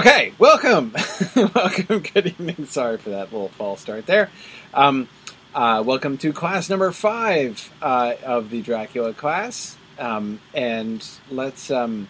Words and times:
Okay, 0.00 0.32
welcome, 0.38 0.94
welcome. 1.54 2.00
Good 2.00 2.28
evening. 2.28 2.64
Sorry 2.64 2.96
for 2.96 3.10
that 3.10 3.34
little 3.34 3.50
false 3.50 3.82
start 3.82 4.06
there. 4.06 4.30
Um, 4.72 5.08
uh, 5.54 5.82
welcome 5.84 6.16
to 6.16 6.32
class 6.32 6.70
number 6.70 6.90
five 6.90 7.70
uh, 7.82 8.14
of 8.24 8.48
the 8.48 8.62
Dracula 8.62 9.12
class, 9.12 9.76
um, 9.98 10.40
and 10.54 11.06
let's 11.30 11.70
um, 11.70 12.08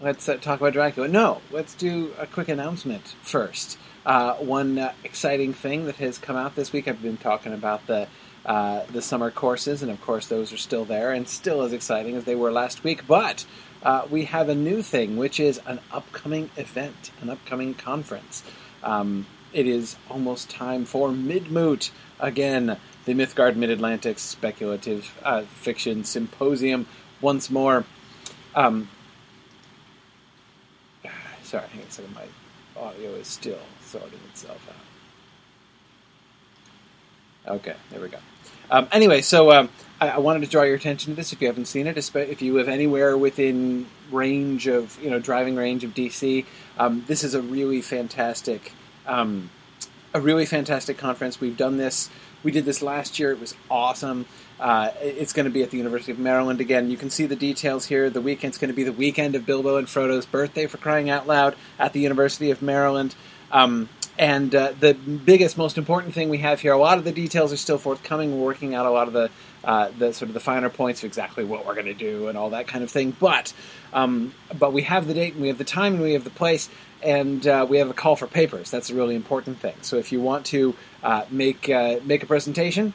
let's 0.00 0.26
uh, 0.26 0.38
talk 0.38 0.58
about 0.58 0.72
Dracula. 0.72 1.06
No, 1.06 1.42
let's 1.50 1.74
do 1.74 2.14
a 2.18 2.26
quick 2.26 2.48
announcement 2.48 3.14
first. 3.20 3.76
Uh, 4.06 4.36
one 4.36 4.88
exciting 5.04 5.52
thing 5.52 5.84
that 5.84 5.96
has 5.96 6.16
come 6.16 6.36
out 6.36 6.54
this 6.54 6.72
week. 6.72 6.88
I've 6.88 7.02
been 7.02 7.18
talking 7.18 7.52
about 7.52 7.86
the 7.86 8.08
uh, 8.46 8.84
the 8.90 9.02
summer 9.02 9.30
courses, 9.30 9.82
and 9.82 9.90
of 9.90 10.00
course, 10.00 10.28
those 10.28 10.50
are 10.50 10.56
still 10.56 10.86
there 10.86 11.12
and 11.12 11.28
still 11.28 11.60
as 11.60 11.74
exciting 11.74 12.16
as 12.16 12.24
they 12.24 12.34
were 12.34 12.52
last 12.52 12.84
week. 12.84 13.06
But 13.06 13.44
uh, 13.86 14.04
we 14.10 14.24
have 14.24 14.48
a 14.48 14.54
new 14.54 14.82
thing, 14.82 15.16
which 15.16 15.38
is 15.38 15.60
an 15.64 15.78
upcoming 15.92 16.50
event, 16.56 17.12
an 17.20 17.30
upcoming 17.30 17.72
conference. 17.72 18.42
Um, 18.82 19.26
it 19.52 19.68
is 19.68 19.94
almost 20.10 20.50
time 20.50 20.84
for 20.84 21.10
Midmoot 21.10 21.92
again, 22.18 22.78
the 23.04 23.14
Mythgard 23.14 23.54
Mid 23.54 23.70
Atlantic 23.70 24.18
Speculative 24.18 25.16
uh, 25.22 25.42
Fiction 25.42 26.02
Symposium 26.02 26.88
once 27.20 27.48
more. 27.48 27.84
Um, 28.56 28.88
sorry, 31.44 31.68
hang 31.68 31.82
on 31.82 31.86
a 31.86 31.90
second. 31.92 32.12
My 32.12 32.26
audio 32.76 33.10
is 33.10 33.28
still 33.28 33.60
sorting 33.82 34.18
itself 34.30 34.68
out. 37.46 37.54
Okay, 37.54 37.76
there 37.90 38.00
we 38.00 38.08
go. 38.08 38.18
Um, 38.68 38.88
anyway, 38.90 39.20
so 39.20 39.52
um, 39.52 39.68
I, 40.00 40.08
I, 40.10 40.18
wanted 40.18 40.40
to 40.42 40.48
draw 40.48 40.62
your 40.62 40.76
attention 40.76 41.12
to 41.12 41.16
this. 41.16 41.32
If 41.32 41.40
you 41.40 41.46
haven't 41.48 41.66
seen 41.66 41.86
it, 41.86 41.96
if 41.96 42.42
you 42.42 42.54
live 42.54 42.68
anywhere 42.68 43.16
within 43.16 43.86
range 44.10 44.66
of 44.66 45.02
you 45.02 45.10
know 45.10 45.18
driving 45.18 45.56
range 45.56 45.84
of 45.84 45.94
DC, 45.94 46.44
um, 46.78 47.04
this 47.06 47.24
is 47.24 47.34
a 47.34 47.42
really 47.42 47.82
fantastic, 47.82 48.72
um, 49.06 49.50
a 50.12 50.20
really 50.20 50.46
fantastic 50.46 50.98
conference. 50.98 51.40
We've 51.40 51.56
done 51.56 51.76
this. 51.76 52.10
We 52.42 52.50
did 52.50 52.64
this 52.64 52.82
last 52.82 53.18
year. 53.18 53.32
It 53.32 53.40
was 53.40 53.54
awesome. 53.70 54.26
Uh, 54.58 54.90
it's 55.00 55.32
going 55.32 55.44
to 55.44 55.50
be 55.50 55.62
at 55.62 55.70
the 55.70 55.76
University 55.76 56.12
of 56.12 56.18
Maryland 56.18 56.60
again. 56.60 56.90
You 56.90 56.96
can 56.96 57.10
see 57.10 57.26
the 57.26 57.36
details 57.36 57.86
here. 57.86 58.08
The 58.08 58.20
weekend's 58.20 58.56
going 58.56 58.70
to 58.70 58.74
be 58.74 58.84
the 58.84 58.92
weekend 58.92 59.34
of 59.34 59.44
Bilbo 59.44 59.76
and 59.76 59.88
Frodo's 59.88 60.26
birthday 60.26 60.66
for 60.66 60.78
crying 60.78 61.10
out 61.10 61.26
loud 61.26 61.56
at 61.78 61.92
the 61.92 62.00
University 62.00 62.50
of 62.50 62.62
Maryland. 62.62 63.14
Um, 63.52 63.88
and 64.18 64.54
uh, 64.54 64.72
the 64.78 64.94
biggest, 64.94 65.58
most 65.58 65.76
important 65.76 66.14
thing 66.14 66.30
we 66.30 66.38
have 66.38 66.60
here, 66.60 66.72
a 66.72 66.78
lot 66.78 66.96
of 66.98 67.04
the 67.04 67.12
details 67.12 67.52
are 67.52 67.58
still 67.58 67.78
forthcoming. 67.78 68.38
We're 68.38 68.46
working 68.46 68.74
out 68.74 68.86
a 68.86 68.90
lot 68.90 69.08
of 69.08 69.12
the, 69.12 69.30
uh, 69.66 69.90
the 69.98 70.14
sort 70.14 70.28
of 70.28 70.34
the 70.34 70.40
finer 70.40 70.70
points 70.70 71.00
of 71.00 71.08
exactly 71.08 71.44
what 71.44 71.66
we're 71.66 71.74
going 71.74 71.86
to 71.86 71.94
do 71.94 72.28
and 72.28 72.38
all 72.38 72.50
that 72.50 72.68
kind 72.68 72.84
of 72.84 72.90
thing. 72.90 73.14
But, 73.18 73.52
um, 73.92 74.32
but 74.58 74.72
we 74.72 74.82
have 74.82 75.06
the 75.06 75.14
date 75.14 75.34
and 75.34 75.42
we 75.42 75.48
have 75.48 75.58
the 75.58 75.64
time 75.64 75.94
and 75.94 76.02
we 76.02 76.12
have 76.12 76.24
the 76.24 76.30
place 76.30 76.70
and 77.02 77.46
uh, 77.46 77.66
we 77.68 77.78
have 77.78 77.90
a 77.90 77.94
call 77.94 78.16
for 78.16 78.26
papers. 78.26 78.70
That's 78.70 78.90
a 78.90 78.94
really 78.94 79.16
important 79.16 79.58
thing. 79.58 79.74
So 79.82 79.96
if 79.96 80.12
you 80.12 80.20
want 80.20 80.46
to 80.46 80.74
uh, 81.02 81.24
make 81.30 81.68
uh, 81.68 81.98
make 82.04 82.22
a 82.22 82.26
presentation 82.26 82.94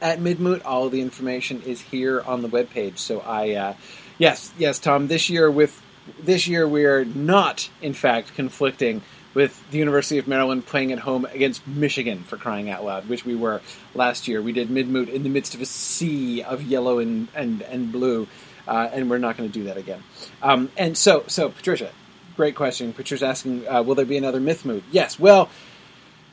at 0.00 0.18
Midmoot, 0.18 0.62
all 0.64 0.88
the 0.88 1.00
information 1.00 1.62
is 1.62 1.80
here 1.80 2.20
on 2.22 2.42
the 2.42 2.48
webpage. 2.48 2.98
So 2.98 3.20
I, 3.20 3.52
uh, 3.52 3.74
yes, 4.18 4.52
yes, 4.58 4.78
Tom. 4.78 5.08
This 5.08 5.30
year 5.30 5.50
with 5.50 5.80
this 6.20 6.48
year 6.48 6.66
we 6.66 6.84
are 6.84 7.04
not, 7.04 7.70
in 7.80 7.94
fact, 7.94 8.34
conflicting 8.34 9.02
with 9.38 9.70
the 9.70 9.78
University 9.78 10.18
of 10.18 10.26
Maryland 10.26 10.66
playing 10.66 10.90
at 10.90 10.98
home 10.98 11.24
against 11.26 11.64
Michigan 11.64 12.24
for 12.24 12.36
crying 12.36 12.68
out 12.70 12.84
loud, 12.84 13.08
which 13.08 13.24
we 13.24 13.36
were 13.36 13.60
last 13.94 14.26
year. 14.26 14.42
We 14.42 14.50
did 14.50 14.68
Midmoot 14.68 15.08
in 15.08 15.22
the 15.22 15.28
midst 15.28 15.54
of 15.54 15.60
a 15.60 15.64
sea 15.64 16.42
of 16.42 16.60
yellow 16.60 16.98
and 16.98 17.28
and, 17.36 17.62
and 17.62 17.92
blue, 17.92 18.26
uh, 18.66 18.90
and 18.92 19.08
we're 19.08 19.18
not 19.18 19.36
going 19.36 19.48
to 19.48 19.52
do 19.56 19.66
that 19.66 19.76
again. 19.76 20.02
Um, 20.42 20.72
and 20.76 20.98
so, 20.98 21.22
so 21.28 21.50
Patricia, 21.50 21.92
great 22.34 22.56
question. 22.56 22.92
Patricia's 22.92 23.22
asking, 23.22 23.68
uh, 23.68 23.80
will 23.84 23.94
there 23.94 24.04
be 24.04 24.16
another 24.16 24.40
Mythmoot? 24.40 24.82
Yes. 24.90 25.20
Well, 25.20 25.48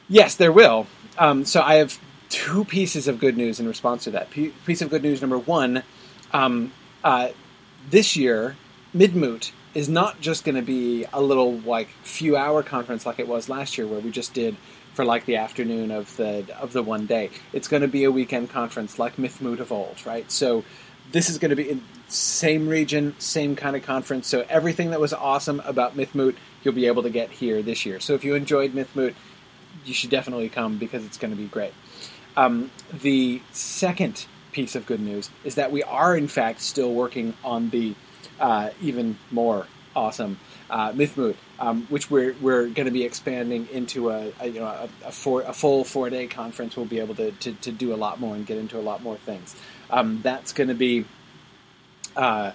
yes, 0.10 0.34
there 0.34 0.52
will. 0.52 0.88
Um, 1.20 1.46
so 1.46 1.62
I 1.62 1.76
have 1.76 2.00
two 2.30 2.66
pieces 2.66 3.08
of 3.08 3.20
good 3.20 3.38
news 3.38 3.60
in 3.60 3.68
response 3.68 4.06
to 4.06 4.12
that. 4.12 4.32
P- 4.32 4.52
piece 4.66 4.82
of 4.82 4.90
good 4.90 5.04
news 5.04 5.22
number 5.22 5.38
one: 5.38 5.84
um, 6.34 6.72
uh, 7.04 7.30
this 7.88 8.16
year, 8.16 8.56
Midmoot 8.96 9.52
is 9.76 9.90
not 9.90 10.22
just 10.22 10.46
going 10.46 10.56
to 10.56 10.62
be 10.62 11.06
a 11.14 11.22
little 11.22 11.60
like 11.60 11.90
few 12.02 12.36
hour 12.36 12.64
conference 12.64 13.06
like 13.06 13.20
it 13.20 13.28
was 13.28 13.50
last 13.50 13.78
year 13.78 13.86
where 13.86 14.00
we 14.00 14.10
just 14.10 14.34
did 14.34 14.56
for 14.94 15.04
like 15.04 15.26
the 15.26 15.36
afternoon 15.36 15.92
of 15.92 16.16
the 16.16 16.46
of 16.60 16.74
the 16.74 16.82
one 16.82 17.06
day. 17.06 17.30
It's 17.54 17.68
going 17.68 17.82
to 17.82 17.88
be 17.88 18.06
a 18.06 18.12
weekend 18.12 18.50
conference 18.50 18.98
like 18.98 19.18
Mythmoot 19.18 19.60
of 19.60 19.72
old, 19.72 20.04
right? 20.06 20.32
So 20.32 20.64
this 21.12 21.30
is 21.30 21.38
going 21.38 21.50
to 21.50 21.56
be 21.56 21.70
in 21.70 21.84
same 22.08 22.70
region, 22.70 23.14
same 23.20 23.56
kind 23.56 23.76
of 23.76 23.84
conference. 23.84 24.28
So 24.28 24.46
everything 24.50 24.92
that 24.92 25.00
was 25.00 25.14
awesome 25.14 25.60
about 25.66 25.98
Mythmoot, 25.98 26.36
you'll 26.64 26.74
be 26.74 26.88
able 26.88 27.04
to 27.04 27.10
get 27.10 27.30
here 27.30 27.62
this 27.62 27.86
year. 27.86 28.00
So 28.00 28.14
if 28.14 28.24
you 28.24 28.36
enjoyed 28.36 28.74
Mythmoot, 28.74 29.14
you 29.84 29.94
should 29.94 30.10
definitely 30.10 30.50
come 30.50 30.78
because 30.78 31.06
it's 31.06 31.18
going 31.18 31.32
to 31.32 31.38
be 31.38 31.48
great. 31.48 31.74
Um, 32.38 32.72
the 32.94 33.42
second 33.52 34.26
piece 34.52 34.76
of 34.76 34.86
good 34.86 35.02
news 35.02 35.30
is 35.44 35.56
that 35.56 35.72
we 35.72 35.84
are 35.84 36.16
in 36.16 36.30
fact 36.30 36.62
still 36.62 36.94
working 36.94 37.34
on 37.44 37.70
the 37.72 37.94
uh, 38.40 38.70
even 38.82 39.18
more 39.32 39.68
awesome 39.96 40.38
uh, 40.70 40.94
um, 41.60 41.86
which 41.90 42.10
we're 42.10 42.36
we're 42.42 42.68
going 42.68 42.86
to 42.86 42.92
be 42.92 43.04
expanding 43.04 43.68
into 43.72 44.10
a, 44.10 44.32
a 44.40 44.48
you 44.48 44.60
know 44.60 44.66
a, 44.66 44.90
a, 45.06 45.12
four, 45.12 45.42
a 45.44 45.54
full 45.54 45.84
four 45.84 46.10
day 46.10 46.28
conference. 46.28 46.76
We'll 46.76 46.86
be 46.86 47.00
able 47.00 47.16
to, 47.16 47.32
to, 47.32 47.54
to 47.54 47.72
do 47.72 47.94
a 47.94 47.98
lot 47.98 48.20
more 48.20 48.36
and 48.36 48.46
get 48.46 48.58
into 48.58 48.78
a 48.78 48.82
lot 48.82 49.04
more 49.04 49.18
things. 49.18 49.56
Um, 49.90 50.22
that's 50.24 50.54
going 50.54 50.70
to 50.70 50.74
be. 50.74 51.06
Uh, 52.16 52.52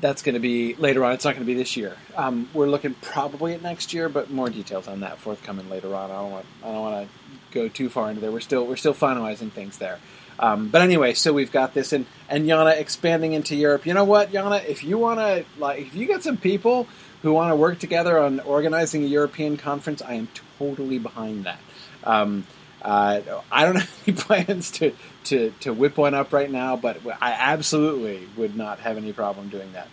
that's 0.00 0.22
going 0.22 0.34
to 0.34 0.40
be 0.40 0.74
later 0.74 1.04
on. 1.04 1.12
It's 1.12 1.24
not 1.24 1.34
going 1.34 1.46
to 1.46 1.46
be 1.46 1.54
this 1.54 1.76
year. 1.76 1.96
Um, 2.16 2.48
we're 2.52 2.66
looking 2.66 2.94
probably 2.94 3.54
at 3.54 3.62
next 3.62 3.94
year, 3.94 4.08
but 4.08 4.30
more 4.30 4.50
details 4.50 4.88
on 4.88 5.00
that 5.00 5.18
forthcoming 5.18 5.70
later 5.70 5.94
on. 5.94 6.10
I 6.10 6.14
don't 6.14 6.30
want 6.30 6.46
I 6.62 6.66
don't 6.66 6.80
want 6.80 7.08
to 7.08 7.14
go 7.52 7.68
too 7.68 7.88
far 7.88 8.08
into 8.08 8.20
there. 8.20 8.32
We're 8.32 8.40
still 8.40 8.66
we're 8.66 8.76
still 8.76 8.94
finalizing 8.94 9.52
things 9.52 9.78
there. 9.78 9.98
Um, 10.42 10.68
but 10.68 10.82
anyway, 10.82 11.14
so 11.14 11.32
we've 11.32 11.52
got 11.52 11.72
this, 11.72 11.92
and 11.92 12.04
and 12.28 12.46
Yana 12.46 12.76
expanding 12.76 13.32
into 13.32 13.54
Europe. 13.54 13.86
You 13.86 13.94
know 13.94 14.02
what, 14.02 14.32
Yana? 14.32 14.64
If 14.64 14.82
you 14.82 14.98
want 14.98 15.20
to, 15.20 15.44
like, 15.56 15.80
if 15.80 15.94
you 15.94 16.08
got 16.08 16.24
some 16.24 16.36
people 16.36 16.88
who 17.22 17.32
want 17.32 17.52
to 17.52 17.56
work 17.56 17.78
together 17.78 18.18
on 18.18 18.40
organizing 18.40 19.04
a 19.04 19.06
European 19.06 19.56
conference, 19.56 20.02
I 20.02 20.14
am 20.14 20.28
totally 20.58 20.98
behind 20.98 21.44
that. 21.44 21.60
Um, 22.02 22.44
uh, 22.82 23.20
I 23.52 23.64
don't 23.64 23.76
have 23.76 24.02
any 24.06 24.16
plans 24.16 24.72
to, 24.72 24.92
to, 25.24 25.54
to 25.60 25.72
whip 25.72 25.96
one 25.96 26.14
up 26.14 26.32
right 26.32 26.50
now, 26.50 26.74
but 26.74 26.98
I 27.20 27.32
absolutely 27.32 28.26
would 28.36 28.56
not 28.56 28.80
have 28.80 28.96
any 28.96 29.12
problem 29.12 29.48
doing 29.48 29.72
that. 29.74 29.86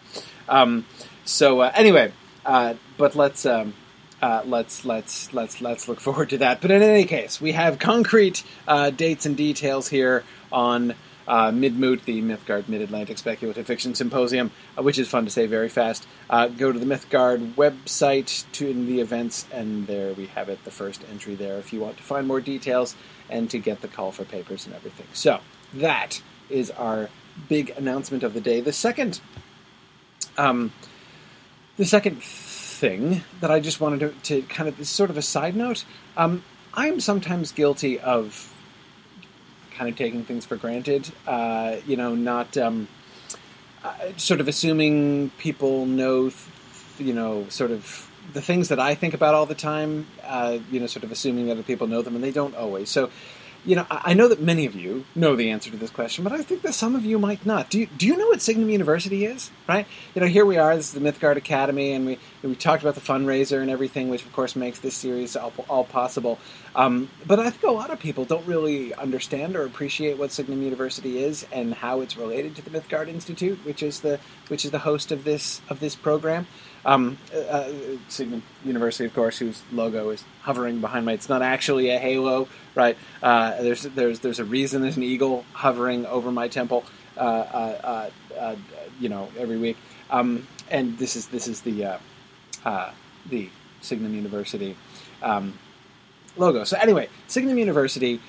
Um, 0.47 0.87
so 1.25 1.61
uh, 1.61 1.71
anyway, 1.75 2.11
uh, 2.43 2.73
but 2.97 3.15
let's 3.15 3.45
um, 3.45 3.75
uh, 4.21 4.41
let's 4.45 4.85
let's 4.85 5.33
let's 5.33 5.61
let's 5.61 5.87
look 5.87 5.99
forward 5.99 6.29
to 6.29 6.37
that. 6.39 6.61
But 6.61 6.71
in 6.71 6.81
any 6.81 7.05
case, 7.05 7.39
we 7.39 7.53
have 7.53 7.79
concrete 7.79 8.43
uh, 8.67 8.89
dates 8.89 9.25
and 9.25 9.37
details 9.37 9.87
here 9.87 10.23
on 10.51 10.93
uh, 11.29 11.51
Midmoot, 11.51 12.03
the 12.05 12.21
Mythgard 12.21 12.67
Mid 12.67 12.81
Atlantic 12.81 13.17
Speculative 13.19 13.65
Fiction 13.65 13.93
Symposium, 13.93 14.51
uh, 14.77 14.81
which 14.81 14.97
is 14.97 15.07
fun 15.07 15.25
to 15.25 15.31
say 15.31 15.45
very 15.45 15.69
fast. 15.69 16.07
Uh, 16.29 16.47
go 16.47 16.71
to 16.71 16.79
the 16.79 16.85
Mythgard 16.85 17.53
website 17.53 18.45
to 18.53 18.67
in 18.67 18.87
the 18.87 18.99
events, 18.99 19.45
and 19.53 19.85
there 19.85 20.13
we 20.13 20.25
have 20.27 20.49
it, 20.49 20.63
the 20.65 20.71
first 20.71 21.03
entry 21.11 21.35
there, 21.35 21.57
if 21.57 21.71
you 21.71 21.79
want 21.79 21.97
to 21.97 22.03
find 22.03 22.27
more 22.27 22.41
details 22.41 22.95
and 23.29 23.49
to 23.51 23.59
get 23.59 23.81
the 23.81 23.87
call 23.87 24.11
for 24.11 24.25
papers 24.25 24.65
and 24.65 24.75
everything. 24.75 25.05
So 25.13 25.39
that 25.75 26.21
is 26.49 26.71
our 26.71 27.09
big 27.47 27.69
announcement 27.77 28.23
of 28.23 28.33
the 28.33 28.41
day. 28.41 28.59
The 28.59 28.73
second, 28.73 29.21
um, 30.35 30.73
the 31.77 31.85
second 31.85 32.23
thing 32.79 33.23
that 33.41 33.51
I 33.51 33.59
just 33.59 33.81
wanted 33.81 33.99
to, 33.99 34.41
to 34.41 34.41
kind 34.47 34.69
of 34.69 34.87
sort 34.87 35.09
of 35.09 35.17
a 35.17 35.21
side 35.21 35.55
note. 35.55 35.83
Um, 36.15 36.43
I'm 36.73 36.99
sometimes 37.01 37.51
guilty 37.51 37.99
of 37.99 38.53
kind 39.75 39.89
of 39.89 39.97
taking 39.97 40.23
things 40.23 40.45
for 40.45 40.55
granted. 40.55 41.11
Uh, 41.27 41.77
you 41.85 41.97
know, 41.97 42.15
not 42.15 42.57
um, 42.57 42.87
uh, 43.83 43.93
sort 44.17 44.39
of 44.39 44.47
assuming 44.47 45.29
people 45.37 45.85
know, 45.85 46.31
you 46.97 47.13
know, 47.13 47.47
sort 47.49 47.71
of 47.71 48.09
the 48.33 48.41
things 48.41 48.69
that 48.69 48.79
I 48.79 48.95
think 48.95 49.13
about 49.13 49.35
all 49.35 49.45
the 49.45 49.55
time. 49.55 50.07
Uh, 50.23 50.59
you 50.71 50.79
know, 50.79 50.87
sort 50.87 51.03
of 51.03 51.11
assuming 51.11 51.47
that 51.47 51.53
other 51.53 51.63
people 51.63 51.87
know 51.87 52.01
them, 52.01 52.15
and 52.15 52.23
they 52.23 52.31
don't 52.31 52.55
always. 52.55 52.89
So 52.89 53.09
you 53.65 53.75
know, 53.75 53.85
I 53.89 54.13
know 54.13 54.27
that 54.27 54.41
many 54.41 54.65
of 54.65 54.75
you 54.75 55.05
know 55.15 55.35
the 55.35 55.49
answer 55.49 55.69
to 55.69 55.77
this 55.77 55.89
question, 55.89 56.23
but 56.23 56.33
I 56.33 56.41
think 56.41 56.61
that 56.61 56.73
some 56.73 56.95
of 56.95 57.03
you 57.03 57.19
might 57.19 57.45
not. 57.45 57.69
Do 57.69 57.79
you, 57.79 57.87
do 57.87 58.07
you 58.07 58.15
know 58.15 58.27
what 58.27 58.41
Signum 58.41 58.69
University 58.69 59.25
is? 59.25 59.51
Right? 59.67 59.85
You 60.15 60.21
know, 60.21 60.27
here 60.27 60.45
we 60.45 60.57
are. 60.57 60.75
This 60.75 60.93
is 60.93 60.99
the 60.99 61.11
Mythgard 61.11 61.35
Academy, 61.35 61.91
and 61.91 62.05
we 62.05 62.19
we 62.41 62.55
talked 62.55 62.81
about 62.81 62.95
the 62.95 63.01
fundraiser 63.01 63.61
and 63.61 63.69
everything, 63.69 64.09
which 64.09 64.25
of 64.25 64.31
course 64.31 64.55
makes 64.55 64.79
this 64.79 64.95
series 64.95 65.35
all, 65.35 65.53
all 65.67 65.83
possible. 65.83 66.39
Um, 66.75 67.09
but 67.27 67.39
I 67.39 67.49
think 67.49 67.63
a 67.63 67.71
lot 67.71 67.89
of 67.89 67.99
people 67.99 68.25
don't 68.25 68.45
really 68.45 68.93
understand 68.93 69.55
or 69.55 69.65
appreciate 69.65 70.17
what 70.17 70.31
Signum 70.31 70.61
University 70.61 71.21
is 71.23 71.45
and 71.51 71.73
how 71.73 72.01
it's 72.01 72.15
related 72.15 72.55
to 72.55 72.61
the 72.61 72.69
Mythgard 72.69 73.09
Institute, 73.09 73.59
which 73.65 73.83
is 73.83 73.99
the 73.99 74.19
which 74.47 74.63
is 74.63 74.71
the 74.71 74.79
host 74.79 75.11
of 75.11 75.23
this 75.25 75.61
of 75.69 75.79
this 75.79 75.95
program. 75.95 76.47
Um, 76.85 77.17
uh, 77.33 77.37
uh 77.37 77.73
Signum 78.07 78.43
University, 78.63 79.05
of 79.05 79.13
course, 79.13 79.37
whose 79.37 79.61
logo 79.71 80.09
is 80.09 80.23
hovering 80.41 80.81
behind 80.81 81.05
my. 81.05 81.13
It's 81.13 81.29
not 81.29 81.41
actually 81.41 81.89
a 81.89 81.99
halo 81.99 82.47
right? 82.75 82.97
Uh, 83.21 83.61
there's 83.61 83.83
there's 83.83 84.19
there's 84.19 84.39
a 84.39 84.45
reason 84.45 84.81
there's 84.81 84.97
an 84.97 85.03
eagle 85.03 85.45
hovering 85.53 86.05
over 86.05 86.31
my 86.31 86.47
temple, 86.47 86.83
uh, 87.17 87.19
uh, 87.19 88.09
uh, 88.37 88.55
you 88.99 89.09
know, 89.09 89.29
every 89.37 89.57
week. 89.57 89.77
Um, 90.09 90.47
and 90.69 90.97
this 90.97 91.15
is 91.15 91.27
this 91.27 91.47
is 91.47 91.61
the 91.61 91.99
the 93.29 93.49
Signum 93.81 94.13
University 94.15 94.75
um, 95.21 95.57
logo. 96.37 96.63
So 96.63 96.77
anyway, 96.77 97.09
Signum 97.27 97.57
University. 97.57 98.19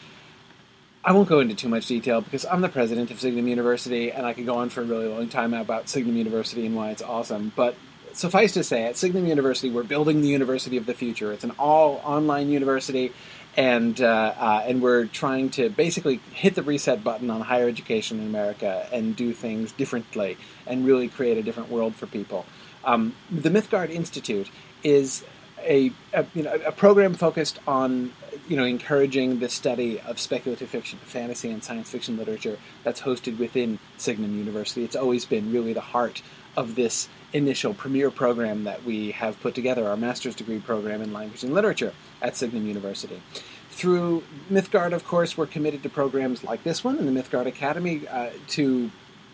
I 1.03 1.13
won't 1.13 1.31
go 1.31 1.41
into 1.41 1.55
too 1.55 1.71
much 1.71 1.87
detail 1.87 2.21
because 2.21 2.45
I'm 2.45 2.61
the 2.61 2.69
president 2.69 3.11
of 3.11 3.19
Signum 3.19 3.49
University, 3.49 4.13
and 4.13 4.27
I 4.27 4.35
could 4.35 4.45
go 4.45 4.57
on 4.57 4.69
for 4.69 4.83
a 4.83 4.85
really 4.85 5.09
long 5.09 5.31
time 5.31 5.55
about 5.55 5.89
Signum 5.89 6.15
University 6.15 6.67
and 6.67 6.77
why 6.77 6.91
it's 6.91 7.01
awesome. 7.01 7.53
But 7.57 7.75
suffice 8.13 8.53
to 8.53 8.65
say, 8.65 8.85
at 8.85 8.97
Signum 8.97 9.27
University, 9.27 9.71
we're 9.71 9.83
building 9.83 10.21
the 10.21 10.29
university 10.29 10.77
of 10.77 10.87
the 10.87 10.95
future. 10.95 11.33
It's 11.33 11.45
an 11.45 11.53
all 11.59 12.01
online 12.05 12.49
university, 12.49 13.13
and 13.57 14.01
uh, 14.01 14.35
uh, 14.39 14.65
and 14.67 14.81
we're 14.81 15.07
trying 15.07 15.51
to 15.51 15.69
basically 15.69 16.21
hit 16.33 16.55
the 16.55 16.63
reset 16.63 17.03
button 17.03 17.31
on 17.31 17.41
higher 17.41 17.69
education 17.69 18.21
in 18.21 18.27
America 18.27 18.87
and 18.93 19.17
do 19.17 19.33
things 19.33 19.73
differently 19.73 20.37
and 20.67 20.87
really 20.87 21.09
create 21.09 21.39
a 21.39 21.43
different 21.43 21.71
world 21.71 21.95
for 21.95 22.07
people. 22.07 22.47
Um, 22.85 23.15
the 23.31 23.51
Mythgard 23.51 23.91
Institute 23.91 24.51
is 24.83 25.25
a, 25.63 25.93
a, 26.13 26.25
you 26.35 26.43
know 26.43 26.55
a 26.67 26.73
program 26.73 27.15
focused 27.15 27.59
on 27.67 28.13
you 28.49 28.57
know 28.57 28.65
encouraging 28.65 29.41
the 29.41 29.49
study 29.49 30.01
of 30.01 30.19
speculative 30.19 30.69
fiction, 30.69 30.99
fantasy, 31.05 31.51
and 31.51 31.63
science 31.63 31.91
fiction 31.91 32.17
literature 32.17 32.59
that's 32.85 33.01
hosted 33.01 33.39
within 33.39 33.79
Signum 33.97 34.39
University. 34.39 34.85
It's 34.85 34.97
always 34.97 35.25
been 35.25 35.53
really 35.53 35.73
the 35.73 35.81
heart 35.81 36.23
of 36.57 36.75
this 36.75 37.09
initial 37.33 37.75
premier 37.75 38.11
program 38.11 38.65
that 38.65 38.85
we 38.85 39.13
have 39.13 39.41
put 39.41 39.55
together, 39.55 39.87
our 39.89 39.97
master's 39.97 40.35
degree 40.35 40.59
program 40.59 41.01
in 41.03 41.13
language 41.13 41.45
and 41.45 41.55
literature 41.55 41.93
at 42.21 42.37
Signum 42.37 42.67
University. 42.67 43.23
Through 43.71 44.25
Mythgard, 44.51 44.93
of 44.93 45.07
course, 45.07 45.39
we're 45.39 45.47
committed 45.47 45.83
to 45.85 45.89
programs 45.89 46.45
like 46.45 46.65
this 46.65 46.83
one 46.83 46.99
in 46.99 47.13
the 47.13 47.23
Mythgard 47.23 47.47
Academy 47.47 48.07
uh, 48.09 48.31
to 48.49 48.91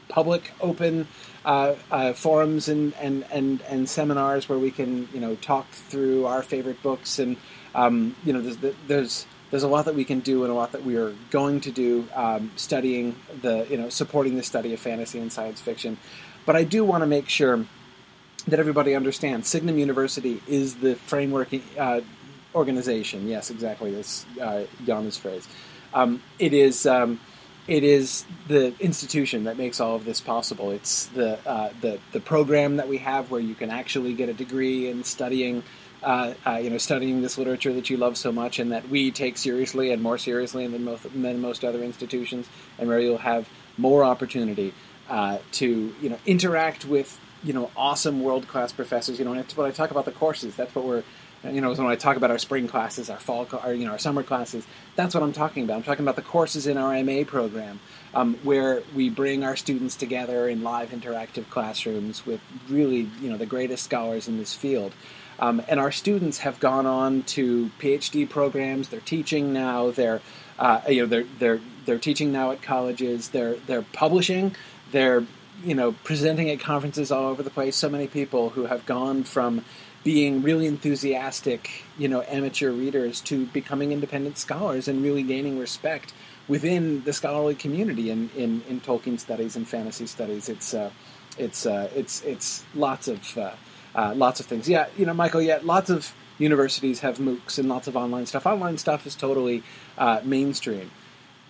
public, 0.08 0.52
open 0.60 1.08
uh, 1.44 1.74
uh, 1.90 2.12
forums 2.12 2.68
and, 2.68 2.94
and, 3.00 3.24
and, 3.30 3.62
and 3.62 3.88
seminars 3.88 4.48
where 4.48 4.58
we 4.58 4.70
can 4.70 5.08
you 5.12 5.20
know 5.20 5.34
talk 5.36 5.68
through 5.70 6.26
our 6.26 6.42
favorite 6.42 6.82
books 6.82 7.18
and 7.18 7.36
um, 7.74 8.14
you 8.24 8.32
know 8.32 8.40
there's, 8.40 8.74
there's 8.86 9.26
there's 9.50 9.62
a 9.62 9.68
lot 9.68 9.84
that 9.84 9.94
we 9.94 10.04
can 10.04 10.20
do 10.20 10.42
and 10.42 10.52
a 10.52 10.54
lot 10.54 10.72
that 10.72 10.84
we 10.84 10.96
are 10.96 11.14
going 11.30 11.60
to 11.60 11.70
do 11.70 12.06
um, 12.14 12.50
studying 12.56 13.14
the 13.42 13.66
you 13.70 13.76
know 13.76 13.88
supporting 13.88 14.36
the 14.36 14.42
study 14.42 14.74
of 14.74 14.80
fantasy 14.80 15.18
and 15.18 15.32
science 15.32 15.60
fiction 15.60 15.96
but 16.46 16.56
I 16.56 16.64
do 16.64 16.84
want 16.84 17.02
to 17.02 17.06
make 17.06 17.28
sure 17.28 17.66
that 18.48 18.58
everybody 18.58 18.94
understands 18.94 19.48
Signum 19.48 19.78
University 19.78 20.40
is 20.46 20.76
the 20.76 20.94
framework 20.94 21.48
uh, 21.78 22.00
organization 22.54 23.28
yes 23.28 23.50
exactly 23.50 23.93
that's 23.93 24.25
uh, 24.40 24.64
Jana's 24.84 25.19
phrase 25.19 25.46
um, 25.93 26.22
it 26.38 26.52
is 26.52 26.87
um, 26.87 27.20
it 27.69 27.82
is 27.82 28.25
the 28.46 28.75
institution 28.81 29.44
that 29.44 29.58
makes 29.58 29.81
all 29.81 29.96
of 29.96 30.04
this 30.04 30.20
possible. 30.20 30.70
It's 30.70 31.06
the 31.06 31.38
uh, 31.48 31.70
the 31.81 31.98
the 32.12 32.20
program 32.20 32.76
that 32.76 32.88
we 32.88 32.99
have 32.99 33.31
where 33.31 33.40
you 33.40 33.54
can 33.54 33.70
actually 33.70 34.14
get 34.14 34.28
a 34.28 34.34
degree 34.34 34.88
in 34.88 35.02
studying, 35.04 35.64
uh, 36.02 36.34
uh, 36.46 36.58
you 36.62 36.70
know, 36.70 36.78
studying 36.78 37.22
this 37.22 37.38
literature 37.38 37.72
that 37.72 37.90
you 37.90 37.96
love 37.96 38.16
so 38.16 38.31
much 38.31 38.58
and 38.58 38.70
that 38.72 38.88
we 38.88 39.10
take 39.10 39.37
seriously 39.37 39.90
and 39.90 40.02
more 40.02 40.19
seriously 40.19 40.66
than 40.66 40.84
most 40.84 41.02
than 41.02 41.40
most 41.40 41.64
other 41.64 41.82
institutions, 41.82 42.49
and 42.78 42.88
where 42.88 43.00
you'll 43.00 43.19
have 43.19 43.49
more 43.78 44.04
opportunity 44.04 44.72
uh, 45.08 45.38
to 45.52 45.94
you 46.00 46.08
know 46.08 46.18
interact 46.26 46.84
with 46.84 47.18
you 47.42 47.52
know 47.52 47.70
awesome 47.76 48.22
world 48.22 48.48
class 48.48 48.72
professors. 48.72 49.18
You 49.18 49.24
know, 49.24 49.32
when 49.32 49.66
I 49.66 49.70
talk 49.70 49.90
about 49.90 50.04
the 50.04 50.12
courses, 50.12 50.56
that's 50.56 50.74
what 50.74 50.84
we're 50.84 51.02
you 51.44 51.60
know, 51.60 51.72
when 51.74 51.86
I 51.86 51.96
talk 51.96 52.16
about 52.16 52.30
our 52.30 52.38
spring 52.38 52.68
classes, 52.68 53.10
our 53.10 53.18
fall, 53.18 53.46
our, 53.62 53.72
you 53.72 53.84
know, 53.84 53.92
our 53.92 53.98
summer 53.98 54.22
classes, 54.22 54.66
that's 54.94 55.14
what 55.14 55.22
I'm 55.22 55.32
talking 55.32 55.64
about. 55.64 55.76
I'm 55.76 55.82
talking 55.82 56.04
about 56.04 56.16
the 56.16 56.22
courses 56.22 56.66
in 56.66 56.76
our 56.76 57.02
MA 57.02 57.24
program, 57.24 57.80
um, 58.14 58.34
where 58.42 58.82
we 58.94 59.10
bring 59.10 59.44
our 59.44 59.56
students 59.56 59.96
together 59.96 60.48
in 60.48 60.62
live 60.62 60.90
interactive 60.90 61.48
classrooms 61.50 62.26
with 62.26 62.40
really, 62.68 63.08
you 63.20 63.30
know, 63.30 63.36
the 63.36 63.46
greatest 63.46 63.84
scholars 63.84 64.28
in 64.28 64.38
this 64.38 64.54
field. 64.54 64.92
Um, 65.38 65.62
and 65.68 65.78
our 65.78 65.92
students 65.92 66.38
have 66.38 66.58
gone 66.60 66.86
on 66.86 67.22
to 67.24 67.70
PhD 67.78 68.28
programs. 68.28 68.88
They're 68.88 69.00
teaching 69.00 69.52
now. 69.52 69.90
They're, 69.90 70.22
uh, 70.58 70.80
you 70.88 71.02
know, 71.02 71.06
they're 71.06 71.26
they're 71.38 71.60
they're 71.84 71.98
teaching 71.98 72.32
now 72.32 72.52
at 72.52 72.62
colleges. 72.62 73.28
They're 73.28 73.56
they're 73.66 73.82
publishing. 73.82 74.56
They're 74.92 75.24
you 75.64 75.74
know 75.74 75.92
presenting 76.04 76.50
at 76.50 76.60
conferences 76.60 77.10
all 77.10 77.26
over 77.28 77.42
the 77.42 77.50
place. 77.50 77.76
So 77.76 77.88
many 77.88 78.06
people 78.06 78.50
who 78.50 78.66
have 78.66 78.86
gone 78.86 79.24
from 79.24 79.64
being 80.06 80.40
really 80.40 80.66
enthusiastic, 80.66 81.82
you 81.98 82.06
know, 82.06 82.22
amateur 82.28 82.70
readers 82.70 83.20
to 83.20 83.44
becoming 83.46 83.90
independent 83.90 84.38
scholars 84.38 84.86
and 84.86 85.02
really 85.02 85.24
gaining 85.24 85.58
respect 85.58 86.12
within 86.46 87.02
the 87.02 87.12
scholarly 87.12 87.56
community 87.56 88.08
in, 88.08 88.30
in, 88.36 88.62
in 88.68 88.80
Tolkien 88.80 89.18
studies 89.18 89.56
and 89.56 89.66
fantasy 89.66 90.06
studies. 90.06 90.48
It's 90.48 90.74
uh, 90.74 90.90
it's 91.36 91.66
uh, 91.66 91.90
it's 91.94 92.22
it's 92.22 92.64
lots 92.74 93.08
of 93.08 93.36
uh, 93.36 93.50
uh, 93.96 94.14
lots 94.14 94.38
of 94.38 94.46
things. 94.46 94.68
Yeah, 94.68 94.86
you 94.96 95.06
know, 95.06 95.14
Michael. 95.14 95.42
Yeah, 95.42 95.58
lots 95.62 95.90
of 95.90 96.14
universities 96.38 97.00
have 97.00 97.18
MOOCs 97.18 97.58
and 97.58 97.68
lots 97.68 97.88
of 97.88 97.96
online 97.96 98.26
stuff. 98.26 98.46
Online 98.46 98.78
stuff 98.78 99.06
is 99.06 99.16
totally 99.16 99.64
uh, 99.98 100.20
mainstream, 100.22 100.92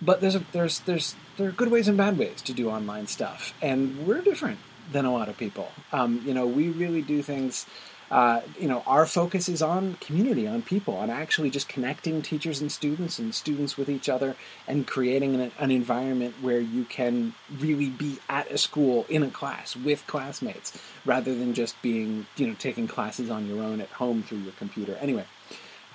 but 0.01 0.21
there's 0.21 0.35
a, 0.35 0.43
there's 0.51 0.79
there's 0.81 1.15
there 1.37 1.49
are 1.49 1.51
good 1.51 1.71
ways 1.71 1.87
and 1.87 1.97
bad 1.97 2.17
ways 2.17 2.41
to 2.43 2.53
do 2.53 2.69
online 2.69 3.07
stuff, 3.07 3.53
and 3.61 4.07
we're 4.07 4.21
different 4.21 4.59
than 4.91 5.05
a 5.05 5.11
lot 5.11 5.29
of 5.29 5.37
people. 5.37 5.71
Um, 5.91 6.21
you 6.25 6.33
know, 6.33 6.45
we 6.47 6.69
really 6.69 7.01
do 7.01 7.21
things 7.21 7.65
uh, 8.09 8.39
you 8.57 8.69
know, 8.69 8.83
our 8.87 9.05
focus 9.05 9.49
is 9.49 9.61
on 9.61 9.95
community, 9.95 10.47
on 10.47 10.61
people, 10.61 10.95
on 10.95 11.09
actually 11.09 11.49
just 11.49 11.67
connecting 11.67 12.21
teachers 12.21 12.61
and 12.61 12.71
students 12.71 13.19
and 13.19 13.35
students 13.35 13.77
with 13.77 13.89
each 13.89 14.07
other 14.07 14.35
and 14.65 14.87
creating 14.87 15.35
an, 15.35 15.51
an, 15.59 15.71
environment 15.71 16.33
where 16.41 16.59
you 16.59 16.85
can 16.85 17.33
really 17.59 17.89
be 17.89 18.17
at 18.29 18.49
a 18.49 18.57
school 18.57 19.05
in 19.09 19.23
a 19.23 19.29
class 19.29 19.75
with 19.75 20.07
classmates 20.07 20.81
rather 21.03 21.35
than 21.35 21.53
just 21.53 21.79
being, 21.81 22.25
you 22.37 22.47
know, 22.47 22.55
taking 22.57 22.87
classes 22.87 23.29
on 23.29 23.45
your 23.45 23.61
own 23.61 23.81
at 23.81 23.89
home 23.89 24.23
through 24.23 24.39
your 24.39 24.53
computer. 24.53 24.95
Anyway, 25.01 25.25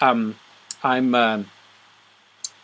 um, 0.00 0.36
I'm. 0.82 1.14
Uh, 1.14 1.42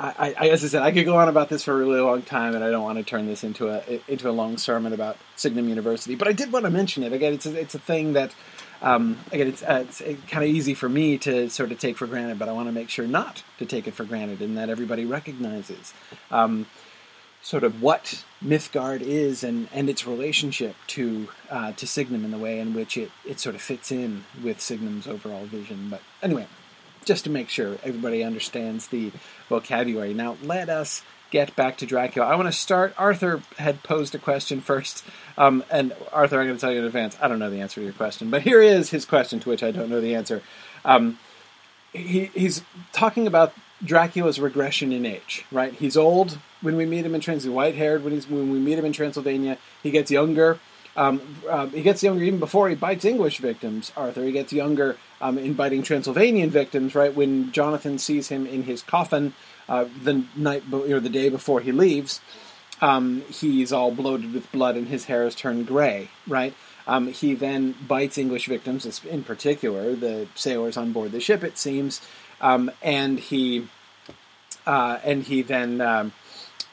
I, 0.00 0.34
I, 0.38 0.48
as 0.50 0.64
I 0.64 0.68
said, 0.68 0.82
I 0.82 0.92
could 0.92 1.04
go 1.04 1.16
on 1.16 1.28
about 1.28 1.48
this 1.48 1.64
for 1.64 1.72
a 1.72 1.76
really 1.76 2.00
long 2.00 2.22
time, 2.22 2.54
and 2.54 2.62
I 2.62 2.70
don't 2.70 2.84
want 2.84 2.98
to 2.98 3.04
turn 3.04 3.26
this 3.26 3.42
into 3.42 3.68
a 3.68 4.00
into 4.06 4.30
a 4.30 4.32
long 4.32 4.56
sermon 4.56 4.92
about 4.92 5.16
Signum 5.34 5.68
University. 5.68 6.14
But 6.14 6.28
I 6.28 6.32
did 6.32 6.52
want 6.52 6.66
to 6.66 6.70
mention 6.70 7.02
it 7.02 7.12
again. 7.12 7.32
It's 7.32 7.46
a, 7.46 7.58
it's 7.58 7.74
a 7.74 7.80
thing 7.80 8.12
that 8.12 8.32
um, 8.80 9.18
again, 9.32 9.48
it's, 9.48 9.62
uh, 9.62 9.84
it's 9.88 10.00
kind 10.28 10.44
of 10.44 10.50
easy 10.50 10.74
for 10.74 10.88
me 10.88 11.18
to 11.18 11.50
sort 11.50 11.72
of 11.72 11.78
take 11.78 11.96
for 11.96 12.06
granted, 12.06 12.38
but 12.38 12.48
I 12.48 12.52
want 12.52 12.68
to 12.68 12.72
make 12.72 12.88
sure 12.88 13.06
not 13.06 13.42
to 13.58 13.66
take 13.66 13.88
it 13.88 13.94
for 13.94 14.04
granted 14.04 14.40
and 14.40 14.56
that 14.56 14.70
everybody 14.70 15.04
recognizes 15.04 15.92
um, 16.30 16.66
sort 17.42 17.64
of 17.64 17.82
what 17.82 18.24
Mythgard 18.44 19.00
is 19.00 19.42
and, 19.42 19.68
and 19.72 19.90
its 19.90 20.06
relationship 20.06 20.76
to 20.88 21.28
uh, 21.50 21.72
to 21.72 21.86
Signum 21.86 22.24
in 22.24 22.30
the 22.30 22.38
way 22.38 22.60
in 22.60 22.74
which 22.74 22.96
it, 22.96 23.10
it 23.24 23.40
sort 23.40 23.54
of 23.54 23.62
fits 23.62 23.90
in 23.90 24.24
with 24.42 24.60
Signum's 24.60 25.08
overall 25.08 25.46
vision. 25.46 25.88
But 25.90 26.02
anyway, 26.22 26.46
just 27.08 27.24
to 27.24 27.30
make 27.30 27.48
sure 27.48 27.78
everybody 27.82 28.22
understands 28.22 28.86
the 28.88 29.10
vocabulary. 29.48 30.14
Now, 30.14 30.36
let 30.42 30.68
us 30.68 31.02
get 31.30 31.56
back 31.56 31.78
to 31.78 31.86
Dracula. 31.86 32.28
I 32.28 32.36
want 32.36 32.46
to 32.48 32.52
start. 32.52 32.94
Arthur 32.96 33.42
had 33.58 33.82
posed 33.82 34.14
a 34.14 34.18
question 34.18 34.60
first, 34.60 35.04
um, 35.36 35.64
and 35.70 35.94
Arthur, 36.12 36.38
I'm 36.38 36.46
going 36.46 36.56
to 36.56 36.60
tell 36.60 36.72
you 36.72 36.78
in 36.78 36.84
advance. 36.84 37.16
I 37.20 37.26
don't 37.26 37.38
know 37.38 37.50
the 37.50 37.60
answer 37.60 37.80
to 37.80 37.84
your 37.84 37.92
question, 37.94 38.30
but 38.30 38.42
here 38.42 38.62
is 38.62 38.90
his 38.90 39.04
question 39.04 39.40
to 39.40 39.48
which 39.48 39.62
I 39.62 39.70
don't 39.70 39.88
know 39.88 40.00
the 40.00 40.14
answer. 40.14 40.42
Um, 40.84 41.18
he, 41.92 42.26
he's 42.26 42.62
talking 42.92 43.26
about 43.26 43.52
Dracula's 43.82 44.38
regression 44.38 44.92
in 44.92 45.06
age. 45.06 45.44
Right? 45.50 45.72
He's 45.72 45.96
old 45.96 46.38
when 46.60 46.76
we 46.76 46.84
meet 46.84 47.06
him 47.06 47.14
in 47.14 47.20
Transylvania. 47.20 47.56
White-haired 47.56 48.04
when 48.04 48.12
he's 48.12 48.28
when 48.28 48.50
we 48.50 48.58
meet 48.58 48.78
him 48.78 48.84
in 48.84 48.92
Transylvania. 48.92 49.56
He 49.82 49.90
gets 49.90 50.10
younger. 50.10 50.58
Um, 50.96 51.36
uh, 51.48 51.66
he 51.66 51.82
gets 51.82 52.02
younger 52.02 52.22
even 52.22 52.40
before 52.40 52.68
he 52.68 52.74
bites 52.74 53.04
English 53.04 53.38
victims. 53.38 53.92
Arthur. 53.96 54.24
He 54.24 54.32
gets 54.32 54.52
younger 54.52 54.96
um, 55.20 55.38
in 55.38 55.54
biting 55.54 55.82
Transylvanian 55.82 56.50
victims. 56.50 56.94
Right 56.94 57.14
when 57.14 57.52
Jonathan 57.52 57.98
sees 57.98 58.28
him 58.28 58.46
in 58.46 58.64
his 58.64 58.82
coffin 58.82 59.34
uh, 59.68 59.86
the 60.02 60.24
night 60.36 60.64
or 60.72 61.00
the 61.00 61.08
day 61.08 61.28
before 61.28 61.60
he 61.60 61.72
leaves, 61.72 62.20
um, 62.80 63.22
he's 63.30 63.72
all 63.72 63.90
bloated 63.90 64.32
with 64.32 64.50
blood 64.52 64.76
and 64.76 64.88
his 64.88 65.06
hair 65.06 65.24
has 65.24 65.34
turned 65.34 65.66
gray. 65.66 66.08
Right. 66.26 66.54
Um, 66.86 67.08
he 67.08 67.34
then 67.34 67.74
bites 67.86 68.16
English 68.16 68.46
victims, 68.46 69.04
in 69.04 69.22
particular 69.22 69.94
the 69.94 70.26
sailors 70.34 70.78
on 70.78 70.92
board 70.92 71.12
the 71.12 71.20
ship. 71.20 71.44
It 71.44 71.58
seems, 71.58 72.00
um, 72.40 72.70
and 72.82 73.20
he 73.20 73.68
uh, 74.66 74.98
and 75.04 75.22
he 75.24 75.42
then 75.42 75.82
um, 75.82 76.12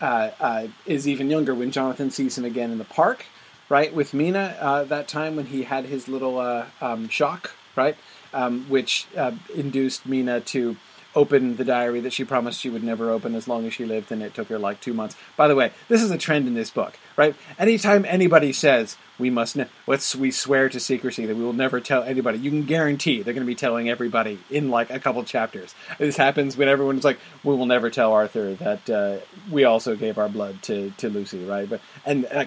uh, 0.02 0.32
uh, 0.40 0.68
is 0.86 1.08
even 1.08 1.30
younger 1.30 1.54
when 1.54 1.72
Jonathan 1.72 2.12
sees 2.12 2.38
him 2.38 2.46
again 2.46 2.72
in 2.72 2.78
the 2.78 2.86
park. 2.86 3.26
Right 3.68 3.94
with 3.94 4.14
Mina 4.14 4.56
uh, 4.60 4.84
that 4.86 5.08
time 5.08 5.36
when 5.36 5.48
he 5.48 5.64
had 5.64 5.86
his 5.86 6.08
little 6.08 6.40
uh, 6.40 6.68
um, 6.82 7.10
shock. 7.10 7.52
Right. 7.76 7.98
Um, 8.36 8.66
which 8.68 9.08
uh, 9.16 9.32
induced 9.56 10.06
Mina 10.06 10.42
to 10.42 10.76
open 11.16 11.56
the 11.56 11.64
diary 11.64 12.02
that 12.02 12.12
she 12.12 12.26
promised 12.26 12.60
she 12.60 12.70
would 12.70 12.84
never 12.84 13.10
open 13.10 13.34
as 13.34 13.48
long 13.48 13.66
as 13.66 13.74
she 13.74 13.86
lived, 13.86 14.12
and 14.12 14.22
it 14.22 14.34
took 14.34 14.50
her 14.50 14.60
like 14.60 14.82
two 14.82 14.94
months. 14.94 15.16
By 15.38 15.48
the 15.48 15.56
way, 15.56 15.72
this 15.88 16.04
is 16.04 16.12
a 16.12 16.18
trend 16.18 16.46
in 16.46 16.54
this 16.54 16.70
book, 16.70 17.00
right? 17.16 17.34
Anytime 17.58 18.04
anybody 18.04 18.52
says 18.52 18.98
we 19.18 19.30
must, 19.30 19.56
ne- 19.56 19.70
let's 19.88 20.14
we 20.16 20.32
swear 20.32 20.68
to 20.68 20.80
secrecy 20.80 21.26
that 21.26 21.38
we 21.38 21.44
will 21.44 21.54
never 21.54 21.80
tell 21.80 22.04
anybody, 22.04 22.40
you 22.40 22.50
can 22.50 22.64
guarantee 22.64 23.22
they're 23.22 23.34
going 23.34 23.48
to 23.48 23.48
be 23.48 23.56
telling 23.56 23.90
everybody 23.90 24.40
in 24.50 24.70
like 24.70 24.90
a 24.90 25.00
couple 25.00 25.24
chapters. 25.24 25.74
This 25.98 26.18
happens 26.18 26.58
when 26.58 26.68
everyone's 26.68 27.06
like, 27.06 27.20
we 27.46 27.56
will 27.56 27.66
never 27.66 27.90
tell 27.90 28.12
Arthur 28.12 28.56
that 28.56 28.90
uh, 28.90 29.18
we 29.50 29.64
also 29.64 29.96
gave 29.96 30.18
our 30.18 30.28
blood 30.28 30.62
to 30.64 30.92
to 30.98 31.10
Lucy, 31.10 31.46
right? 31.46 31.70
But 31.70 31.80
and 32.06 32.26
uh, 32.26 32.46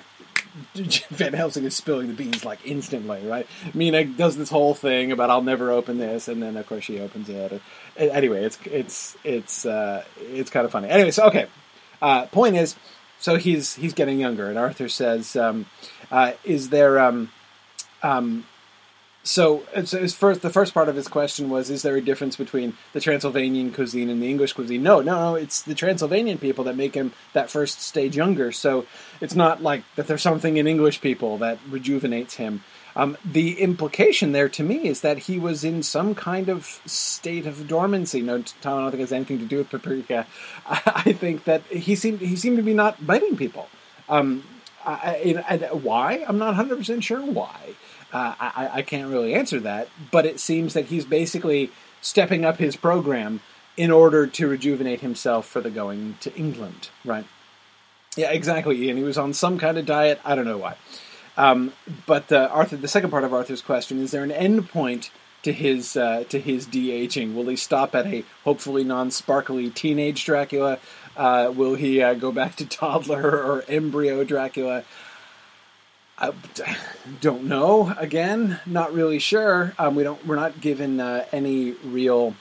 Van 1.11 1.33
Helsing 1.33 1.65
is 1.65 1.77
spilling 1.77 2.09
the 2.09 2.15
beans 2.15 2.45
like 2.45 2.61
instantly, 2.65 3.27
right? 3.27 3.47
Mina 3.75 4.05
does 4.05 4.37
this 4.37 4.51
whole 4.51 4.75
thing 4.75 5.13
about 5.13 5.31
I'll 5.31 5.43
never 5.43 5.71
open 5.71 5.99
this, 5.99 6.29
and 6.29 6.43
then 6.43 6.57
of 6.57 6.67
course 6.67 6.85
she 6.85 7.01
opens 7.01 7.29
it. 7.29 7.61
Anyway, 7.97 8.45
it's 8.45 8.59
it's 8.65 9.17
it's 9.25 9.67
uh, 9.67 10.05
it's 10.19 10.51
kind 10.51 10.65
of 10.65 10.73
funny. 10.73 10.89
Anyway, 10.89 11.11
so 11.11 11.27
okay. 11.27 11.47
Uh, 12.01 12.27
point 12.27 12.57
is, 12.57 12.77
so 13.19 13.37
he's 13.37 13.75
he's 13.75 13.93
getting 13.93 14.21
younger, 14.21 14.49
and 14.49 14.59
Arthur 14.59 14.89
says, 14.89 15.37
um, 15.37 15.67
uh, 16.11 16.33
"Is 16.45 16.71
there 16.71 16.99
um, 16.99 17.31
um, 18.03 18.47
so, 19.29 19.59
first, 19.59 20.41
the 20.41 20.49
first 20.49 20.73
part 20.73 20.89
of 20.89 20.97
his 20.97 21.07
question 21.07 21.51
was: 21.51 21.69
Is 21.69 21.83
there 21.83 21.97
a 21.97 22.01
difference 22.01 22.37
between 22.37 22.73
the 22.95 23.01
Transylvanian 23.01 23.75
cuisine 23.75 24.09
and 24.09 24.23
the 24.23 24.31
English 24.31 24.55
cuisine? 24.55 24.83
No, 24.83 25.03
no, 25.03 25.15
no. 25.17 25.35
It's 25.35 25.61
the 25.61 25.75
Transylvanian 25.75 26.39
people 26.39 26.65
that 26.65 26.77
make 26.77 26.95
him 26.95 27.13
that 27.35 27.51
first 27.51 27.83
stage 27.83 28.17
younger. 28.17 28.53
So 28.53 28.87
it's 29.21 29.35
not 29.35 29.63
like 29.63 29.85
that. 29.97 30.07
There's 30.07 30.23
something 30.23 30.57
in 30.57 30.67
English 30.67 31.03
people 31.03 31.37
that 31.39 31.59
rejuvenates 31.69 32.37
him. 32.37 32.65
Um, 32.97 33.19
the 33.23 33.61
implication 33.61 34.33
there 34.33 34.49
to 34.49 34.63
me 34.63 34.89
is 34.89 35.03
that 35.03 35.19
he 35.19 35.39
was 35.39 35.63
in 35.63 35.83
some 35.83 36.15
kind 36.15 36.49
of 36.49 36.81
state 36.87 37.45
of 37.45 37.69
dormancy. 37.69 38.23
No, 38.23 38.43
Tom, 38.63 38.79
I 38.79 38.81
don't 38.81 38.91
think 38.93 39.01
it 39.01 39.05
has 39.05 39.13
anything 39.13 39.41
to 39.41 39.45
do 39.45 39.59
with 39.59 39.69
paprika. 39.69 40.27
I, 40.67 40.81
I 41.07 41.13
think 41.13 41.45
that 41.45 41.65
he 41.65 41.97
seemed 41.97 42.21
he 42.21 42.35
seemed 42.35 42.57
to 42.57 42.63
be 42.63 42.73
not 42.73 43.07
biting 43.07 43.37
people. 43.37 43.69
Um, 44.09 44.43
I, 44.87 45.45
I, 45.47 45.57
why? 45.75 46.25
I'm 46.27 46.39
not 46.39 46.47
100 46.47 46.79
percent 46.79 47.05
sure 47.05 47.21
why. 47.21 47.75
Uh, 48.13 48.35
I, 48.41 48.71
I 48.75 48.83
can't 48.83 49.11
really 49.11 49.35
answer 49.35 49.61
that, 49.61 49.89
but 50.11 50.25
it 50.25 50.41
seems 50.41 50.75
that 50.75 50.87
he's 50.87 51.05
basically 51.05 51.71
stepping 52.01 52.45
up 52.45 52.57
his 52.57 52.77
program 52.77 53.41
in 53.77 53.91
order 53.91 54.27
to 54.27 54.49
rejuvenate 54.49 55.01
himself 55.01 55.47
for 55.47 55.61
the 55.61 55.71
going 55.71 56.17
to 56.21 56.35
England, 56.35 56.89
right? 57.05 57.27
Yeah, 58.17 58.31
exactly, 58.31 58.83
Ian. 58.83 58.97
He 58.97 59.03
was 59.03 59.19
on 59.19 59.33
some 59.33 59.59
kind 59.59 59.79
of 59.79 59.87
diet. 59.87 60.21
I 60.25 60.35
don't 60.35 60.47
know 60.47 60.59
why. 60.59 60.77
Um, 61.37 61.73
but 62.07 62.33
uh, 62.33 62.49
Arthur, 62.51 62.77
the 62.77 62.89
second 62.89 63.11
part 63.11 63.23
of 63.23 63.33
Arthur's 63.33 63.63
question 63.63 64.01
is: 64.03 64.11
there 64.11 64.25
an 64.25 64.33
end 64.33 64.69
point 64.69 65.11
to 65.43 65.53
his 65.53 65.97
uh, 65.97 66.25
to 66.29 66.41
his 66.41 66.67
de 66.67 66.91
aging? 66.91 67.37
Will 67.37 67.47
he 67.47 67.57
stop 67.57 67.95
at 67.95 68.07
a 68.07 68.25
hopefully 68.45 68.83
non-sparkly 68.83 69.71
teenage 69.71 70.25
Dracula? 70.25 70.79
Uh, 71.17 71.53
will 71.55 71.77
he 71.77 72.03
uh, 72.03 72.15
go 72.15 72.33
back 72.33 72.57
to 72.57 72.67
toddler 72.69 73.23
or 73.23 73.65
embryo 73.69 74.25
Dracula? 74.25 74.83
I 76.21 76.33
don't 77.21 77.45
know. 77.45 77.95
Again, 77.97 78.59
not 78.67 78.93
really 78.93 79.21
sure. 79.21 79.75
Um, 79.79 79.95
we 79.95 80.03
don't. 80.03 80.27
We're 80.27 80.37
not 80.37 80.61
given 80.61 80.99
uh, 80.99 81.25
any 81.31 81.73
real. 81.73 82.35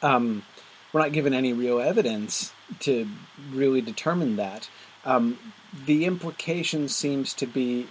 Um, 0.00 0.44
we're 0.92 1.00
not 1.00 1.12
given 1.12 1.34
any 1.34 1.52
real 1.52 1.80
evidence 1.80 2.52
to 2.80 3.08
really 3.50 3.82
determine 3.82 4.36
that. 4.36 4.70
Um, 5.04 5.38
the 5.86 6.06
implication 6.06 6.88
seems 6.88 7.34
to 7.34 7.46
be. 7.46 7.88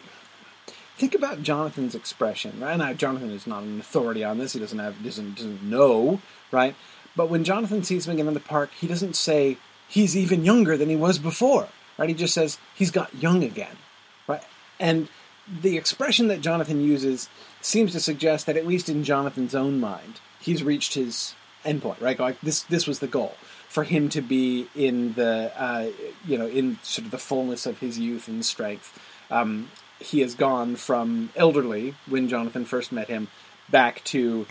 Think 0.98 1.16
about 1.16 1.42
Jonathan's 1.42 1.96
expression, 1.96 2.60
right? 2.60 2.78
Now, 2.78 2.94
Jonathan 2.94 3.32
is 3.32 3.48
not 3.48 3.64
an 3.64 3.80
authority 3.80 4.24
on 4.24 4.40
this. 4.40 4.54
He 4.54 4.60
doesn't 4.60 4.80
have 4.80 5.04
doesn't 5.04 5.36
doesn't 5.36 5.64
know, 5.64 6.22
right? 6.52 6.76
But 7.16 7.30
when 7.30 7.44
Jonathan 7.44 7.84
sees 7.84 8.08
him 8.08 8.14
again 8.14 8.28
in 8.28 8.34
the 8.34 8.40
park, 8.40 8.72
he 8.80 8.88
doesn't 8.88 9.16
say 9.16 9.58
he's 9.88 10.18
even 10.18 10.44
younger 10.44 10.76
than 10.76 10.90
he 10.90 10.96
was 10.96 11.20
before, 11.20 11.68
right? 11.98 12.10
He 12.10 12.16
just 12.16 12.34
says 12.34 12.58
he's 12.74 12.92
got 12.92 13.14
young 13.16 13.44
again? 13.44 13.78
And 14.82 15.08
the 15.48 15.78
expression 15.78 16.28
that 16.28 16.42
Jonathan 16.42 16.82
uses 16.82 17.30
seems 17.62 17.92
to 17.94 18.00
suggest 18.00 18.48
that 18.48 18.58
at 18.58 18.66
least 18.68 18.90
in 18.90 19.04
Jonathan's 19.04 19.56
own 19.56 19.80
mind, 19.80 20.20
he's 20.40 20.64
reached 20.64 20.96
his 20.96 21.36
endpoint, 21.64 22.02
right? 22.02 22.20
Like 22.20 22.42
this, 22.42 22.64
this 22.64 22.88
was 22.88 23.00
the 23.00 23.08
goal 23.08 23.36
for 23.70 23.84
him 23.84 24.10
to 24.10 24.22
be 24.22 24.68
in 24.76 25.14
the, 25.14 25.52
uh, 25.56 25.90
you 26.26 26.38
know, 26.38 26.48
in 26.48 26.80
sort 26.82 27.06
of 27.06 27.12
the 27.12 27.18
fullness 27.18 27.66
of 27.66 27.80
his 27.80 28.00
youth 28.00 28.28
and 28.28 28.44
strength. 28.44 29.00
Um, 29.30 29.70
he 30.00 30.22
has 30.22 30.34
gone 30.34 30.76
from 30.76 31.30
elderly 31.36 31.94
when 32.08 32.28
Jonathan 32.28 32.66
first 32.66 32.92
met 32.92 33.08
him 33.08 33.28
back 33.70 34.04
to, 34.06 34.48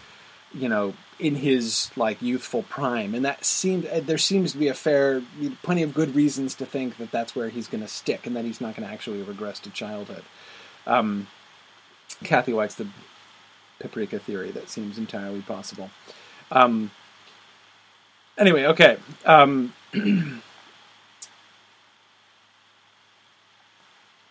you 0.52 0.68
know, 0.68 0.94
in 1.18 1.36
his 1.36 1.90
like 1.96 2.20
youthful 2.22 2.62
prime, 2.64 3.14
and 3.14 3.24
that 3.24 3.44
seemed 3.44 3.86
uh, 3.86 4.00
there 4.00 4.18
seems 4.18 4.52
to 4.52 4.58
be 4.58 4.68
a 4.68 4.74
fair, 4.74 5.22
plenty 5.62 5.82
of 5.82 5.94
good 5.94 6.14
reasons 6.14 6.54
to 6.56 6.66
think 6.66 6.96
that 6.98 7.10
that's 7.10 7.36
where 7.36 7.48
he's 7.48 7.68
going 7.68 7.82
to 7.82 7.88
stick, 7.88 8.26
and 8.26 8.34
that 8.36 8.44
he's 8.44 8.60
not 8.60 8.76
going 8.76 8.86
to 8.86 8.92
actually 8.92 9.22
regress 9.22 9.58
to 9.60 9.70
childhood. 9.70 10.24
Um, 10.86 11.28
Kathy 12.24 12.52
likes 12.52 12.74
the 12.74 12.88
paprika 13.78 14.18
theory. 14.18 14.50
That 14.50 14.68
seems 14.68 14.98
entirely 14.98 15.42
possible. 15.42 15.90
Um, 16.50 16.90
anyway, 18.36 18.64
okay. 18.66 18.98
Um, 19.24 19.72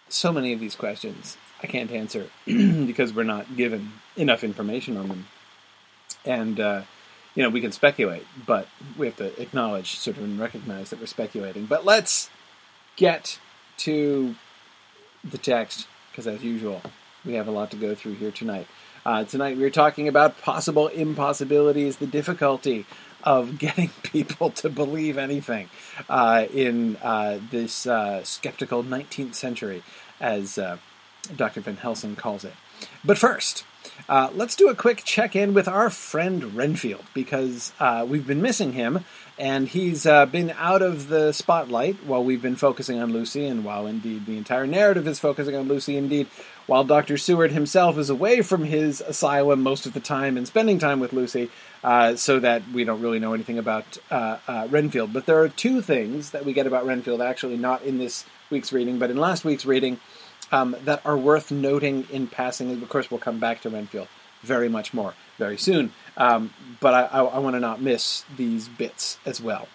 so 0.09 0.33
many 0.33 0.53
of 0.53 0.59
these 0.59 0.75
questions 0.75 1.37
I 1.61 1.67
can't 1.67 1.91
answer 1.91 2.29
because 2.45 3.13
we're 3.13 3.23
not 3.23 3.55
given 3.55 3.93
enough 4.17 4.43
information 4.43 4.97
on 4.97 5.07
them 5.07 5.27
and 6.25 6.59
uh, 6.59 6.81
you 7.35 7.43
know 7.43 7.49
we 7.49 7.61
can 7.61 7.71
speculate, 7.71 8.25
but 8.45 8.67
we 8.97 9.07
have 9.07 9.17
to 9.17 9.41
acknowledge, 9.41 9.97
sort 9.97 10.17
of, 10.17 10.23
and 10.23 10.39
recognize 10.39 10.89
that 10.89 10.99
we're 10.99 11.05
speculating. 11.05 11.65
But 11.65 11.85
let's 11.85 12.29
get 12.95 13.39
to 13.77 14.35
the 15.23 15.37
text 15.37 15.87
because, 16.11 16.27
as 16.27 16.43
usual, 16.43 16.81
we 17.25 17.33
have 17.33 17.47
a 17.47 17.51
lot 17.51 17.71
to 17.71 17.77
go 17.77 17.95
through 17.95 18.15
here 18.15 18.31
tonight. 18.31 18.67
Uh, 19.05 19.23
tonight 19.23 19.57
we're 19.57 19.69
talking 19.69 20.07
about 20.07 20.41
possible 20.41 20.87
impossibilities, 20.87 21.97
the 21.97 22.07
difficulty 22.07 22.85
of 23.23 23.57
getting 23.59 23.89
people 24.03 24.49
to 24.49 24.69
believe 24.69 25.17
anything 25.17 25.69
uh, 26.09 26.45
in 26.53 26.97
uh, 26.97 27.39
this 27.51 27.87
uh, 27.87 28.23
skeptical 28.23 28.83
19th 28.83 29.35
century, 29.35 29.83
as 30.19 30.57
uh, 30.57 30.77
Dr. 31.35 31.61
Van 31.61 31.77
Helsing 31.77 32.15
calls 32.15 32.43
it. 32.43 32.53
But 33.03 33.17
first, 33.17 33.63
uh, 34.07 34.29
let's 34.33 34.55
do 34.55 34.69
a 34.69 34.75
quick 34.75 35.03
check 35.03 35.35
in 35.35 35.53
with 35.53 35.67
our 35.67 35.89
friend 35.89 36.55
Renfield 36.55 37.05
because 37.13 37.73
uh, 37.79 38.05
we've 38.07 38.25
been 38.25 38.41
missing 38.41 38.73
him 38.73 39.05
and 39.39 39.69
he's 39.69 40.05
uh, 40.05 40.25
been 40.25 40.53
out 40.57 40.81
of 40.81 41.07
the 41.07 41.31
spotlight 41.31 42.03
while 42.05 42.21
we've 42.21 42.41
been 42.41 42.57
focusing 42.57 42.99
on 42.99 43.13
Lucy, 43.13 43.45
and 43.45 43.63
while 43.63 43.87
indeed 43.87 44.25
the 44.25 44.37
entire 44.37 44.67
narrative 44.67 45.07
is 45.07 45.17
focusing 45.17 45.55
on 45.55 45.69
Lucy, 45.69 45.95
indeed, 45.95 46.27
while 46.67 46.83
Dr. 46.83 47.17
Seward 47.17 47.53
himself 47.53 47.97
is 47.97 48.09
away 48.09 48.41
from 48.41 48.65
his 48.65 48.99
asylum 48.99 49.63
most 49.63 49.85
of 49.85 49.93
the 49.93 50.01
time 50.01 50.35
and 50.35 50.45
spending 50.45 50.77
time 50.77 50.99
with 50.99 51.13
Lucy, 51.13 51.49
uh, 51.85 52.17
so 52.17 52.37
that 52.41 52.63
we 52.73 52.83
don't 52.83 53.01
really 53.01 53.19
know 53.19 53.33
anything 53.33 53.57
about 53.57 53.97
uh, 54.11 54.39
uh, 54.45 54.67
Renfield. 54.69 55.13
But 55.13 55.25
there 55.25 55.41
are 55.41 55.47
two 55.47 55.81
things 55.81 56.31
that 56.31 56.43
we 56.43 56.51
get 56.51 56.67
about 56.67 56.85
Renfield, 56.85 57.21
actually, 57.21 57.55
not 57.55 57.81
in 57.83 57.97
this 57.97 58.25
week's 58.49 58.73
reading, 58.73 58.99
but 58.99 59.09
in 59.09 59.15
last 59.15 59.45
week's 59.45 59.65
reading 59.65 60.01
um, 60.51 60.75
that 60.85 61.05
are 61.05 61.17
worth 61.17 61.51
noting 61.51 62.07
in 62.11 62.27
passing. 62.27 62.71
Of 62.71 62.89
course, 62.89 63.09
we'll 63.09 63.19
come 63.19 63.39
back 63.39 63.61
to 63.61 63.69
Renfield 63.69 64.07
very 64.41 64.69
much 64.69 64.93
more 64.93 65.13
very 65.37 65.57
soon, 65.57 65.91
um, 66.17 66.53
but 66.79 66.93
I, 66.93 67.01
I, 67.05 67.23
I 67.23 67.39
want 67.39 67.55
to 67.55 67.59
not 67.59 67.81
miss 67.81 68.23
these 68.37 68.67
bits 68.67 69.17
as 69.25 69.41
well. 69.41 69.67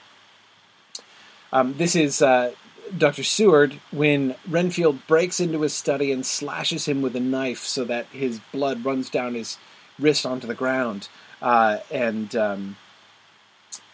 Um, 1.52 1.74
this 1.76 1.94
is 1.94 2.20
uh, 2.22 2.52
Dr. 2.96 3.22
Seward 3.22 3.74
when 3.90 4.34
Renfield 4.48 5.06
breaks 5.06 5.40
into 5.40 5.60
his 5.60 5.72
study 5.72 6.12
and 6.12 6.24
slashes 6.24 6.86
him 6.86 7.02
with 7.02 7.14
a 7.16 7.20
knife 7.20 7.64
so 7.64 7.84
that 7.84 8.06
his 8.06 8.40
blood 8.52 8.84
runs 8.84 9.08
down 9.10 9.34
his 9.34 9.58
wrist 9.98 10.26
onto 10.26 10.46
the 10.46 10.54
ground, 10.54 11.08
uh, 11.40 11.78
and, 11.90 12.34
um, 12.34 12.76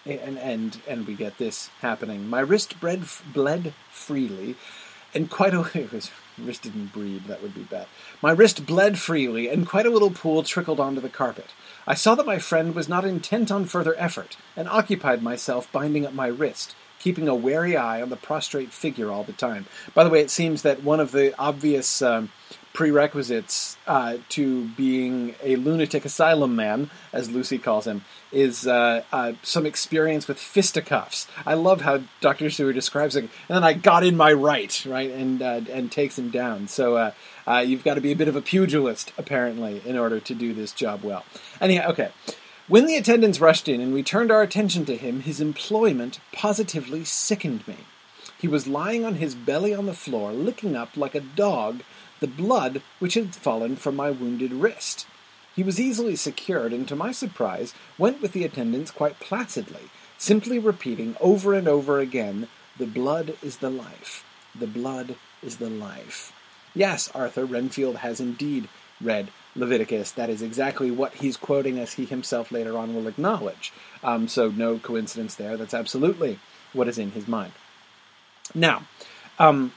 and 0.06 0.38
and 0.38 0.80
and 0.88 1.06
we 1.06 1.14
get 1.14 1.36
this 1.38 1.68
happening. 1.80 2.28
My 2.28 2.40
wrist 2.40 2.80
bled, 2.80 3.04
bled 3.32 3.74
freely, 3.90 4.56
and 5.14 5.30
quite 5.30 5.54
a 5.54 5.62
wrist 6.38 6.62
didn't 6.62 6.92
bleed, 6.92 7.24
that 7.24 7.42
would 7.42 7.54
be 7.54 7.62
bad. 7.62 7.86
My 8.22 8.32
wrist 8.32 8.66
bled 8.66 8.98
freely, 8.98 9.48
and 9.48 9.68
quite 9.68 9.86
a 9.86 9.90
little 9.90 10.10
pool 10.10 10.42
trickled 10.42 10.80
onto 10.80 11.00
the 11.00 11.08
carpet. 11.08 11.52
I 11.86 11.94
saw 11.94 12.14
that 12.14 12.26
my 12.26 12.38
friend 12.38 12.74
was 12.74 12.88
not 12.88 13.04
intent 13.04 13.50
on 13.50 13.64
further 13.64 13.94
effort, 13.98 14.36
and 14.56 14.68
occupied 14.68 15.22
myself 15.22 15.70
binding 15.72 16.06
up 16.06 16.12
my 16.12 16.26
wrist, 16.26 16.74
keeping 16.98 17.28
a 17.28 17.34
wary 17.34 17.76
eye 17.76 18.02
on 18.02 18.10
the 18.10 18.16
prostrate 18.16 18.72
figure 18.72 19.10
all 19.10 19.24
the 19.24 19.32
time. 19.32 19.66
By 19.94 20.04
the 20.04 20.10
way, 20.10 20.20
it 20.20 20.30
seems 20.30 20.62
that 20.62 20.82
one 20.82 21.00
of 21.00 21.12
the 21.12 21.34
obvious 21.38 22.02
um, 22.02 22.30
prerequisites 22.72 23.76
uh, 23.86 24.18
to 24.28 24.68
being 24.68 25.34
a 25.42 25.56
lunatic 25.56 26.04
asylum 26.04 26.54
man, 26.54 26.90
as 27.12 27.30
Lucy 27.30 27.58
calls 27.58 27.86
him, 27.86 28.04
is 28.32 28.66
uh, 28.66 29.02
uh, 29.12 29.32
some 29.42 29.66
experience 29.66 30.28
with 30.28 30.38
fisticuffs. 30.38 31.26
I 31.44 31.54
love 31.54 31.80
how 31.80 32.02
Dr. 32.20 32.50
Seward 32.50 32.74
describes 32.74 33.16
it. 33.16 33.24
And 33.24 33.30
then 33.48 33.64
I 33.64 33.72
got 33.72 34.04
in 34.04 34.16
my 34.16 34.32
right, 34.32 34.84
right, 34.86 35.10
and 35.10 35.42
uh, 35.42 35.62
and 35.70 35.90
takes 35.90 36.18
him 36.18 36.30
down. 36.30 36.68
So 36.68 36.96
uh, 36.96 37.12
uh, 37.46 37.58
you've 37.58 37.84
got 37.84 37.94
to 37.94 38.00
be 38.00 38.12
a 38.12 38.16
bit 38.16 38.28
of 38.28 38.36
a 38.36 38.42
pugilist, 38.42 39.12
apparently, 39.18 39.82
in 39.84 39.98
order 39.98 40.20
to 40.20 40.34
do 40.34 40.54
this 40.54 40.72
job 40.72 41.02
well. 41.02 41.24
Anyhow, 41.60 41.90
okay. 41.90 42.10
When 42.68 42.86
the 42.86 42.96
attendants 42.96 43.40
rushed 43.40 43.68
in 43.68 43.80
and 43.80 43.92
we 43.92 44.04
turned 44.04 44.30
our 44.30 44.42
attention 44.42 44.84
to 44.84 44.96
him, 44.96 45.22
his 45.22 45.40
employment 45.40 46.20
positively 46.32 47.04
sickened 47.04 47.66
me. 47.66 47.78
He 48.38 48.46
was 48.46 48.68
lying 48.68 49.04
on 49.04 49.16
his 49.16 49.34
belly 49.34 49.74
on 49.74 49.86
the 49.86 49.92
floor, 49.92 50.32
licking 50.32 50.76
up 50.76 50.96
like 50.96 51.16
a 51.16 51.20
dog 51.20 51.82
the 52.20 52.26
blood 52.26 52.82
which 52.98 53.14
had 53.14 53.34
fallen 53.34 53.76
from 53.76 53.96
my 53.96 54.10
wounded 54.10 54.52
wrist. 54.52 55.06
He 55.56 55.62
was 55.62 55.80
easily 55.80 56.16
secured, 56.16 56.72
and 56.72 56.86
to 56.88 56.96
my 56.96 57.12
surprise, 57.12 57.74
went 57.98 58.22
with 58.22 58.32
the 58.32 58.44
attendants 58.44 58.90
quite 58.90 59.18
placidly, 59.20 59.90
simply 60.16 60.58
repeating 60.58 61.16
over 61.20 61.54
and 61.54 61.66
over 61.66 61.98
again, 61.98 62.48
The 62.78 62.86
blood 62.86 63.36
is 63.42 63.58
the 63.58 63.68
life. 63.70 64.24
The 64.58 64.66
blood 64.66 65.16
is 65.42 65.56
the 65.56 65.68
life. 65.68 66.32
Yes, 66.74 67.10
Arthur 67.14 67.44
Renfield 67.44 67.96
has 67.96 68.20
indeed 68.20 68.68
read 69.00 69.30
Leviticus. 69.56 70.12
That 70.12 70.30
is 70.30 70.40
exactly 70.40 70.90
what 70.90 71.14
he's 71.14 71.36
quoting, 71.36 71.78
as 71.78 71.94
he 71.94 72.04
himself 72.04 72.52
later 72.52 72.78
on 72.78 72.94
will 72.94 73.08
acknowledge. 73.08 73.72
Um, 74.04 74.28
so, 74.28 74.48
no 74.48 74.78
coincidence 74.78 75.34
there. 75.34 75.56
That's 75.56 75.74
absolutely 75.74 76.38
what 76.72 76.88
is 76.88 76.98
in 76.98 77.10
his 77.10 77.26
mind. 77.26 77.52
Now, 78.54 78.84
um, 79.38 79.72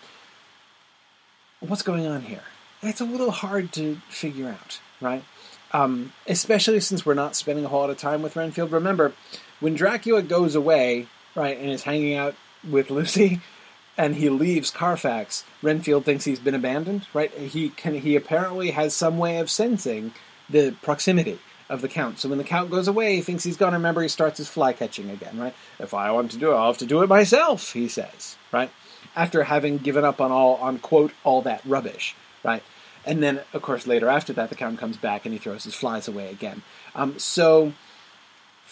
what's 1.67 1.81
going 1.81 2.05
on 2.05 2.21
here? 2.21 2.43
It's 2.81 3.01
a 3.01 3.05
little 3.05 3.31
hard 3.31 3.71
to 3.73 3.95
figure 4.09 4.49
out, 4.49 4.79
right? 4.99 5.23
Um, 5.71 6.13
especially 6.27 6.79
since 6.81 7.05
we're 7.05 7.13
not 7.13 7.35
spending 7.35 7.65
a 7.65 7.67
whole 7.67 7.79
lot 7.79 7.89
of 7.89 7.97
time 7.97 8.21
with 8.21 8.35
Renfield. 8.35 8.71
Remember, 8.71 9.13
when 9.59 9.73
Dracula 9.73 10.21
goes 10.21 10.55
away, 10.55 11.07
right, 11.35 11.57
and 11.57 11.71
is 11.71 11.83
hanging 11.83 12.15
out 12.15 12.35
with 12.69 12.89
Lucy, 12.89 13.39
and 13.97 14.15
he 14.15 14.29
leaves 14.29 14.71
Carfax, 14.71 15.45
Renfield 15.61 16.05
thinks 16.05 16.25
he's 16.25 16.39
been 16.39 16.55
abandoned, 16.55 17.07
right? 17.13 17.31
He 17.31 17.69
can 17.69 17.95
he 17.95 18.15
apparently 18.15 18.71
has 18.71 18.93
some 18.93 19.17
way 19.17 19.37
of 19.37 19.49
sensing 19.49 20.13
the 20.49 20.75
proximity 20.81 21.39
of 21.69 21.81
the 21.81 21.87
count. 21.87 22.19
So 22.19 22.29
when 22.29 22.37
the 22.37 22.43
count 22.43 22.69
goes 22.69 22.87
away, 22.87 23.15
he 23.15 23.21
thinks 23.21 23.43
he's 23.43 23.57
gone. 23.57 23.73
Remember, 23.73 24.01
he 24.01 24.09
starts 24.09 24.37
his 24.37 24.49
fly 24.49 24.73
catching 24.73 25.09
again, 25.09 25.39
right? 25.39 25.55
If 25.79 25.93
I 25.93 26.11
want 26.11 26.31
to 26.31 26.37
do 26.37 26.51
it, 26.51 26.55
I'll 26.55 26.67
have 26.67 26.77
to 26.79 26.85
do 26.85 27.01
it 27.01 27.07
myself, 27.07 27.71
he 27.71 27.87
says, 27.87 28.35
right? 28.51 28.69
After 29.15 29.43
having 29.43 29.77
given 29.77 30.03
up 30.03 30.19
on 30.19 30.31
all 30.31 30.55
on 30.55 30.79
quote 30.79 31.11
all 31.23 31.41
that 31.43 31.61
rubbish, 31.65 32.15
right? 32.43 32.63
And 33.05 33.21
then, 33.21 33.41
of 33.53 33.61
course, 33.61 33.85
later 33.85 34.07
after 34.07 34.33
that, 34.33 34.49
the 34.49 34.55
count 34.55 34.79
comes 34.79 34.97
back 34.97 35.25
and 35.25 35.33
he 35.33 35.39
throws 35.39 35.65
his 35.65 35.75
flies 35.75 36.07
away 36.07 36.29
again. 36.31 36.63
Um, 36.95 37.19
so 37.19 37.73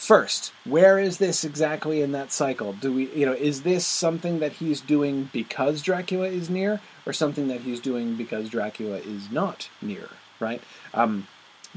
First, 0.02 0.52
where 0.66 0.98
is 0.98 1.20
this 1.20 1.44
exactly 1.44 2.02
in 2.02 2.12
that 2.14 2.32
cycle? 2.32 2.74
Do 2.74 2.92
we, 2.92 3.12
you 3.12 3.24
know, 3.26 3.34
is 3.34 3.62
this 3.62 3.86
something 3.86 4.40
that 4.40 4.54
he's 4.54 4.82
doing 4.82 5.30
because 5.32 5.84
Dracula 5.84 6.28
is 6.28 6.50
near, 6.50 6.82
or 7.06 7.14
something 7.14 7.50
that 7.50 7.62
he's 7.62 7.80
doing 7.80 8.16
because 8.16 8.50
Dracula 8.50 8.98
is 8.98 9.30
not 9.30 9.70
near? 9.80 10.10
Right? 10.40 10.60
Um, 10.94 11.28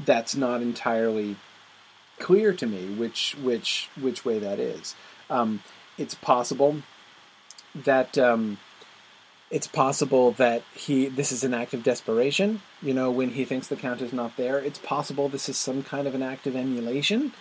that's 0.03 0.35
not 0.35 0.63
entirely 0.63 1.35
clear 2.17 2.51
to 2.53 2.65
me 2.65 2.95
which 2.95 3.35
which 3.43 3.89
which 3.99 4.25
way 4.25 4.39
that 4.39 4.59
is. 4.59 4.95
Um, 5.29 5.61
it's 5.97 6.15
possible 6.15 6.77
that 7.83 8.17
um, 8.17 8.57
it's 9.51 9.67
possible 9.67 10.31
that 10.33 10.63
he 10.73 11.07
this 11.07 11.31
is 11.31 11.43
an 11.43 11.53
act 11.53 11.73
of 11.73 11.83
desperation. 11.83 12.61
You 12.81 12.93
know, 12.93 13.11
when 13.11 13.31
he 13.31 13.45
thinks 13.45 13.67
the 13.67 13.75
count 13.75 14.01
is 14.01 14.13
not 14.13 14.37
there, 14.37 14.57
it's 14.57 14.79
possible 14.79 15.29
this 15.29 15.49
is 15.49 15.57
some 15.57 15.83
kind 15.83 16.07
of 16.07 16.15
an 16.15 16.23
act 16.23 16.47
of 16.47 16.55
emulation 16.55 17.33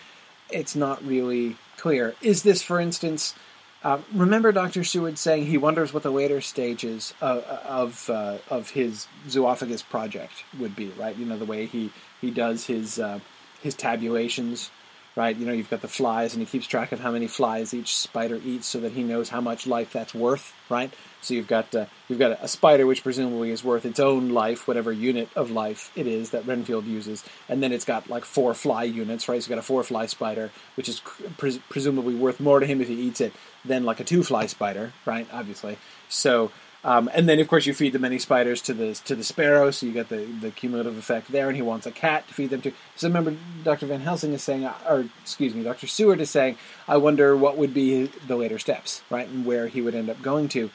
it's 0.50 0.76
not 0.76 1.04
really 1.04 1.56
clear. 1.76 2.14
Is 2.22 2.42
this, 2.42 2.62
for 2.62 2.80
instance, 2.80 3.34
uh, 3.82 3.98
remember 4.12 4.52
Dr. 4.52 4.84
Seward 4.84 5.18
saying 5.18 5.46
he 5.46 5.58
wonders 5.58 5.92
what 5.92 6.02
the 6.02 6.10
later 6.10 6.40
stages 6.40 7.12
of 7.20 7.42
of, 7.44 8.10
uh, 8.10 8.38
of 8.48 8.70
his 8.70 9.06
zoophagous 9.28 9.84
project 9.86 10.44
would 10.58 10.74
be, 10.74 10.88
right? 10.98 11.16
You 11.16 11.26
know 11.26 11.36
the 11.38 11.44
way 11.44 11.66
he 11.66 11.90
he 12.20 12.30
does 12.30 12.66
his 12.66 12.98
uh, 12.98 13.20
his 13.62 13.74
tabulations 13.74 14.70
right? 15.16 15.36
You 15.36 15.46
know, 15.46 15.52
you've 15.52 15.70
got 15.70 15.80
the 15.80 15.88
flies, 15.88 16.34
and 16.34 16.40
he 16.40 16.46
keeps 16.46 16.66
track 16.66 16.92
of 16.92 17.00
how 17.00 17.10
many 17.12 17.26
flies 17.26 17.72
each 17.72 17.96
spider 17.96 18.40
eats, 18.44 18.66
so 18.66 18.80
that 18.80 18.92
he 18.92 19.02
knows 19.02 19.28
how 19.28 19.40
much 19.40 19.66
life 19.66 19.92
that's 19.92 20.14
worth, 20.14 20.52
right? 20.68 20.92
So 21.20 21.34
you've 21.34 21.48
got 21.48 21.74
uh, 21.74 21.86
you've 22.08 22.18
got 22.18 22.38
a 22.42 22.48
spider 22.48 22.86
which 22.86 23.02
presumably 23.02 23.50
is 23.50 23.64
worth 23.64 23.86
its 23.86 24.00
own 24.00 24.30
life, 24.30 24.68
whatever 24.68 24.92
unit 24.92 25.28
of 25.34 25.50
life 25.50 25.90
it 25.96 26.06
is 26.06 26.30
that 26.30 26.46
Renfield 26.46 26.84
uses, 26.84 27.24
and 27.48 27.62
then 27.62 27.72
it's 27.72 27.84
got 27.84 28.10
like 28.10 28.24
four 28.24 28.54
fly 28.54 28.84
units, 28.84 29.28
right? 29.28 29.42
So 29.42 29.46
you've 29.46 29.56
got 29.56 29.58
a 29.58 29.62
four 29.62 29.82
fly 29.82 30.06
spider, 30.06 30.50
which 30.76 30.88
is 30.88 31.00
pres- 31.38 31.58
presumably 31.68 32.14
worth 32.14 32.40
more 32.40 32.60
to 32.60 32.66
him 32.66 32.80
if 32.80 32.88
he 32.88 32.94
eats 32.94 33.20
it 33.20 33.32
than 33.64 33.84
like 33.84 34.00
a 34.00 34.04
two 34.04 34.22
fly 34.22 34.46
spider, 34.46 34.92
right? 35.06 35.26
Obviously, 35.32 35.78
so 36.08 36.50
um, 36.84 37.08
and 37.14 37.26
then, 37.26 37.40
of 37.40 37.48
course, 37.48 37.64
you 37.64 37.72
feed 37.72 37.94
the 37.94 37.98
many 37.98 38.18
spiders 38.18 38.60
to 38.62 38.74
the 38.74 38.94
to 39.06 39.16
the 39.16 39.24
sparrow, 39.24 39.70
so 39.70 39.86
you 39.86 39.92
get 39.92 40.10
the, 40.10 40.26
the 40.26 40.50
cumulative 40.50 40.98
effect 40.98 41.32
there. 41.32 41.48
And 41.48 41.56
he 41.56 41.62
wants 41.62 41.86
a 41.86 41.90
cat 41.90 42.28
to 42.28 42.34
feed 42.34 42.50
them 42.50 42.60
to. 42.60 42.72
So 42.94 43.08
remember, 43.08 43.34
Dr. 43.64 43.86
Van 43.86 44.00
Helsing 44.00 44.34
is 44.34 44.42
saying, 44.42 44.68
or 44.86 45.06
excuse 45.22 45.54
me, 45.54 45.62
Dr. 45.64 45.86
Seward 45.86 46.20
is 46.20 46.28
saying, 46.28 46.58
I 46.86 46.98
wonder 46.98 47.34
what 47.34 47.56
would 47.56 47.72
be 47.72 48.10
the 48.26 48.36
later 48.36 48.58
steps, 48.58 49.02
right, 49.08 49.26
and 49.26 49.46
where 49.46 49.66
he 49.66 49.80
would 49.80 49.94
end 49.94 50.10
up 50.10 50.20
going 50.20 50.48
to. 50.48 50.70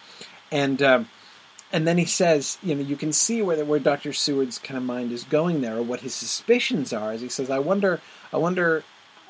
And 0.52 0.82
um, 0.82 1.10
and 1.72 1.88
then 1.88 2.00
he 2.00 2.06
says, 2.06 2.58
you 2.63 2.74
know, 2.74 2.82
you 2.82 2.95
can 2.95 3.13
see 3.13 3.43
where 3.43 3.63
where 3.63 3.80
Dr. 3.80 4.12
Seward's 4.12 4.58
kind 4.58 4.80
of 4.80 4.84
mind 4.84 5.12
is 5.12 5.24
going 5.24 5.62
there, 5.62 5.78
or 5.78 5.84
what 5.84 6.02
his 6.02 6.15
suspicions 6.15 6.91
are. 6.91 7.12
As 7.12 7.22
he 7.22 7.30
says, 7.30 7.52
I 7.52 7.60
wonder, 7.60 8.02
I 8.34 8.38
wonder 8.38 8.84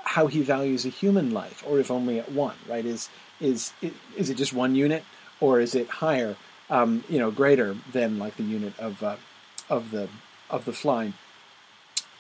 how 0.06 0.28
he 0.28 0.42
values 0.42 0.86
a 0.86 0.89
human 0.89 1.32
life, 1.32 1.62
or 1.68 1.78
if 1.78 1.92
only 1.92 2.20
at 2.20 2.32
one, 2.32 2.56
right? 2.70 2.86
Is 2.86 3.10
is 3.42 3.74
is 4.15 4.30
it 4.30 4.36
just 4.36 4.54
one 4.54 4.76
unit, 4.76 5.04
or 5.42 5.60
is 5.60 5.76
it 5.76 5.89
higher? 5.89 6.38
Um, 6.70 7.04
you 7.10 7.20
know, 7.20 7.32
greater 7.32 7.76
than 7.92 8.20
like 8.20 8.38
the 8.38 8.44
unit 8.44 8.78
of 8.80 9.04
uh, 9.04 9.16
of 9.70 9.92
the 9.92 10.10
of 10.50 10.66
the 10.66 10.74
flying, 10.74 11.14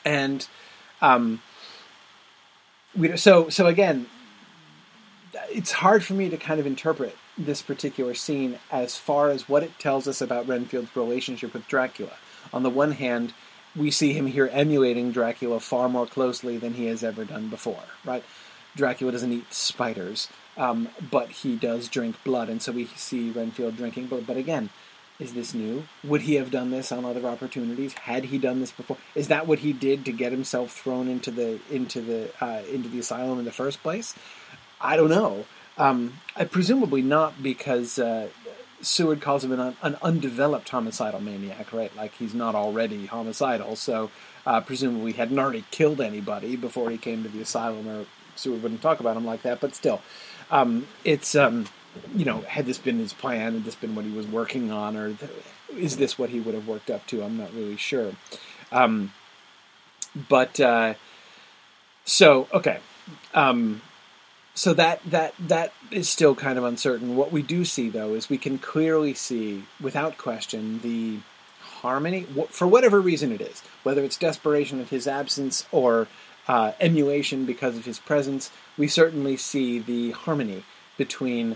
and 0.05 0.47
um, 1.01 1.41
we 2.95 3.15
so 3.17 3.49
so 3.49 3.67
again, 3.67 4.07
it's 5.49 5.71
hard 5.71 6.03
for 6.03 6.13
me 6.13 6.29
to 6.29 6.37
kind 6.37 6.59
of 6.59 6.65
interpret 6.65 7.15
this 7.37 7.61
particular 7.61 8.13
scene 8.13 8.59
as 8.71 8.97
far 8.97 9.29
as 9.29 9.47
what 9.47 9.63
it 9.63 9.77
tells 9.79 10.07
us 10.07 10.21
about 10.21 10.47
Renfield's 10.47 10.95
relationship 10.95 11.53
with 11.53 11.67
Dracula. 11.67 12.13
On 12.51 12.63
the 12.63 12.69
one 12.69 12.93
hand, 12.93 13.33
we 13.75 13.91
see 13.91 14.13
him 14.13 14.27
here 14.27 14.49
emulating 14.51 15.11
Dracula 15.11 15.59
far 15.59 15.87
more 15.87 16.05
closely 16.05 16.57
than 16.57 16.73
he 16.73 16.85
has 16.87 17.03
ever 17.03 17.23
done 17.23 17.49
before, 17.49 17.83
right? 18.03 18.23
Dracula 18.75 19.11
doesn't 19.11 19.31
eat 19.31 19.53
spiders. 19.53 20.27
Um, 20.59 20.89
but 21.09 21.29
he 21.29 21.55
does 21.55 21.87
drink 21.87 22.21
blood, 22.23 22.49
and 22.49 22.61
so 22.61 22.71
we 22.73 22.85
see 22.85 23.31
Renfield 23.31 23.77
drinking 23.77 24.07
blood. 24.07 24.27
But 24.27 24.37
again, 24.37 24.69
is 25.19 25.33
this 25.33 25.53
new? 25.53 25.83
Would 26.03 26.21
he 26.21 26.35
have 26.35 26.51
done 26.51 26.69
this 26.69 26.91
on 26.91 27.05
other 27.05 27.25
opportunities? 27.25 27.93
Had 27.93 28.25
he 28.25 28.37
done 28.37 28.59
this 28.59 28.71
before? 28.71 28.97
Is 29.15 29.29
that 29.29 29.47
what 29.47 29.59
he 29.59 29.73
did 29.73 30.05
to 30.05 30.11
get 30.11 30.31
himself 30.31 30.71
thrown 30.71 31.07
into 31.07 31.31
the 31.31 31.59
into 31.71 32.01
the 32.01 32.31
uh, 32.41 32.61
into 32.71 32.89
the 32.89 32.99
asylum 32.99 33.39
in 33.39 33.45
the 33.45 33.51
first 33.51 33.81
place? 33.81 34.15
I 34.81 34.95
don't 34.95 35.09
know. 35.09 35.45
Um, 35.77 36.19
I, 36.35 36.43
presumably 36.45 37.01
not, 37.01 37.41
because 37.41 37.99
uh, 37.99 38.27
Seward 38.81 39.21
calls 39.21 39.43
him 39.43 39.51
an, 39.51 39.75
an, 39.81 39.97
undeveloped 40.01 40.69
homicidal 40.69 41.21
maniac, 41.21 41.71
right? 41.71 41.95
Like 41.95 42.13
he's 42.15 42.33
not 42.33 42.55
already 42.55 43.05
homicidal, 43.05 43.75
so 43.75 44.11
uh, 44.45 44.61
presumably 44.61 45.13
he 45.13 45.17
hadn't 45.17 45.39
already 45.39 45.65
killed 45.71 46.01
anybody 46.01 46.55
before 46.55 46.89
he 46.89 46.97
came 46.97 47.23
to 47.23 47.29
the 47.29 47.41
asylum, 47.41 47.87
or 47.87 48.05
Seward 48.35 48.63
wouldn't 48.63 48.81
talk 48.81 48.99
about 48.99 49.17
him 49.17 49.25
like 49.25 49.41
that. 49.43 49.59
But 49.59 49.75
still, 49.75 50.01
um, 50.51 50.87
it's 51.03 51.35
um, 51.35 51.67
you 52.15 52.25
know, 52.25 52.41
had 52.41 52.65
this 52.65 52.77
been 52.77 52.99
his 52.99 53.13
plan, 53.13 53.53
had 53.53 53.63
this 53.63 53.75
been 53.75 53.95
what 53.95 54.05
he 54.05 54.11
was 54.11 54.27
working 54.27 54.71
on, 54.71 54.95
or 54.95 55.13
th- 55.13 55.31
is 55.75 55.97
this 55.97 56.17
what 56.17 56.29
he 56.29 56.39
would 56.39 56.55
have 56.55 56.67
worked 56.67 56.89
up 56.89 57.05
to? 57.07 57.23
I'm 57.23 57.37
not 57.37 57.53
really 57.53 57.77
sure. 57.77 58.13
Um, 58.71 59.13
but 60.27 60.59
uh, 60.59 60.95
so 62.05 62.47
okay, 62.53 62.79
um, 63.33 63.81
so 64.53 64.73
that 64.73 65.01
that 65.05 65.33
that 65.39 65.73
is 65.91 66.09
still 66.09 66.35
kind 66.35 66.57
of 66.57 66.63
uncertain. 66.63 67.15
What 67.15 67.31
we 67.31 67.41
do 67.41 67.65
see, 67.65 67.89
though, 67.89 68.13
is 68.13 68.29
we 68.29 68.37
can 68.37 68.57
clearly 68.57 69.13
see, 69.13 69.63
without 69.79 70.17
question, 70.17 70.81
the 70.81 71.19
harmony 71.59 72.25
for 72.49 72.67
whatever 72.67 72.99
reason 72.99 73.31
it 73.31 73.41
is, 73.41 73.61
whether 73.83 74.03
it's 74.03 74.17
desperation 74.17 74.81
at 74.81 74.89
his 74.89 75.07
absence 75.07 75.65
or 75.71 76.07
uh, 76.49 76.71
emulation 76.81 77.45
because 77.45 77.77
of 77.77 77.85
his 77.85 77.99
presence, 77.99 78.49
we 78.75 78.87
certainly 78.87 79.37
see 79.37 79.77
the 79.77 80.11
harmony 80.11 80.63
between 80.97 81.55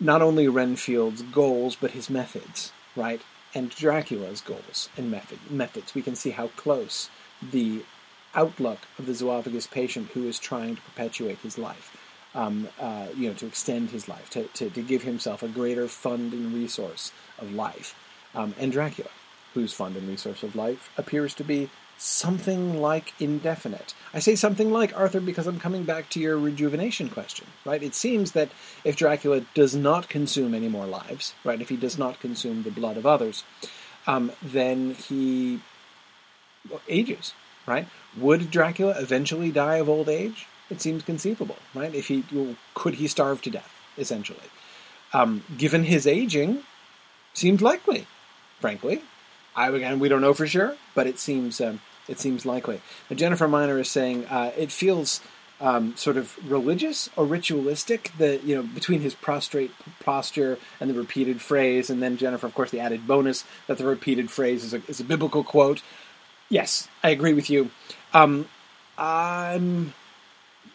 not 0.00 0.20
only 0.20 0.48
Renfield's 0.48 1.22
goals 1.22 1.76
but 1.76 1.92
his 1.92 2.10
methods, 2.10 2.72
right? 2.96 3.22
And 3.54 3.70
Dracula's 3.70 4.40
goals 4.40 4.88
and 4.96 5.08
method, 5.08 5.38
methods. 5.48 5.94
We 5.94 6.02
can 6.02 6.16
see 6.16 6.30
how 6.30 6.48
close 6.48 7.08
the 7.40 7.84
outlook 8.34 8.80
of 8.98 9.06
the 9.06 9.12
zoophagous 9.12 9.70
patient 9.70 10.08
who 10.10 10.26
is 10.26 10.40
trying 10.40 10.74
to 10.76 10.82
perpetuate 10.82 11.38
his 11.38 11.56
life, 11.56 11.96
um, 12.34 12.68
uh, 12.80 13.06
you 13.16 13.28
know, 13.28 13.34
to 13.34 13.46
extend 13.46 13.90
his 13.90 14.08
life, 14.08 14.28
to, 14.30 14.44
to, 14.48 14.68
to, 14.68 14.82
give 14.82 15.02
himself 15.02 15.44
a 15.44 15.48
greater 15.48 15.86
fund 15.86 16.32
and 16.32 16.52
resource 16.52 17.12
of 17.38 17.52
life. 17.52 17.94
Um, 18.34 18.54
and 18.58 18.72
Dracula, 18.72 19.10
whose 19.54 19.72
fund 19.72 19.96
and 19.96 20.08
resource 20.08 20.42
of 20.42 20.56
life 20.56 20.90
appears 20.98 21.34
to 21.34 21.44
be 21.44 21.70
something 21.98 22.80
like 22.80 23.12
indefinite. 23.18 23.92
I 24.14 24.20
say 24.20 24.36
something 24.36 24.72
like 24.72 24.96
Arthur 24.96 25.20
because 25.20 25.46
I'm 25.46 25.58
coming 25.58 25.82
back 25.82 26.08
to 26.10 26.20
your 26.20 26.38
rejuvenation 26.38 27.08
question, 27.08 27.48
right? 27.64 27.82
It 27.82 27.94
seems 27.94 28.32
that 28.32 28.50
if 28.84 28.96
Dracula 28.96 29.40
does 29.52 29.74
not 29.74 30.08
consume 30.08 30.54
any 30.54 30.68
more 30.68 30.86
lives, 30.86 31.34
right, 31.44 31.60
if 31.60 31.68
he 31.68 31.76
does 31.76 31.98
not 31.98 32.20
consume 32.20 32.62
the 32.62 32.70
blood 32.70 32.96
of 32.96 33.04
others, 33.04 33.42
um, 34.06 34.32
then 34.42 34.94
he 34.94 35.60
ages, 36.88 37.34
right? 37.66 37.88
Would 38.16 38.50
Dracula 38.50 38.94
eventually 38.98 39.50
die 39.50 39.76
of 39.76 39.88
old 39.88 40.08
age? 40.08 40.46
It 40.70 40.80
seems 40.80 41.02
conceivable, 41.02 41.56
right? 41.74 41.94
If 41.94 42.08
he 42.08 42.24
could 42.74 42.94
he 42.94 43.08
starve 43.08 43.42
to 43.42 43.50
death, 43.50 43.74
essentially. 43.96 44.38
Um, 45.12 45.42
given 45.56 45.84
his 45.84 46.06
aging, 46.06 46.62
seems 47.32 47.60
likely, 47.60 48.06
frankly. 48.60 49.02
I 49.58 49.70
again, 49.70 49.98
we 49.98 50.08
don't 50.08 50.20
know 50.20 50.34
for 50.34 50.46
sure, 50.46 50.76
but 50.94 51.08
it 51.08 51.18
seems 51.18 51.60
um, 51.60 51.80
it 52.06 52.20
seems 52.20 52.46
likely. 52.46 52.80
Now, 53.10 53.16
Jennifer 53.16 53.48
Miner 53.48 53.78
is 53.80 53.90
saying 53.90 54.24
uh, 54.26 54.52
it 54.56 54.70
feels 54.70 55.20
um, 55.60 55.96
sort 55.96 56.16
of 56.16 56.38
religious 56.48 57.10
or 57.16 57.26
ritualistic. 57.26 58.12
The 58.18 58.40
you 58.44 58.54
know 58.54 58.62
between 58.62 59.00
his 59.00 59.16
prostrate 59.16 59.72
posture 59.98 60.58
and 60.78 60.88
the 60.88 60.94
repeated 60.94 61.40
phrase, 61.42 61.90
and 61.90 62.00
then 62.00 62.16
Jennifer, 62.16 62.46
of 62.46 62.54
course, 62.54 62.70
the 62.70 62.78
added 62.78 63.08
bonus 63.08 63.44
that 63.66 63.78
the 63.78 63.84
repeated 63.84 64.30
phrase 64.30 64.62
is 64.62 64.74
a, 64.74 64.82
is 64.86 65.00
a 65.00 65.04
biblical 65.04 65.42
quote. 65.42 65.82
Yes, 66.48 66.86
I 67.02 67.10
agree 67.10 67.34
with 67.34 67.50
you. 67.50 67.72
Um, 68.14 68.48
I'm 68.96 69.92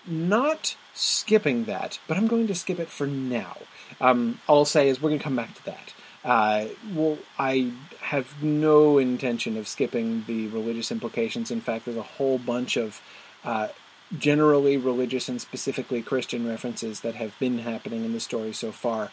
not 0.06 0.76
skipping 0.94 1.64
that, 1.66 2.00
but 2.06 2.18
I'm 2.18 2.28
going 2.28 2.48
to 2.48 2.56
skip 2.56 2.80
it 2.80 2.90
for 2.90 3.08
now. 3.08 3.58
Um, 4.02 4.42
all 4.46 4.60
I'll 4.60 4.66
say 4.66 4.90
is 4.90 5.02
we're 5.02 5.10
going 5.10 5.20
to 5.20 5.24
come 5.24 5.38
back 5.38 5.56
to 5.56 5.66
that. 5.66 5.94
Uh, 6.24 6.68
well, 6.94 7.18
I 7.38 7.72
have 8.02 8.42
no 8.42 8.98
intention 8.98 9.58
of 9.58 9.68
skipping 9.68 10.24
the 10.26 10.48
religious 10.48 10.92
implications. 10.92 11.52
In 11.52 11.62
fact, 11.62 11.86
there's 11.86 11.98
a 11.98 12.02
whole 12.02 12.38
bunch 12.38 12.78
of 12.78 13.02
uh, 13.44 13.70
generally 14.18 14.78
religious 14.78 15.28
and 15.28 15.42
specifically 15.42 16.02
Christian 16.02 16.48
references 16.48 17.02
that 17.02 17.16
have 17.16 17.38
been 17.40 17.60
happening 17.60 18.06
in 18.06 18.14
the 18.14 18.20
story 18.20 18.54
so 18.54 18.72
far 18.72 19.12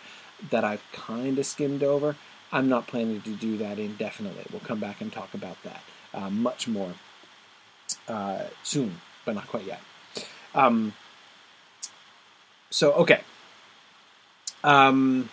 that 0.51 0.65
I've 0.65 0.85
kind 0.93 1.39
of 1.39 1.47
skimmed 1.47 1.83
over. 1.83 2.17
I'm 2.53 2.69
not 2.69 2.87
planning 2.87 3.21
to 3.23 3.31
do 3.31 3.57
that 3.59 3.79
indefinitely. 3.79 4.45
We'll 4.51 4.61
come 4.61 4.81
back 4.81 5.01
and 5.01 5.13
talk 5.13 5.35
about 5.35 5.57
that 5.63 5.83
uh, 6.13 6.31
much 6.31 6.67
more 6.67 6.95
uh, 8.09 8.45
soon, 8.63 9.01
but 9.25 9.35
not 9.35 9.47
quite 9.47 9.65
yet. 9.65 9.81
Um, 10.55 10.95
so, 12.71 12.93
okay. 12.95 13.23
Um, 14.63 15.31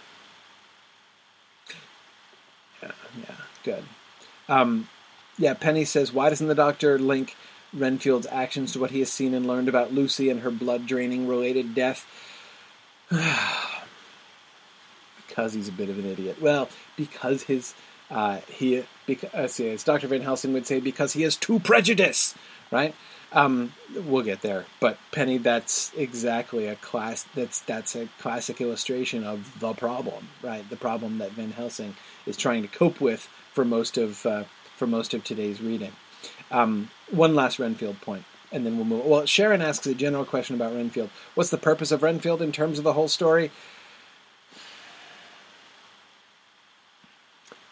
yeah, 2.81 2.91
yeah, 3.19 3.35
good. 3.67 3.83
Um, 4.49 4.87
yeah, 5.37 5.53
Penny 5.53 5.85
says, 5.85 6.13
why 6.13 6.29
doesn't 6.29 6.47
the 6.47 6.55
doctor 6.55 6.97
link 6.97 7.35
Renfield's 7.73 8.27
actions 8.31 8.71
to 8.73 8.79
what 8.79 8.91
he 8.91 8.99
has 8.99 9.11
seen 9.11 9.33
and 9.33 9.45
learned 9.45 9.69
about 9.69 9.93
Lucy 9.93 10.29
and 10.29 10.41
her 10.41 10.51
blood 10.51 10.87
draining 10.87 11.27
related 11.27 11.75
death? 11.75 12.05
because 15.37 15.53
he's 15.53 15.67
a 15.67 15.71
bit 15.71 15.87
of 15.89 15.99
an 15.99 16.05
idiot. 16.05 16.41
Well, 16.41 16.67
because 16.95 17.43
his 17.43 17.75
uh, 18.09 18.39
he 18.47 18.83
because 19.05 19.59
as 19.59 19.83
Dr. 19.83 20.07
Van 20.07 20.21
Helsing 20.21 20.51
would 20.53 20.65
say, 20.65 20.79
because 20.79 21.13
he 21.13 21.21
has 21.21 21.35
too 21.35 21.59
prejudice, 21.59 22.33
right? 22.71 22.95
Um, 23.33 23.73
we'll 23.93 24.23
get 24.23 24.41
there, 24.41 24.65
but 24.79 24.97
Penny, 25.11 25.37
that's 25.37 25.91
exactly 25.95 26.65
a 26.65 26.75
class. 26.75 27.25
That's 27.35 27.59
that's 27.59 27.95
a 27.95 28.09
classic 28.19 28.59
illustration 28.61 29.23
of 29.23 29.59
the 29.59 29.73
problem, 29.73 30.29
right? 30.41 30.67
The 30.67 30.77
problem 30.77 31.19
that 31.19 31.33
Van 31.33 31.51
Helsing 31.51 31.95
is 32.25 32.35
trying 32.35 32.63
to 32.63 32.67
cope 32.67 32.99
with 32.99 33.29
for 33.57 33.65
most 33.65 33.97
of 33.97 34.23
uh, 34.23 34.43
for 34.75 34.85
most 34.85 35.15
of 35.15 35.23
today's 35.23 35.59
reading. 35.59 35.91
Um, 36.51 36.91
one 37.09 37.33
last 37.33 37.57
Renfield 37.57 37.99
point, 38.01 38.23
and 38.51 38.63
then 38.63 38.75
we'll 38.75 38.85
move. 38.85 39.03
Well, 39.03 39.25
Sharon 39.25 39.63
asks 39.63 39.87
a 39.87 39.95
general 39.95 40.25
question 40.25 40.55
about 40.55 40.75
Renfield. 40.75 41.09
What's 41.33 41.49
the 41.49 41.57
purpose 41.57 41.91
of 41.91 42.03
Renfield 42.03 42.39
in 42.39 42.51
terms 42.51 42.77
of 42.77 42.83
the 42.83 42.93
whole 42.93 43.07
story? 43.07 43.49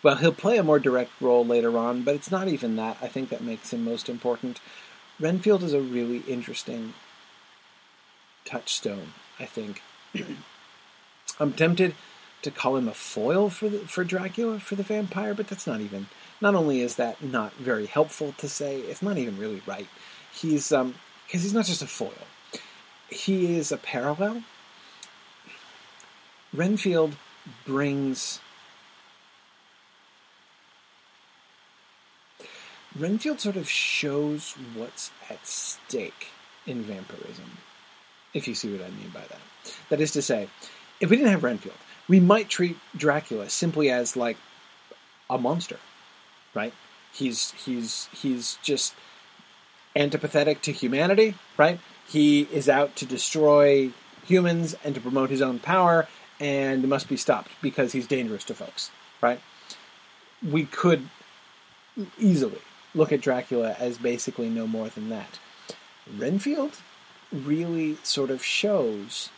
Well, 0.02 0.16
he'll 0.16 0.32
play 0.32 0.58
a 0.58 0.64
more 0.64 0.80
direct 0.80 1.12
role 1.22 1.46
later 1.46 1.78
on, 1.78 2.02
but 2.02 2.16
it's 2.16 2.32
not 2.32 2.48
even 2.48 2.76
that. 2.78 2.98
I 3.00 3.08
think 3.08 3.30
that 3.30 3.44
makes 3.44 3.72
him 3.72 3.84
most 3.84 4.10
important. 4.10 4.60
Renfield 5.20 5.62
is 5.62 5.74
a 5.74 5.82
really 5.82 6.24
interesting 6.28 6.96
touchstone, 8.44 9.14
I 9.40 9.46
think. 9.46 9.84
I'm 11.40 11.54
tempted 11.54 11.94
to 12.46 12.52
call 12.52 12.78
him 12.78 12.88
a 12.88 12.94
foil 12.94 13.50
for 13.50 13.68
the, 13.68 13.80
for 13.80 14.04
Dracula 14.04 14.60
for 14.60 14.76
the 14.76 14.84
vampire, 14.84 15.34
but 15.34 15.48
that's 15.48 15.66
not 15.66 15.82
even. 15.82 16.08
Not 16.40 16.54
only 16.54 16.82
is 16.82 16.96
that 16.96 17.24
not 17.24 17.54
very 17.56 17.88
helpful 17.88 18.34
to 18.38 18.48
say, 18.48 18.80
it's 18.82 19.02
not 19.02 19.18
even 19.18 19.38
really 19.38 19.62
right. 19.66 19.88
He's 20.32 20.72
um 20.72 20.96
because 21.26 21.42
he's 21.42 21.54
not 21.54 21.66
just 21.66 21.82
a 21.82 21.88
foil. 21.88 22.14
He 23.10 23.58
is 23.58 23.72
a 23.72 23.78
parallel. 23.78 24.44
Renfield 26.54 27.16
brings 27.66 28.40
Renfield 32.98 33.42
sort 33.42 33.58
of 33.58 33.68
shows 33.68 34.54
what's 34.76 35.12
at 35.30 35.46
stake 35.46 36.28
in 36.68 36.84
vampirism, 36.84 37.58
if 38.34 38.48
you 38.48 38.54
see 38.54 38.72
what 38.72 38.86
I 38.86 38.90
mean 38.90 39.10
by 39.14 39.22
that. 39.22 39.76
That 39.90 40.00
is 40.00 40.12
to 40.12 40.22
say, 40.22 40.48
if 41.00 41.10
we 41.10 41.18
didn't 41.18 41.32
have 41.32 41.44
Renfield, 41.44 41.76
we 42.08 42.20
might 42.20 42.50
treat 42.50 42.78
Dracula 42.96 43.50
simply 43.50 43.90
as 43.90 44.16
like 44.16 44.38
a 45.30 45.38
monster, 45.38 45.80
right? 46.54 46.74
He's 47.14 47.52
he's 47.52 48.10
he's 48.14 48.58
just 48.62 48.94
antipathetic 49.96 50.62
to 50.62 50.72
humanity, 50.72 51.36
right? 51.58 51.80
He 52.08 52.42
is 52.52 52.70
out 52.70 52.96
to 52.98 53.06
destroy 53.06 53.92
humans 54.26 54.76
and 54.84 54.94
to 54.96 55.02
promote 55.02 55.30
his 55.30 55.42
own 55.42 55.60
power 55.60 56.08
and 56.40 56.88
must 56.88 57.08
be 57.08 57.18
stopped 57.18 57.52
because 57.62 57.94
he's 57.94 58.08
dangerous 58.08 58.44
to 58.46 58.54
folks, 58.54 58.92
right? 59.22 59.40
We 60.48 60.66
could 60.66 61.10
easily 62.20 62.60
look 62.94 63.12
at 63.12 63.22
Dracula 63.22 63.76
as 63.80 63.98
basically 63.98 64.50
no 64.50 64.68
more 64.68 64.90
than 64.90 65.10
that. 65.10 65.40
Renfield 66.18 66.78
really 67.32 67.98
sort 68.04 68.30
of 68.30 68.44
shows, 68.44 69.30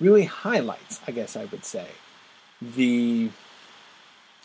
really 0.00 0.24
highlights, 0.24 1.00
I 1.06 1.12
guess 1.12 1.36
I 1.36 1.44
would 1.46 1.64
say, 1.64 1.88
the 2.60 3.30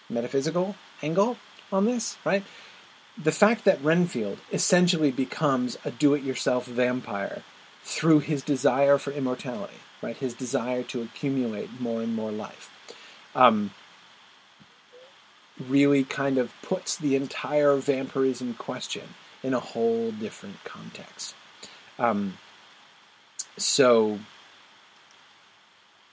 metaphysical 0.09 0.75
angle 1.01 1.37
on 1.71 1.85
this, 1.85 2.17
right? 2.25 2.43
The 3.21 3.31
fact 3.31 3.65
that 3.65 3.83
Renfield 3.83 4.39
essentially 4.51 5.11
becomes 5.11 5.77
a 5.83 5.91
do 5.91 6.13
it 6.13 6.23
yourself 6.23 6.65
vampire 6.65 7.43
through 7.83 8.19
his 8.19 8.41
desire 8.41 8.97
for 8.97 9.11
immortality, 9.11 9.77
right? 10.01 10.15
His 10.15 10.33
desire 10.33 10.83
to 10.83 11.01
accumulate 11.01 11.79
more 11.79 12.01
and 12.01 12.15
more 12.15 12.31
life. 12.31 12.71
Um, 13.35 13.71
really 15.59 16.03
kind 16.03 16.37
of 16.37 16.53
puts 16.61 16.95
the 16.95 17.15
entire 17.15 17.75
vampirism 17.75 18.53
question 18.53 19.03
in 19.43 19.53
a 19.53 19.59
whole 19.59 20.11
different 20.11 20.63
context. 20.63 21.35
Um, 21.97 22.37
so, 23.57 24.19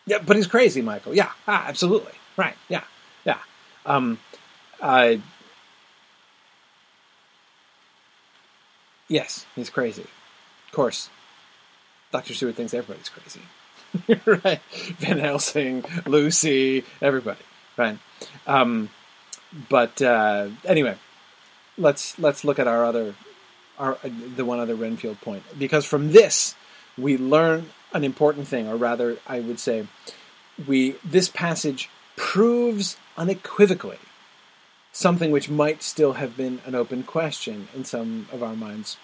yeah, 0.07 0.19
but 0.19 0.37
he's 0.37 0.47
crazy, 0.47 0.83
Michael. 0.83 1.14
Yeah, 1.14 1.31
ah, 1.49 1.66
absolutely. 1.66 2.12
Right. 2.37 2.55
Yeah, 2.69 2.85
yeah. 3.25 3.38
Um, 3.85 4.19
uh, 4.81 5.16
yes, 9.09 9.47
he's 9.55 9.71
crazy. 9.71 10.03
Of 10.66 10.73
course, 10.73 11.11
Dr. 12.12 12.35
Seward 12.35 12.57
thinks 12.57 12.73
everybody's 12.73 13.09
crazy. 13.09 13.40
right? 14.45 14.61
Van 14.99 15.19
Helsing, 15.19 15.85
Lucy, 16.07 16.85
everybody. 17.01 17.40
Right? 17.77 17.99
Um, 18.47 18.90
but 19.69 20.01
uh, 20.03 20.49
anyway, 20.64 20.97
let's 21.79 22.19
let's 22.19 22.45
look 22.45 22.59
at 22.59 22.69
our 22.69 22.85
other 22.85 23.14
our 23.79 23.99
the 24.05 24.45
one 24.45 24.61
other 24.61 24.75
Renfield 24.75 25.21
point 25.21 25.42
because 25.59 25.85
from 25.85 26.12
this 26.12 26.55
we 26.97 27.16
learn 27.16 27.71
an 27.97 28.05
important 28.05 28.47
thing, 28.49 28.69
or 28.69 28.77
rather, 28.77 29.19
I 29.27 29.41
would 29.41 29.59
say, 29.59 29.87
we 30.67 30.97
this 31.05 31.29
passage 31.29 31.91
proves 32.17 32.97
unequivocally 33.17 33.99
something 34.93 35.31
which 35.31 35.51
might 35.51 35.83
still 35.83 36.15
have 36.15 36.37
been 36.37 36.61
an 36.65 36.75
open 36.75 37.03
question 37.03 37.69
in 37.75 37.85
some 37.85 38.27
of 38.33 38.43
our 38.43 38.57
minds 38.57 38.97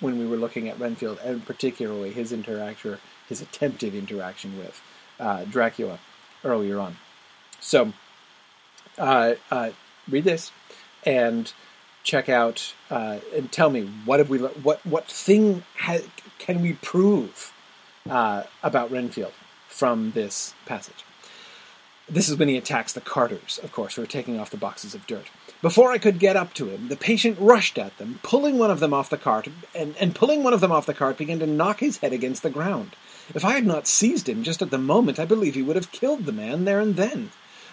when 0.00 0.18
we 0.18 0.26
were 0.26 0.38
looking 0.38 0.68
at 0.68 0.80
Renfield, 0.80 1.18
and 1.22 1.44
particularly 1.44 2.10
his 2.10 2.32
interaction, 2.32 2.96
his 3.28 3.42
attempted 3.42 3.94
interaction 3.94 4.56
with 4.58 4.80
uh, 5.18 5.44
Dracula 5.44 5.98
earlier 6.42 6.78
on. 6.78 6.96
So 7.60 7.92
uh, 8.96 9.34
uh, 9.50 9.70
read 10.08 10.24
this 10.24 10.50
and 11.04 11.52
check 12.02 12.30
out 12.30 12.72
uh, 12.90 13.18
and 13.34 13.52
tell 13.52 13.68
me 13.68 13.90
what 14.04 14.18
have 14.18 14.30
we 14.30 14.38
what 14.38 14.84
what 14.86 15.06
thing 15.06 15.64
ha- 15.76 15.98
can 16.38 16.62
we 16.62 16.72
prove 16.74 17.52
uh, 18.08 18.44
about 18.62 18.90
Renfield 18.90 19.32
from 19.68 20.12
this 20.12 20.54
passage. 20.66 21.04
This 22.08 22.28
is 22.28 22.36
when 22.36 22.48
he 22.48 22.56
attacks 22.56 22.92
the 22.92 23.00
carters, 23.00 23.60
of 23.62 23.70
course, 23.70 23.94
who 23.94 24.02
are 24.02 24.06
taking 24.06 24.38
off 24.38 24.50
the 24.50 24.56
boxes 24.56 24.94
of 24.94 25.06
dirt. 25.06 25.26
Before 25.62 25.92
I 25.92 25.98
could 25.98 26.18
get 26.18 26.36
up 26.36 26.54
to 26.54 26.70
him, 26.70 26.88
the 26.88 26.96
patient 26.96 27.38
rushed 27.38 27.78
at 27.78 27.96
them, 27.98 28.18
pulling 28.22 28.58
one 28.58 28.70
of 28.70 28.80
them 28.80 28.92
off 28.92 29.10
the 29.10 29.16
cart, 29.16 29.46
and, 29.74 29.94
and 30.00 30.14
pulling 30.14 30.42
one 30.42 30.52
of 30.52 30.60
them 30.60 30.72
off 30.72 30.86
the 30.86 30.94
cart 30.94 31.18
began 31.18 31.38
to 31.38 31.46
knock 31.46 31.80
his 31.80 31.98
head 31.98 32.12
against 32.12 32.42
the 32.42 32.50
ground. 32.50 32.96
If 33.32 33.44
I 33.44 33.52
had 33.52 33.66
not 33.66 33.86
seized 33.86 34.28
him 34.28 34.42
just 34.42 34.60
at 34.60 34.70
the 34.70 34.78
moment, 34.78 35.20
I 35.20 35.24
believe 35.24 35.54
he 35.54 35.62
would 35.62 35.76
have 35.76 35.92
killed 35.92 36.24
the 36.24 36.32
man 36.32 36.64
there 36.64 36.80
and 36.80 36.96
then. 36.96 37.30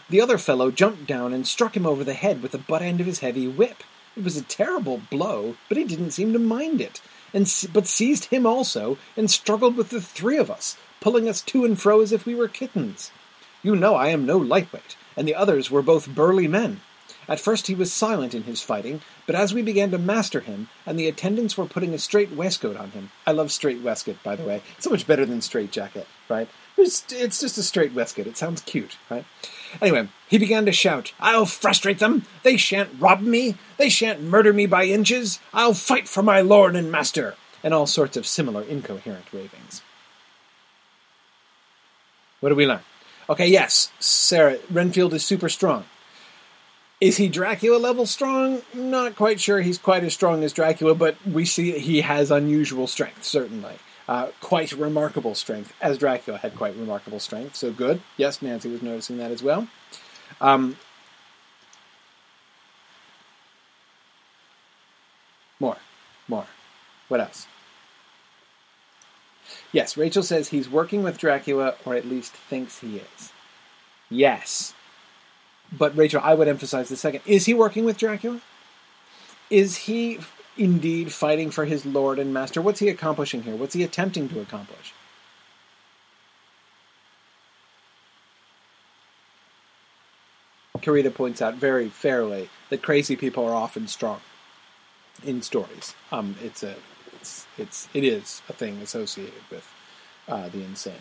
The 0.10 0.22
other 0.22 0.38
fellow 0.38 0.70
jumped 0.70 1.08
down 1.08 1.34
and 1.34 1.48
struck 1.48 1.76
him 1.76 1.88
over 1.88 2.04
the 2.04 2.14
head 2.14 2.44
with 2.44 2.52
the 2.52 2.60
butt 2.60 2.84
end 2.84 3.02
of 3.02 3.08
his 3.08 3.20
heavy 3.20 3.48
whip. 3.48 3.84
It 4.16 4.24
was 4.24 4.38
a 4.38 4.44
terrible 4.44 5.02
blow, 5.10 5.56
but 5.68 5.78
he 5.78 5.84
didn't 5.84 6.12
seem 6.12 6.32
to 6.34 6.40
mind 6.40 6.80
it, 6.80 7.02
and 7.34 7.52
but 7.74 7.88
seized 7.88 8.26
him 8.26 8.46
also 8.46 8.98
and 9.16 9.30
struggled 9.30 9.76
with 9.76 9.90
the 9.90 10.02
three 10.02 10.38
of 10.38 10.52
us, 10.52 10.78
pulling 11.02 11.28
us 11.28 11.42
to 11.42 11.66
and 11.66 11.80
fro 11.80 12.02
as 12.02 12.12
if 12.12 12.26
we 12.26 12.36
were 12.36 12.48
kittens. 12.48 13.12
You 13.64 13.76
know 13.76 13.96
I 13.96 14.10
am 14.10 14.26
no 14.26 14.38
lightweight, 14.38 14.96
and 15.16 15.28
the 15.28 15.36
others 15.36 15.72
were 15.72 15.82
both 15.82 16.08
burly 16.08 16.48
men. 16.48 16.82
At 17.30 17.40
first 17.40 17.68
he 17.68 17.76
was 17.76 17.92
silent 17.92 18.34
in 18.34 18.44
his 18.44 18.62
fighting, 18.62 19.02
but 19.26 19.36
as 19.36 19.54
we 19.54 19.62
began 19.62 19.92
to 19.92 19.98
master 19.98 20.40
him, 20.40 20.70
and 20.86 20.98
the 20.98 21.08
attendants 21.08 21.58
were 21.58 21.66
putting 21.66 21.94
a 21.94 22.00
straight 22.00 22.32
waistcoat 22.32 22.78
on 22.78 22.92
him, 22.92 23.12
I 23.26 23.32
love 23.32 23.52
straight 23.52 23.82
waistcoat, 23.82 24.24
by 24.24 24.36
the 24.38 24.44
way. 24.44 24.62
so 24.80 24.90
much 24.90 25.06
better 25.06 25.26
than 25.26 25.42
straight 25.42 25.72
jacket, 25.72 26.08
right? 26.30 26.48
It's, 26.78 27.06
it's 27.12 27.42
just 27.42 27.58
a 27.58 27.64
straight 27.64 27.94
waistcoat. 27.94 28.28
It 28.28 28.38
sounds 28.38 28.62
cute, 28.62 28.98
right? 29.10 29.26
Anyway, 29.82 30.08
he 30.28 30.38
began 30.38 30.66
to 30.66 30.72
shout, 30.72 31.14
I'll 31.20 31.46
frustrate 31.46 32.00
them! 32.00 32.26
They 32.44 32.58
shan't 32.58 33.00
rob 33.00 33.22
me! 33.22 33.56
They 33.78 33.90
shan't 33.90 34.22
murder 34.22 34.54
me 34.54 34.66
by 34.66 34.86
inches! 34.86 35.40
I'll 35.54 35.74
fight 35.74 36.08
for 36.08 36.24
my 36.24 36.42
lord 36.42 36.76
and 36.76 36.92
master! 36.92 37.36
And 37.64 37.74
all 37.74 37.88
sorts 37.88 38.18
of 38.18 38.26
similar 38.26 38.64
incoherent 38.64 39.26
ravings. 39.32 39.82
What 42.40 42.50
do 42.50 42.56
we 42.56 42.68
learn? 42.68 42.82
Okay, 43.30 43.48
yes, 43.48 43.92
Sarah, 44.00 44.58
Renfield 44.72 45.14
is 45.14 45.26
super 45.26 45.50
strong. 45.50 45.86
Is 47.00 47.18
he 47.18 47.28
Dracula 47.30 47.78
level 47.78 48.06
strong? 48.06 48.62
Not 48.74 49.16
quite 49.16 49.40
sure 49.40 49.62
he's 49.62 49.78
quite 49.78 50.04
as 50.04 50.14
strong 50.14 50.44
as 50.44 50.54
Dracula, 50.54 50.96
but 50.96 51.16
we 51.28 51.46
see 51.46 51.78
he 51.78 52.02
has 52.02 52.32
unusual 52.32 52.88
strength, 52.88 53.24
certainly. 53.24 53.76
Uh, 54.08 54.30
quite 54.40 54.72
remarkable 54.72 55.36
strength, 55.36 55.74
as 55.82 55.98
Dracula 55.98 56.38
had 56.38 56.56
quite 56.56 56.76
remarkable 56.78 57.20
strength, 57.20 57.58
so 57.58 57.72
good. 57.74 58.02
Yes, 58.16 58.42
Nancy 58.42 58.70
was 58.70 58.82
noticing 58.82 59.18
that 59.18 59.32
as 59.32 59.44
well. 59.44 59.68
Um, 60.40 60.78
more, 65.60 65.78
more. 66.30 66.46
What 67.10 67.20
else? 67.20 67.48
Yes, 69.74 69.98
Rachel 69.98 70.24
says 70.24 70.50
he's 70.50 70.70
working 70.70 71.04
with 71.04 71.18
Dracula, 71.18 71.76
or 71.86 71.96
at 71.96 72.06
least 72.06 72.32
thinks 72.32 72.80
he 72.80 72.98
is. 72.98 73.32
Yes. 74.10 74.74
But 75.72 75.98
Rachel, 75.98 76.22
I 76.24 76.34
would 76.34 76.48
emphasize 76.48 76.88
the 76.88 76.96
second. 76.96 77.22
Is 77.26 77.46
he 77.46 77.54
working 77.54 77.84
with 77.84 77.98
Dracula? 77.98 78.40
Is 79.50 79.76
he 79.78 80.20
indeed 80.58 81.12
fighting 81.12 81.52
for 81.52 81.66
his 81.66 81.86
lord 81.86 82.20
and 82.20 82.34
master? 82.34 82.62
What's 82.62 82.80
he 82.80 82.90
accomplishing 82.90 83.44
here? 83.44 83.56
What's 83.56 83.74
he 83.74 83.84
attempting 83.84 84.30
to 84.30 84.40
accomplish? 84.40 84.94
Karita 90.78 91.14
points 91.14 91.42
out 91.42 91.56
very 91.56 91.90
fairly 91.90 92.50
that 92.70 92.82
crazy 92.82 93.16
people 93.16 93.46
are 93.46 93.54
often 93.54 93.88
strong 93.88 94.22
in 95.24 95.42
stories. 95.42 95.96
Um, 96.12 96.36
it's 96.42 96.64
a, 96.64 96.76
it's, 97.14 97.48
it's, 97.58 97.90
it 97.94 98.04
is 98.04 98.42
a 98.48 98.54
thing 98.54 98.78
associated 98.82 99.42
with 99.50 99.68
uh, 100.28 100.50
the 100.50 100.64
insane. 100.64 100.94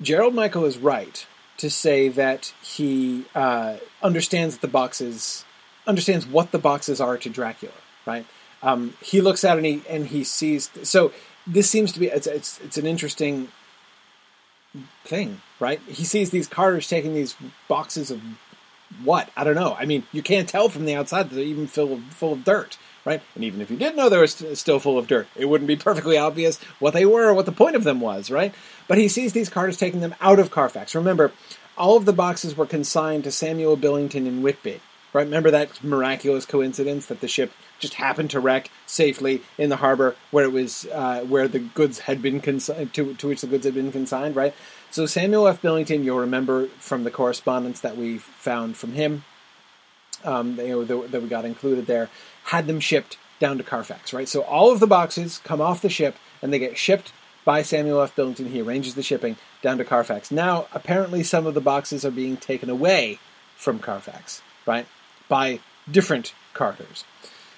Gerald 0.00 0.34
Michael 0.34 0.64
is 0.64 0.78
right 0.78 1.26
to 1.58 1.68
say 1.68 2.08
that 2.08 2.54
he 2.62 3.26
uh, 3.34 3.76
understands 4.02 4.54
that 4.54 4.62
the 4.62 4.68
boxes, 4.68 5.44
understands 5.90 6.26
what 6.26 6.50
the 6.50 6.58
boxes 6.58 7.00
are 7.00 7.18
to 7.18 7.28
Dracula. 7.28 7.74
Right? 8.06 8.24
Um, 8.62 8.94
he 9.02 9.20
looks 9.20 9.44
it 9.44 9.50
and 9.50 9.66
he 9.66 9.82
and 9.88 10.06
he 10.06 10.24
sees. 10.24 10.70
So 10.82 11.12
this 11.46 11.68
seems 11.68 11.92
to 11.92 12.00
be 12.00 12.06
it's 12.06 12.26
it's, 12.26 12.60
it's 12.60 12.78
an 12.78 12.86
interesting 12.86 13.48
thing, 15.04 15.40
right? 15.58 15.80
He 15.86 16.04
sees 16.04 16.30
these 16.30 16.48
carters 16.48 16.88
taking 16.88 17.14
these 17.14 17.36
boxes 17.68 18.10
of 18.10 18.22
what? 19.04 19.30
I 19.36 19.44
don't 19.44 19.54
know. 19.54 19.76
I 19.78 19.84
mean, 19.84 20.04
you 20.12 20.22
can't 20.22 20.48
tell 20.48 20.68
from 20.68 20.84
the 20.84 20.94
outside 20.94 21.30
that 21.30 21.34
they're 21.34 21.44
even 21.44 21.66
full 21.66 21.92
of, 21.94 22.02
full 22.04 22.32
of 22.32 22.44
dirt, 22.44 22.76
right? 23.04 23.22
And 23.34 23.44
even 23.44 23.60
if 23.60 23.70
you 23.70 23.76
did 23.76 23.96
know 23.96 24.08
they 24.08 24.18
were 24.18 24.26
st- 24.26 24.56
still 24.58 24.80
full 24.80 24.98
of 24.98 25.06
dirt, 25.06 25.28
it 25.36 25.46
wouldn't 25.46 25.68
be 25.68 25.76
perfectly 25.76 26.18
obvious 26.18 26.58
what 26.78 26.92
they 26.92 27.06
were 27.06 27.28
or 27.28 27.34
what 27.34 27.46
the 27.46 27.52
point 27.52 27.76
of 27.76 27.84
them 27.84 28.00
was, 28.00 28.30
right? 28.30 28.54
But 28.88 28.98
he 28.98 29.08
sees 29.08 29.32
these 29.32 29.48
carters 29.48 29.76
taking 29.76 30.00
them 30.00 30.14
out 30.20 30.38
of 30.38 30.50
Carfax. 30.50 30.94
Remember, 30.94 31.32
all 31.78 31.96
of 31.96 32.04
the 32.04 32.12
boxes 32.12 32.56
were 32.56 32.66
consigned 32.66 33.24
to 33.24 33.32
Samuel 33.32 33.76
Billington 33.76 34.26
in 34.26 34.42
Whitby, 34.42 34.80
right? 35.12 35.24
Remember 35.24 35.50
that 35.50 35.82
miraculous 35.82 36.46
coincidence 36.46 37.06
that 37.06 37.20
the 37.20 37.28
ship 37.28 37.52
just 37.78 37.94
happened 37.94 38.30
to 38.30 38.40
wreck 38.40 38.70
safely 38.86 39.42
in 39.58 39.70
the 39.70 39.76
harbor 39.76 40.16
where 40.30 40.44
it 40.44 40.52
was 40.52 40.86
uh, 40.92 41.20
where 41.22 41.48
the 41.48 41.58
goods 41.58 42.00
had 42.00 42.20
been 42.22 42.40
consigned 42.40 42.92
to, 42.94 43.14
to 43.14 43.28
which 43.28 43.40
the 43.40 43.46
goods 43.46 43.64
had 43.64 43.74
been 43.74 43.92
consigned, 43.92 44.36
right? 44.36 44.54
So 44.90 45.06
Samuel 45.06 45.46
F. 45.46 45.62
Billington, 45.62 46.04
you'll 46.04 46.18
remember 46.18 46.66
from 46.78 47.04
the 47.04 47.10
correspondence 47.10 47.80
that 47.80 47.96
we 47.96 48.18
found 48.18 48.76
from 48.76 48.92
him, 48.92 49.24
um, 50.24 50.56
that 50.56 51.20
we 51.22 51.28
got 51.28 51.44
included 51.44 51.86
there, 51.86 52.08
had 52.44 52.66
them 52.66 52.80
shipped 52.80 53.16
down 53.38 53.56
to 53.58 53.64
Carfax, 53.64 54.12
right? 54.12 54.28
So 54.28 54.42
all 54.42 54.70
of 54.70 54.80
the 54.80 54.86
boxes 54.86 55.38
come 55.38 55.60
off 55.60 55.80
the 55.80 55.88
ship 55.88 56.16
and 56.42 56.52
they 56.52 56.58
get 56.58 56.76
shipped 56.76 57.12
by 57.44 57.62
Samuel 57.62 58.02
F. 58.02 58.14
Billington. 58.14 58.48
He 58.48 58.60
arranges 58.60 58.94
the 58.94 59.02
shipping 59.02 59.36
down 59.62 59.78
to 59.78 59.84
Carfax. 59.84 60.30
Now, 60.30 60.66
apparently, 60.72 61.22
some 61.22 61.46
of 61.46 61.54
the 61.54 61.60
boxes 61.60 62.04
are 62.04 62.10
being 62.10 62.36
taken 62.36 62.68
away 62.68 63.18
from 63.56 63.78
Carfax, 63.78 64.42
right, 64.66 64.86
by 65.30 65.60
different 65.90 66.34
carters. 66.52 67.04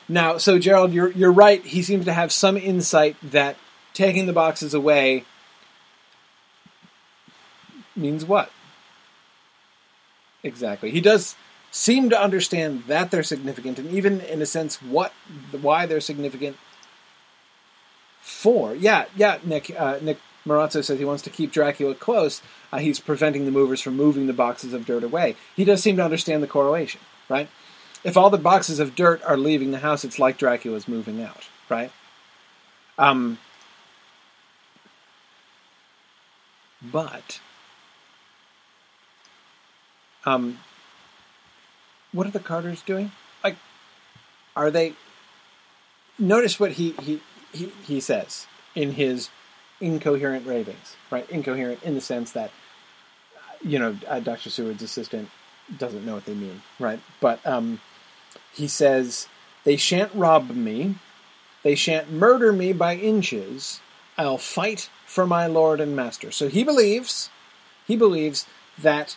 Now, 0.08 0.36
so 0.36 0.60
Gerald, 0.60 0.92
you're 0.92 1.10
you're 1.10 1.32
right. 1.32 1.64
He 1.64 1.82
seems 1.82 2.04
to 2.04 2.12
have 2.12 2.30
some 2.30 2.56
insight 2.56 3.16
that 3.22 3.56
taking 3.94 4.26
the 4.26 4.32
boxes 4.32 4.74
away 4.74 5.24
means 7.96 8.24
what? 8.24 8.50
Exactly. 10.42 10.90
He 10.90 11.00
does 11.00 11.34
seem 11.70 12.10
to 12.10 12.20
understand 12.20 12.84
that 12.86 13.10
they're 13.10 13.22
significant, 13.22 13.78
and 13.78 13.90
even 13.90 14.20
in 14.20 14.42
a 14.42 14.46
sense, 14.46 14.82
what 14.82 15.12
why 15.50 15.86
they're 15.86 16.00
significant 16.00 16.56
for. 18.20 18.74
Yeah, 18.74 19.06
yeah. 19.16 19.38
Nick 19.44 19.74
uh, 19.78 19.98
Nick 20.02 20.18
Marazzo 20.46 20.84
says 20.84 20.98
he 20.98 21.04
wants 21.04 21.22
to 21.22 21.30
keep 21.30 21.52
Dracula 21.52 21.94
close. 21.94 22.42
Uh, 22.72 22.78
he's 22.78 23.00
preventing 23.00 23.44
the 23.44 23.50
movers 23.50 23.80
from 23.80 23.96
moving 23.96 24.26
the 24.26 24.32
boxes 24.32 24.72
of 24.72 24.84
dirt 24.84 25.04
away. 25.04 25.36
He 25.54 25.64
does 25.64 25.82
seem 25.82 25.96
to 25.96 26.04
understand 26.04 26.42
the 26.42 26.48
correlation, 26.48 27.00
right? 27.28 27.48
If 28.04 28.16
all 28.16 28.30
the 28.30 28.38
boxes 28.38 28.80
of 28.80 28.94
dirt 28.94 29.22
are 29.24 29.36
leaving 29.36 29.70
the 29.70 29.78
house, 29.78 30.04
it's 30.04 30.18
like 30.18 30.38
Dracula's 30.38 30.88
moving 30.88 31.22
out, 31.22 31.44
right? 31.68 31.92
Um, 32.98 33.38
but 36.82 37.40
um, 40.24 40.58
what 42.12 42.26
are 42.26 42.30
the 42.30 42.40
Carters 42.40 42.82
doing? 42.82 43.12
Like, 43.44 43.56
are 44.56 44.70
they? 44.70 44.94
Notice 46.18 46.60
what 46.60 46.72
he 46.72 46.92
he 47.02 47.20
he, 47.52 47.72
he 47.84 48.00
says 48.00 48.46
in 48.74 48.92
his 48.92 49.30
incoherent 49.80 50.46
ravings, 50.46 50.96
right? 51.10 51.28
Incoherent 51.30 51.82
in 51.82 51.94
the 51.94 52.00
sense 52.00 52.32
that 52.32 52.50
you 53.62 53.78
know 53.78 53.96
uh, 54.08 54.20
Dr. 54.20 54.50
Seward's 54.50 54.82
assistant 54.82 55.28
doesn't 55.78 56.04
know 56.04 56.14
what 56.14 56.26
they 56.26 56.34
mean, 56.34 56.62
right? 56.78 57.00
But 57.20 57.44
um, 57.46 57.80
he 58.52 58.68
says 58.68 59.28
they 59.64 59.76
shan't 59.76 60.14
rob 60.14 60.50
me, 60.50 60.96
they 61.62 61.74
shan't 61.74 62.10
murder 62.12 62.52
me 62.52 62.72
by 62.72 62.96
inches. 62.96 63.80
I'll 64.18 64.38
fight 64.38 64.90
for 65.06 65.26
my 65.26 65.46
lord 65.46 65.80
and 65.80 65.96
master. 65.96 66.30
So 66.30 66.48
he 66.48 66.64
believes, 66.64 67.30
he 67.86 67.96
believes 67.96 68.46
that 68.78 69.16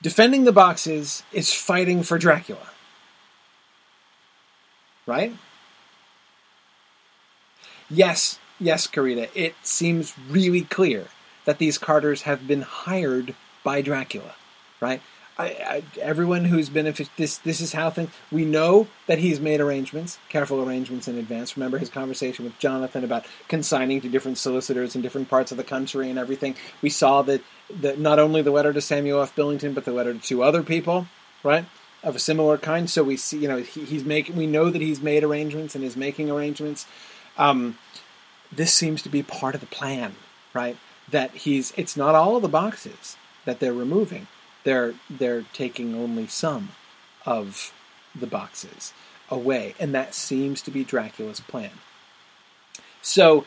defending 0.00 0.44
the 0.44 0.52
boxes 0.52 1.22
is 1.32 1.52
fighting 1.52 2.02
for 2.02 2.18
Dracula. 2.18 2.70
Right? 5.06 5.34
Yes, 7.90 8.38
yes, 8.58 8.86
Karita, 8.86 9.28
it 9.34 9.54
seems 9.62 10.14
really 10.28 10.62
clear 10.62 11.08
that 11.44 11.58
these 11.58 11.78
Carters 11.78 12.22
have 12.22 12.46
been 12.46 12.62
hired 12.62 13.34
by 13.64 13.82
Dracula, 13.82 14.34
right? 14.80 15.02
I, 15.38 15.44
I, 15.46 15.82
everyone 16.00 16.44
who's 16.44 16.68
been 16.68 16.84
this 17.16 17.38
this 17.38 17.60
is 17.60 17.72
how 17.72 17.88
things. 17.88 18.10
We 18.30 18.44
know 18.44 18.88
that 19.06 19.18
he's 19.18 19.40
made 19.40 19.60
arrangements, 19.60 20.18
careful 20.28 20.62
arrangements 20.62 21.08
in 21.08 21.16
advance. 21.16 21.56
Remember 21.56 21.78
his 21.78 21.88
conversation 21.88 22.44
with 22.44 22.58
Jonathan 22.58 23.02
about 23.02 23.24
consigning 23.48 24.00
to 24.02 24.10
different 24.10 24.36
solicitors 24.36 24.94
in 24.94 25.00
different 25.00 25.30
parts 25.30 25.50
of 25.50 25.56
the 25.56 25.64
country 25.64 26.10
and 26.10 26.18
everything. 26.18 26.54
We 26.82 26.90
saw 26.90 27.22
that 27.22 27.42
that 27.80 27.98
not 27.98 28.18
only 28.18 28.42
the 28.42 28.50
letter 28.50 28.74
to 28.74 28.80
Samuel 28.80 29.22
F. 29.22 29.34
Billington, 29.34 29.72
but 29.72 29.86
the 29.86 29.92
letter 29.92 30.12
to 30.12 30.20
two 30.20 30.42
other 30.42 30.62
people, 30.62 31.06
right, 31.42 31.64
of 32.02 32.14
a 32.14 32.18
similar 32.18 32.58
kind. 32.58 32.90
So 32.90 33.02
we 33.02 33.16
see, 33.16 33.38
you 33.38 33.48
know, 33.48 33.58
he, 33.58 33.84
he's 33.84 34.04
making. 34.04 34.36
We 34.36 34.46
know 34.46 34.68
that 34.68 34.82
he's 34.82 35.00
made 35.00 35.24
arrangements 35.24 35.74
and 35.74 35.82
is 35.82 35.96
making 35.96 36.30
arrangements. 36.30 36.86
Um, 37.38 37.78
this 38.50 38.74
seems 38.74 39.00
to 39.02 39.08
be 39.08 39.22
part 39.22 39.54
of 39.54 39.62
the 39.62 39.66
plan, 39.66 40.14
right? 40.52 40.76
That 41.10 41.30
he's. 41.30 41.72
It's 41.78 41.96
not 41.96 42.14
all 42.14 42.36
of 42.36 42.42
the 42.42 42.48
boxes 42.48 43.16
that 43.46 43.60
they're 43.60 43.72
removing 43.72 44.26
they're 44.64 44.94
they're 45.08 45.44
taking 45.52 45.94
only 45.94 46.26
some 46.26 46.70
of 47.26 47.72
the 48.14 48.26
boxes 48.26 48.92
away, 49.30 49.74
and 49.78 49.94
that 49.94 50.14
seems 50.14 50.62
to 50.62 50.70
be 50.70 50.84
Dracula's 50.84 51.40
plan. 51.40 51.70
So, 53.00 53.46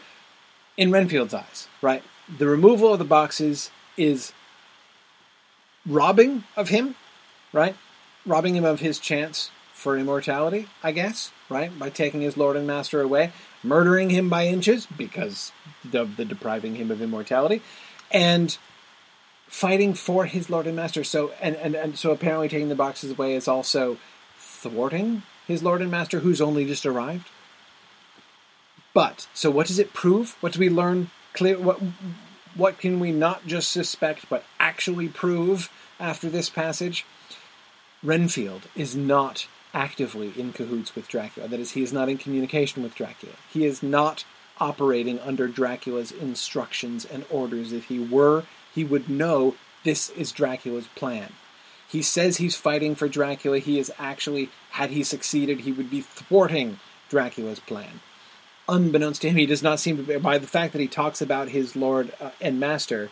in 0.76 0.92
Renfield's 0.92 1.34
eyes, 1.34 1.68
right, 1.82 2.04
the 2.38 2.48
removal 2.48 2.92
of 2.92 3.00
the 3.00 3.06
boxes 3.06 3.70
is 3.96 4.34
robbing 5.86 6.44
of 6.58 6.70
him, 6.70 6.96
right, 7.54 7.76
robbing 8.26 8.56
him 8.56 8.66
of 8.66 8.80
his 8.80 9.00
chance 9.00 9.52
for 9.74 9.98
immortality, 9.98 10.68
I 10.84 10.92
guess, 10.92 11.32
right, 11.48 11.78
by 11.78 11.90
taking 11.90 12.22
his 12.22 12.38
lord 12.38 12.56
and 12.56 12.66
master 12.66 13.02
away, 13.02 13.32
murdering 13.64 14.10
him 14.10 14.30
by 14.30 14.48
inches 14.48 14.86
because 14.86 15.52
of 15.94 16.18
the 16.18 16.26
depriving 16.26 16.76
him 16.76 16.92
of 16.92 17.02
immortality, 17.02 17.62
and 18.12 18.58
fighting 19.48 19.94
for 19.94 20.26
his 20.26 20.50
lord 20.50 20.68
and 20.68 20.76
master. 20.76 21.04
So 21.04 21.32
and, 21.42 21.56
and, 21.56 21.76
and 21.76 21.98
so 21.98 22.12
apparently 22.12 22.50
taking 22.50 22.70
the 22.70 22.76
boxes 22.76 23.12
away 23.12 23.36
is 23.36 23.48
also 23.48 23.98
thwarting 24.38 25.24
his 25.48 25.64
lord 25.64 25.82
and 25.82 25.92
master 25.92 26.20
who's 26.20 26.42
only 26.42 26.66
just 26.66 26.86
arrived. 26.86 27.30
But 28.94 29.28
so 29.34 29.52
what 29.52 29.68
does 29.68 29.80
it 29.80 29.94
prove? 29.94 30.36
What 30.42 30.54
do 30.54 30.60
we 30.60 30.70
learn 30.70 31.10
clear 31.34 31.58
what 31.60 31.80
what 32.56 32.80
can 32.80 33.00
we 33.00 33.12
not 33.12 33.46
just 33.46 33.72
suspect 33.72 34.30
but 34.30 34.46
actually 34.60 35.10
prove 35.10 35.70
after 36.00 36.30
this 36.30 36.50
passage? 36.50 37.06
Renfield 38.02 38.64
is 38.76 38.96
not 38.96 39.48
actively 39.74 40.32
in 40.38 40.54
cahoots 40.54 40.96
with 40.96 41.08
Dracula. 41.08 41.50
That 41.50 41.60
is, 41.60 41.72
he 41.72 41.84
is 41.84 41.92
not 41.92 42.08
in 42.08 42.18
communication 42.18 42.82
with 42.82 42.96
Dracula. 42.96 43.36
He 43.52 43.66
is 43.66 43.84
not 43.84 44.24
operating 44.60 45.20
under 45.20 45.48
Dracula's 45.48 46.12
instructions 46.12 47.04
and 47.04 47.26
orders. 47.30 47.74
If 47.74 47.86
he 47.86 48.00
were, 48.00 48.44
he 48.76 48.84
would 48.84 49.10
know 49.10 49.56
this 49.84 50.10
is 50.12 50.32
Dracula's 50.32 50.88
plan. 50.96 51.32
He 51.88 52.02
says 52.02 52.38
he's 52.38 52.56
fighting 52.56 52.94
for 52.94 53.08
Dracula. 53.08 53.60
He 53.60 53.80
is 53.80 53.92
actually, 53.98 54.50
had 54.72 54.90
he 54.90 55.04
succeeded, 55.04 55.62
he 55.62 55.72
would 55.72 55.90
be 55.90 56.02
thwarting 56.02 56.80
Dracula's 57.10 57.60
plan. 57.60 58.02
Unbeknownst 58.68 59.22
to 59.22 59.30
him, 59.30 59.38
he 59.38 59.46
does 59.46 59.64
not 59.64 59.80
seem 59.80 59.98
to 59.98 60.04
be, 60.04 60.18
by 60.18 60.38
the 60.38 60.48
fact 60.48 60.74
that 60.74 60.82
he 60.82 60.88
talks 60.88 61.22
about 61.22 61.50
his 61.50 61.76
lord 61.76 62.12
uh, 62.20 62.32
and 62.42 62.60
master, 62.60 63.12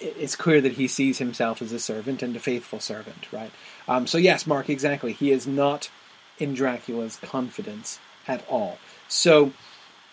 it's 0.00 0.34
clear 0.34 0.60
that 0.60 0.72
he 0.72 0.88
sees 0.88 1.18
himself 1.18 1.62
as 1.62 1.70
a 1.70 1.78
servant 1.78 2.22
and 2.22 2.34
a 2.34 2.40
faithful 2.40 2.80
servant, 2.80 3.30
right? 3.30 3.50
Um, 3.86 4.06
so, 4.06 4.18
yes, 4.18 4.46
Mark, 4.46 4.68
exactly. 4.68 5.12
He 5.12 5.30
is 5.30 5.46
not 5.46 5.90
in 6.38 6.54
Dracula's 6.54 7.16
confidence 7.16 8.00
at 8.26 8.44
all. 8.48 8.78
So, 9.08 9.52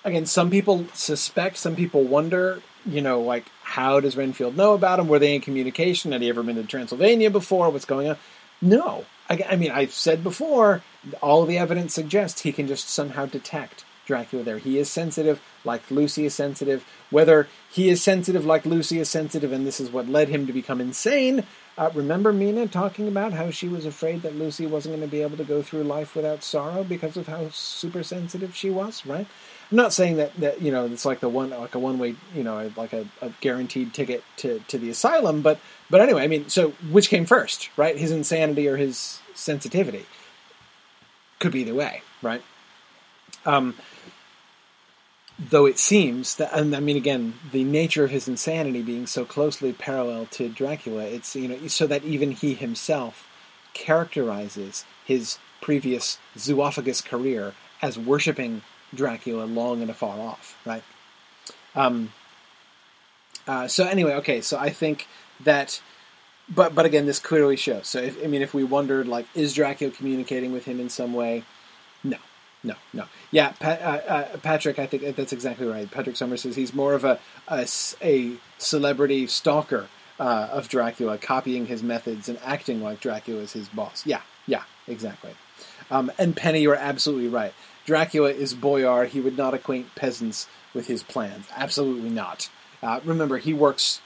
again, 0.04 0.26
some 0.26 0.52
people 0.52 0.86
suspect, 0.94 1.58
some 1.58 1.76
people 1.76 2.04
wonder, 2.04 2.62
you 2.86 3.02
know, 3.02 3.22
like, 3.22 3.46
how 3.64 4.00
does 4.00 4.18
Renfield 4.18 4.58
know 4.58 4.74
about 4.74 5.00
him? 5.00 5.08
Were 5.08 5.20
they 5.20 5.36
in 5.36 5.42
communication? 5.42 6.12
Had 6.12 6.22
he 6.22 6.30
ever 6.30 6.44
been 6.44 6.56
to 6.56 6.64
Transylvania 6.64 7.30
before? 7.30 7.70
What's 7.70 7.86
going 7.86 8.10
on? 8.10 8.18
No. 8.62 9.06
I, 9.30 9.44
I 9.50 9.56
mean, 9.56 9.72
I've 9.72 9.94
said 9.94 10.24
before, 10.24 10.82
all 11.22 11.46
the 11.46 11.58
evidence 11.58 11.94
suggests 11.94 12.42
he 12.42 12.52
can 12.52 12.68
just 12.68 12.90
somehow 12.90 13.26
detect 13.26 13.86
Dracula 14.06 14.44
there. 14.44 14.58
He 14.58 14.78
is 14.78 14.90
sensitive, 14.90 15.42
like 15.64 15.90
Lucy 15.90 16.26
is 16.26 16.34
sensitive. 16.34 16.86
Whether 17.10 17.48
he 17.72 17.90
is 17.90 18.04
sensitive 18.04 18.46
like 18.46 18.66
Lucy 18.66 19.00
is 19.00 19.10
sensitive, 19.10 19.52
and 19.52 19.66
this 19.66 19.80
is 19.80 19.92
what 19.92 20.10
led 20.10 20.28
him 20.28 20.48
to 20.48 20.54
become 20.54 20.82
insane. 20.82 21.46
Uh, 21.78 21.90
remember 21.94 22.34
Mina 22.34 22.68
talking 22.68 23.08
about 23.08 23.32
how 23.32 23.50
she 23.50 23.70
was 23.70 23.86
afraid 23.86 24.22
that 24.24 24.36
Lucy 24.36 24.66
wasn't 24.66 24.96
going 24.96 25.08
to 25.08 25.12
be 25.12 25.22
able 25.22 25.38
to 25.38 25.44
go 25.44 25.62
through 25.62 25.84
life 25.84 26.16
without 26.16 26.44
sorrow 26.44 26.84
because 26.84 27.16
of 27.16 27.28
how 27.28 27.50
super 27.50 28.04
sensitive 28.04 28.56
she 28.56 28.70
was, 28.70 29.06
right? 29.06 29.28
I'm 29.72 29.78
not 29.78 29.94
saying 29.94 30.18
that, 30.18 30.36
that 30.38 30.62
you 30.62 30.72
know 30.72 30.86
it's 30.86 31.06
like 31.06 31.22
the 31.22 31.30
one 31.30 31.52
like 31.52 31.76
a 31.76 31.80
one 31.80 31.98
way 31.98 32.16
you 32.36 32.44
know 32.44 32.70
like 32.76 32.92
a, 32.92 33.08
a 33.22 33.32
guaranteed 33.40 33.94
ticket 33.94 34.24
to, 34.38 34.60
to 34.68 34.78
the 34.78 34.90
asylum, 34.90 35.42
but 35.42 35.60
but 35.90 36.02
anyway, 36.02 36.24
I 36.24 36.28
mean, 36.28 36.50
so 36.50 36.72
which 36.90 37.10
came 37.10 37.26
first, 37.26 37.70
right? 37.78 37.98
His 37.98 38.12
insanity 38.12 38.68
or 38.68 38.76
his 38.78 39.20
sensitivity? 39.34 40.06
Could 41.40 41.54
be 41.54 41.62
either 41.62 41.74
way, 41.74 42.02
right? 42.22 42.44
Um, 43.46 43.76
though 45.40 45.66
it 45.66 45.80
seems 45.80 46.36
that, 46.36 46.54
and 46.54 46.76
I 46.76 46.80
mean, 46.80 46.98
again, 46.98 47.36
the 47.52 47.64
nature 47.64 48.04
of 48.04 48.12
his 48.12 48.28
insanity 48.28 48.82
being 48.82 49.08
so 49.08 49.26
closely 49.26 49.74
parallel 49.74 50.28
to 50.32 50.50
Dracula, 50.50 51.06
it's 51.06 51.36
you 51.36 51.48
know, 51.48 51.68
so 51.68 51.88
that 51.88 52.04
even 52.04 52.32
he 52.32 52.54
himself 52.54 53.28
characterizes 53.74 54.86
his 55.06 55.40
previous 55.62 56.18
zoophagous 56.36 57.04
career 57.04 57.54
as 57.82 57.98
worshiping 57.98 58.62
Dracula 58.94 59.46
long 59.46 59.82
and 59.82 59.90
afar 59.90 60.20
off, 60.20 60.58
right? 60.66 60.84
Um, 61.76 62.12
uh, 63.48 63.68
so 63.68 63.86
anyway, 63.86 64.14
okay, 64.16 64.42
so 64.42 64.58
I 64.58 64.70
think 64.70 65.08
that, 65.40 65.82
but 66.50 66.76
but 66.76 66.86
again, 66.86 67.06
this 67.06 67.20
clearly 67.20 67.56
shows. 67.56 67.88
So 67.88 68.00
if, 68.00 68.22
I 68.24 68.28
mean, 68.28 68.42
if 68.42 68.54
we 68.54 68.64
wondered, 68.64 69.08
like, 69.08 69.26
is 69.36 69.54
Dracula 69.54 69.92
communicating 69.92 70.52
with 70.52 70.66
him 70.66 70.80
in 70.80 70.90
some 70.90 71.14
way? 71.14 71.44
No, 72.04 72.18
no, 72.64 72.76
no. 72.94 73.06
Yeah, 73.32 73.54
uh, 73.62 73.66
uh, 73.66 74.38
Patrick, 74.38 74.80
I 74.80 74.86
think 74.86 75.16
that's 75.16 75.34
exactly 75.34 75.68
right. 75.68 75.90
Patrick 75.90 76.16
Summers 76.16 76.42
says 76.42 76.56
he's 76.56 76.74
more 76.74 76.94
of 76.94 77.04
a 77.04 77.20
a, 77.48 77.66
a 78.02 78.34
celebrity 78.58 79.28
stalker 79.28 79.88
uh, 80.20 80.50
of 80.52 80.68
Dracula, 80.70 81.18
copying 81.18 81.66
his 81.66 81.82
methods 81.82 82.30
and 82.30 82.38
acting 82.44 82.82
like 82.84 83.00
Dracula 83.00 83.42
is 83.42 83.54
his 83.54 83.68
boss. 83.70 84.06
Yeah, 84.06 84.22
yeah, 84.46 84.64
exactly. 84.88 85.32
Um, 85.90 86.12
and 86.18 86.36
Penny, 86.36 86.62
you're 86.62 86.76
absolutely 86.76 87.28
right. 87.28 87.54
Dracula 87.92 88.30
is 88.30 88.54
Boyar. 88.54 89.06
He 89.06 89.20
would 89.20 89.38
not 89.38 89.54
acquaint 89.54 89.96
peasants 89.96 90.48
with 90.74 90.88
his 90.88 91.04
plans. 91.04 91.46
Absolutely 91.54 92.10
not. 92.10 92.50
Uh, 92.82 93.02
remember, 93.04 93.38
he 93.38 93.54
works 93.54 94.00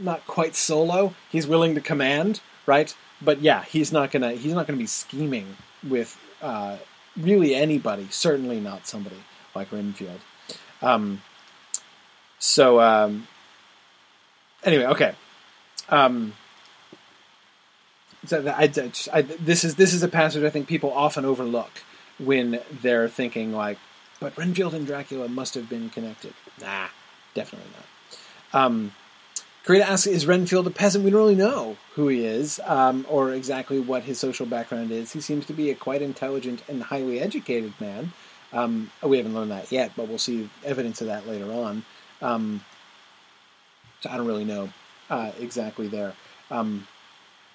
not 0.00 0.26
quite 0.26 0.56
solo. 0.56 1.14
He's 1.30 1.46
willing 1.46 1.76
to 1.76 1.80
command, 1.80 2.40
right? 2.66 2.92
But 3.22 3.40
yeah, 3.40 3.62
he's 3.62 3.92
not 3.92 4.10
gonna 4.10 4.32
he's 4.32 4.52
not 4.52 4.66
gonna 4.66 4.80
be 4.80 4.88
scheming 4.88 5.56
with 5.88 6.18
uh, 6.42 6.78
really 7.16 7.54
anybody, 7.54 8.08
certainly 8.10 8.58
not 8.58 8.88
somebody 8.88 9.22
like 9.54 9.70
Renfield. 9.70 10.18
Um, 10.82 11.22
so 12.40 12.80
um, 12.80 13.28
anyway, 14.64 14.86
okay. 14.86 15.14
Um, 15.88 16.32
so 18.26 18.44
I, 18.48 18.72
I, 19.12 19.22
this 19.22 19.62
is 19.62 19.76
this 19.76 19.94
is 19.94 20.02
a 20.02 20.08
passage 20.08 20.42
I 20.42 20.50
think 20.50 20.66
people 20.66 20.92
often 20.92 21.24
overlook 21.24 21.70
when 22.24 22.60
they're 22.82 23.08
thinking 23.08 23.52
like, 23.52 23.78
but 24.20 24.36
Renfield 24.36 24.74
and 24.74 24.86
Dracula 24.86 25.28
must 25.28 25.54
have 25.54 25.68
been 25.68 25.88
connected. 25.90 26.34
Nah, 26.60 26.88
definitely 27.34 27.70
not. 27.72 28.62
Um, 28.62 28.92
Karita 29.64 29.82
asks, 29.82 30.06
is 30.06 30.26
Renfield 30.26 30.66
a 30.66 30.70
peasant? 30.70 31.04
We 31.04 31.10
don't 31.10 31.20
really 31.20 31.34
know 31.34 31.76
who 31.94 32.08
he 32.08 32.24
is 32.24 32.60
um, 32.64 33.06
or 33.08 33.32
exactly 33.32 33.78
what 33.78 34.02
his 34.02 34.18
social 34.18 34.46
background 34.46 34.90
is. 34.90 35.12
He 35.12 35.20
seems 35.20 35.46
to 35.46 35.52
be 35.52 35.70
a 35.70 35.74
quite 35.74 36.02
intelligent 36.02 36.62
and 36.68 36.82
highly 36.82 37.20
educated 37.20 37.72
man. 37.80 38.12
Um, 38.52 38.90
we 39.02 39.18
haven't 39.18 39.34
learned 39.34 39.50
that 39.50 39.70
yet, 39.70 39.92
but 39.96 40.08
we'll 40.08 40.18
see 40.18 40.48
evidence 40.64 41.00
of 41.00 41.06
that 41.06 41.28
later 41.28 41.52
on. 41.52 41.84
Um, 42.20 42.64
so 44.00 44.10
I 44.10 44.16
don't 44.16 44.26
really 44.26 44.44
know 44.44 44.70
uh, 45.08 45.32
exactly 45.38 45.88
there. 45.88 46.14
Um, 46.50 46.86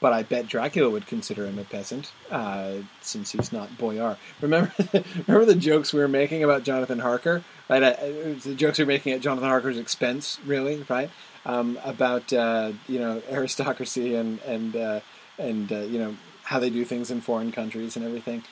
but 0.05 0.13
I 0.13 0.21
bet 0.21 0.47
Dracula 0.47 0.89
would 0.91 1.07
consider 1.07 1.45
him 1.45 1.57
a 1.57 1.63
peasant, 1.63 2.11
uh, 2.29 2.75
since 3.01 3.31
he's 3.31 3.51
not 3.51 3.69
Boyar. 3.77 4.17
Remember, 4.39 4.71
remember 5.27 5.45
the 5.45 5.59
jokes 5.59 5.93
we 5.93 5.99
were 5.99 6.07
making 6.07 6.43
about 6.43 6.61
Jonathan 6.63 6.99
Harker, 6.99 7.43
right? 7.67 7.81
Uh, 7.81 7.95
the 8.43 8.53
jokes 8.55 8.77
we 8.77 8.85
were 8.85 8.89
making 8.89 9.13
at 9.13 9.21
Jonathan 9.21 9.49
Harker's 9.49 9.79
expense, 9.79 10.37
really, 10.45 10.85
right? 10.89 11.09
um, 11.45 11.79
about 11.83 12.33
uh, 12.33 12.71
you 12.87 12.99
know 12.99 13.21
aristocracy 13.29 14.15
and 14.15 14.39
and 14.41 14.75
uh, 14.75 14.99
and 15.37 15.71
uh, 15.71 15.79
you 15.79 15.99
know 15.99 16.15
how 16.43 16.59
they 16.59 16.69
do 16.69 16.83
things 16.83 17.11
in 17.11 17.21
foreign 17.21 17.51
countries 17.51 17.95
and 17.95 18.05
everything. 18.05 18.43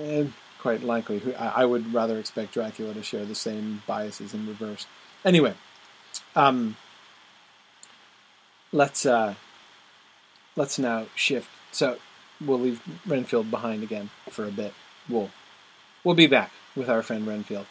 Eh, 0.00 0.24
quite 0.58 0.82
likely, 0.82 1.22
I, 1.36 1.64
would 1.64 1.94
rather 1.94 2.18
expect 2.18 2.54
Dracula 2.54 2.92
to 2.94 3.02
share 3.04 3.24
the 3.24 3.36
same 3.36 3.80
biases 3.86 4.34
in 4.34 4.48
reverse. 4.48 4.88
Anyway, 5.24 5.54
um, 6.34 6.76
let's 8.72 9.06
uh, 9.06 9.34
let's 10.58 10.78
now 10.78 11.06
shift. 11.14 11.48
So 11.72 11.96
we'll 12.44 12.60
leave 12.60 12.82
Renfield 13.06 13.50
behind 13.50 13.82
again 13.82 14.10
for 14.28 14.44
a 14.44 14.50
bit. 14.50 14.74
We'll 15.08 15.30
we'll 16.04 16.14
be 16.14 16.26
back 16.26 16.52
with 16.76 16.90
our 16.90 17.02
friend 17.02 17.26
Renfield 17.26 17.66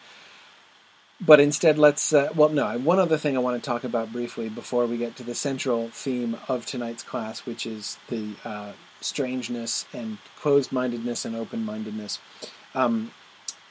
but 1.19 1.39
instead 1.39 1.78
let's 1.78 2.13
uh, 2.13 2.30
well 2.36 2.50
no 2.50 2.78
one 2.78 3.00
other 3.00 3.17
thing 3.17 3.36
i 3.36 3.39
want 3.39 3.62
to 3.62 3.65
talk 3.69 3.84
about 3.84 4.12
briefly 4.12 4.50
before 4.50 4.86
we 4.86 4.97
get 4.97 5.15
to 5.15 5.23
the 5.23 5.36
central 5.36 5.89
theme 5.89 6.38
of 6.47 6.65
tonight's 6.65 7.04
class 7.04 7.45
which 7.45 7.65
is 7.65 7.97
the 8.10 8.34
uh, 8.45 8.71
strangeness 9.02 9.86
and 9.93 10.17
closed-mindedness 10.39 11.26
and 11.26 11.36
open-mindedness 11.36 12.19
um, 12.76 13.12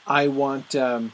i 0.07 0.27
want 0.27 0.75
um, 0.75 1.13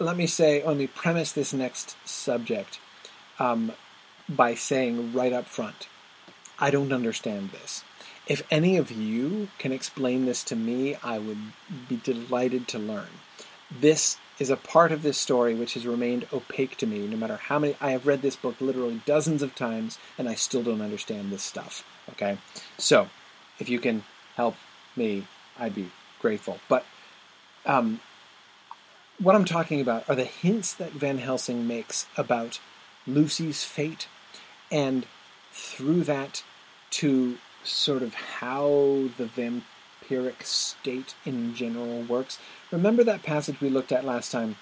let 0.00 0.16
me 0.16 0.26
say 0.26 0.64
let 0.64 0.76
me 0.76 0.86
premise 0.86 1.32
this 1.32 1.52
next 1.52 1.96
subject 2.06 2.80
um, 3.38 3.72
by 4.28 4.54
saying 4.54 5.12
right 5.12 5.32
up 5.32 5.46
front 5.46 5.88
i 6.58 6.70
don't 6.70 6.92
understand 6.92 7.50
this 7.50 7.84
if 8.30 8.46
any 8.48 8.76
of 8.76 8.92
you 8.92 9.48
can 9.58 9.72
explain 9.72 10.24
this 10.24 10.44
to 10.44 10.54
me, 10.54 10.94
I 11.02 11.18
would 11.18 11.38
be 11.88 11.96
delighted 11.96 12.68
to 12.68 12.78
learn. 12.78 13.08
This 13.68 14.18
is 14.38 14.50
a 14.50 14.56
part 14.56 14.92
of 14.92 15.02
this 15.02 15.18
story 15.18 15.52
which 15.52 15.74
has 15.74 15.84
remained 15.84 16.28
opaque 16.32 16.76
to 16.76 16.86
me 16.86 17.08
no 17.08 17.16
matter 17.16 17.36
how 17.36 17.58
many 17.58 17.74
I 17.80 17.90
have 17.90 18.06
read 18.06 18.22
this 18.22 18.36
book 18.36 18.60
literally 18.60 19.02
dozens 19.04 19.42
of 19.42 19.56
times 19.56 19.98
and 20.16 20.28
I 20.28 20.36
still 20.36 20.62
don't 20.62 20.80
understand 20.80 21.32
this 21.32 21.42
stuff. 21.42 21.84
Okay? 22.10 22.38
So, 22.78 23.08
if 23.58 23.68
you 23.68 23.80
can 23.80 24.04
help 24.36 24.54
me, 24.94 25.26
I'd 25.58 25.74
be 25.74 25.90
grateful. 26.20 26.60
But 26.68 26.86
um, 27.66 27.98
what 29.20 29.34
I'm 29.34 29.44
talking 29.44 29.80
about 29.80 30.08
are 30.08 30.14
the 30.14 30.24
hints 30.24 30.72
that 30.74 30.92
Van 30.92 31.18
Helsing 31.18 31.66
makes 31.66 32.06
about 32.16 32.58
Lucy's 33.06 33.64
fate, 33.64 34.08
and 34.72 35.06
through 35.52 36.04
that 36.04 36.42
to 36.90 37.36
sort 37.62 38.02
of 38.02 38.14
how 38.14 39.10
the 39.18 39.26
vampiric 39.26 40.42
state 40.42 41.14
in 41.26 41.54
general 41.54 42.02
works. 42.02 42.38
Remember 42.70 43.04
that 43.04 43.22
passage 43.22 43.60
we 43.60 43.68
looked 43.68 43.92
at 43.92 44.04
last 44.04 44.32
time 44.32 44.56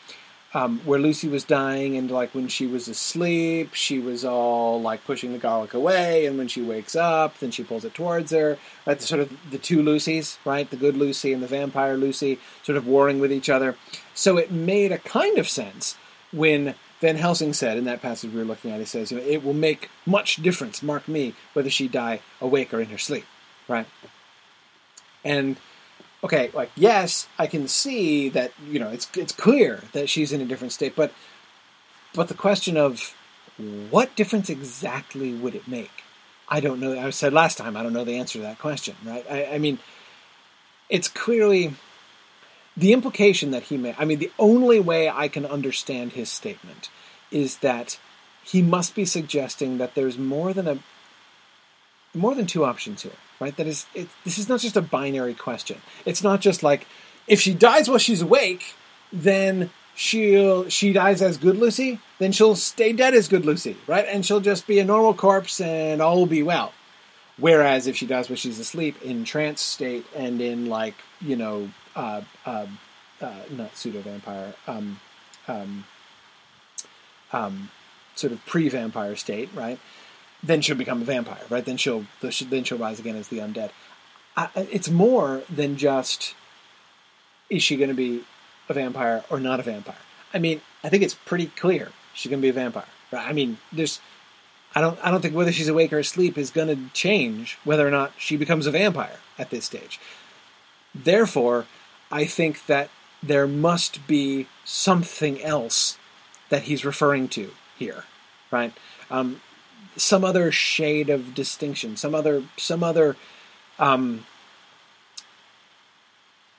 um, 0.55 0.81
where 0.85 0.99
Lucy 0.99 1.29
was 1.29 1.45
dying, 1.45 1.97
and 1.97 2.11
like 2.11 2.35
when 2.35 2.49
she 2.49 2.67
was 2.67 2.89
asleep, 2.89 3.75
she 3.75 3.99
was 3.99 4.25
all 4.25 4.81
like 4.81 5.05
pushing 5.05 5.33
the 5.33 5.39
garlic 5.39 5.75
away, 5.75 6.25
and 6.27 6.39
when 6.39 6.49
she 6.49 6.63
wakes 6.63 6.97
up, 6.97 7.39
then 7.39 7.51
she 7.51 7.63
pulls 7.63 7.85
it 7.85 7.95
towards 7.95 8.33
her. 8.33 8.59
Right, 8.87 8.99
the, 8.99 9.07
sort 9.07 9.21
of 9.21 9.51
the 9.51 9.59
two 9.59 9.83
Lucys, 9.83 10.39
right, 10.45 10.69
the 10.69 10.77
good 10.77 10.97
Lucy 10.97 11.33
and 11.33 11.43
the 11.43 11.47
vampire 11.47 11.97
Lucy, 11.97 12.39
sort 12.63 12.79
of 12.79 12.87
warring 12.87 13.21
with 13.21 13.33
each 13.33 13.51
other. 13.51 13.77
So 14.15 14.39
it 14.39 14.51
made 14.51 14.91
a 14.91 14.99
kind 14.99 15.39
of 15.39 15.49
sense 15.49 15.97
when 16.33 16.75
Van 17.01 17.17
Helsing 17.17 17.53
said 17.53 17.77
in 17.77 17.85
that 17.85 18.03
passage 18.03 18.33
we 18.33 18.39
were 18.39 18.45
looking 18.45 18.71
at. 18.71 18.81
He 18.81 18.87
says, 18.87 19.13
you 19.13 19.19
know, 19.19 19.25
it 19.25 19.45
will 19.45 19.55
make 19.55 19.91
much 20.07 20.37
difference, 20.37 20.83
mark 20.83 21.07
me, 21.09 21.35
whether 21.53 21.71
she 21.71 21.89
die 21.89 22.21
awake 22.41 22.73
or 22.73 22.81
in 22.81 22.89
her 22.89 22.99
sleep, 22.99 23.25
right? 23.69 23.87
And 25.25 25.59
okay, 26.23 26.51
like 26.55 26.71
yes, 26.77 27.29
I 27.39 27.47
can 27.47 27.69
see 27.69 28.29
that 28.31 28.53
you 28.67 28.79
know 28.79 28.89
it's 28.89 29.09
it's 29.17 29.33
clear 29.33 29.85
that 29.93 30.09
she's 30.09 30.33
in 30.33 30.41
a 30.41 30.45
different 30.45 30.73
state, 30.73 30.95
but 30.97 31.13
but 32.15 32.29
the 32.29 32.35
question 32.35 32.77
of 32.77 33.15
what 33.91 34.15
difference 34.17 34.49
exactly 34.49 35.35
would 35.35 35.55
it 35.55 35.67
make? 35.67 36.05
I 36.49 36.61
don't 36.61 36.81
know. 36.81 36.99
I 36.99 37.11
said 37.11 37.33
last 37.33 37.59
time 37.59 37.77
I 37.77 37.83
don't 37.83 37.93
know 37.93 38.05
the 38.05 38.17
answer 38.17 38.39
to 38.39 38.43
that 38.43 38.59
question, 38.59 38.97
right? 39.05 39.25
I, 39.31 39.45
I 39.47 39.59
mean, 39.59 39.79
it's 40.89 41.09
clearly 41.09 41.75
the 42.77 42.93
implication 42.93 43.51
that 43.51 43.65
he 43.65 43.77
made. 43.77 43.97
I 43.99 44.05
mean, 44.05 44.19
the 44.19 44.33
only 44.39 44.81
way 44.81 45.09
I 45.11 45.29
can 45.29 45.45
understand 45.45 46.13
his 46.13 46.31
statement 46.31 46.91
is 47.31 47.59
that 47.59 47.99
he 48.43 48.63
must 48.63 48.95
be 48.95 49.05
suggesting 49.05 49.79
that 49.79 49.95
there's 49.95 50.17
more 50.17 50.55
than 50.55 50.67
a 50.67 50.79
more 52.15 52.35
than 52.35 52.47
two 52.47 52.65
options 52.65 53.03
here 53.03 53.13
right? 53.41 53.57
That 53.57 53.67
is, 53.67 53.87
it, 53.95 54.09
this 54.25 54.39
is 54.39 54.49
not 54.49 54.61
just 54.61 54.77
a 54.77 54.83
binary 54.83 55.35
question. 55.35 55.81
It's 56.05 56.23
not 56.23 56.41
just 56.41 56.63
like 56.63 56.87
if 57.27 57.41
she 57.41 57.55
dies 57.55 57.89
while 57.89 57.99
she's 57.99 58.23
awake, 58.23 58.75
then 59.13 59.71
she'll 59.95 60.69
she 60.69 60.93
dies 60.93 61.23
as 61.23 61.37
good 61.37 61.57
Lucy, 61.57 62.01
then 62.19 62.33
she'll 62.33 62.57
stay 62.57 62.93
dead 62.93 63.15
as 63.15 63.29
good 63.29 63.45
Lucy, 63.45 63.77
right? 63.87 64.07
And 64.09 64.25
she'll 64.25 64.41
just 64.41 64.67
be 64.67 64.79
a 64.79 64.85
normal 64.85 65.15
corpse 65.15 65.61
and 65.61 66.01
all 66.01 66.17
will 66.17 66.27
be 66.27 66.43
well. 66.43 66.73
Whereas 67.37 67.87
if 67.87 67.97
she 67.97 68.07
dies 68.07 68.29
while 68.29 68.37
she's 68.37 68.59
asleep, 68.59 69.01
in 69.03 69.25
trance 69.25 69.61
state, 69.61 70.05
and 70.17 70.41
in 70.41 70.67
like 70.67 70.95
you 71.21 71.37
know, 71.37 71.71
uh, 71.95 72.23
uh, 72.45 72.67
uh, 73.21 73.35
not 73.51 73.77
pseudo 73.77 74.01
vampire, 74.01 74.55
um, 74.67 74.99
um, 75.47 75.85
um, 77.33 77.71
sort 78.17 78.33
of 78.33 78.45
pre 78.45 78.69
vampire 78.69 79.15
state, 79.15 79.51
right? 79.55 79.79
Then 80.43 80.61
she'll 80.61 80.77
become 80.77 81.03
a 81.03 81.05
vampire, 81.05 81.43
right? 81.51 81.65
Then 81.65 81.77
she'll 81.77 82.07
then 82.21 82.65
she'll 82.65 82.79
rise 82.79 83.01
again 83.01 83.17
as 83.17 83.29
the 83.29 83.39
undead. 83.39 83.71
I, 84.37 84.49
it's 84.55 84.89
more 84.89 85.43
than 85.51 85.77
just 85.77 86.35
is 87.51 87.63
she 87.63 87.77
going 87.77 87.89
to 87.89 87.95
be 87.95 88.25
a 88.69 88.75
vampire 88.75 89.25
or 89.31 89.41
not 89.41 89.59
a 89.59 89.63
vampire. 89.63 89.97
I 90.33 90.39
mean, 90.39 90.61
I 90.85 90.89
think 90.89 91.03
it's 91.03 91.15
pretty 91.15 91.47
clear 91.47 91.91
she's 92.15 92.31
going 92.31 92.41
to 92.41 92.45
be 92.45 92.51
a 92.51 92.53
vampire. 92.53 92.85
Right? 93.11 93.27
I 93.27 93.33
mean, 93.33 93.59
there's 93.73 94.01
I 94.75 94.81
don't 94.81 94.99
I 95.05 95.11
don't 95.11 95.21
think 95.21 95.35
whether 95.35 95.53
she's 95.53 95.69
awake 95.69 95.93
or 95.93 95.99
asleep 95.99 96.39
is 96.39 96.51
going 96.51 96.69
to 96.69 96.93
change 96.93 97.59
whether 97.65 97.87
or 97.87 97.91
not 97.91 98.13
she 98.19 98.37
becomes 98.37 98.67
a 98.67 98.71
vampire 98.71 99.19
at 99.39 99.51
this 99.51 99.65
stage. 99.65 99.99
Therefore, 100.95 101.67
I 102.11 102.25
think 102.25 102.67
that 102.67 102.91
there 103.23 103.47
must 103.47 104.07
be 104.07 104.47
something 104.65 105.43
else 105.43 105.99
that 106.49 106.63
he's 106.63 106.85
referring 106.85 107.29
to 107.29 107.51
here, 107.79 108.05
right? 108.51 108.73
Um, 109.11 109.41
some 109.99 110.25
other 110.25 110.51
shade 110.51 111.11
of 111.11 111.35
distinction, 111.35 111.97
some 111.97 112.15
other 112.15 112.45
some 112.57 112.83
other 112.83 113.17
um, 113.79 114.27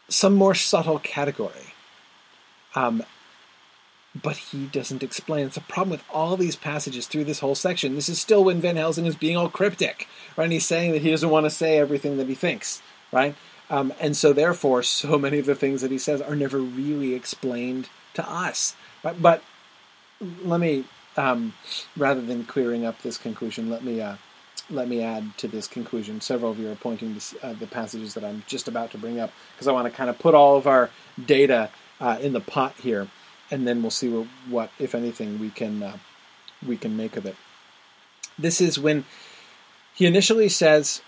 some 0.08 0.34
more 0.34 0.56
subtle 0.56 1.00
category. 1.00 1.74
Um, 2.76 3.04
but 4.20 4.38
he 4.38 4.66
doesn't 4.66 5.04
explain. 5.04 5.48
It's 5.48 5.58
a 5.58 5.62
problem 5.62 5.92
with 5.92 6.04
all 6.12 6.36
these 6.36 6.56
passages 6.56 7.08
through 7.08 7.26
this 7.26 7.40
whole 7.40 7.56
section. 7.56 7.96
This 7.96 8.10
is 8.10 8.20
still 8.20 8.44
when 8.44 8.62
Van 8.62 8.76
Helsing 8.76 9.06
is 9.06 9.16
being 9.16 9.38
all 9.38 9.50
cryptic, 9.50 10.08
right? 10.36 10.46
And 10.46 10.54
he's 10.54 10.66
saying 10.66 10.92
that 10.92 11.02
he 11.02 11.12
doesn't 11.12 11.30
want 11.30 11.46
to 11.46 11.50
say 11.52 11.78
everything 11.78 12.18
that 12.18 12.28
he 12.28 12.36
thinks, 12.36 12.82
right? 13.12 13.36
Um, 13.70 13.94
and 14.00 14.18
so, 14.18 14.34
therefore, 14.34 14.82
so 14.84 15.18
many 15.20 15.38
of 15.40 15.46
the 15.46 15.56
things 15.56 15.82
that 15.82 15.92
he 15.92 16.00
says 16.00 16.22
are 16.22 16.36
never 16.36 16.58
really 16.58 17.14
explained 17.14 17.90
to 18.16 18.28
us. 18.28 18.76
Right? 19.04 19.20
But 19.22 19.44
let 20.44 20.60
me 20.60 20.86
um, 21.20 21.54
rather 21.98 22.22
than 22.22 22.46
clearing 22.46 22.86
up 22.86 23.02
this 23.02 23.18
conclusion, 23.18 23.70
let 23.70 23.84
me 23.84 24.02
uh, 24.02 24.16
let 24.70 24.88
me 24.88 25.02
add 25.02 25.38
to 25.38 25.48
this 25.48 25.68
conclusion. 25.68 26.22
Several 26.22 26.52
of 26.52 26.60
you 26.60 26.72
are 26.72 26.76
pointing 26.76 27.16
to 27.16 27.46
uh, 27.46 27.54
the 27.54 27.68
passages 27.68 28.14
that 28.14 28.24
I'm 28.24 28.44
just 28.48 28.68
about 28.68 28.92
to 28.92 28.98
bring 28.98 29.20
up 29.20 29.32
because 29.54 29.68
I 29.68 29.72
want 29.72 29.88
to 29.88 29.92
kind 29.92 30.10
of 30.10 30.18
put 30.18 30.34
all 30.34 30.56
of 30.58 30.66
our 30.68 30.90
data 31.24 31.70
uh, 32.00 32.18
in 32.22 32.34
the 32.34 32.40
pot 32.40 32.76
here, 32.82 33.08
and 33.52 33.68
then 33.68 33.82
we'll 33.82 33.92
see 33.92 34.10
what, 34.10 34.28
what 34.48 34.72
if 34.80 34.96
anything, 34.96 35.40
we 35.40 35.50
can 35.50 35.84
uh, 35.84 35.98
we 36.66 36.78
can 36.78 36.96
make 36.96 37.18
of 37.18 37.26
it. 37.26 37.36
This 38.38 38.62
is 38.62 38.80
when 38.80 39.04
he 39.94 40.06
initially 40.06 40.48
says, 40.48 41.02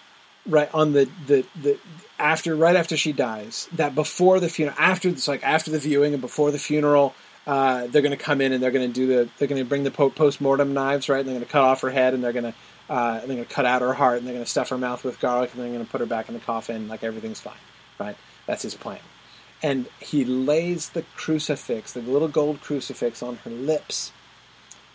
right 0.46 0.70
on 0.74 0.92
the 0.92 1.10
the 1.28 1.46
the 1.62 1.80
after 2.20 2.56
right 2.56 2.76
after 2.76 2.98
she 2.98 3.14
dies, 3.14 3.70
that 3.72 3.96
before 3.96 4.40
the 4.42 4.50
funeral, 4.50 4.78
after 4.78 5.08
it's 5.08 5.28
like 5.28 5.44
after 5.44 5.72
the 5.72 5.80
viewing 5.80 6.14
and 6.14 6.22
before 6.22 6.52
the 6.52 6.60
funeral 6.60 7.16
uh, 7.48 7.88
they're 7.88 8.02
going 8.02 8.18
to 8.18 8.24
come 8.24 8.42
in 8.42 8.54
and 8.54 8.62
they're 8.62 8.72
going 8.72 8.88
to 8.88 8.94
do 8.94 9.08
the 9.08 9.30
they're 9.38 9.48
going 9.48 9.62
to 9.62 9.68
bring 9.68 9.84
the 9.84 9.92
post 9.92 10.42
mortem 10.42 10.74
knives, 10.74 11.10
right? 11.10 11.20
And 11.20 11.28
they're 11.28 11.36
going 11.36 11.46
to 11.46 11.52
cut 11.52 11.64
off 11.64 11.82
her 11.82 11.90
head 11.90 12.14
and 12.14 12.24
they're 12.24 12.34
going 12.34 12.52
to 12.52 12.54
uh, 12.90 13.20
they're 13.20 13.28
going 13.28 13.46
to 13.46 13.46
cut 13.46 13.66
out 13.66 13.82
her 13.82 13.94
heart 13.94 14.18
and 14.18 14.28
they're 14.28 14.34
going 14.34 14.46
to 14.46 14.50
stuff 14.50 14.70
her 14.70 14.78
mouth 14.78 15.04
with 15.04 15.20
garlic 15.20 15.52
and 15.54 15.62
they're 15.62 15.72
going 15.72 15.86
to 15.86 15.92
put 15.92 16.02
her 16.02 16.08
back 16.08 16.28
in 16.28 16.34
the 16.34 16.42
coffin 16.42 16.88
like 16.88 17.04
everything's 17.04 17.40
fine, 17.40 17.54
right? 18.00 18.18
That's 18.46 18.64
his 18.64 18.76
plan. 18.76 19.00
And 19.64 19.88
he 20.00 20.26
lays 20.26 20.90
the 20.90 21.04
crucifix, 21.16 21.94
the 21.94 22.02
little 22.02 22.28
gold 22.28 22.62
crucifix, 22.62 23.22
on 23.22 23.38
her 23.38 23.52
lips, 23.52 24.12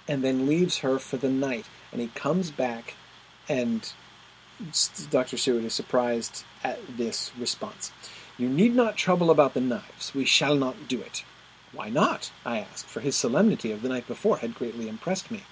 and 0.09 0.24
then 0.24 0.47
leaves 0.47 0.78
her 0.78 0.99
for 0.99 1.16
the 1.16 1.30
night. 1.30 1.66
And 1.92 2.01
he 2.01 2.09
comes 2.09 2.51
back, 2.51 2.97
and 3.49 3.90
Dr. 5.11 5.36
Seward 5.36 5.64
is 5.64 5.72
surprised 5.72 6.44
at 6.64 6.80
this 6.97 7.30
response. 7.38 7.92
You 8.36 8.49
need 8.49 8.74
not 8.74 8.97
trouble 8.97 9.30
about 9.30 9.55
the 9.55 9.61
knives. 9.61 10.12
We 10.14 10.24
shall 10.24 10.57
not 10.57 10.88
do 10.88 11.01
it. 11.01 11.24
Why 11.72 11.88
not? 11.88 12.30
I 12.44 12.58
asked, 12.58 12.86
for 12.86 13.00
his 13.00 13.16
solemnity 13.16 13.72
of 13.72 13.82
the 13.82 13.88
night 13.88 14.06
before 14.06 14.38
had 14.38 14.54
greatly 14.54 14.88
impressed 14.88 15.30
me. 15.30 15.42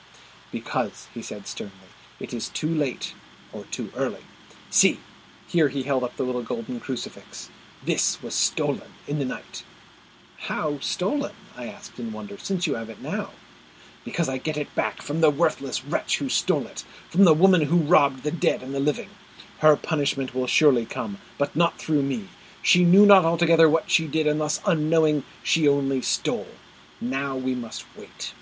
Because, 0.51 1.09
he 1.13 1.23
said 1.23 1.47
sternly, 1.47 1.91
it 2.21 2.33
is 2.33 2.49
too 2.49 2.69
late 2.69 3.15
or 3.53 3.65
too 3.65 3.91
early. 3.97 4.25
See, 4.71 5.01
here 5.47 5.69
he 5.69 5.83
held 5.83 6.05
up 6.05 6.17
the 6.17 6.23
little 6.23 6.43
golden 6.43 6.81
crucifix. 6.81 7.51
This 7.85 8.23
was 8.23 8.35
stolen 8.35 8.93
in 9.07 9.19
the 9.19 9.25
night. 9.25 9.65
How 10.39 10.79
stolen? 10.79 11.33
I 11.57 11.67
asked 11.67 11.99
in 11.99 12.13
wonder, 12.13 12.39
since 12.39 12.67
you 12.67 12.75
have 12.75 12.91
it 12.91 13.01
now. 13.01 13.31
Because 14.05 14.29
I 14.29 14.39
get 14.39 14.57
it 14.57 14.75
back 14.75 15.01
from 15.01 15.21
the 15.21 15.31
worthless 15.31 15.85
wretch 15.85 16.19
who 16.19 16.29
stole 16.29 16.67
it, 16.67 16.85
from 17.09 17.25
the 17.25 17.35
woman 17.35 17.63
who 17.63 17.79
robbed 17.79 18.23
the 18.23 18.31
dead 18.31 18.63
and 18.63 18.75
the 18.75 18.81
living. 18.81 19.09
Her 19.59 19.77
punishment 19.77 20.35
will 20.35 20.47
surely 20.47 20.85
come, 20.85 21.19
but 21.39 21.57
not 21.57 21.79
through 21.79 22.03
me. 22.03 22.29
She 22.65 22.83
knew 22.83 23.05
not 23.05 23.27
altogether 23.27 23.69
what 23.69 23.91
she 23.91 24.09
did, 24.09 24.27
and 24.27 24.41
thus 24.41 24.59
unknowing 24.65 25.23
she 25.43 25.69
only 25.69 26.01
stole. 26.01 26.47
Now 26.99 27.37
we 27.37 27.55
must 27.55 27.85
wait. 27.95 28.33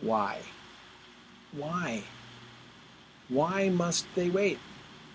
Why? 0.00 0.38
Why? 1.52 2.04
Why 3.28 3.68
must 3.68 4.06
they 4.14 4.30
wait? 4.30 4.58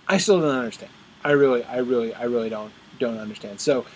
I 0.07 0.19
still 0.19 0.41
don't 0.41 0.55
understand. 0.55 0.91
I 1.23 1.31
really, 1.31 1.63
I 1.63 1.77
really, 1.77 2.13
I 2.13 2.25
really 2.25 2.49
don't 2.49 2.71
don't 2.99 3.17
understand. 3.17 3.59
So 3.59 3.87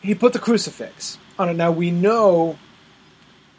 he 0.00 0.14
put 0.14 0.32
the 0.32 0.38
crucifix 0.38 1.18
on 1.38 1.50
it. 1.50 1.54
Now 1.54 1.70
we 1.70 1.90
know 1.90 2.58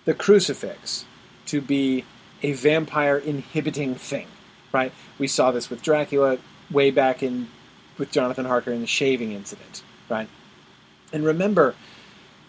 the 0.05 0.16
crucifix 0.16 1.05
to 1.45 1.61
be 1.61 2.05
a 2.41 2.53
vampire 2.53 3.20
inhibiting 3.20 3.93
thing, 3.93 4.26
right? 4.74 4.91
We 5.20 5.28
saw 5.28 5.51
this 5.51 5.70
with 5.70 5.84
Dracula 5.84 6.39
way 6.72 6.91
back 6.91 7.24
in 7.24 7.49
with 7.97 8.11
Jonathan 8.11 8.45
Harker 8.45 8.72
in 8.72 8.82
the 8.82 8.88
shaving 8.88 9.32
incident, 9.32 9.84
right? 10.09 10.28
And 11.13 11.24
remember, 11.24 11.76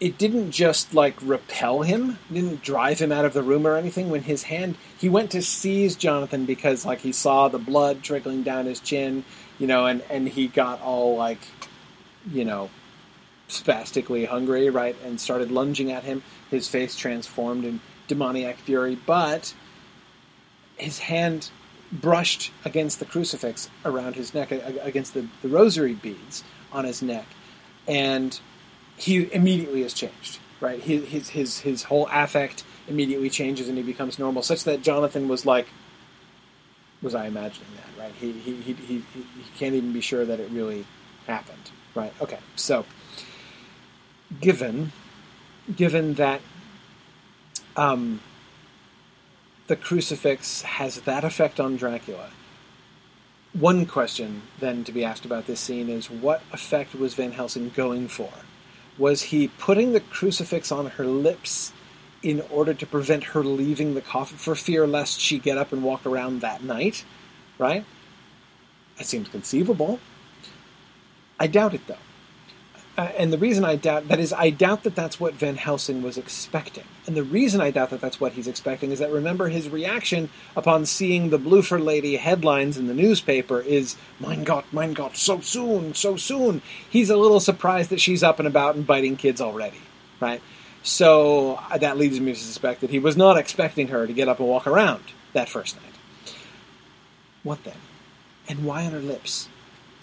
it 0.00 0.18
didn't 0.18 0.50
just 0.50 0.92
like 0.92 1.16
repel 1.22 1.82
him, 1.82 2.18
didn't 2.32 2.62
drive 2.62 2.98
him 2.98 3.12
out 3.12 3.24
of 3.24 3.32
the 3.32 3.42
room 3.42 3.66
or 3.66 3.76
anything. 3.76 4.10
When 4.10 4.22
his 4.22 4.44
hand, 4.44 4.76
he 4.98 5.08
went 5.08 5.30
to 5.30 5.42
seize 5.42 5.96
Jonathan 5.96 6.44
because 6.44 6.84
like 6.84 7.00
he 7.00 7.12
saw 7.12 7.48
the 7.48 7.58
blood 7.58 8.02
trickling 8.02 8.42
down 8.42 8.66
his 8.66 8.80
chin, 8.80 9.24
you 9.58 9.66
know, 9.66 9.86
and 9.86 10.02
and 10.10 10.28
he 10.28 10.48
got 10.48 10.82
all 10.82 11.16
like, 11.16 11.40
you 12.30 12.44
know, 12.44 12.68
spastically 13.48 14.26
hungry, 14.26 14.68
right, 14.68 14.96
and 15.04 15.20
started 15.20 15.50
lunging 15.50 15.92
at 15.92 16.04
him. 16.04 16.22
His 16.50 16.68
face 16.68 16.94
transformed 16.96 17.64
in 17.64 17.80
demoniac 18.06 18.58
fury, 18.58 18.98
but 19.06 19.54
his 20.76 20.98
hand 20.98 21.50
brushed 21.93 22.53
against 22.64 22.99
the 22.99 23.05
crucifix 23.05 23.70
around 23.84 24.16
his 24.16 24.34
neck, 24.34 24.51
against 24.51 25.14
the, 25.14 25.26
the 25.43 25.49
rosary 25.49 25.95
beads 25.95 26.45
on 26.72 26.84
his 26.84 27.03
neck, 27.03 27.26
and 27.87 28.39
he 28.97 29.32
immediately 29.32 29.82
is 29.82 29.95
changed. 29.95 30.39
Right, 30.59 30.80
his, 30.80 31.05
his 31.09 31.28
his 31.28 31.61
his 31.61 31.82
whole 31.82 32.09
affect 32.11 32.64
immediately 32.89 33.28
changes, 33.28 33.68
and 33.68 33.76
he 33.76 33.84
becomes 33.84 34.18
normal. 34.18 34.43
Such 34.43 34.64
that 34.64 34.80
Jonathan 34.80 35.28
was 35.28 35.45
like, 35.45 35.66
"Was 37.03 37.14
I 37.14 37.26
imagining 37.26 37.68
that?" 37.76 38.03
Right? 38.03 38.12
He 38.18 38.32
he 38.32 38.55
he 38.55 38.72
he, 38.72 38.95
he 38.95 39.24
can't 39.59 39.74
even 39.74 39.93
be 39.93 40.01
sure 40.01 40.24
that 40.24 40.41
it 40.41 40.51
really 40.51 40.87
happened. 41.26 41.70
Right? 41.95 42.12
Okay, 42.22 42.39
so 42.55 42.87
given 44.41 44.93
given 45.74 46.14
that 46.14 46.41
um, 47.76 48.20
the 49.66 49.76
crucifix 49.76 50.62
has 50.62 51.00
that 51.02 51.24
effect 51.24 51.58
on 51.58 51.76
Dracula. 51.76 52.30
One 53.52 53.86
question 53.86 54.42
then 54.60 54.84
to 54.84 54.92
be 54.92 55.04
asked 55.04 55.24
about 55.24 55.46
this 55.46 55.60
scene 55.60 55.88
is 55.88 56.10
what 56.10 56.42
effect 56.52 56.94
was 56.94 57.14
Van 57.14 57.32
Helsing 57.32 57.70
going 57.70 58.08
for? 58.08 58.30
Was 58.98 59.22
he 59.22 59.48
putting 59.48 59.92
the 59.92 60.00
crucifix 60.00 60.70
on 60.70 60.86
her 60.86 61.06
lips 61.06 61.72
in 62.22 62.42
order 62.50 62.74
to 62.74 62.86
prevent 62.86 63.24
her 63.24 63.42
leaving 63.42 63.94
the 63.94 64.00
coffin 64.00 64.38
for 64.38 64.54
fear 64.54 64.86
lest 64.86 65.20
she 65.20 65.38
get 65.38 65.58
up 65.58 65.72
and 65.72 65.82
walk 65.82 66.06
around 66.06 66.40
that 66.40 66.62
night? 66.62 67.04
Right? 67.58 67.84
That 68.98 69.06
seems 69.06 69.28
conceivable. 69.28 70.00
I 71.38 71.46
doubt 71.46 71.74
it 71.74 71.86
though. 71.86 71.96
Uh, 72.97 73.11
and 73.18 73.30
the 73.30 73.38
reason 73.38 73.62
I 73.62 73.76
doubt 73.76 74.09
that 74.09 74.18
is, 74.18 74.32
I 74.32 74.49
doubt 74.49 74.84
that 74.84 74.94
that's 74.94 75.20
what 75.20 75.34
Van 75.34 75.57
Helsing 75.57 76.03
was 76.03 76.16
expecting. 76.16 76.84
And 77.07 77.14
the 77.14 77.22
reason 77.22 77.61
I 77.61 77.70
doubt 77.70 77.90
that 77.90 78.01
that's 78.01 78.18
what 78.18 78.32
he's 78.32 78.49
expecting 78.49 78.90
is 78.90 79.01
that 79.01 79.11
remember 79.11 79.49
his 79.49 79.68
reaction 79.68 80.30
upon 80.57 80.86
seeing 80.86 81.28
the 81.28 81.38
Bloofer 81.38 81.78
Lady 81.78 82.16
headlines 82.16 82.78
in 82.78 82.86
the 82.86 82.94
newspaper 82.94 83.61
is, 83.61 83.97
"Mein 84.18 84.44
Gott, 84.44 84.64
mein 84.72 84.94
Gott, 84.94 85.16
so 85.16 85.40
soon, 85.40 85.92
so 85.92 86.16
soon." 86.16 86.62
He's 86.88 87.11
a 87.11 87.18
little 87.18 87.40
surprised 87.40 87.90
that 87.90 88.01
she's 88.01 88.22
up 88.22 88.38
and 88.38 88.49
about 88.49 88.76
and 88.76 88.86
biting 88.86 89.16
kids 89.16 89.42
already, 89.42 89.80
right? 90.18 90.40
So 90.82 91.61
uh, 91.70 91.76
that 91.76 91.99
leads 91.99 92.18
me 92.18 92.32
to 92.32 92.38
suspect 92.38 92.80
that 92.80 92.90
he 92.90 92.99
was 92.99 93.16
not 93.16 93.36
expecting 93.36 93.88
her 93.88 94.07
to 94.07 94.12
get 94.12 94.28
up 94.28 94.38
and 94.38 94.49
walk 94.49 94.66
around 94.66 95.03
that 95.34 95.51
first 95.51 95.76
night. 95.76 96.34
What 97.42 97.62
then? 97.64 97.76
And 98.49 98.64
why 98.64 98.86
on 98.86 98.92
her 98.92 99.01
lips? 99.01 99.49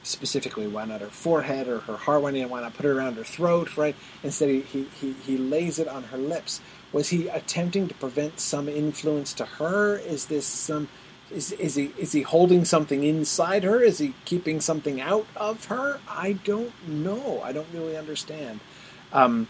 Specifically 0.04 0.68
why 0.68 0.86
not 0.86 1.02
her 1.02 1.08
forehead 1.08 1.68
or 1.68 1.80
her 1.80 1.98
heart 1.98 2.22
why 2.22 2.32
not 2.32 2.50
why 2.50 2.62
not 2.62 2.74
put 2.74 2.86
it 2.86 2.90
around 2.90 3.16
her 3.16 3.24
throat 3.24 3.76
right? 3.78 3.96
Instead 4.24 4.50
he, 4.50 4.62
he, 4.62 4.84
he, 5.00 5.14
he 5.14 5.38
lays 5.38 5.80
it 5.80 5.88
on 5.88 6.04
her 6.04 6.18
lips. 6.18 6.62
Was 6.92 7.10
he 7.10 7.28
attempting 7.28 7.88
to 7.88 7.94
prevent 7.96 8.40
some 8.40 8.70
influence 8.70 9.34
to 9.34 9.46
her? 9.46 9.98
Is 9.98 10.26
this 10.28 10.46
some 10.46 10.90
is, 11.32 11.52
is 11.54 11.76
he 11.76 11.92
is 11.98 12.12
he 12.12 12.22
holding 12.22 12.66
something 12.66 13.04
inside 13.04 13.64
her? 13.64 13.82
Is 13.82 13.98
he 13.98 14.14
keeping 14.26 14.62
something 14.62 15.02
out 15.02 15.26
of 15.36 15.66
her? 15.66 16.00
I 16.08 16.34
don't 16.34 16.74
know. 16.88 17.42
I 17.42 17.52
don't 17.52 17.68
really 17.74 17.98
understand. 17.98 18.60
Um, 19.12 19.48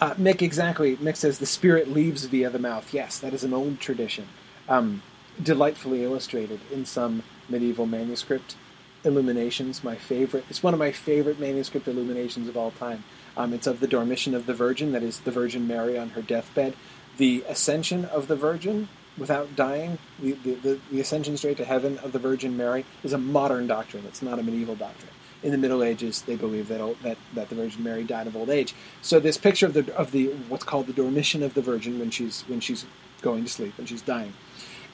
uh, 0.00 0.14
mick 0.14 0.42
exactly. 0.42 0.96
Mick 0.98 1.16
says 1.16 1.38
the 1.38 1.46
spirit 1.46 1.88
leaves 1.90 2.24
via 2.26 2.50
the 2.50 2.58
mouth. 2.58 2.92
Yes 2.94 3.18
that 3.18 3.34
is 3.34 3.42
an 3.42 3.54
old 3.54 3.80
tradition. 3.80 4.28
Um, 4.68 5.02
delightfully 5.42 6.04
illustrated 6.04 6.60
in 6.70 6.84
some 6.84 7.22
medieval 7.48 7.86
manuscript 7.86 8.56
illuminations, 9.04 9.84
my 9.84 9.96
favorite. 9.96 10.44
It's 10.50 10.62
one 10.62 10.74
of 10.74 10.80
my 10.80 10.92
favorite 10.92 11.38
manuscript 11.38 11.88
illuminations 11.88 12.48
of 12.48 12.56
all 12.56 12.70
time. 12.72 13.04
Um, 13.36 13.52
it's 13.52 13.66
of 13.66 13.80
the 13.80 13.86
Dormition 13.86 14.34
of 14.34 14.46
the 14.46 14.54
Virgin, 14.54 14.92
that 14.92 15.02
is 15.02 15.20
the 15.20 15.30
Virgin 15.30 15.66
Mary 15.66 15.98
on 15.98 16.10
her 16.10 16.22
deathbed. 16.22 16.74
The 17.16 17.44
Ascension 17.48 18.04
of 18.06 18.28
the 18.28 18.36
Virgin 18.36 18.88
without 19.18 19.56
dying, 19.56 19.98
the, 20.20 20.32
the, 20.32 20.78
the, 20.90 21.00
Ascension 21.00 21.36
straight 21.36 21.56
to 21.56 21.64
heaven 21.64 21.98
of 21.98 22.12
the 22.12 22.18
Virgin 22.18 22.56
Mary, 22.56 22.84
is 23.02 23.12
a 23.12 23.18
modern 23.18 23.66
doctrine. 23.66 24.04
It's 24.06 24.22
not 24.22 24.38
a 24.38 24.42
medieval 24.42 24.76
doctrine. 24.76 25.10
In 25.42 25.52
the 25.52 25.58
Middle 25.58 25.84
Ages, 25.84 26.22
they 26.22 26.36
believed 26.36 26.68
that, 26.68 27.02
that, 27.02 27.18
that 27.34 27.48
the 27.48 27.54
Virgin 27.54 27.82
Mary 27.84 28.04
died 28.04 28.26
of 28.26 28.36
old 28.36 28.50
age. 28.50 28.74
So 29.02 29.20
this 29.20 29.36
picture 29.36 29.66
of 29.66 29.74
the 29.74 29.96
of 29.96 30.10
the 30.10 30.28
what's 30.48 30.64
called 30.64 30.88
the 30.88 30.92
Dormition 30.92 31.44
of 31.44 31.54
the 31.54 31.62
Virgin 31.62 31.98
when 31.98 32.10
she's 32.10 32.42
when 32.42 32.58
she's 32.58 32.86
going 33.22 33.44
to 33.44 33.50
sleep 33.50 33.76
when 33.78 33.86
she's 33.86 34.02
dying, 34.02 34.32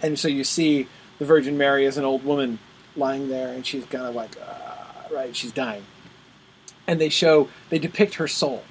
and 0.02 0.18
so 0.18 0.28
you 0.28 0.44
see 0.44 0.86
the 1.18 1.24
Virgin 1.24 1.56
Mary 1.56 1.86
as 1.86 1.96
an 1.96 2.04
old 2.04 2.24
woman 2.24 2.58
lying 2.96 3.28
there, 3.28 3.52
and 3.52 3.66
she's 3.66 3.84
kind 3.86 4.04
of 4.04 4.14
like, 4.14 4.36
uh, 4.40 5.14
right, 5.14 5.34
she's 5.34 5.52
dying. 5.52 5.84
And 6.86 7.00
they 7.00 7.08
show, 7.08 7.48
they 7.70 7.78
depict 7.78 8.14
her 8.14 8.28
soul, 8.28 8.62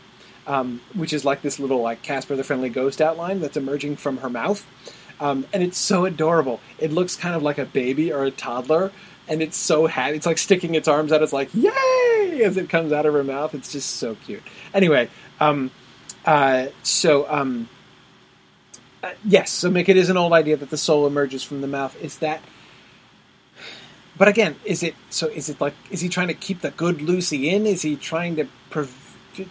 um, 0.47 0.81
which 0.93 1.13
is 1.13 1.25
like 1.25 1.41
this 1.41 1.59
little 1.59 1.81
like 1.81 2.01
Casper 2.01 2.35
the 2.35 2.43
Friendly 2.43 2.69
Ghost 2.69 3.01
outline 3.01 3.39
that's 3.39 3.57
emerging 3.57 3.97
from 3.97 4.17
her 4.17 4.29
mouth, 4.29 4.65
um, 5.19 5.45
and 5.53 5.63
it's 5.63 5.77
so 5.77 6.05
adorable. 6.05 6.59
It 6.79 6.91
looks 6.91 7.15
kind 7.15 7.35
of 7.35 7.43
like 7.43 7.57
a 7.57 7.65
baby 7.65 8.11
or 8.11 8.23
a 8.23 8.31
toddler, 8.31 8.91
and 9.27 9.41
it's 9.41 9.57
so 9.57 9.87
happy. 9.87 10.15
It's 10.15 10.25
like 10.25 10.37
sticking 10.37 10.75
its 10.75 10.87
arms 10.87 11.11
out. 11.11 11.21
It's 11.23 11.33
like 11.33 11.53
yay 11.53 12.41
as 12.43 12.57
it 12.57 12.69
comes 12.69 12.91
out 12.91 13.05
of 13.05 13.13
her 13.13 13.23
mouth. 13.23 13.55
It's 13.55 13.71
just 13.71 13.97
so 13.97 14.15
cute. 14.15 14.43
Anyway, 14.73 15.09
um, 15.39 15.71
uh, 16.25 16.67
so. 16.83 17.29
Um, 17.29 17.69
uh, 19.03 19.11
yes, 19.25 19.51
so 19.51 19.69
Mick, 19.69 19.89
it 19.89 19.97
is 19.97 20.09
an 20.09 20.15
old 20.15 20.31
idea 20.31 20.55
that 20.55 20.69
the 20.69 20.77
soul 20.77 21.05
emerges 21.05 21.43
from 21.43 21.59
the 21.59 21.67
mouth. 21.67 22.01
Is 22.01 22.19
that 22.19 22.41
but 24.17 24.27
again, 24.27 24.55
is 24.63 24.83
it 24.83 24.95
so? 25.09 25.27
Is 25.27 25.49
it 25.49 25.59
like 25.59 25.73
is 25.89 26.01
he 26.01 26.09
trying 26.09 26.27
to 26.27 26.33
keep 26.33 26.61
the 26.61 26.71
good 26.71 27.01
Lucy 27.01 27.49
in? 27.49 27.65
Is 27.65 27.81
he 27.81 27.95
trying 27.95 28.35
to 28.35 28.47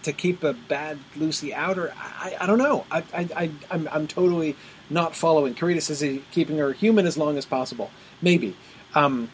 to 0.01 0.13
keep 0.13 0.43
a 0.43 0.53
bad 0.53 0.99
Lucy 1.15 1.53
out? 1.53 1.77
Or 1.77 1.93
I, 1.97 2.37
I 2.39 2.45
don't 2.45 2.57
know. 2.57 2.85
I, 2.89 3.03
I, 3.13 3.29
I 3.35 3.51
I'm, 3.69 3.89
I'm 3.91 4.07
totally 4.07 4.55
not 4.89 5.15
following. 5.15 5.53
Carita 5.53 5.81
says 5.81 5.99
he's 5.99 6.21
keeping 6.31 6.57
her 6.57 6.71
human 6.71 7.05
as 7.05 7.17
long 7.17 7.37
as 7.37 7.45
possible. 7.45 7.91
Maybe. 8.21 8.55
Um, 8.95 9.29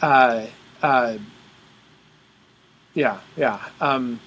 uh, 0.00 0.46
uh, 0.82 1.18
yeah, 2.94 3.20
yeah. 3.36 3.64
Um, 3.80 4.20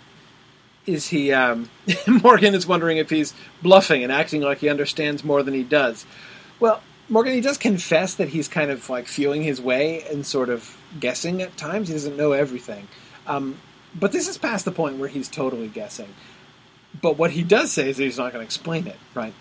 is 0.86 1.08
he? 1.08 1.32
Um, 1.32 1.70
Morgan 2.08 2.56
is 2.56 2.68
wondering 2.68 2.98
if 2.98 3.10
he's 3.10 3.34
bluffing 3.62 4.04
and 4.04 4.12
acting 4.12 4.42
like 4.42 4.58
he 4.58 4.70
understands 4.70 5.24
more 5.24 5.44
than 5.44 5.54
he 5.54 5.64
does. 5.64 6.06
Well, 6.60 6.82
Morgan, 7.12 7.34
he 7.34 7.42
does 7.42 7.58
confess 7.58 8.16
that 8.16 8.30
he's 8.30 8.48
kind 8.48 8.72
of 8.72 8.90
like 8.90 9.06
feeling 9.06 9.44
his 9.44 9.62
way 9.62 10.02
and 10.04 10.26
sort 10.26 10.48
of 10.48 10.78
guessing 10.98 11.42
at 11.42 11.58
times. 11.58 11.90
He 11.90 11.94
doesn't 11.94 12.16
know 12.16 12.32
everything. 12.32 12.88
Um, 13.28 13.58
but 13.94 14.14
this 14.14 14.30
is 14.30 14.38
past 14.38 14.64
the 14.64 14.72
point 14.72 14.98
where 14.98 15.10
he's 15.10 15.28
totally 15.28 15.68
guessing. 15.68 16.08
But 17.02 17.18
what 17.18 17.32
he 17.32 17.44
does 17.44 17.74
say 17.74 17.90
is 17.90 17.98
he's 17.98 18.18
not 18.18 18.32
going 18.32 18.42
to 18.42 18.46
explain 18.46 18.88
it, 18.88 18.96
right? 19.14 19.34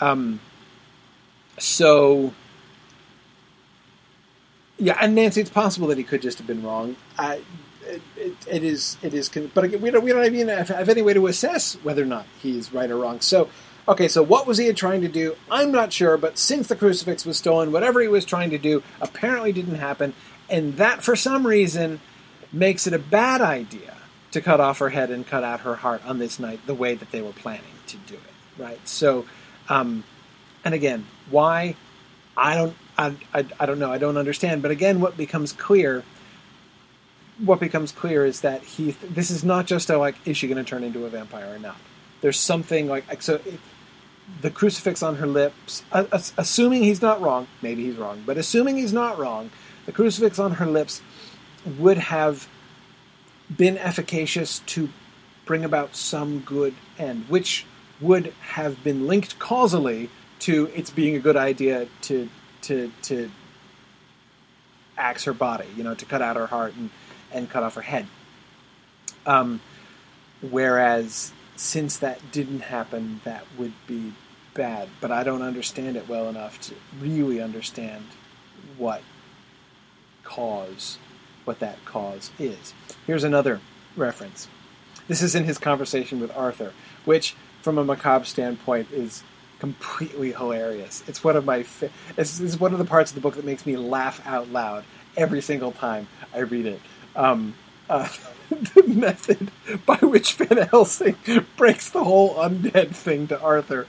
Um, 0.00 0.40
so, 1.56 2.34
yeah, 4.78 4.98
and 5.00 5.14
Nancy, 5.14 5.40
it's 5.40 5.50
possible 5.50 5.86
that 5.88 5.98
he 5.98 6.02
could 6.02 6.20
just 6.20 6.38
have 6.38 6.48
been 6.48 6.64
wrong. 6.64 6.96
I, 7.16 7.42
it, 7.84 8.02
it, 8.16 8.36
it 8.50 8.64
is, 8.64 8.96
it 9.02 9.14
is, 9.14 9.28
but 9.28 9.70
we 9.80 9.90
don't, 9.92 10.02
we 10.02 10.10
don't 10.10 10.24
even 10.24 10.48
have 10.48 10.88
any 10.88 11.02
way 11.02 11.14
to 11.14 11.28
assess 11.28 11.74
whether 11.84 12.02
or 12.02 12.06
not 12.06 12.26
he's 12.42 12.72
right 12.72 12.90
or 12.90 12.96
wrong. 12.96 13.20
So, 13.20 13.48
Okay, 13.86 14.08
so 14.08 14.22
what 14.22 14.46
was 14.46 14.56
he 14.56 14.72
trying 14.72 15.02
to 15.02 15.08
do? 15.08 15.36
I'm 15.50 15.70
not 15.70 15.92
sure, 15.92 16.16
but 16.16 16.38
since 16.38 16.68
the 16.68 16.76
crucifix 16.76 17.26
was 17.26 17.36
stolen, 17.36 17.70
whatever 17.70 18.00
he 18.00 18.08
was 18.08 18.24
trying 18.24 18.50
to 18.50 18.58
do 18.58 18.82
apparently 19.00 19.52
didn't 19.52 19.74
happen, 19.74 20.14
and 20.48 20.76
that 20.78 21.02
for 21.02 21.14
some 21.14 21.46
reason 21.46 22.00
makes 22.50 22.86
it 22.86 22.94
a 22.94 22.98
bad 22.98 23.42
idea 23.42 23.94
to 24.30 24.40
cut 24.40 24.58
off 24.58 24.78
her 24.78 24.88
head 24.88 25.10
and 25.10 25.26
cut 25.26 25.44
out 25.44 25.60
her 25.60 25.76
heart 25.76 26.04
on 26.06 26.18
this 26.18 26.38
night 26.38 26.60
the 26.66 26.74
way 26.74 26.94
that 26.94 27.10
they 27.10 27.20
were 27.20 27.32
planning 27.32 27.64
to 27.86 27.96
do 27.98 28.14
it, 28.14 28.62
right? 28.62 28.88
So, 28.88 29.26
um, 29.68 30.02
and 30.64 30.74
again, 30.74 31.06
why? 31.30 31.76
I 32.36 32.54
don't, 32.56 32.76
I, 32.96 33.14
I, 33.32 33.46
I 33.60 33.66
don't 33.66 33.78
know. 33.78 33.92
I 33.92 33.98
don't 33.98 34.16
understand. 34.16 34.62
But 34.62 34.70
again, 34.70 35.00
what 35.00 35.16
becomes 35.16 35.52
clear, 35.52 36.02
what 37.38 37.60
becomes 37.60 37.92
clear 37.92 38.24
is 38.24 38.40
that 38.40 38.62
he. 38.62 38.92
This 38.92 39.30
is 39.30 39.44
not 39.44 39.66
just 39.66 39.90
a 39.90 39.98
like, 39.98 40.16
is 40.24 40.36
she 40.36 40.48
going 40.48 40.62
to 40.62 40.68
turn 40.68 40.82
into 40.82 41.04
a 41.04 41.10
vampire 41.10 41.54
or 41.54 41.58
not? 41.58 41.76
There's 42.20 42.38
something 42.38 42.88
like 42.88 43.22
so. 43.22 43.40
The 44.40 44.50
crucifix 44.50 45.02
on 45.02 45.16
her 45.16 45.26
lips, 45.26 45.82
assuming 45.92 46.82
he's 46.82 47.02
not 47.02 47.20
wrong, 47.20 47.46
maybe 47.60 47.84
he's 47.84 47.96
wrong, 47.96 48.22
but 48.24 48.38
assuming 48.38 48.76
he's 48.76 48.92
not 48.92 49.18
wrong, 49.18 49.50
the 49.86 49.92
crucifix 49.92 50.38
on 50.38 50.52
her 50.52 50.66
lips 50.66 51.02
would 51.78 51.98
have 51.98 52.48
been 53.54 53.76
efficacious 53.78 54.60
to 54.60 54.88
bring 55.44 55.64
about 55.64 55.94
some 55.94 56.40
good 56.40 56.74
end, 56.98 57.26
which 57.28 57.66
would 58.00 58.32
have 58.40 58.82
been 58.82 59.06
linked 59.06 59.38
causally 59.38 60.10
to 60.40 60.70
its 60.74 60.90
being 60.90 61.16
a 61.16 61.20
good 61.20 61.36
idea 61.36 61.86
to 62.02 62.28
to 62.62 62.90
to 63.02 63.30
axe 64.96 65.24
her 65.24 65.32
body, 65.32 65.66
you 65.76 65.84
know, 65.84 65.94
to 65.94 66.04
cut 66.04 66.22
out 66.22 66.36
her 66.36 66.46
heart 66.46 66.74
and, 66.74 66.90
and 67.32 67.50
cut 67.50 67.62
off 67.62 67.74
her 67.74 67.82
head. 67.82 68.06
Um, 69.26 69.60
whereas 70.40 71.32
since 71.56 71.98
that 71.98 72.32
didn't 72.32 72.60
happen, 72.60 73.20
that 73.24 73.44
would 73.58 73.74
be 73.86 74.12
bad. 74.54 74.88
But 75.00 75.10
I 75.10 75.24
don't 75.24 75.42
understand 75.42 75.96
it 75.96 76.08
well 76.08 76.28
enough 76.28 76.60
to 76.62 76.74
really 77.00 77.40
understand 77.40 78.04
what 78.76 79.02
cause, 80.22 80.98
what 81.44 81.60
that 81.60 81.84
cause 81.84 82.30
is. 82.38 82.74
Here's 83.06 83.24
another 83.24 83.60
reference. 83.96 84.48
This 85.06 85.22
is 85.22 85.34
in 85.34 85.44
his 85.44 85.58
conversation 85.58 86.18
with 86.18 86.34
Arthur, 86.36 86.72
which, 87.04 87.36
from 87.60 87.78
a 87.78 87.84
macabre 87.84 88.24
standpoint, 88.24 88.90
is 88.90 89.22
completely 89.58 90.32
hilarious. 90.32 91.04
It's 91.06 91.22
one 91.22 91.36
of 91.36 91.44
my 91.44 91.62
fa- 91.62 91.90
it's, 92.16 92.40
it's, 92.40 92.58
one 92.58 92.72
of 92.72 92.78
the 92.78 92.84
parts 92.84 93.10
of 93.10 93.14
the 93.14 93.20
book 93.20 93.36
that 93.36 93.44
makes 93.44 93.66
me 93.66 93.76
laugh 93.76 94.20
out 94.26 94.50
loud 94.50 94.84
every 95.16 95.40
single 95.40 95.72
time 95.72 96.08
I 96.34 96.40
read 96.40 96.66
it. 96.66 96.80
Um, 97.14 97.54
uh, 97.88 98.08
the 98.74 98.84
method 98.86 99.50
by 99.86 99.96
which 99.96 100.34
Van 100.34 100.68
Helsing 100.68 101.16
breaks 101.56 101.90
the 101.90 102.04
whole 102.04 102.34
undead 102.34 102.94
thing 102.94 103.26
to 103.28 103.40
Arthur 103.40 103.86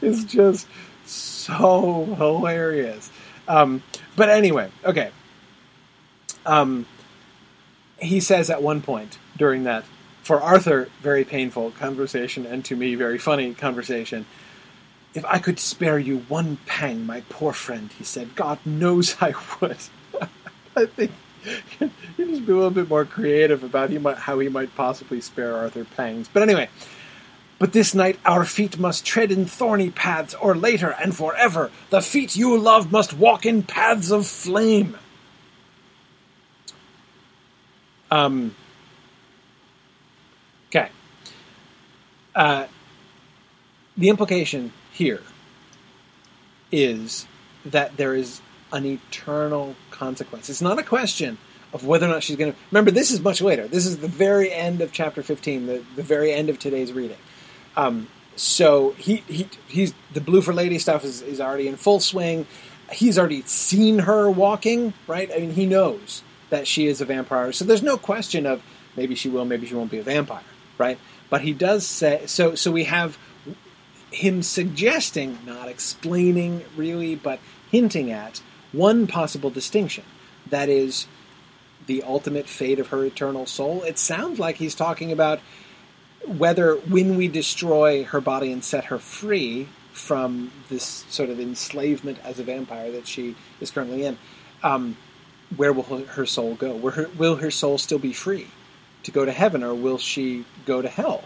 is 0.00 0.24
just 0.24 0.66
so 1.06 2.04
hilarious. 2.16 3.10
Um, 3.48 3.82
but 4.16 4.28
anyway, 4.28 4.70
okay. 4.84 5.10
Um, 6.46 6.86
he 7.98 8.20
says 8.20 8.50
at 8.50 8.62
one 8.62 8.82
point 8.82 9.18
during 9.36 9.64
that 9.64 9.84
for 10.24 10.40
Arthur, 10.40 10.88
very 11.02 11.24
painful 11.24 11.72
conversation, 11.72 12.46
and 12.46 12.64
to 12.64 12.74
me, 12.74 12.94
very 12.94 13.18
funny 13.18 13.52
conversation. 13.52 14.24
If 15.12 15.24
I 15.26 15.38
could 15.38 15.58
spare 15.58 15.98
you 15.98 16.20
one 16.28 16.56
pang, 16.64 17.04
my 17.04 17.22
poor 17.28 17.52
friend, 17.52 17.90
he 17.92 18.04
said, 18.04 18.34
God 18.34 18.58
knows 18.64 19.16
I 19.20 19.34
would. 19.60 19.76
I 20.76 20.86
think 20.86 21.12
you 21.80 21.90
just 22.18 22.46
be 22.46 22.52
a 22.52 22.56
little 22.56 22.70
bit 22.70 22.88
more 22.88 23.04
creative 23.04 23.62
about 23.62 23.90
he 23.90 23.98
might, 23.98 24.16
how 24.16 24.38
he 24.38 24.48
might 24.48 24.74
possibly 24.74 25.20
spare 25.20 25.56
Arthur 25.56 25.84
pangs. 25.84 26.28
But 26.32 26.42
anyway, 26.42 26.68
but 27.58 27.72
this 27.72 27.94
night 27.94 28.18
our 28.24 28.44
feet 28.44 28.78
must 28.78 29.04
tread 29.04 29.30
in 29.30 29.46
thorny 29.46 29.90
paths, 29.90 30.34
or 30.34 30.56
later 30.56 30.94
and 31.02 31.14
forever 31.14 31.70
the 31.90 32.00
feet 32.02 32.36
you 32.36 32.58
love 32.58 32.90
must 32.90 33.12
walk 33.12 33.46
in 33.46 33.62
paths 33.62 34.10
of 34.10 34.26
flame. 34.26 34.96
Um. 38.10 38.54
Okay. 40.68 40.88
Uh, 42.34 42.66
the 43.96 44.08
implication 44.08 44.72
here 44.92 45.22
is 46.72 47.26
that 47.64 47.96
there 47.96 48.14
is 48.14 48.40
an 48.74 48.84
eternal 48.84 49.76
consequence. 49.92 50.50
It's 50.50 50.60
not 50.60 50.78
a 50.78 50.82
question 50.82 51.38
of 51.72 51.86
whether 51.86 52.06
or 52.06 52.10
not 52.10 52.22
she's 52.22 52.36
going 52.36 52.52
to. 52.52 52.58
Remember, 52.72 52.90
this 52.90 53.10
is 53.10 53.20
much 53.20 53.40
later. 53.40 53.68
This 53.68 53.86
is 53.86 53.98
the 53.98 54.08
very 54.08 54.52
end 54.52 54.80
of 54.80 54.92
chapter 54.92 55.22
15, 55.22 55.66
the, 55.66 55.84
the 55.96 56.02
very 56.02 56.32
end 56.32 56.50
of 56.50 56.58
today's 56.58 56.92
reading. 56.92 57.16
Um, 57.76 58.08
so 58.36 58.90
he, 58.92 59.16
he 59.28 59.48
he's 59.68 59.94
the 60.12 60.20
Bloofer 60.20 60.52
Lady 60.52 60.78
stuff 60.80 61.04
is, 61.04 61.22
is 61.22 61.40
already 61.40 61.68
in 61.68 61.76
full 61.76 62.00
swing. 62.00 62.46
He's 62.90 63.16
already 63.16 63.42
seen 63.42 64.00
her 64.00 64.28
walking, 64.28 64.92
right? 65.06 65.30
I 65.32 65.38
mean, 65.38 65.52
he 65.52 65.66
knows 65.66 66.22
that 66.50 66.66
she 66.66 66.86
is 66.86 67.00
a 67.00 67.04
vampire. 67.04 67.52
So 67.52 67.64
there's 67.64 67.82
no 67.82 67.96
question 67.96 68.44
of 68.44 68.60
maybe 68.96 69.14
she 69.14 69.28
will, 69.28 69.44
maybe 69.44 69.66
she 69.66 69.74
won't 69.74 69.90
be 69.90 69.98
a 69.98 70.02
vampire, 70.02 70.42
right? 70.78 70.98
But 71.30 71.42
he 71.42 71.52
does 71.52 71.86
say 71.86 72.22
so. 72.26 72.56
So 72.56 72.72
we 72.72 72.84
have 72.84 73.18
him 74.10 74.42
suggesting, 74.42 75.38
not 75.46 75.68
explaining 75.68 76.64
really, 76.76 77.14
but 77.14 77.38
hinting 77.70 78.10
at 78.10 78.40
one 78.74 79.06
possible 79.06 79.50
distinction. 79.50 80.04
That 80.48 80.68
is 80.68 81.06
the 81.86 82.02
ultimate 82.02 82.48
fate 82.48 82.78
of 82.78 82.88
her 82.88 83.04
eternal 83.04 83.46
soul. 83.46 83.82
It 83.82 83.98
sounds 83.98 84.38
like 84.38 84.56
he's 84.56 84.74
talking 84.74 85.12
about 85.12 85.40
whether 86.26 86.76
when 86.76 87.16
we 87.16 87.28
destroy 87.28 88.04
her 88.04 88.20
body 88.20 88.50
and 88.50 88.64
set 88.64 88.86
her 88.86 88.98
free 88.98 89.68
from 89.92 90.50
this 90.68 91.04
sort 91.08 91.30
of 91.30 91.38
enslavement 91.38 92.18
as 92.24 92.38
a 92.38 92.42
vampire 92.42 92.90
that 92.92 93.06
she 93.06 93.36
is 93.60 93.70
currently 93.70 94.04
in, 94.04 94.18
um, 94.62 94.96
where 95.56 95.72
will 95.72 95.84
her 95.84 96.26
soul 96.26 96.54
go? 96.54 96.74
Will 96.74 96.92
her, 96.92 97.08
will 97.16 97.36
her 97.36 97.50
soul 97.50 97.78
still 97.78 97.98
be 97.98 98.12
free 98.12 98.48
to 99.04 99.10
go 99.10 99.24
to 99.24 99.32
heaven, 99.32 99.62
or 99.62 99.74
will 99.74 99.98
she 99.98 100.44
go 100.64 100.80
to 100.82 100.88
hell, 100.88 101.24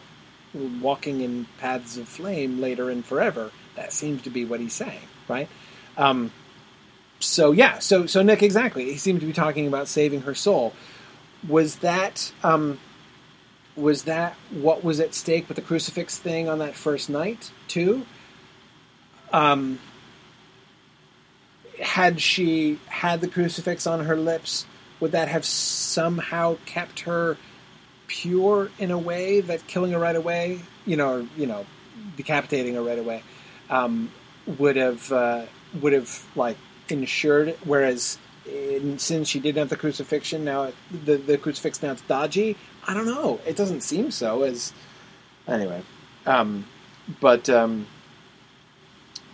walking 0.82 1.20
in 1.20 1.46
paths 1.58 1.96
of 1.96 2.08
flame 2.08 2.60
later 2.60 2.90
and 2.90 3.04
forever? 3.04 3.52
That 3.76 3.92
seems 3.92 4.22
to 4.22 4.30
be 4.30 4.44
what 4.44 4.60
he's 4.60 4.72
saying, 4.72 5.00
right? 5.28 5.48
Um, 5.96 6.32
so 7.20 7.52
yeah, 7.52 7.78
so 7.78 8.06
so 8.06 8.22
Nick, 8.22 8.42
exactly. 8.42 8.84
He 8.84 8.96
seemed 8.96 9.20
to 9.20 9.26
be 9.26 9.32
talking 9.32 9.66
about 9.66 9.88
saving 9.88 10.22
her 10.22 10.34
soul. 10.34 10.72
Was 11.48 11.76
that 11.76 12.32
um, 12.42 12.78
was 13.76 14.04
that 14.04 14.34
what 14.50 14.84
was 14.84 15.00
at 15.00 15.14
stake 15.14 15.48
with 15.48 15.56
the 15.56 15.62
crucifix 15.62 16.18
thing 16.18 16.48
on 16.48 16.58
that 16.58 16.74
first 16.74 17.08
night 17.08 17.50
too? 17.68 18.04
Um, 19.32 19.78
had 21.80 22.20
she 22.20 22.78
had 22.86 23.20
the 23.20 23.28
crucifix 23.28 23.86
on 23.86 24.04
her 24.04 24.16
lips, 24.16 24.66
would 25.00 25.12
that 25.12 25.28
have 25.28 25.44
somehow 25.44 26.56
kept 26.66 27.00
her 27.00 27.36
pure 28.06 28.70
in 28.78 28.90
a 28.90 28.98
way 28.98 29.40
that 29.40 29.66
killing 29.66 29.92
her 29.92 29.98
right 29.98 30.16
away, 30.16 30.60
you 30.86 30.96
know, 30.96 31.18
or, 31.18 31.26
you 31.36 31.46
know, 31.46 31.66
decapitating 32.16 32.74
her 32.74 32.82
right 32.82 32.98
away, 32.98 33.22
um, 33.70 34.10
would 34.58 34.76
have 34.76 35.12
uh, 35.12 35.44
would 35.80 35.92
have 35.92 36.24
like 36.34 36.56
ensured? 36.92 37.56
Whereas 37.64 38.18
in, 38.46 38.98
since 38.98 39.28
she 39.28 39.40
didn't 39.40 39.58
have 39.58 39.68
the 39.68 39.76
crucifixion, 39.76 40.44
now 40.44 40.72
the 41.04 41.16
the 41.16 41.38
crucifix 41.38 41.82
now 41.82 41.92
it's 41.92 42.02
dodgy. 42.02 42.56
I 42.86 42.94
don't 42.94 43.06
know. 43.06 43.40
It 43.46 43.56
doesn't 43.56 43.82
seem 43.82 44.10
so. 44.10 44.42
As 44.42 44.72
anyway, 45.46 45.82
um, 46.26 46.66
but 47.20 47.48
um, 47.48 47.86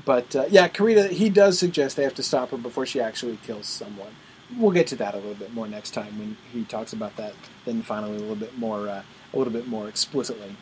but 0.05 0.35
uh, 0.35 0.47
yeah, 0.51 0.69
Karita 0.69 1.11
he 1.11 1.29
does 1.29 1.59
suggest 1.59 1.97
they 1.97 2.05
have 2.05 2.15
to 2.15 2.23
stop 2.23 2.51
her 2.51 2.57
before 2.57 2.87
she 2.87 3.01
actually 3.01 3.39
kills 3.45 3.67
someone. 3.67 4.15
We'll 4.57 4.73
get 4.73 4.87
to 4.89 4.97
that 4.97 5.15
a 5.15 5.17
little 5.17 5.35
bit 5.35 5.55
more 5.55 5.67
next 5.67 5.93
time 5.93 6.19
when 6.19 6.37
he 6.53 6.65
talks 6.65 6.93
about 6.93 7.17
that. 7.17 7.35
Then 7.65 7.83
finally 7.83 8.17
a 8.17 8.21
little 8.21 8.37
bit 8.37 8.57
more 8.59 8.89
uh, 8.89 9.03
a 9.33 9.39
little 9.39 9.53
bit 9.53 9.67
more 9.67 9.89
explicitly. 9.89 10.57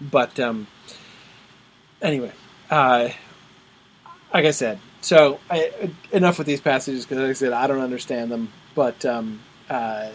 But 0.00 0.40
um, 0.40 0.66
anyway, 2.00 2.32
uh, 2.70 3.10
like 4.34 4.44
I 4.44 4.50
said, 4.50 4.80
so 5.02 5.40
I, 5.50 5.90
enough 6.12 6.38
with 6.38 6.46
these 6.46 6.60
passages 6.60 7.04
because, 7.04 7.18
like 7.18 7.30
I 7.30 7.32
said, 7.34 7.52
I 7.52 7.66
don't 7.66 7.80
understand 7.80 8.30
them. 8.30 8.52
But 8.74 9.04
um, 9.04 9.40
uh, 9.68 10.10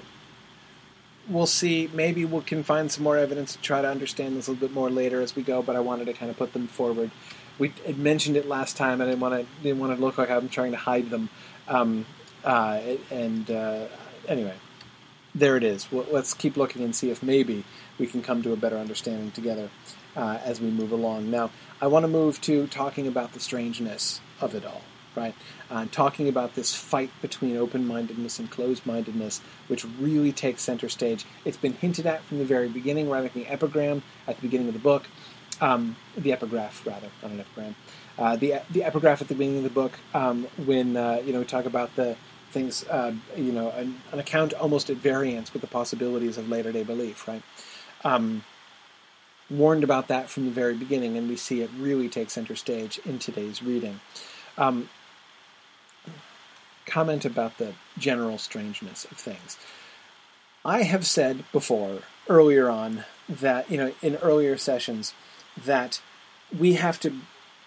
we'll 1.29 1.45
see. 1.45 1.89
Maybe 1.93 2.25
we 2.25 2.41
can 2.41 2.63
find 2.63 2.91
some 2.91 3.03
more 3.03 3.17
evidence 3.17 3.53
to 3.53 3.61
try 3.61 3.81
to 3.81 3.89
understand 3.89 4.37
this 4.37 4.47
a 4.47 4.51
little 4.51 4.67
bit 4.67 4.73
more 4.73 4.89
later 4.89 5.21
as 5.21 5.35
we 5.35 5.43
go. 5.43 5.61
But 5.61 5.75
I 5.75 5.81
wanted 5.81 6.05
to 6.05 6.13
kind 6.13 6.31
of 6.31 6.37
put 6.37 6.53
them 6.53 6.67
forward. 6.67 7.11
We 7.59 7.73
mentioned 7.95 8.37
it 8.37 8.47
last 8.47 8.77
time, 8.77 9.01
and 9.01 9.03
I 9.03 9.05
didn't 9.07 9.19
want 9.19 9.35
to 9.35 9.63
didn't 9.63 9.79
want 9.79 9.95
to 9.95 10.03
look 10.03 10.17
like 10.17 10.29
I'm 10.29 10.49
trying 10.49 10.71
to 10.71 10.77
hide 10.77 11.09
them. 11.09 11.29
Um, 11.67 12.05
uh, 12.43 12.79
and 13.11 13.51
uh, 13.51 13.87
anyway, 14.27 14.55
there 15.35 15.57
it 15.57 15.63
is. 15.63 15.87
Let's 15.91 16.33
keep 16.33 16.55
looking 16.55 16.81
and 16.81 16.95
see 16.95 17.11
if 17.11 17.21
maybe 17.21 17.65
we 17.99 18.07
can 18.07 18.21
come 18.21 18.41
to 18.43 18.53
a 18.53 18.55
better 18.55 18.77
understanding 18.77 19.31
together 19.31 19.69
uh, 20.15 20.39
as 20.45 20.61
we 20.61 20.69
move 20.69 20.93
along. 20.93 21.29
Now, 21.29 21.51
I 21.81 21.87
want 21.87 22.03
to 22.03 22.07
move 22.07 22.39
to 22.41 22.67
talking 22.67 23.05
about 23.05 23.33
the 23.33 23.41
strangeness 23.41 24.21
of 24.41 24.55
it 24.55 24.65
all, 24.65 24.81
right? 25.15 25.35
Uh, 25.69 25.85
talking 25.91 26.27
about 26.27 26.55
this 26.55 26.75
fight 26.75 27.09
between 27.21 27.57
open 27.57 27.85
mindedness 27.85 28.39
and 28.39 28.49
closed 28.49 28.85
mindedness, 28.85 29.41
which 29.67 29.85
really 29.99 30.31
takes 30.31 30.61
center 30.61 30.89
stage. 30.89 31.25
It's 31.45 31.57
been 31.57 31.73
hinted 31.73 32.05
at 32.05 32.23
from 32.23 32.39
the 32.39 32.45
very 32.45 32.67
beginning, 32.67 33.09
right 33.09 33.25
at 33.25 33.33
the 33.33 33.47
epigram 33.47 34.03
at 34.27 34.35
the 34.37 34.41
beginning 34.41 34.67
of 34.67 34.73
the 34.73 34.79
book, 34.79 35.07
um, 35.61 35.95
the 36.15 36.31
epigraph, 36.31 36.85
rather, 36.85 37.09
not 37.21 37.31
an 37.31 37.39
epigram. 37.39 37.75
Uh, 38.17 38.35
the 38.35 38.61
the 38.71 38.83
epigraph 38.83 39.21
at 39.21 39.27
the 39.27 39.35
beginning 39.35 39.57
of 39.57 39.63
the 39.63 39.69
book, 39.69 39.93
um, 40.13 40.47
when 40.65 40.97
uh, 40.97 41.21
you 41.23 41.33
know 41.33 41.39
we 41.39 41.45
talk 41.45 41.65
about 41.65 41.95
the 41.95 42.15
things, 42.51 42.87
uh, 42.87 43.13
you 43.35 43.51
know, 43.51 43.69
an, 43.71 44.01
an, 44.11 44.19
account 44.19 44.53
almost 44.53 44.89
at 44.89 44.97
variance 44.97 45.51
with 45.53 45.61
the 45.61 45.67
possibilities 45.67 46.37
of 46.37 46.49
later 46.49 46.71
day 46.71 46.83
belief, 46.83 47.27
right? 47.27 47.43
Um, 48.03 48.43
warned 49.49 49.83
about 49.83 50.07
that 50.07 50.29
from 50.29 50.45
the 50.45 50.51
very 50.51 50.75
beginning, 50.75 51.17
and 51.17 51.29
we 51.29 51.35
see 51.35 51.61
it 51.61 51.69
really 51.77 52.09
take 52.09 52.29
center 52.29 52.55
stage 52.55 52.99
in 53.05 53.19
today's 53.19 53.63
reading. 53.63 53.99
Um, 54.57 54.89
comment 56.85 57.25
about 57.25 57.57
the 57.57 57.73
general 57.97 58.37
strangeness 58.37 59.05
of 59.05 59.17
things. 59.17 59.57
I 60.65 60.83
have 60.83 61.05
said 61.05 61.43
before, 61.51 61.99
earlier 62.27 62.69
on, 62.69 63.05
that, 63.29 63.69
you 63.69 63.77
know, 63.77 63.93
in 64.01 64.15
earlier 64.17 64.57
sessions, 64.57 65.13
that 65.65 66.01
we 66.57 66.73
have 66.73 66.99
to 67.01 67.13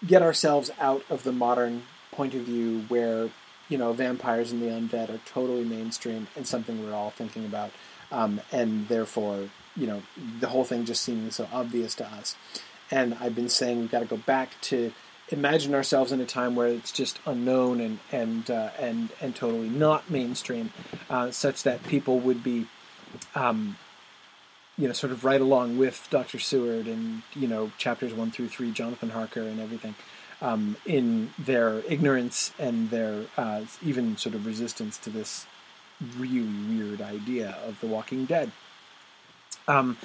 get 0.05 0.21
ourselves 0.21 0.71
out 0.79 1.03
of 1.09 1.23
the 1.23 1.31
modern 1.31 1.83
point 2.11 2.33
of 2.33 2.41
view 2.41 2.85
where, 2.89 3.29
you 3.69 3.77
know, 3.77 3.93
vampires 3.93 4.51
and 4.51 4.61
the 4.61 4.67
undead 4.67 5.09
are 5.09 5.21
totally 5.25 5.63
mainstream 5.63 6.27
and 6.35 6.45
something 6.45 6.83
we're 6.83 6.93
all 6.93 7.11
thinking 7.11 7.45
about, 7.45 7.71
um, 8.11 8.41
and 8.51 8.87
therefore 8.87 9.49
you 9.81 9.87
know 9.87 10.03
the 10.39 10.47
whole 10.47 10.63
thing 10.63 10.85
just 10.85 11.01
seeming 11.01 11.31
so 11.31 11.47
obvious 11.51 11.95
to 11.95 12.05
us. 12.05 12.35
And 12.91 13.15
I've 13.15 13.35
been 13.35 13.49
saying 13.49 13.79
we've 13.79 13.91
got 13.91 14.01
to 14.01 14.05
go 14.05 14.17
back 14.17 14.61
to 14.61 14.91
imagine 15.29 15.73
ourselves 15.73 16.11
in 16.11 16.21
a 16.21 16.25
time 16.25 16.55
where 16.55 16.67
it's 16.67 16.91
just 16.91 17.19
unknown 17.25 17.81
and 17.81 17.99
and 18.11 18.51
uh, 18.51 18.69
and 18.79 19.09
and 19.19 19.35
totally 19.35 19.69
not 19.69 20.09
mainstream, 20.09 20.71
uh, 21.09 21.31
such 21.31 21.63
that 21.63 21.83
people 21.83 22.19
would 22.19 22.43
be, 22.43 22.67
um, 23.33 23.75
you 24.77 24.87
know, 24.87 24.93
sort 24.93 25.11
of 25.11 25.25
right 25.25 25.41
along 25.41 25.79
with 25.79 26.07
Dr. 26.11 26.37
Seward 26.37 26.85
and 26.85 27.23
you 27.33 27.47
know 27.47 27.71
chapters 27.79 28.13
one 28.13 28.29
through 28.29 28.49
three, 28.49 28.71
Jonathan 28.71 29.09
Harker 29.09 29.41
and 29.41 29.59
everything, 29.59 29.95
um, 30.43 30.77
in 30.85 31.31
their 31.39 31.81
ignorance 31.89 32.53
and 32.59 32.91
their 32.91 33.25
uh, 33.35 33.61
even 33.81 34.15
sort 34.15 34.35
of 34.35 34.45
resistance 34.45 34.99
to 34.99 35.09
this 35.09 35.47
really 36.17 36.47
weird 36.69 37.01
idea 37.01 37.57
of 37.65 37.79
the 37.79 37.87
Walking 37.87 38.25
Dead. 38.25 38.51
Um, 39.67 39.97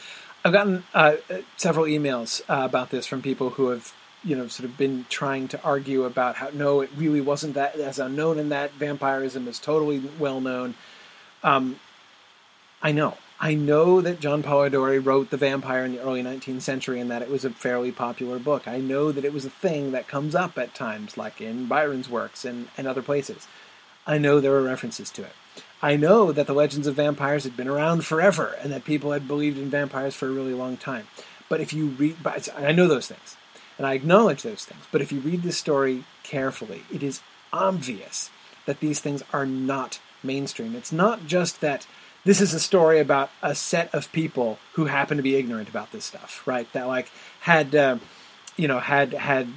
I've 0.44 0.52
gotten 0.52 0.84
uh, 0.94 1.16
several 1.56 1.86
emails 1.86 2.40
uh, 2.48 2.64
about 2.64 2.90
this 2.90 3.06
from 3.06 3.20
people 3.20 3.50
who 3.50 3.70
have, 3.70 3.92
you 4.22 4.36
know, 4.36 4.46
sort 4.48 4.68
of 4.68 4.76
been 4.76 5.06
trying 5.08 5.48
to 5.48 5.62
argue 5.62 6.04
about 6.04 6.36
how 6.36 6.50
no, 6.52 6.80
it 6.82 6.90
really 6.96 7.20
wasn't 7.20 7.54
that 7.54 7.74
as 7.74 7.98
unknown, 7.98 8.38
and 8.38 8.52
that 8.52 8.72
vampirism 8.72 9.48
is 9.48 9.58
totally 9.58 9.98
well 10.18 10.40
known. 10.40 10.74
Um, 11.42 11.80
I 12.80 12.92
know, 12.92 13.16
I 13.40 13.54
know 13.54 14.00
that 14.00 14.20
John 14.20 14.42
Polidori 14.42 15.04
wrote 15.04 15.30
The 15.30 15.36
Vampire 15.36 15.84
in 15.84 15.92
the 15.92 16.00
early 16.00 16.22
19th 16.22 16.62
century, 16.62 17.00
and 17.00 17.10
that 17.10 17.22
it 17.22 17.30
was 17.30 17.44
a 17.44 17.50
fairly 17.50 17.92
popular 17.92 18.38
book. 18.38 18.66
I 18.68 18.78
know 18.78 19.12
that 19.12 19.24
it 19.24 19.32
was 19.32 19.44
a 19.44 19.50
thing 19.50 19.92
that 19.92 20.08
comes 20.08 20.34
up 20.34 20.56
at 20.56 20.74
times, 20.74 21.18
like 21.18 21.40
in 21.40 21.66
Byron's 21.66 22.08
works 22.08 22.44
and, 22.44 22.68
and 22.78 22.86
other 22.86 23.02
places. 23.02 23.46
I 24.06 24.18
know 24.18 24.40
there 24.40 24.54
are 24.54 24.62
references 24.62 25.10
to 25.12 25.22
it. 25.22 25.32
I 25.82 25.96
know 25.96 26.32
that 26.32 26.46
the 26.46 26.54
legends 26.54 26.86
of 26.86 26.94
vampires 26.94 27.44
had 27.44 27.56
been 27.56 27.68
around 27.68 28.04
forever 28.04 28.56
and 28.60 28.72
that 28.72 28.84
people 28.84 29.12
had 29.12 29.28
believed 29.28 29.58
in 29.58 29.68
vampires 29.68 30.14
for 30.14 30.26
a 30.26 30.32
really 30.32 30.54
long 30.54 30.76
time. 30.76 31.06
But 31.48 31.60
if 31.60 31.72
you 31.72 31.88
read, 31.88 32.16
I 32.56 32.72
know 32.72 32.88
those 32.88 33.08
things 33.08 33.36
and 33.78 33.86
I 33.86 33.94
acknowledge 33.94 34.42
those 34.42 34.64
things. 34.64 34.84
But 34.90 35.02
if 35.02 35.12
you 35.12 35.20
read 35.20 35.42
this 35.42 35.58
story 35.58 36.04
carefully, 36.22 36.82
it 36.92 37.02
is 37.02 37.20
obvious 37.52 38.30
that 38.64 38.80
these 38.80 39.00
things 39.00 39.22
are 39.32 39.46
not 39.46 40.00
mainstream. 40.22 40.74
It's 40.74 40.92
not 40.92 41.26
just 41.26 41.60
that 41.60 41.86
this 42.24 42.40
is 42.40 42.52
a 42.52 42.60
story 42.60 42.98
about 42.98 43.30
a 43.42 43.54
set 43.54 43.94
of 43.94 44.10
people 44.12 44.58
who 44.72 44.86
happen 44.86 45.16
to 45.16 45.22
be 45.22 45.36
ignorant 45.36 45.68
about 45.68 45.92
this 45.92 46.04
stuff, 46.04 46.42
right? 46.46 46.70
That 46.72 46.88
like 46.88 47.10
had, 47.40 47.74
uh, 47.74 47.98
you 48.56 48.66
know, 48.66 48.80
had 48.80 49.12
had 49.12 49.48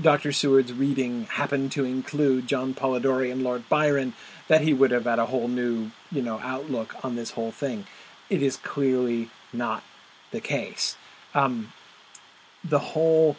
Dr. 0.00 0.32
Seward's 0.32 0.72
reading 0.72 1.24
happened 1.24 1.72
to 1.72 1.84
include 1.84 2.46
John 2.46 2.74
Polidori 2.74 3.32
and 3.32 3.42
Lord 3.42 3.68
Byron, 3.68 4.14
that 4.50 4.62
he 4.62 4.74
would 4.74 4.90
have 4.90 5.04
had 5.04 5.20
a 5.20 5.26
whole 5.26 5.46
new, 5.46 5.92
you 6.10 6.20
know, 6.20 6.40
outlook 6.40 6.96
on 7.04 7.14
this 7.14 7.30
whole 7.30 7.52
thing. 7.52 7.86
It 8.28 8.42
is 8.42 8.56
clearly 8.56 9.30
not 9.52 9.84
the 10.32 10.40
case. 10.40 10.96
Um, 11.34 11.72
the 12.64 12.80
whole 12.80 13.36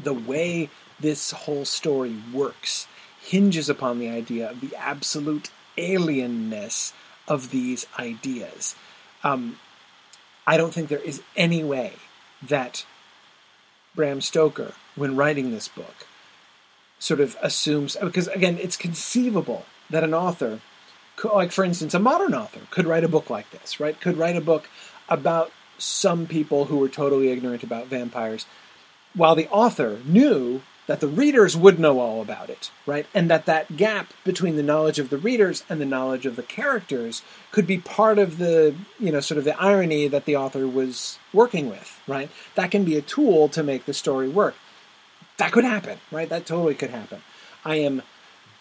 the 0.00 0.14
way 0.14 0.70
this 1.00 1.32
whole 1.32 1.64
story 1.64 2.14
works 2.32 2.86
hinges 3.20 3.68
upon 3.68 3.98
the 3.98 4.08
idea 4.08 4.48
of 4.48 4.60
the 4.60 4.76
absolute 4.76 5.50
alienness 5.76 6.92
of 7.26 7.50
these 7.50 7.88
ideas. 7.98 8.76
Um, 9.24 9.58
I 10.46 10.56
don't 10.56 10.72
think 10.72 10.88
there 10.88 11.00
is 11.00 11.20
any 11.36 11.64
way 11.64 11.94
that 12.44 12.86
Bram 13.96 14.20
Stoker, 14.20 14.74
when 14.94 15.16
writing 15.16 15.50
this 15.50 15.66
book, 15.66 16.06
sort 17.02 17.18
of 17.18 17.36
assumes 17.42 17.96
because 17.96 18.28
again, 18.28 18.56
it's 18.62 18.76
conceivable 18.76 19.66
that 19.90 20.04
an 20.04 20.14
author, 20.14 20.60
like 21.34 21.50
for 21.50 21.64
instance, 21.64 21.94
a 21.94 21.98
modern 21.98 22.32
author, 22.32 22.60
could 22.70 22.86
write 22.86 23.02
a 23.02 23.08
book 23.08 23.28
like 23.28 23.50
this, 23.50 23.80
right? 23.80 24.00
Could 24.00 24.16
write 24.16 24.36
a 24.36 24.40
book 24.40 24.68
about 25.08 25.50
some 25.78 26.26
people 26.28 26.66
who 26.66 26.78
were 26.78 26.88
totally 26.88 27.30
ignorant 27.30 27.64
about 27.64 27.88
vampires, 27.88 28.46
while 29.14 29.34
the 29.34 29.48
author 29.48 29.98
knew 30.04 30.62
that 30.86 31.00
the 31.00 31.08
readers 31.08 31.56
would 31.56 31.80
know 31.80 31.98
all 31.98 32.22
about 32.22 32.48
it, 32.48 32.70
right? 32.86 33.06
And 33.12 33.28
that 33.28 33.46
that 33.46 33.76
gap 33.76 34.12
between 34.24 34.54
the 34.54 34.62
knowledge 34.62 35.00
of 35.00 35.10
the 35.10 35.18
readers 35.18 35.64
and 35.68 35.80
the 35.80 35.84
knowledge 35.84 36.24
of 36.24 36.36
the 36.36 36.42
characters 36.42 37.22
could 37.50 37.66
be 37.66 37.78
part 37.78 38.18
of 38.20 38.38
the, 38.38 38.76
you 39.00 39.10
know, 39.10 39.20
sort 39.20 39.38
of 39.38 39.44
the 39.44 39.60
irony 39.60 40.06
that 40.06 40.24
the 40.24 40.36
author 40.36 40.68
was 40.68 41.18
working 41.32 41.68
with, 41.68 42.00
right? 42.06 42.30
That 42.54 42.70
can 42.70 42.84
be 42.84 42.96
a 42.96 43.02
tool 43.02 43.48
to 43.48 43.64
make 43.64 43.86
the 43.86 43.94
story 43.94 44.28
work. 44.28 44.54
That 45.38 45.52
could 45.52 45.64
happen, 45.64 45.98
right? 46.10 46.28
That 46.28 46.46
totally 46.46 46.74
could 46.74 46.90
happen. 46.90 47.22
I 47.64 47.76
am 47.76 48.02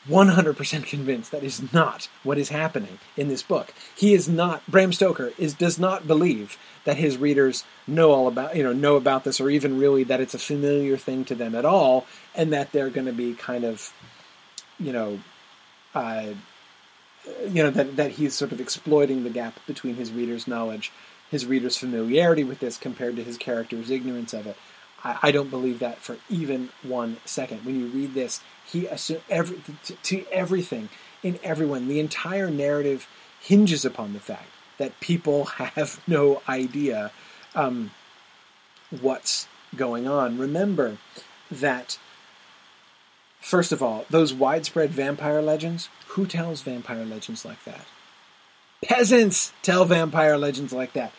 100% 0.09 0.85
convinced 0.85 1.31
that 1.31 1.43
is 1.43 1.71
not 1.73 2.07
what 2.23 2.39
is 2.39 2.49
happening 2.49 2.97
in 3.15 3.27
this 3.27 3.43
book. 3.43 3.73
He 3.95 4.13
is 4.13 4.27
not 4.27 4.65
Bram 4.67 4.93
Stoker 4.93 5.31
is 5.37 5.53
does 5.53 5.77
not 5.77 6.07
believe 6.07 6.57
that 6.85 6.97
his 6.97 7.17
readers 7.17 7.63
know 7.85 8.11
all 8.11 8.27
about 8.27 8.55
you 8.55 8.63
know 8.63 8.73
know 8.73 8.95
about 8.95 9.23
this 9.25 9.39
or 9.39 9.49
even 9.49 9.77
really 9.77 10.03
that 10.05 10.19
it's 10.19 10.33
a 10.33 10.39
familiar 10.39 10.97
thing 10.97 11.23
to 11.25 11.35
them 11.35 11.53
at 11.53 11.65
all 11.65 12.07
and 12.33 12.51
that 12.51 12.71
they're 12.71 12.89
going 12.89 13.05
to 13.05 13.13
be 13.13 13.35
kind 13.35 13.63
of 13.63 13.93
you 14.79 14.91
know 14.91 15.19
uh, 15.93 16.33
you 17.47 17.63
know 17.63 17.69
that 17.69 17.95
that 17.95 18.11
he's 18.11 18.33
sort 18.33 18.51
of 18.51 18.59
exploiting 18.59 19.23
the 19.23 19.29
gap 19.29 19.59
between 19.67 19.95
his 19.95 20.11
readers' 20.11 20.47
knowledge, 20.47 20.91
his 21.29 21.45
readers' 21.45 21.77
familiarity 21.77 22.43
with 22.43 22.59
this 22.59 22.77
compared 22.77 23.15
to 23.15 23.23
his 23.23 23.37
character's 23.37 23.91
ignorance 23.91 24.33
of 24.33 24.47
it. 24.47 24.57
I, 25.03 25.17
I 25.23 25.31
don't 25.31 25.49
believe 25.49 25.79
that 25.79 25.99
for 25.99 26.17
even 26.29 26.69
one 26.83 27.17
second. 27.25 27.65
When 27.65 27.79
you 27.79 27.87
read 27.87 28.13
this, 28.13 28.41
he 28.65 28.87
assumes 28.87 29.21
every 29.29 29.61
to, 29.85 29.95
to 29.95 30.25
everything 30.31 30.89
in 31.23 31.39
everyone. 31.43 31.87
The 31.87 31.99
entire 31.99 32.49
narrative 32.49 33.07
hinges 33.39 33.85
upon 33.85 34.13
the 34.13 34.19
fact 34.19 34.47
that 34.77 34.99
people 34.99 35.45
have 35.45 36.01
no 36.07 36.41
idea 36.47 37.11
um, 37.55 37.91
what's 39.01 39.47
going 39.75 40.07
on. 40.07 40.37
Remember 40.37 40.97
that, 41.49 41.97
first 43.39 43.71
of 43.71 43.81
all, 43.81 44.05
those 44.09 44.33
widespread 44.33 44.91
vampire 44.91 45.41
legends, 45.41 45.89
who 46.07 46.25
tells 46.25 46.61
vampire 46.61 47.05
legends 47.05 47.45
like 47.45 47.63
that? 47.65 47.85
Peasants 48.83 49.53
tell 49.61 49.85
vampire 49.85 50.37
legends 50.37 50.73
like 50.73 50.93
that. 50.93 51.11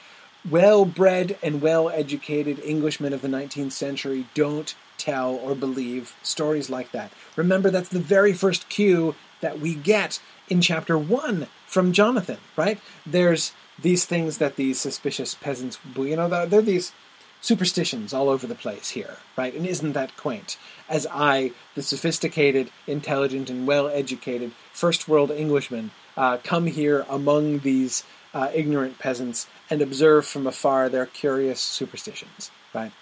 Well 0.48 0.84
bred 0.84 1.38
and 1.42 1.62
well 1.62 1.88
educated 1.88 2.60
Englishmen 2.64 3.12
of 3.12 3.22
the 3.22 3.28
19th 3.28 3.72
century 3.72 4.26
don't 4.34 4.74
tell 4.98 5.34
or 5.34 5.54
believe 5.54 6.14
stories 6.22 6.68
like 6.68 6.92
that. 6.92 7.12
Remember, 7.36 7.70
that's 7.70 7.88
the 7.88 8.00
very 8.00 8.32
first 8.32 8.68
cue 8.68 9.14
that 9.40 9.60
we 9.60 9.74
get 9.74 10.20
in 10.48 10.60
chapter 10.60 10.98
one 10.98 11.46
from 11.66 11.92
Jonathan, 11.92 12.38
right? 12.56 12.80
There's 13.06 13.52
these 13.80 14.04
things 14.04 14.38
that 14.38 14.56
these 14.56 14.80
suspicious 14.80 15.34
peasants, 15.34 15.78
you 15.96 16.16
know, 16.16 16.28
they're, 16.28 16.46
they're 16.46 16.62
these 16.62 16.92
superstitions 17.40 18.14
all 18.14 18.28
over 18.28 18.46
the 18.46 18.54
place 18.54 18.90
here, 18.90 19.16
right? 19.36 19.54
And 19.54 19.66
isn't 19.66 19.92
that 19.92 20.16
quaint? 20.16 20.56
As 20.88 21.06
I, 21.10 21.52
the 21.74 21.82
sophisticated, 21.82 22.70
intelligent, 22.86 23.50
and 23.50 23.66
well 23.66 23.88
educated 23.88 24.52
first 24.72 25.08
world 25.08 25.30
Englishman, 25.30 25.90
uh, 26.16 26.38
come 26.42 26.66
here 26.66 27.04
among 27.08 27.60
these 27.60 28.04
uh, 28.34 28.50
ignorant 28.54 28.98
peasants 28.98 29.46
and 29.68 29.82
observe 29.82 30.26
from 30.26 30.46
afar 30.46 30.88
their 30.88 31.06
curious 31.06 31.60
superstitions, 31.60 32.50
right? 32.74 32.92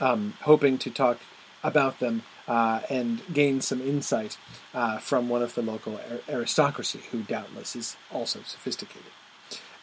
Um, 0.00 0.34
hoping 0.42 0.78
to 0.78 0.90
talk 0.90 1.18
about 1.62 1.98
them 1.98 2.22
uh, 2.48 2.80
and 2.88 3.20
gain 3.32 3.60
some 3.60 3.80
insight 3.80 4.38
uh, 4.74 4.98
from 4.98 5.28
one 5.28 5.42
of 5.42 5.54
the 5.54 5.62
local 5.62 6.00
aristocracy, 6.28 7.00
who 7.10 7.22
doubtless 7.22 7.76
is 7.76 7.96
also 8.10 8.40
sophisticated. 8.44 9.12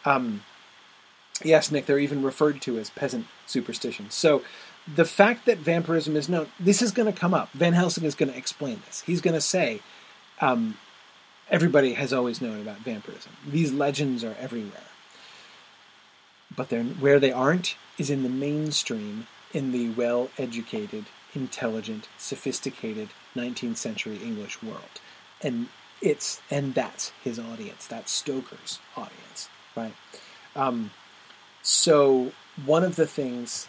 Um, 0.05 0.43
yes, 1.43 1.71
Nick, 1.71 1.85
they're 1.85 1.99
even 1.99 2.23
referred 2.23 2.61
to 2.63 2.79
as 2.79 2.89
peasant 2.89 3.27
superstitions. 3.45 4.15
So 4.15 4.41
the 4.95 5.05
fact 5.05 5.45
that 5.45 5.59
vampirism 5.59 6.15
is 6.15 6.27
known, 6.27 6.47
this 6.59 6.81
is 6.81 6.91
going 6.91 7.11
to 7.11 7.17
come 7.17 7.33
up. 7.33 7.51
Van 7.51 7.73
Helsing 7.73 8.05
is 8.05 8.15
going 8.15 8.31
to 8.31 8.37
explain 8.37 8.81
this. 8.85 9.01
He's 9.01 9.21
going 9.21 9.33
to 9.33 9.41
say, 9.41 9.81
um, 10.41 10.77
everybody 11.49 11.93
has 11.93 12.13
always 12.13 12.41
known 12.41 12.61
about 12.61 12.79
vampirism. 12.79 13.31
These 13.47 13.71
legends 13.71 14.23
are 14.23 14.35
everywhere. 14.39 14.81
But 16.55 16.71
where 16.71 17.19
they 17.19 17.31
aren't 17.31 17.75
is 17.97 18.09
in 18.09 18.23
the 18.23 18.29
mainstream, 18.29 19.27
in 19.53 19.71
the 19.71 19.89
well 19.89 20.29
educated, 20.37 21.05
intelligent, 21.35 22.07
sophisticated 22.17 23.09
19th 23.35 23.77
century 23.77 24.17
English 24.17 24.61
world. 24.63 25.01
And 25.41 25.67
it's 26.01 26.41
and 26.49 26.73
that's 26.73 27.11
his 27.23 27.39
audience. 27.39 27.85
That's 27.87 28.11
Stoker's 28.11 28.79
audience, 28.95 29.49
right? 29.75 29.93
Um, 30.55 30.91
so 31.61 32.31
one 32.65 32.83
of 32.83 32.95
the 32.95 33.07
things 33.07 33.67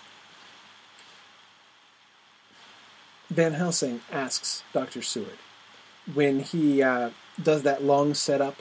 Van 3.30 3.52
Helsing 3.52 4.00
asks 4.10 4.62
Dr. 4.72 5.02
Seward 5.02 5.38
when 6.14 6.40
he 6.40 6.82
uh, 6.82 7.10
does 7.42 7.62
that 7.62 7.84
long 7.84 8.14
setup 8.14 8.56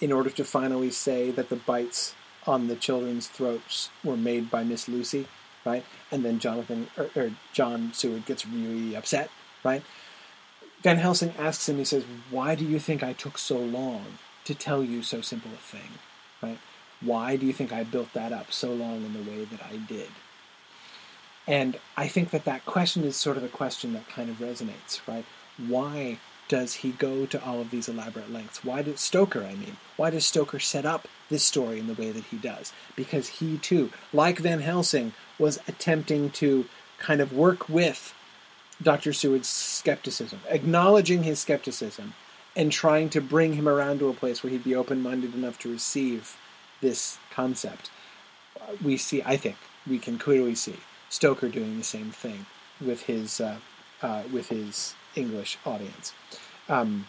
in 0.00 0.12
order 0.12 0.30
to 0.30 0.44
finally 0.44 0.90
say 0.90 1.30
that 1.30 1.48
the 1.48 1.56
bites 1.56 2.14
on 2.46 2.66
the 2.66 2.76
children's 2.76 3.28
throats 3.28 3.90
were 4.02 4.16
made 4.16 4.50
by 4.50 4.64
Miss 4.64 4.88
Lucy 4.88 5.26
right? 5.64 5.84
And 6.10 6.24
then 6.24 6.38
Jonathan 6.38 6.88
or, 6.96 7.10
or 7.14 7.30
John 7.52 7.92
Seward 7.92 8.26
gets 8.26 8.46
really 8.46 8.96
upset, 8.96 9.30
right? 9.64 9.82
Van 10.82 10.96
Helsing 10.96 11.32
asks 11.38 11.68
him, 11.68 11.78
he 11.78 11.84
says, 11.84 12.04
Why 12.30 12.54
do 12.54 12.64
you 12.64 12.78
think 12.78 13.02
I 13.02 13.12
took 13.12 13.38
so 13.38 13.58
long 13.58 14.18
to 14.44 14.54
tell 14.54 14.82
you 14.82 15.02
so 15.02 15.20
simple 15.20 15.50
a 15.52 15.56
thing? 15.56 15.98
Right? 16.42 16.58
Why 17.00 17.36
do 17.36 17.46
you 17.46 17.52
think 17.52 17.72
I 17.72 17.84
built 17.84 18.12
that 18.14 18.32
up 18.32 18.52
so 18.52 18.72
long 18.72 19.04
in 19.04 19.12
the 19.12 19.30
way 19.30 19.44
that 19.44 19.60
I 19.62 19.76
did? 19.76 20.08
And 21.46 21.78
I 21.96 22.06
think 22.06 22.30
that 22.30 22.44
that 22.44 22.64
question 22.66 23.02
is 23.04 23.16
sort 23.16 23.36
of 23.36 23.42
a 23.42 23.48
question 23.48 23.92
that 23.94 24.08
kind 24.08 24.30
of 24.30 24.36
resonates, 24.36 25.00
right? 25.08 25.24
Why 25.56 26.18
does 26.52 26.74
he 26.74 26.90
go 26.90 27.24
to 27.24 27.42
all 27.42 27.62
of 27.62 27.70
these 27.70 27.88
elaborate 27.88 28.30
lengths? 28.30 28.62
Why 28.62 28.82
does 28.82 29.00
Stoker, 29.00 29.42
I 29.42 29.54
mean, 29.54 29.78
why 29.96 30.10
does 30.10 30.26
Stoker 30.26 30.58
set 30.58 30.84
up 30.84 31.08
this 31.30 31.42
story 31.42 31.78
in 31.78 31.86
the 31.86 31.94
way 31.94 32.10
that 32.10 32.24
he 32.24 32.36
does? 32.36 32.74
Because 32.94 33.26
he 33.40 33.56
too, 33.56 33.90
like 34.12 34.38
Van 34.38 34.60
Helsing, 34.60 35.14
was 35.38 35.60
attempting 35.66 36.28
to 36.32 36.66
kind 36.98 37.22
of 37.22 37.32
work 37.32 37.70
with 37.70 38.12
Dr. 38.82 39.14
Seward's 39.14 39.48
skepticism, 39.48 40.40
acknowledging 40.46 41.22
his 41.22 41.40
skepticism, 41.40 42.12
and 42.54 42.70
trying 42.70 43.08
to 43.08 43.22
bring 43.22 43.54
him 43.54 43.66
around 43.66 44.00
to 44.00 44.10
a 44.10 44.12
place 44.12 44.42
where 44.42 44.50
he'd 44.50 44.62
be 44.62 44.74
open 44.74 45.00
minded 45.00 45.34
enough 45.34 45.58
to 45.60 45.72
receive 45.72 46.36
this 46.82 47.16
concept. 47.30 47.90
We 48.84 48.98
see, 48.98 49.22
I 49.24 49.38
think, 49.38 49.56
we 49.86 49.98
can 49.98 50.18
clearly 50.18 50.54
see 50.54 50.76
Stoker 51.08 51.48
doing 51.48 51.78
the 51.78 51.84
same 51.84 52.10
thing 52.10 52.44
with 52.78 53.04
his 53.04 53.40
uh, 53.40 53.56
uh, 54.02 54.24
with 54.30 54.48
his 54.48 54.94
English 55.14 55.58
audience. 55.64 56.12
Um, 56.68 57.06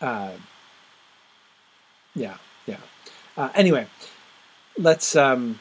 uh, 0.00 0.32
yeah, 2.14 2.36
yeah. 2.66 2.78
Uh, 3.36 3.50
anyway, 3.54 3.86
let's 4.76 5.16
um, 5.16 5.60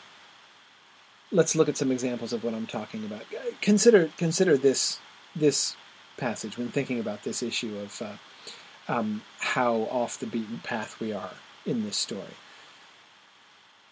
let's 1.32 1.56
look 1.56 1.70
at 1.70 1.78
some 1.78 1.92
examples 1.92 2.34
of 2.34 2.44
what 2.44 2.54
I'm 2.54 2.68
talking 2.68 3.06
about. 3.06 3.24
Consider 3.62 4.10
consider 4.18 4.58
this 4.58 5.00
this 5.36 5.76
passage 6.18 6.58
when 6.58 6.70
thinking 6.70 7.00
about 7.00 7.24
this 7.24 7.42
issue 7.42 7.78
of 7.78 8.02
uh, 8.02 8.94
um, 8.94 9.22
how 9.40 9.88
off 9.92 10.20
the 10.20 10.26
beaten 10.26 10.60
path 10.64 11.00
we 11.00 11.14
are 11.14 11.32
in 11.66 11.84
this 11.84 11.98
story. 11.98 12.36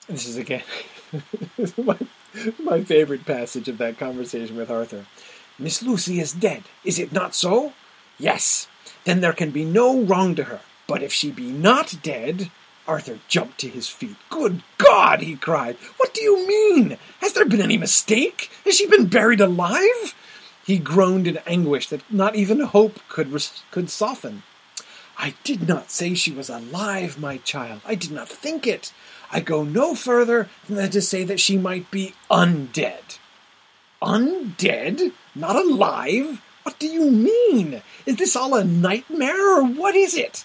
This 0.07 0.27
is 0.27 0.37
again 0.37 0.63
my, 1.77 1.97
my 2.61 2.83
favorite 2.83 3.25
passage 3.25 3.67
of 3.67 3.77
that 3.77 3.97
conversation 3.97 4.57
with 4.57 4.71
Arthur. 4.71 5.05
Miss 5.59 5.83
Lucy 5.83 6.19
is 6.19 6.31
dead, 6.31 6.63
is 6.83 6.97
it 6.97 7.11
not 7.11 7.35
so? 7.35 7.73
Yes. 8.17 8.67
Then 9.03 9.21
there 9.21 9.33
can 9.33 9.51
be 9.51 9.65
no 9.65 10.01
wrong 10.01 10.35
to 10.35 10.45
her. 10.45 10.61
But 10.87 11.03
if 11.03 11.13
she 11.13 11.31
be 11.31 11.51
not 11.51 11.95
dead, 12.01 12.49
Arthur 12.87 13.19
jumped 13.27 13.59
to 13.59 13.67
his 13.69 13.87
feet. 13.87 14.15
Good 14.29 14.63
God! 14.77 15.21
he 15.21 15.35
cried. 15.35 15.77
What 15.97 16.13
do 16.13 16.21
you 16.21 16.47
mean? 16.47 16.97
Has 17.21 17.33
there 17.33 17.45
been 17.45 17.61
any 17.61 17.77
mistake? 17.77 18.49
Has 18.65 18.75
she 18.75 18.87
been 18.87 19.05
buried 19.05 19.41
alive? 19.41 20.15
He 20.63 20.77
groaned 20.77 21.27
in 21.27 21.37
anguish 21.45 21.87
that 21.89 22.11
not 22.11 22.35
even 22.35 22.61
hope 22.61 22.99
could, 23.09 23.31
res- 23.31 23.63
could 23.71 23.89
soften. 23.89 24.43
I 25.17 25.35
did 25.43 25.67
not 25.67 25.91
say 25.91 26.13
she 26.13 26.31
was 26.31 26.49
alive, 26.49 27.19
my 27.19 27.37
child. 27.37 27.81
I 27.85 27.95
did 27.95 28.11
not 28.11 28.29
think 28.29 28.65
it. 28.65 28.93
I 29.31 29.41
go 29.41 29.63
no 29.63 29.93
further 29.93 30.49
than 30.67 30.89
to 30.91 31.01
say 31.01 31.23
that 31.25 31.39
she 31.39 31.57
might 31.57 31.91
be 31.91 32.13
undead. 32.31 33.19
Undead? 34.01 35.11
Not 35.39 35.55
alive? 35.55 36.41
What 36.63 36.77
do 36.79 36.87
you 36.87 37.09
mean? 37.09 37.81
Is 38.05 38.17
this 38.17 38.35
all 38.35 38.55
a 38.55 38.63
nightmare, 38.65 39.57
or 39.57 39.63
what 39.63 39.95
is 39.95 40.13
it? 40.13 40.43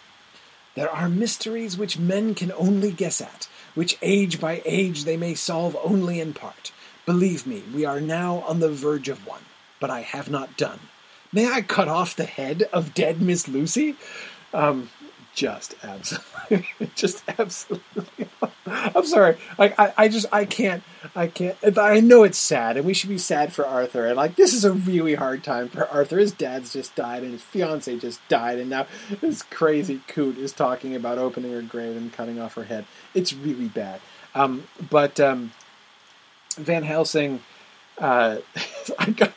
There 0.77 0.89
are 0.89 1.09
mysteries 1.09 1.77
which 1.77 1.99
men 1.99 2.37
can 2.37 2.53
only 2.53 2.93
guess 2.93 3.21
at, 3.21 3.49
which 3.75 3.99
age 4.03 4.41
by 4.41 4.63
age 4.65 5.03
they 5.03 5.17
may 5.17 5.35
solve 5.35 5.77
only 5.83 6.21
in 6.21 6.33
part. 6.33 6.71
Believe 7.07 7.45
me, 7.45 7.65
we 7.75 7.85
are 7.85 8.01
now 8.01 8.45
on 8.47 8.61
the 8.61 8.71
verge 8.71 9.09
of 9.09 9.27
one, 9.27 9.43
but 9.81 9.91
I 9.91 10.03
have 10.03 10.31
not 10.31 10.57
done. 10.57 10.79
May 11.33 11.51
I 11.51 11.63
cut 11.63 11.89
off 11.89 12.15
the 12.15 12.25
head 12.25 12.69
of 12.73 12.95
dead 12.95 13.21
Miss 13.21 13.49
Lucy? 13.49 13.97
Um, 14.53 14.91
just 15.35 15.74
absolutely, 15.82 16.68
just 16.95 17.22
absolutely. 17.39 18.28
I'm 18.66 19.05
sorry. 19.05 19.37
I, 19.59 19.74
I, 19.76 19.95
I, 19.97 20.09
just, 20.09 20.26
I 20.32 20.45
can't, 20.45 20.82
I 21.14 21.26
can't. 21.26 21.57
I 21.76 22.01
know 22.01 22.22
it's 22.22 22.39
sad, 22.39 22.76
and 22.76 22.87
we 22.87 22.95
should 22.95 23.11
be 23.11 23.18
sad 23.18 23.53
for 23.53 23.66
Arthur. 23.66 24.07
And 24.07 24.16
like, 24.16 24.37
this 24.37 24.55
is 24.55 24.64
a 24.64 24.72
really 24.72 25.14
hard 25.14 25.45
time 25.45 25.68
for 25.68 25.87
Arthur. 25.89 26.18
His 26.18 26.32
dad's 26.32 26.72
just 26.72 26.95
died, 26.95 27.22
and 27.22 27.32
his 27.32 27.43
fiance 27.43 27.99
just 27.99 28.26
died, 28.28 28.59
and 28.59 28.70
now 28.70 28.87
this 29.20 29.43
crazy 29.43 30.01
coot 30.07 30.39
is 30.39 30.53
talking 30.53 30.95
about 30.95 31.18
opening 31.18 31.53
her 31.53 31.62
grave 31.62 31.97
and 31.97 32.12
cutting 32.12 32.41
off 32.41 32.55
her 32.55 32.64
head. 32.64 32.87
It's 33.12 33.32
really 33.32 33.68
bad. 33.68 34.01
Um, 34.35 34.66
but 34.91 35.20
um, 35.20 35.53
Van 36.57 36.85
Helsing. 36.85 37.43
Uh, 37.99 38.39
I, 38.99 39.32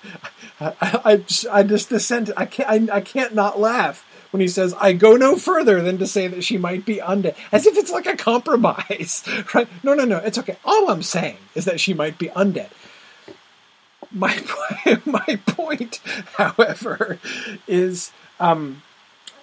I, 0.60 0.74
I, 0.82 1.24
I 1.52 1.64
just 1.64 1.90
the 1.90 2.00
sentence. 2.00 2.36
I 2.38 2.46
can't. 2.46 2.90
I, 2.92 2.98
I 2.98 3.02
can't 3.02 3.36
not 3.36 3.60
laugh 3.60 4.07
when 4.38 4.44
he 4.44 4.48
says, 4.48 4.76
I 4.80 4.94
go 4.94 5.16
no 5.16 5.36
further 5.36 5.82
than 5.82 5.98
to 5.98 6.06
say 6.06 6.28
that 6.28 6.44
she 6.44 6.60
might 6.60 6.86
be 6.86 6.98
undead, 6.98 7.36
as 7.52 7.66
if 7.66 7.76
it's 7.76 7.90
like 7.90 8.06
a 8.06 8.16
compromise, 8.16 9.24
right? 9.56 9.68
No, 9.82 9.96
no, 9.96 10.06
no, 10.06 10.18
it's 10.18 10.38
okay. 10.38 10.58
All 10.64 10.92
I'm 10.92 11.02
saying 11.02 11.38
is 11.56 11.66
that 11.66 11.80
she 11.80 11.96
might 11.96 12.20
be 12.20 12.28
undead. 12.28 12.70
My, 14.12 14.40
my 15.06 15.40
point, 15.48 16.02
however, 16.36 17.18
is 17.68 18.12
um, 18.40 18.84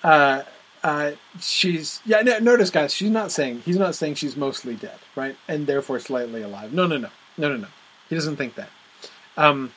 uh, 0.04 0.42
uh, 0.84 1.10
she's 1.40 2.00
yeah. 2.06 2.20
Notice, 2.22 2.70
guys, 2.70 2.94
she's 2.94 3.10
not 3.10 3.32
saying 3.32 3.62
he's 3.64 3.78
not 3.78 3.96
saying 3.96 4.14
she's 4.14 4.36
mostly 4.36 4.76
dead, 4.76 4.98
right, 5.16 5.36
and 5.48 5.66
therefore 5.66 5.98
slightly 5.98 6.42
alive. 6.42 6.72
No, 6.72 6.86
no, 6.86 6.98
no, 6.98 7.10
no, 7.36 7.48
no, 7.48 7.56
no. 7.56 7.68
He 8.08 8.14
doesn't 8.14 8.36
think 8.36 8.54
that. 8.54 8.70
Um, 9.36 9.72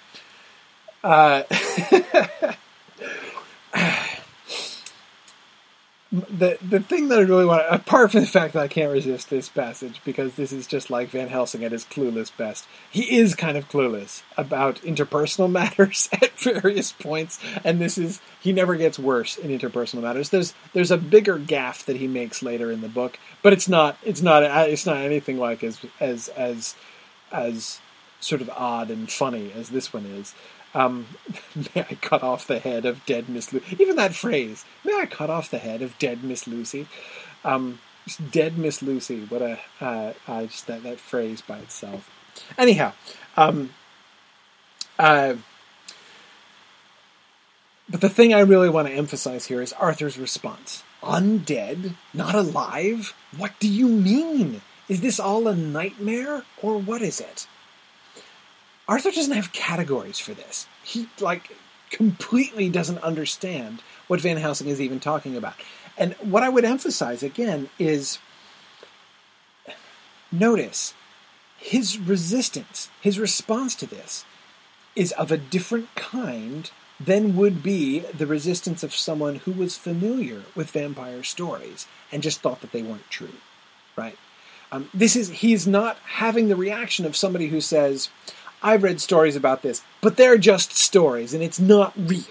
uh, 1.03 1.41
the 6.11 6.57
the 6.61 6.79
thing 6.79 7.09
that 7.09 7.19
I 7.19 7.23
really 7.23 7.45
want, 7.45 7.65
apart 7.69 8.11
from 8.11 8.21
the 8.21 8.27
fact 8.27 8.53
that 8.53 8.63
I 8.63 8.69
can't 8.69 8.91
resist 8.91 9.29
this 9.29 9.49
passage 9.49 10.01
because 10.05 10.35
this 10.35 10.53
is 10.53 10.65
just 10.65 10.89
like 10.89 11.09
Van 11.09 11.27
Helsing 11.27 11.65
at 11.65 11.73
his 11.73 11.83
clueless 11.83 12.35
best. 12.35 12.65
He 12.89 13.17
is 13.17 13.35
kind 13.35 13.57
of 13.57 13.67
clueless 13.67 14.21
about 14.37 14.77
interpersonal 14.83 15.51
matters 15.51 16.07
at 16.13 16.39
various 16.39 16.93
points, 16.93 17.39
and 17.63 17.81
this 17.81 17.97
is 17.97 18.21
he 18.39 18.53
never 18.53 18.75
gets 18.75 18.97
worse 18.97 19.37
in 19.37 19.51
interpersonal 19.51 20.01
matters. 20.01 20.29
There's 20.29 20.53
there's 20.73 20.91
a 20.91 20.97
bigger 20.97 21.37
gaffe 21.37 21.83
that 21.85 21.97
he 21.97 22.07
makes 22.07 22.41
later 22.41 22.71
in 22.71 22.79
the 22.79 22.89
book, 22.89 23.19
but 23.43 23.51
it's 23.51 23.67
not 23.67 23.97
it's 24.01 24.21
not 24.21 24.43
it's 24.43 24.85
not 24.85 24.97
anything 24.97 25.37
like 25.37 25.61
as 25.61 25.79
as 25.99 26.29
as 26.29 26.75
as 27.33 27.79
sort 28.19 28.41
of 28.41 28.49
odd 28.51 28.89
and 28.89 29.11
funny 29.11 29.51
as 29.51 29.69
this 29.69 29.91
one 29.91 30.05
is. 30.05 30.33
Um, 30.73 31.07
may 31.75 31.81
I 31.89 31.95
cut 31.95 32.23
off 32.23 32.47
the 32.47 32.59
head 32.59 32.85
of 32.85 33.05
dead 33.05 33.29
Miss 33.29 33.51
Lucy? 33.53 33.75
Even 33.79 33.95
that 33.95 34.15
phrase, 34.15 34.65
may 34.83 34.93
I 34.93 35.05
cut 35.05 35.29
off 35.29 35.49
the 35.49 35.57
head 35.57 35.81
of 35.81 35.97
dead 35.97 36.23
Miss 36.23 36.47
Lucy? 36.47 36.87
Um, 37.43 37.79
dead 38.31 38.57
Miss 38.57 38.81
Lucy. 38.81 39.25
What 39.25 39.41
a 39.41 39.59
uh, 39.81 40.13
uh, 40.27 40.45
just 40.45 40.67
that 40.67 40.83
that 40.83 40.99
phrase 40.99 41.41
by 41.41 41.59
itself. 41.59 42.09
Anyhow, 42.57 42.93
um, 43.35 43.71
uh, 44.99 45.35
but 47.89 48.01
the 48.01 48.09
thing 48.09 48.33
I 48.33 48.39
really 48.41 48.69
want 48.69 48.87
to 48.87 48.93
emphasize 48.93 49.45
here 49.45 49.61
is 49.61 49.73
Arthur's 49.73 50.17
response: 50.17 50.83
"Undead, 51.01 51.95
not 52.13 52.35
alive. 52.35 53.13
What 53.35 53.53
do 53.59 53.67
you 53.67 53.87
mean? 53.87 54.61
Is 54.87 55.01
this 55.01 55.19
all 55.19 55.47
a 55.47 55.55
nightmare, 55.55 56.43
or 56.61 56.77
what 56.77 57.01
is 57.01 57.19
it?" 57.19 57.47
Arthur 58.87 59.11
doesn't 59.11 59.33
have 59.33 59.51
categories 59.51 60.19
for 60.19 60.33
this. 60.33 60.67
He 60.83 61.07
like 61.19 61.51
completely 61.89 62.69
doesn't 62.69 62.99
understand 62.99 63.81
what 64.07 64.21
Van 64.21 64.37
Helsing 64.37 64.67
is 64.67 64.81
even 64.81 64.99
talking 64.99 65.35
about. 65.35 65.55
And 65.97 66.13
what 66.15 66.43
I 66.43 66.49
would 66.49 66.65
emphasize 66.65 67.23
again 67.23 67.69
is 67.79 68.19
notice 70.31 70.93
his 71.57 71.97
resistance, 71.97 72.89
his 73.01 73.19
response 73.19 73.75
to 73.75 73.87
this 73.87 74.25
is 74.95 75.11
of 75.13 75.31
a 75.31 75.37
different 75.37 75.93
kind 75.95 76.71
than 76.99 77.35
would 77.35 77.61
be 77.61 77.99
the 77.99 78.25
resistance 78.25 78.83
of 78.83 78.93
someone 78.93 79.35
who 79.37 79.51
was 79.51 79.77
familiar 79.77 80.43
with 80.55 80.71
vampire 80.71 81.23
stories 81.23 81.87
and 82.11 82.23
just 82.23 82.41
thought 82.41 82.61
that 82.61 82.71
they 82.71 82.81
weren't 82.81 83.09
true, 83.09 83.33
right? 83.95 84.17
Um, 84.71 84.89
this 84.93 85.15
is 85.15 85.29
he's 85.29 85.67
not 85.67 85.97
having 86.03 86.47
the 86.47 86.55
reaction 86.55 87.05
of 87.05 87.15
somebody 87.15 87.47
who 87.47 87.61
says, 87.61 88.09
I've 88.61 88.83
read 88.83 88.99
stories 88.99 89.35
about 89.35 89.61
this, 89.61 89.83
but 90.01 90.17
they're 90.17 90.37
just 90.37 90.75
stories 90.75 91.33
and 91.33 91.43
it's 91.43 91.59
not 91.59 91.93
real. 91.95 92.23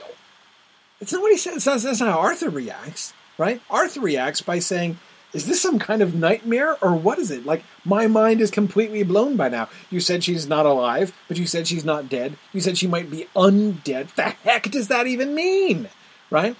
It's 1.00 1.12
not 1.12 1.22
what 1.22 1.32
he 1.32 1.38
says. 1.38 1.64
That's, 1.64 2.00
not 2.00 2.12
how 2.12 2.18
Arthur 2.18 2.50
reacts, 2.50 3.12
right? 3.38 3.60
Arthur 3.68 4.00
reacts 4.00 4.40
by 4.40 4.58
saying, 4.58 4.98
Is 5.32 5.46
this 5.46 5.60
some 5.60 5.78
kind 5.78 6.02
of 6.02 6.14
nightmare 6.14 6.76
or 6.82 6.94
what 6.94 7.18
is 7.18 7.30
it? 7.30 7.44
Like, 7.44 7.64
my 7.84 8.06
mind 8.06 8.40
is 8.40 8.50
completely 8.50 9.02
blown 9.02 9.36
by 9.36 9.48
now. 9.48 9.68
You 9.90 10.00
said 10.00 10.24
she's 10.24 10.48
not 10.48 10.66
alive, 10.66 11.12
but 11.28 11.38
you 11.38 11.46
said 11.46 11.68
she's 11.68 11.84
not 11.84 12.08
dead. 12.08 12.36
You 12.52 12.60
said 12.60 12.78
she 12.78 12.86
might 12.86 13.10
be 13.10 13.28
undead. 13.36 14.14
The 14.14 14.22
heck 14.22 14.70
does 14.70 14.88
that 14.88 15.06
even 15.06 15.34
mean? 15.34 15.88
Right? 16.30 16.56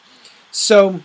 So, 0.53 1.01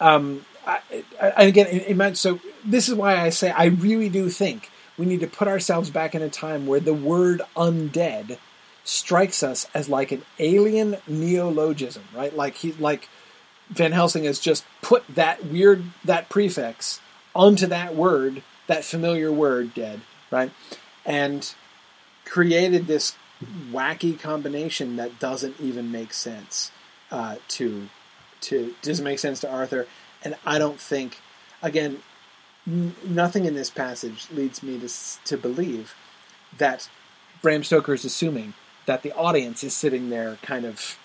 um, 0.00 0.44
I, 0.66 0.80
I, 1.20 1.44
again, 1.44 1.66
it, 1.66 1.98
it 1.98 2.16
so 2.16 2.38
this 2.64 2.88
is 2.88 2.94
why 2.94 3.16
I 3.16 3.30
say 3.30 3.50
I 3.50 3.66
really 3.66 4.08
do 4.08 4.28
think 4.28 4.70
we 4.98 5.06
need 5.06 5.20
to 5.20 5.26
put 5.26 5.48
ourselves 5.48 5.90
back 5.90 6.14
in 6.14 6.22
a 6.22 6.28
time 6.28 6.66
where 6.66 6.80
the 6.80 6.94
word 6.94 7.42
undead 7.56 8.38
strikes 8.84 9.42
us 9.42 9.66
as 9.74 9.88
like 9.88 10.12
an 10.12 10.22
alien 10.38 10.96
neologism, 11.06 12.02
right? 12.14 12.34
Like 12.34 12.56
he 12.56 12.72
like 12.72 13.08
Van 13.68 13.92
Helsing 13.92 14.24
has 14.24 14.38
just 14.38 14.64
put 14.82 15.06
that 15.08 15.44
weird 15.46 15.84
that 16.04 16.28
prefix 16.28 17.00
onto 17.34 17.66
that 17.66 17.94
word, 17.94 18.42
that 18.66 18.84
familiar 18.84 19.32
word 19.32 19.74
dead, 19.74 20.00
right? 20.30 20.50
And 21.04 21.52
created 22.24 22.86
this 22.86 23.16
wacky 23.72 24.18
combination 24.18 24.96
that 24.96 25.18
doesn't 25.18 25.58
even 25.60 25.90
make 25.90 26.12
sense 26.12 26.70
uh, 27.10 27.36
to 27.48 27.88
to 28.42 28.74
doesn't 28.82 29.04
make 29.04 29.18
sense 29.18 29.40
to 29.40 29.50
Arthur, 29.50 29.86
and 30.22 30.36
I 30.44 30.58
don't 30.58 30.80
think 30.80 31.20
again 31.62 32.02
nothing 32.70 33.44
in 33.44 33.54
this 33.54 33.70
passage 33.70 34.28
leads 34.30 34.62
me 34.62 34.78
to, 34.78 34.88
to 35.24 35.36
believe 35.36 35.94
that 36.56 36.88
Bram 37.42 37.64
Stoker 37.64 37.94
is 37.94 38.04
assuming 38.04 38.54
that 38.86 39.02
the 39.02 39.12
audience 39.12 39.62
is 39.64 39.74
sitting 39.74 40.10
there 40.10 40.38
kind 40.42 40.64
of 40.64 40.98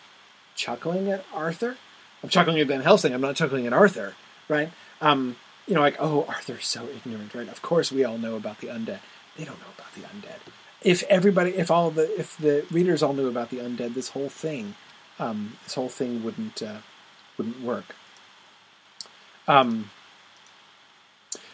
chuckling 0.55 1.09
at 1.09 1.25
Arthur. 1.33 1.77
I'm 2.23 2.29
chuckling 2.29 2.59
at 2.59 2.67
Van 2.67 2.81
Helsing. 2.81 3.13
I'm 3.13 3.21
not 3.21 3.35
chuckling 3.35 3.67
at 3.67 3.73
Arthur, 3.73 4.15
right? 4.49 4.69
Um, 5.01 5.35
you 5.67 5.75
know, 5.75 5.81
like, 5.81 5.97
oh, 5.99 6.25
Arthur's 6.27 6.67
so 6.67 6.87
ignorant, 6.87 7.33
right? 7.33 7.47
Of 7.47 7.61
course, 7.61 7.91
we 7.91 8.03
all 8.03 8.17
know 8.17 8.35
about 8.35 8.59
the 8.59 8.67
undead. 8.67 8.99
They 9.37 9.45
don't 9.45 9.59
know 9.59 9.73
about 9.77 9.93
the 9.93 10.01
undead. 10.01 10.39
If 10.81 11.03
everybody, 11.03 11.51
if 11.51 11.71
all 11.71 11.89
the, 11.89 12.19
if 12.19 12.37
the 12.37 12.65
readers 12.71 13.01
all 13.01 13.13
knew 13.13 13.27
about 13.27 13.49
the 13.49 13.57
undead, 13.57 13.93
this 13.93 14.09
whole 14.09 14.29
thing, 14.29 14.75
um, 15.19 15.57
this 15.63 15.73
whole 15.73 15.89
thing 15.89 16.23
wouldn't 16.23 16.61
uh, 16.61 16.77
wouldn't 17.37 17.61
work. 17.61 17.95
Um, 19.47 19.89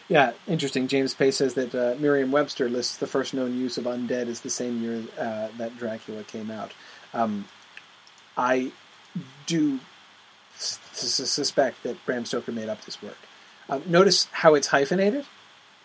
yeah, 0.08 0.32
interesting. 0.46 0.88
James 0.88 1.14
Pace 1.14 1.36
says 1.36 1.54
that 1.54 1.74
uh, 1.74 1.94
Merriam-Webster 1.98 2.68
lists 2.68 2.96
the 2.96 3.06
first 3.06 3.34
known 3.34 3.56
use 3.58 3.78
of 3.78 3.84
undead 3.84 4.26
as 4.26 4.40
the 4.40 4.50
same 4.50 4.82
year 4.82 5.02
uh, 5.18 5.48
that 5.58 5.76
Dracula 5.78 6.24
came 6.24 6.50
out. 6.50 6.72
Um, 7.14 7.46
I 8.36 8.72
do 9.46 9.80
s- 10.54 10.78
s- 10.92 11.30
suspect 11.30 11.82
that 11.82 12.04
Bram 12.06 12.24
Stoker 12.24 12.52
made 12.52 12.68
up 12.68 12.84
this 12.84 13.02
word. 13.02 13.16
Um, 13.68 13.82
notice 13.86 14.26
how 14.32 14.54
it's 14.54 14.68
hyphenated, 14.68 15.24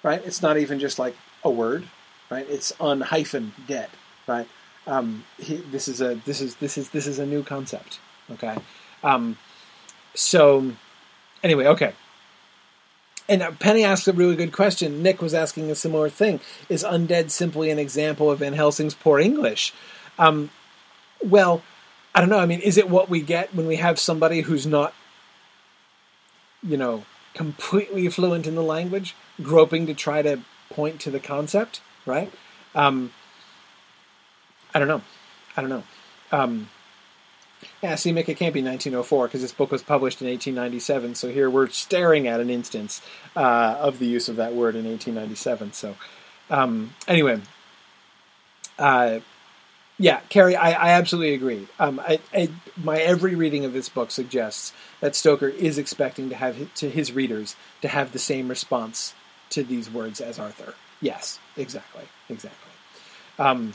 right? 0.03 0.21
It's 0.25 0.41
not 0.41 0.57
even 0.57 0.79
just 0.79 0.99
like 0.99 1.15
a 1.43 1.49
word, 1.49 1.87
right? 2.29 2.45
It's 2.49 2.71
unhyphen 2.73 3.51
dead, 3.67 3.89
right? 4.27 4.47
Um, 4.85 5.25
he, 5.37 5.57
this 5.57 5.87
is 5.87 6.01
a 6.01 6.15
this 6.25 6.41
is 6.41 6.55
this 6.55 6.77
is 6.77 6.89
this 6.89 7.07
is 7.07 7.19
a 7.19 7.25
new 7.25 7.43
concept. 7.43 7.99
Okay, 8.31 8.55
um, 9.03 9.37
so 10.15 10.71
anyway, 11.43 11.65
okay. 11.67 11.93
And 13.29 13.59
Penny 13.59 13.83
asked 13.83 14.07
a 14.07 14.13
really 14.13 14.35
good 14.35 14.53
question. 14.53 15.03
Nick 15.03 15.21
was 15.21 15.33
asking 15.33 15.69
a 15.69 15.75
similar 15.75 16.09
thing. 16.09 16.39
Is 16.69 16.83
undead 16.83 17.29
simply 17.29 17.69
an 17.69 17.79
example 17.79 18.31
of 18.31 18.39
Van 18.39 18.53
Helsing's 18.53 18.93
poor 18.93 19.19
English? 19.19 19.73
Um, 20.17 20.49
well, 21.23 21.61
I 22.15 22.21
don't 22.21 22.29
know. 22.29 22.39
I 22.39 22.45
mean, 22.45 22.61
is 22.61 22.77
it 22.77 22.89
what 22.89 23.09
we 23.09 23.21
get 23.21 23.53
when 23.53 23.67
we 23.67 23.75
have 23.75 23.99
somebody 23.99 24.41
who's 24.41 24.65
not, 24.65 24.93
you 26.63 26.77
know, 26.77 27.03
completely 27.33 28.07
fluent 28.09 28.47
in 28.47 28.55
the 28.55 28.63
language, 28.63 29.15
groping 29.41 29.85
to 29.87 29.93
try 29.93 30.21
to 30.21 30.39
point 30.69 30.99
to 31.01 31.11
the 31.11 31.19
concept, 31.19 31.81
right? 32.05 32.31
Um, 32.73 33.11
I 34.73 34.79
don't 34.79 34.87
know. 34.87 35.01
I 35.55 35.61
don't 35.61 35.69
know. 35.69 35.83
Um, 36.31 36.69
yeah, 37.81 37.95
see, 37.95 38.11
Mick, 38.11 38.29
it 38.29 38.37
can't 38.37 38.53
be 38.53 38.61
1904 38.61 39.27
because 39.27 39.41
this 39.41 39.51
book 39.51 39.71
was 39.71 39.83
published 39.83 40.21
in 40.21 40.27
1897. 40.27 41.15
So 41.15 41.29
here 41.29 41.49
we're 41.49 41.69
staring 41.69 42.27
at 42.27 42.39
an 42.39 42.49
instance 42.49 43.01
uh, 43.35 43.77
of 43.79 43.99
the 43.99 44.05
use 44.05 44.29
of 44.29 44.37
that 44.37 44.53
word 44.53 44.75
in 44.75 44.85
1897. 44.85 45.73
So 45.73 45.95
um, 46.49 46.93
anyway, 47.07 47.41
uh, 48.79 49.19
yeah, 49.99 50.19
Carrie, 50.29 50.55
I, 50.55 50.71
I 50.71 50.89
absolutely 50.91 51.33
agree. 51.33 51.67
Um, 51.79 51.99
I, 51.99 52.19
I, 52.33 52.49
my 52.75 52.99
every 52.99 53.35
reading 53.35 53.65
of 53.65 53.73
this 53.73 53.89
book 53.89 54.11
suggests 54.11 54.71
that 54.99 55.15
Stoker 55.15 55.47
is 55.47 55.77
expecting 55.77 56.29
to 56.29 56.35
have 56.35 56.55
his, 56.55 56.67
to 56.75 56.89
his 56.89 57.11
readers 57.11 57.55
to 57.81 57.87
have 57.87 58.11
the 58.11 58.19
same 58.19 58.47
response 58.47 59.15
to 59.51 59.63
these 59.63 59.89
words 59.89 60.21
as 60.21 60.37
Arthur. 60.37 60.75
Yes, 61.01 61.39
exactly, 61.55 62.03
exactly. 62.29 62.71
Um, 63.39 63.73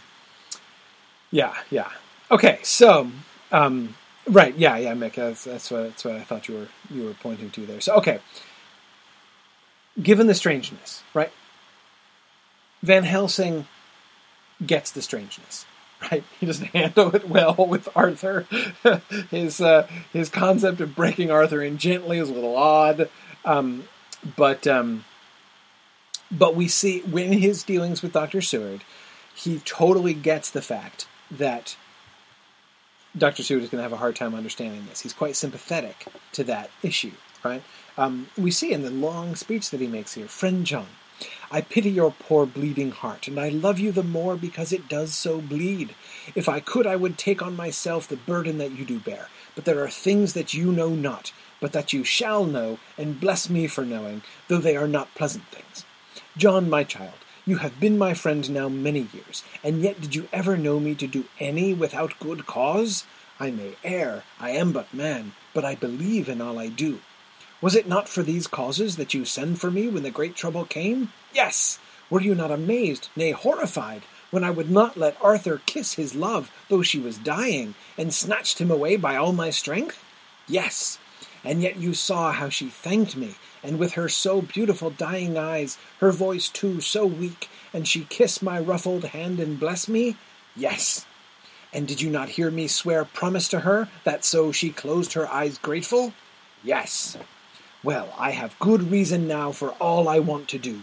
yeah, 1.30 1.55
yeah. 1.70 1.91
Okay, 2.30 2.61
so 2.62 3.11
um, 3.53 3.94
right, 4.26 4.57
yeah, 4.57 4.76
yeah, 4.78 4.94
Mick. 4.94 5.14
That's, 5.14 5.44
that's 5.44 5.70
what 5.70 5.82
that's 5.84 6.05
what 6.05 6.16
I 6.16 6.22
thought 6.22 6.48
you 6.48 6.55
were 6.55 6.68
you 6.90 7.05
were 7.05 7.14
pointing 7.14 7.50
to 7.50 7.66
there. 7.66 7.80
So 7.80 7.94
okay, 7.96 8.20
given 10.03 10.26
the 10.26 10.34
strangeness, 10.34 11.03
right? 11.14 11.30
Van 12.82 13.05
Helsing 13.05 13.66
gets 14.66 14.90
the 14.90 15.03
strangeness, 15.03 15.66
right? 16.11 16.24
He 16.40 16.46
doesn't 16.46 16.66
handle 16.74 17.14
it 17.14 17.28
well 17.28 17.55
with 17.55 17.88
Arthur. 17.94 18.46
his 19.30 19.61
uh, 19.61 19.86
his 20.12 20.28
concept 20.28 20.80
of 20.80 20.96
breaking 20.96 21.30
Arthur 21.30 21.62
in 21.62 21.78
gently 21.78 22.18
is 22.18 22.30
a 22.30 22.32
little 22.32 22.57
odd, 22.57 23.09
um, 23.44 23.84
but 24.36 24.66
um, 24.66 25.05
but 26.30 26.57
we 26.57 26.68
see 26.68 27.00
when 27.00 27.32
his 27.34 27.62
dealings 27.62 28.03
with 28.03 28.12
Doctor 28.12 28.40
Seward, 28.40 28.82
he 29.34 29.59
totally 29.61 30.14
gets 30.14 30.50
the 30.50 30.62
fact 30.62 31.07
that 31.30 31.76
Dr. 33.17 33.43
Seward 33.43 33.63
is 33.63 33.71
going 33.71 33.79
to 33.79 33.83
have 33.83 33.93
a 33.93 33.99
hard 33.99 34.17
time 34.17 34.35
understanding 34.35 34.87
this. 34.89 35.01
He's 35.01 35.13
quite 35.13 35.37
sympathetic 35.37 36.07
to 36.33 36.45
that 36.45 36.71
issue, 36.83 37.13
right? 37.45 37.63
Um, 37.99 38.29
we 38.39 38.51
see 38.51 38.73
in 38.73 38.83
the 38.83 38.91
long 38.91 39.37
speech 39.37 39.71
that 39.71 39.81
he 39.81 39.87
makes 39.87 40.15
here, 40.15 40.29
friend 40.29 40.65
John, 40.65 40.87
I 41.51 41.61
pity 41.61 41.91
your 41.91 42.11
poor 42.11 42.47
bleeding 42.47 42.91
heart, 42.91 43.29
and 43.29 43.39
I 43.39 43.51
love 43.51 43.79
you 43.79 43.93
the 43.93 44.03
more 44.03 44.37
because 44.37 44.73
it 44.73 44.89
does 44.89 45.13
so 45.13 45.41
bleed. 45.41 45.95
If 46.35 46.49
I 46.49 46.61
could, 46.61 46.87
I 46.87 46.97
would 46.97 47.19
take 47.19 47.43
on 47.43 47.55
myself 47.55 48.09
the 48.09 48.17
burden 48.17 48.59
that 48.59 48.73
you 48.73 48.85
do 48.85 48.99
bear. 48.99 49.29
But 49.55 49.67
there 49.67 49.85
are 49.85 49.91
things 49.91 50.33
that 50.33 50.55
you 50.55 50.73
know 50.73 50.89
not, 50.89 51.33
but 51.61 51.73
that 51.75 51.93
you 51.93 52.05
shall 52.05 52.45
know, 52.45 52.79
and 52.97 53.21
bless 53.21 53.51
me 53.51 53.67
for 53.67 53.85
knowing, 53.85 54.23
though 54.49 54.59
they 54.59 54.77
are 54.77 54.89
not 54.89 55.15
pleasant 55.15 55.45
things. 55.49 55.85
John, 56.37 56.71
my 56.71 56.83
child, 56.83 57.22
you 57.45 57.57
have 57.57 57.80
been 57.80 57.99
my 57.99 58.14
friend 58.14 58.49
now 58.51 58.68
many 58.68 59.09
years, 59.12 59.43
and 59.64 59.82
yet 59.82 60.01
did 60.01 60.14
you 60.14 60.28
ever 60.32 60.57
know 60.57 60.78
me 60.78 60.95
to 60.95 61.07
do 61.07 61.24
any 61.40 61.74
without 61.74 62.18
good 62.20 62.47
cause? 62.47 63.05
I 63.40 63.51
may 63.51 63.74
err, 63.82 64.22
I 64.38 64.51
am 64.51 64.72
but 64.72 64.95
man, 64.95 65.32
but 65.53 65.64
I 65.64 65.74
believe 65.74 66.28
in 66.28 66.40
all 66.40 66.59
I 66.59 66.68
do. 66.68 67.01
Was 67.61 67.74
it 67.74 67.88
not 67.88 68.09
for 68.09 68.22
these 68.22 68.47
causes 68.47 68.97
that 68.97 69.14
you 69.14 69.24
sent 69.24 69.59
for 69.59 69.70
me 69.70 69.88
when 69.88 70.03
the 70.03 70.11
great 70.11 70.36
trouble 70.36 70.64
came? 70.64 71.12
Yes. 71.32 71.78
Were 72.11 72.20
you 72.20 72.34
not 72.34 72.51
amazed, 72.51 73.09
nay, 73.16 73.30
horrified, 73.30 74.03
when 74.30 74.45
I 74.45 74.51
would 74.51 74.70
not 74.70 74.97
let 74.97 75.16
Arthur 75.20 75.62
kiss 75.66 75.95
his 75.95 76.14
love, 76.14 76.51
though 76.68 76.82
she 76.82 76.99
was 76.99 77.18
dying, 77.18 77.74
and 77.97 78.12
snatched 78.12 78.61
him 78.61 78.70
away 78.70 78.97
by 78.97 79.16
all 79.16 79.32
my 79.32 79.51
strength? 79.51 80.05
Yes. 80.47 80.99
And 81.45 81.62
yet 81.62 81.76
you 81.76 81.95
saw 81.95 82.32
how 82.32 82.49
she 82.49 82.68
thanked 82.68 83.16
me, 83.16 83.34
and 83.63 83.79
with 83.79 83.93
her 83.93 84.09
so 84.09 84.43
beautiful 84.43 84.91
dying 84.91 85.39
eyes, 85.39 85.79
her 86.01 86.13
voice 86.13 86.49
too 86.49 86.81
so 86.81 87.07
weak, 87.07 87.49
and 87.73 87.87
she 87.87 88.05
kissed 88.05 88.43
my 88.43 88.59
ruffled 88.59 89.05
hand 89.05 89.41
and 89.41 89.61
blessed 89.61 89.89
me? 89.89 90.17
Yes. 90.57 91.07
And 91.73 91.89
did 91.89 92.01
you 92.01 92.11
not 92.11 92.31
hear 92.31 92.51
me 92.51 92.69
swear 92.69 93.05
promise 93.05 93.49
to 93.49 93.61
her, 93.61 93.89
that 94.05 94.25
so 94.25 94.53
she 94.53 94.71
closed 94.71 95.15
her 95.15 95.27
eyes 95.29 95.59
grateful? 95.59 96.13
Yes. 96.63 97.17
Well, 97.83 98.15
I 98.19 98.31
have 98.33 98.59
good 98.59 98.91
reason 98.91 99.27
now 99.27 99.53
for 99.53 99.71
all 99.73 100.09
I 100.09 100.19
want 100.19 100.49
to 100.49 100.59
do. 100.59 100.83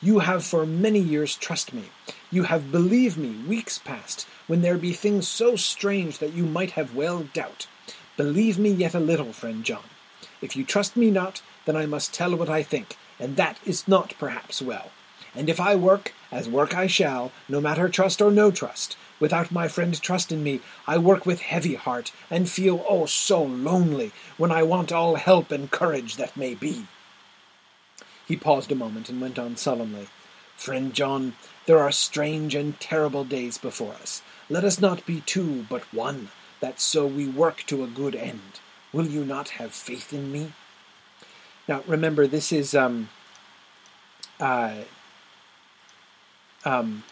You 0.00 0.20
have 0.20 0.44
for 0.44 0.66
many 0.66 0.98
years 0.98 1.36
trust 1.36 1.72
me. 1.72 1.84
You 2.30 2.44
have 2.44 2.72
believed 2.72 3.16
me 3.16 3.36
weeks 3.46 3.78
past, 3.78 4.26
when 4.46 4.62
there 4.62 4.76
be 4.76 4.92
things 4.92 5.28
so 5.28 5.54
strange 5.54 6.18
that 6.18 6.32
you 6.32 6.44
might 6.44 6.72
have 6.72 6.96
well 6.96 7.28
doubt. 7.32 7.68
Believe 8.16 8.58
me 8.58 8.70
yet 8.70 8.94
a 8.94 9.00
little, 9.00 9.32
friend 9.32 9.62
John. 9.62 9.84
If 10.40 10.56
you 10.56 10.64
trust 10.64 10.96
me 10.96 11.10
not, 11.10 11.42
then 11.64 11.76
I 11.76 11.86
must 11.86 12.12
tell 12.12 12.36
what 12.36 12.48
I 12.48 12.62
think, 12.62 12.96
and 13.18 13.36
that 13.36 13.58
is 13.64 13.86
not 13.86 14.14
perhaps 14.18 14.60
well. 14.60 14.90
And 15.34 15.48
if 15.48 15.60
I 15.60 15.74
work, 15.74 16.12
as 16.30 16.48
work 16.48 16.74
I 16.74 16.86
shall, 16.86 17.32
no 17.48 17.60
matter 17.60 17.88
trust 17.88 18.20
or 18.20 18.30
no 18.30 18.50
trust, 18.50 18.96
without 19.18 19.50
my 19.50 19.68
friend 19.68 20.00
trust 20.00 20.32
in 20.32 20.42
me, 20.42 20.60
I 20.86 20.98
work 20.98 21.24
with 21.24 21.40
heavy 21.40 21.74
heart, 21.74 22.12
and 22.30 22.50
feel 22.50 22.84
oh 22.88 23.06
so 23.06 23.42
lonely, 23.42 24.12
when 24.36 24.50
I 24.50 24.62
want 24.62 24.92
all 24.92 25.14
help 25.14 25.50
and 25.50 25.70
courage 25.70 26.16
that 26.16 26.36
may 26.36 26.54
be. 26.54 26.86
He 28.26 28.36
paused 28.36 28.70
a 28.72 28.74
moment 28.74 29.08
and 29.08 29.20
went 29.20 29.38
on 29.38 29.56
solemnly. 29.56 30.08
Friend 30.56 30.92
John, 30.92 31.34
there 31.66 31.78
are 31.78 31.92
strange 31.92 32.54
and 32.54 32.78
terrible 32.78 33.24
days 33.24 33.58
before 33.58 33.94
us. 33.94 34.22
Let 34.50 34.64
us 34.64 34.80
not 34.80 35.06
be 35.06 35.22
two, 35.22 35.66
but 35.68 35.92
one, 35.92 36.28
that 36.60 36.80
so 36.80 37.06
we 37.06 37.26
work 37.26 37.64
to 37.66 37.82
a 37.82 37.88
good 37.88 38.14
end. 38.14 38.60
Will 38.92 39.06
you 39.06 39.24
not 39.24 39.50
have 39.50 39.72
faith 39.72 40.12
in 40.12 40.30
me? 40.30 40.52
Now, 41.68 41.82
remember, 41.86 42.26
this 42.26 42.52
is 42.52 42.74
um, 42.74 43.08
uh, 44.40 44.74
um, 46.64 47.04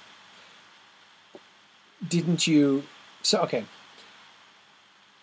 didn't 2.07 2.47
you? 2.47 2.85
So 3.23 3.41
okay, 3.43 3.65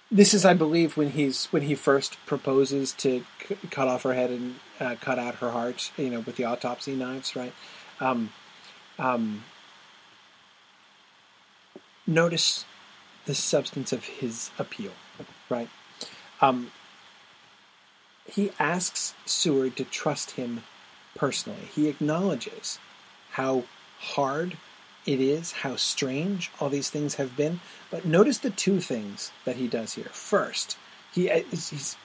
this 0.10 0.34
is, 0.34 0.46
I 0.46 0.54
believe, 0.54 0.96
when 0.96 1.12
he's 1.12 1.48
when 1.48 1.64
he 1.64 1.76
first 1.76 2.18
proposes 2.26 2.94
to 2.94 3.26
c- 3.48 3.58
cut 3.70 3.88
off 3.88 4.04
her 4.04 4.14
head 4.14 4.30
and 4.30 4.56
uh, 4.80 4.96
cut 5.02 5.20
out 5.20 5.36
her 5.36 5.52
heart, 5.52 5.92
you 5.98 6.10
know, 6.10 6.22
with 6.22 6.38
the 6.38 6.46
autopsy 6.46 6.96
knives, 6.96 7.36
right? 7.36 7.54
Um, 8.00 8.32
um, 8.98 9.44
notice 12.06 12.66
the 13.26 13.36
substance 13.36 13.92
of 13.92 14.06
his 14.06 14.52
appeal, 14.58 14.94
right? 15.50 15.70
Um, 16.40 16.72
he 18.28 18.52
asks 18.60 19.14
Seward 19.26 19.76
to 19.78 19.84
trust 19.84 20.32
him 20.32 20.64
personally. 21.16 21.70
He 21.74 21.88
acknowledges 21.88 22.80
how 23.32 23.64
hard 24.00 24.58
it 25.06 25.20
is, 25.22 25.52
how 25.54 25.76
strange 25.76 26.52
all 26.60 26.70
these 26.70 26.90
things 26.90 27.16
have 27.16 27.36
been. 27.38 27.62
But 27.90 28.06
notice 28.06 28.38
the 28.38 28.50
two 28.50 28.82
things 28.82 29.32
that 29.46 29.56
he 29.56 29.68
does 29.68 29.94
here. 29.94 30.10
First, 30.12 30.78
he 31.14 31.32
uh, 31.32 31.44
he's, 31.50 31.96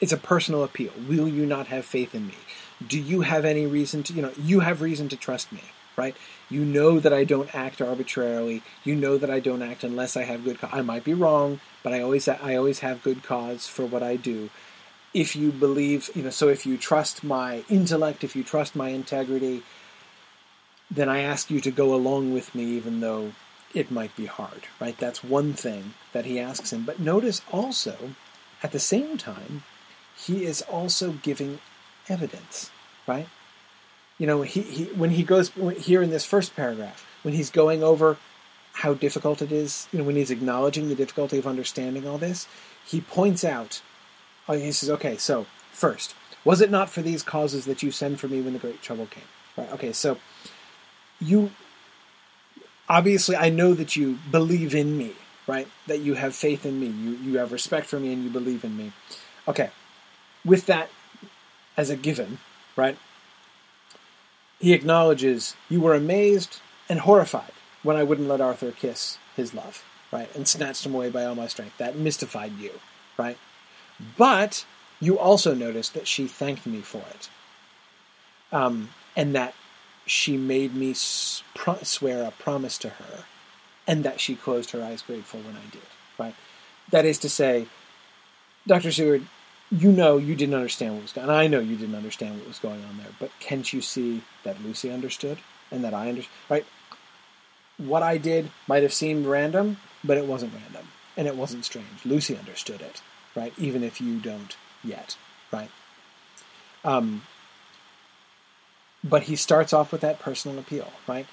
it's 0.00 0.12
a 0.12 0.18
personal 0.18 0.62
appeal. 0.62 0.92
Will 1.08 1.28
you 1.28 1.46
not 1.46 1.68
have 1.68 1.84
faith 1.84 2.14
in 2.14 2.26
me? 2.26 2.34
Do 2.86 3.00
you 3.00 3.22
have 3.22 3.44
any 3.44 3.66
reason 3.66 4.02
to, 4.04 4.12
you 4.12 4.22
know, 4.22 4.32
you 4.38 4.60
have 4.60 4.82
reason 4.82 5.08
to 5.08 5.16
trust 5.16 5.50
me, 5.52 5.62
right? 5.96 6.14
You 6.50 6.64
know 6.64 7.00
that 7.00 7.12
I 7.12 7.24
don't 7.24 7.54
act 7.54 7.80
arbitrarily. 7.80 8.62
You 8.84 8.96
know 8.96 9.16
that 9.16 9.30
I 9.30 9.40
don't 9.40 9.62
act 9.62 9.82
unless 9.82 10.16
I 10.16 10.24
have 10.24 10.44
good. 10.44 10.58
Co- 10.58 10.68
I 10.70 10.82
might 10.82 11.04
be 11.04 11.14
wrong, 11.14 11.60
but 11.82 11.94
I 11.94 12.00
always 12.00 12.28
I 12.28 12.54
always 12.56 12.80
have 12.80 13.02
good 13.02 13.22
cause 13.22 13.66
for 13.66 13.86
what 13.86 14.02
I 14.02 14.16
do. 14.16 14.50
If 15.14 15.36
you 15.36 15.52
believe, 15.52 16.10
you 16.14 16.24
know, 16.24 16.30
so 16.30 16.48
if 16.48 16.66
you 16.66 16.76
trust 16.76 17.24
my 17.24 17.64
intellect, 17.68 18.24
if 18.24 18.34
you 18.34 18.42
trust 18.42 18.74
my 18.74 18.88
integrity, 18.88 19.62
then 20.90 21.08
I 21.08 21.20
ask 21.20 21.50
you 21.50 21.60
to 21.60 21.70
go 21.70 21.94
along 21.94 22.34
with 22.34 22.54
me, 22.54 22.64
even 22.64 23.00
though 23.00 23.32
it 23.72 23.90
might 23.90 24.14
be 24.16 24.26
hard, 24.26 24.62
right? 24.80 24.98
That's 24.98 25.24
one 25.24 25.52
thing 25.52 25.94
that 26.12 26.24
he 26.24 26.38
asks 26.38 26.72
him. 26.72 26.84
But 26.84 27.00
notice 27.00 27.42
also, 27.52 28.14
at 28.62 28.72
the 28.72 28.80
same 28.80 29.16
time, 29.16 29.62
he 30.16 30.44
is 30.44 30.62
also 30.62 31.12
giving 31.12 31.60
evidence, 32.08 32.70
right? 33.06 33.28
You 34.18 34.26
know, 34.26 34.42
he, 34.42 34.62
he 34.62 34.84
when 34.84 35.10
he 35.10 35.24
goes 35.24 35.50
here 35.78 36.02
in 36.02 36.10
this 36.10 36.24
first 36.24 36.54
paragraph, 36.54 37.04
when 37.22 37.34
he's 37.34 37.50
going 37.50 37.82
over 37.82 38.16
how 38.74 38.94
difficult 38.94 39.42
it 39.42 39.52
is, 39.52 39.88
you 39.92 39.98
know, 39.98 40.04
when 40.04 40.16
he's 40.16 40.30
acknowledging 40.30 40.88
the 40.88 40.94
difficulty 40.94 41.38
of 41.38 41.46
understanding 41.46 42.06
all 42.06 42.18
this, 42.18 42.46
he 42.84 43.00
points 43.00 43.44
out, 43.44 43.80
Oh, 44.48 44.54
he 44.54 44.72
says, 44.72 44.90
okay, 44.90 45.16
so 45.16 45.46
first, 45.70 46.14
was 46.44 46.60
it 46.60 46.70
not 46.70 46.90
for 46.90 47.02
these 47.02 47.22
causes 47.22 47.64
that 47.64 47.82
you 47.82 47.90
send 47.90 48.20
for 48.20 48.28
me 48.28 48.40
when 48.40 48.52
the 48.52 48.58
great 48.58 48.82
trouble 48.82 49.06
came? 49.06 49.24
Right. 49.56 49.72
Okay. 49.72 49.92
So 49.92 50.18
you 51.20 51.50
obviously, 52.88 53.36
I 53.36 53.48
know 53.48 53.74
that 53.74 53.96
you 53.96 54.18
believe 54.30 54.74
in 54.74 54.98
me, 54.98 55.12
right? 55.46 55.68
That 55.86 56.00
you 56.00 56.14
have 56.14 56.34
faith 56.34 56.66
in 56.66 56.80
me. 56.80 56.86
You 56.86 57.10
you 57.16 57.38
have 57.38 57.52
respect 57.52 57.86
for 57.86 57.98
me, 57.98 58.12
and 58.12 58.24
you 58.24 58.30
believe 58.30 58.64
in 58.64 58.76
me. 58.76 58.92
Okay. 59.48 59.70
With 60.44 60.66
that 60.66 60.90
as 61.76 61.88
a 61.88 61.96
given, 61.96 62.38
right? 62.76 62.98
He 64.58 64.72
acknowledges 64.72 65.56
you 65.68 65.80
were 65.80 65.94
amazed 65.94 66.60
and 66.88 67.00
horrified 67.00 67.52
when 67.82 67.96
I 67.96 68.02
wouldn't 68.02 68.28
let 68.28 68.40
Arthur 68.40 68.70
kiss 68.72 69.18
his 69.36 69.54
love, 69.54 69.84
right? 70.12 70.34
And 70.34 70.46
snatched 70.46 70.84
him 70.84 70.94
away 70.94 71.10
by 71.10 71.24
all 71.24 71.34
my 71.34 71.46
strength. 71.46 71.76
That 71.78 71.96
mystified 71.96 72.52
you, 72.58 72.72
right? 73.16 73.38
But 74.16 74.64
you 75.00 75.18
also 75.18 75.54
noticed 75.54 75.94
that 75.94 76.08
she 76.08 76.26
thanked 76.26 76.66
me 76.66 76.80
for 76.80 77.02
it. 77.10 77.28
Um, 78.52 78.90
and 79.16 79.34
that 79.34 79.54
she 80.06 80.36
made 80.36 80.74
me 80.74 80.92
swear 80.94 82.24
a 82.24 82.30
promise 82.30 82.78
to 82.78 82.90
her, 82.90 83.24
and 83.86 84.04
that 84.04 84.20
she 84.20 84.36
closed 84.36 84.70
her 84.72 84.82
eyes 84.82 85.02
grateful 85.02 85.40
when 85.40 85.56
I 85.56 85.70
did. 85.70 85.82
Right? 86.18 86.34
That 86.90 87.04
is 87.04 87.18
to 87.20 87.28
say, 87.28 87.66
Dr. 88.66 88.92
Seward, 88.92 89.26
you 89.70 89.90
know 89.92 90.18
you 90.18 90.34
didn't 90.34 90.54
understand 90.54 90.94
what 90.94 91.02
was 91.02 91.12
going 91.12 91.28
on. 91.28 91.34
I 91.34 91.46
know 91.46 91.60
you 91.60 91.76
didn't 91.76 91.94
understand 91.94 92.38
what 92.38 92.46
was 92.46 92.58
going 92.58 92.84
on 92.84 92.98
there, 92.98 93.12
but 93.18 93.30
can't 93.40 93.72
you 93.72 93.80
see 93.80 94.22
that 94.44 94.62
Lucy 94.62 94.90
understood 94.90 95.38
and 95.70 95.82
that 95.84 95.94
I 95.94 96.08
understood? 96.08 96.32
Right? 96.48 96.66
What 97.78 98.02
I 98.02 98.18
did 98.18 98.50
might 98.68 98.82
have 98.82 98.92
seemed 98.92 99.26
random, 99.26 99.78
but 100.04 100.18
it 100.18 100.26
wasn't 100.26 100.52
random, 100.54 100.88
and 101.16 101.26
it 101.26 101.36
wasn't 101.36 101.64
strange. 101.64 102.04
Lucy 102.04 102.36
understood 102.36 102.80
it, 102.82 103.02
right? 103.34 103.52
Even 103.58 103.82
if 103.82 104.00
you 104.00 104.18
don't 104.18 104.56
yet, 104.82 105.16
right? 105.52 105.70
Um, 106.84 107.22
but 109.02 109.24
he 109.24 109.36
starts 109.36 109.72
off 109.72 109.92
with 109.92 110.00
that 110.00 110.18
personal 110.18 110.58
appeal, 110.58 110.90
right? 111.06 111.26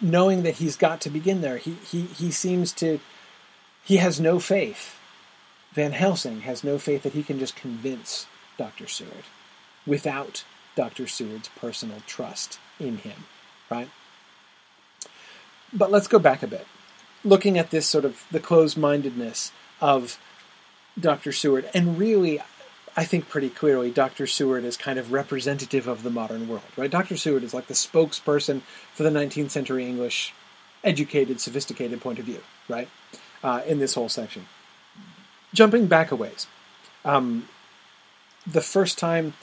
Knowing 0.00 0.42
that 0.42 0.56
he's 0.56 0.76
got 0.76 1.00
to 1.02 1.10
begin 1.10 1.40
there, 1.40 1.56
he 1.56 1.72
he 1.90 2.02
he 2.02 2.30
seems 2.30 2.72
to 2.72 3.00
he 3.82 3.96
has 3.96 4.20
no 4.20 4.38
faith. 4.38 4.98
Van 5.72 5.92
Helsing 5.92 6.42
has 6.42 6.62
no 6.62 6.78
faith 6.78 7.02
that 7.02 7.12
he 7.14 7.22
can 7.22 7.38
just 7.38 7.56
convince 7.56 8.26
Dr. 8.56 8.86
Seward 8.86 9.24
without 9.86 10.44
Dr. 10.76 11.06
Seward's 11.06 11.48
personal 11.48 12.02
trust 12.06 12.58
in 12.78 12.98
him, 12.98 13.24
right? 13.70 13.88
But 15.72 15.90
let's 15.90 16.08
go 16.08 16.18
back 16.18 16.42
a 16.42 16.46
bit. 16.46 16.66
Looking 17.24 17.58
at 17.58 17.70
this 17.70 17.86
sort 17.86 18.04
of 18.04 18.24
the 18.30 18.40
closed-mindedness 18.40 19.52
of 19.80 20.18
Dr. 21.00 21.32
Seward, 21.32 21.68
and 21.74 21.98
really, 21.98 22.40
I 22.96 23.04
think 23.04 23.28
pretty 23.28 23.50
clearly 23.50 23.90
Dr. 23.90 24.26
Seward 24.26 24.64
is 24.64 24.76
kind 24.76 24.98
of 24.98 25.12
representative 25.12 25.86
of 25.86 26.02
the 26.02 26.10
modern 26.10 26.48
world, 26.48 26.62
right? 26.76 26.90
Dr. 26.90 27.16
Seward 27.16 27.42
is 27.42 27.54
like 27.54 27.66
the 27.66 27.74
spokesperson 27.74 28.62
for 28.94 29.02
the 29.02 29.10
19th 29.10 29.50
century 29.50 29.86
English 29.86 30.34
educated, 30.84 31.40
sophisticated 31.40 32.00
point 32.00 32.18
of 32.18 32.24
view, 32.24 32.40
right? 32.68 32.88
Uh, 33.42 33.62
in 33.66 33.78
this 33.78 33.94
whole 33.94 34.08
section. 34.08 34.46
Jumping 35.54 35.86
back 35.86 36.10
a 36.10 36.16
ways, 36.16 36.46
um, 37.04 37.48
the 38.46 38.60
first 38.60 38.98
time 38.98 39.34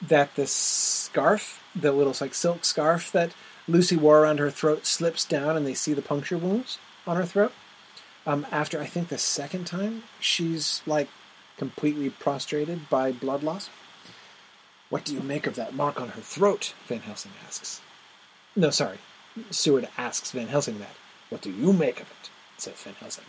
that 0.00 0.34
the 0.36 0.46
scarf, 0.46 1.62
the 1.74 1.92
little 1.92 2.14
like 2.20 2.34
silk 2.34 2.64
scarf 2.64 3.10
that 3.12 3.32
Lucy 3.66 3.96
wore 3.96 4.20
around 4.20 4.38
her 4.38 4.50
throat, 4.50 4.86
slips 4.86 5.24
down 5.24 5.56
and 5.56 5.66
they 5.66 5.74
see 5.74 5.92
the 5.92 6.02
puncture 6.02 6.38
wounds 6.38 6.78
on 7.06 7.16
her 7.16 7.24
throat. 7.24 7.52
Um, 8.28 8.46
after 8.52 8.78
I 8.78 8.84
think 8.84 9.08
the 9.08 9.16
second 9.16 9.66
time, 9.66 10.02
she's 10.20 10.82
like 10.84 11.08
completely 11.56 12.10
prostrated 12.10 12.90
by 12.90 13.10
blood 13.10 13.42
loss. 13.42 13.70
What 14.90 15.06
do 15.06 15.14
you 15.14 15.20
make 15.20 15.46
of 15.46 15.54
that 15.54 15.74
mark 15.74 15.98
on 15.98 16.10
her 16.10 16.20
throat? 16.20 16.74
Van 16.86 17.00
Helsing 17.00 17.32
asks. 17.46 17.80
No, 18.54 18.68
sorry. 18.68 18.98
Seward 19.50 19.88
asks 19.96 20.30
Van 20.32 20.48
Helsing 20.48 20.78
that. 20.78 20.94
What 21.30 21.40
do 21.40 21.50
you 21.50 21.72
make 21.72 22.00
of 22.00 22.10
it? 22.10 22.28
says 22.58 22.74
Van 22.74 22.94
Helsing. 23.00 23.24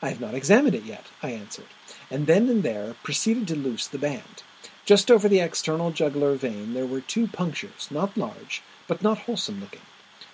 I 0.00 0.08
have 0.08 0.22
not 0.22 0.34
examined 0.34 0.74
it 0.74 0.84
yet, 0.84 1.04
I 1.22 1.30
answered, 1.30 1.68
and 2.10 2.26
then 2.26 2.48
and 2.48 2.62
there 2.62 2.94
proceeded 3.02 3.46
to 3.48 3.56
loose 3.56 3.86
the 3.86 3.98
band. 3.98 4.42
Just 4.86 5.10
over 5.10 5.28
the 5.28 5.40
external 5.40 5.90
jugular 5.90 6.34
vein 6.34 6.72
there 6.72 6.86
were 6.86 7.02
two 7.02 7.26
punctures, 7.26 7.88
not 7.90 8.16
large, 8.16 8.62
but 8.88 9.02
not 9.02 9.18
wholesome 9.18 9.60
looking. 9.60 9.82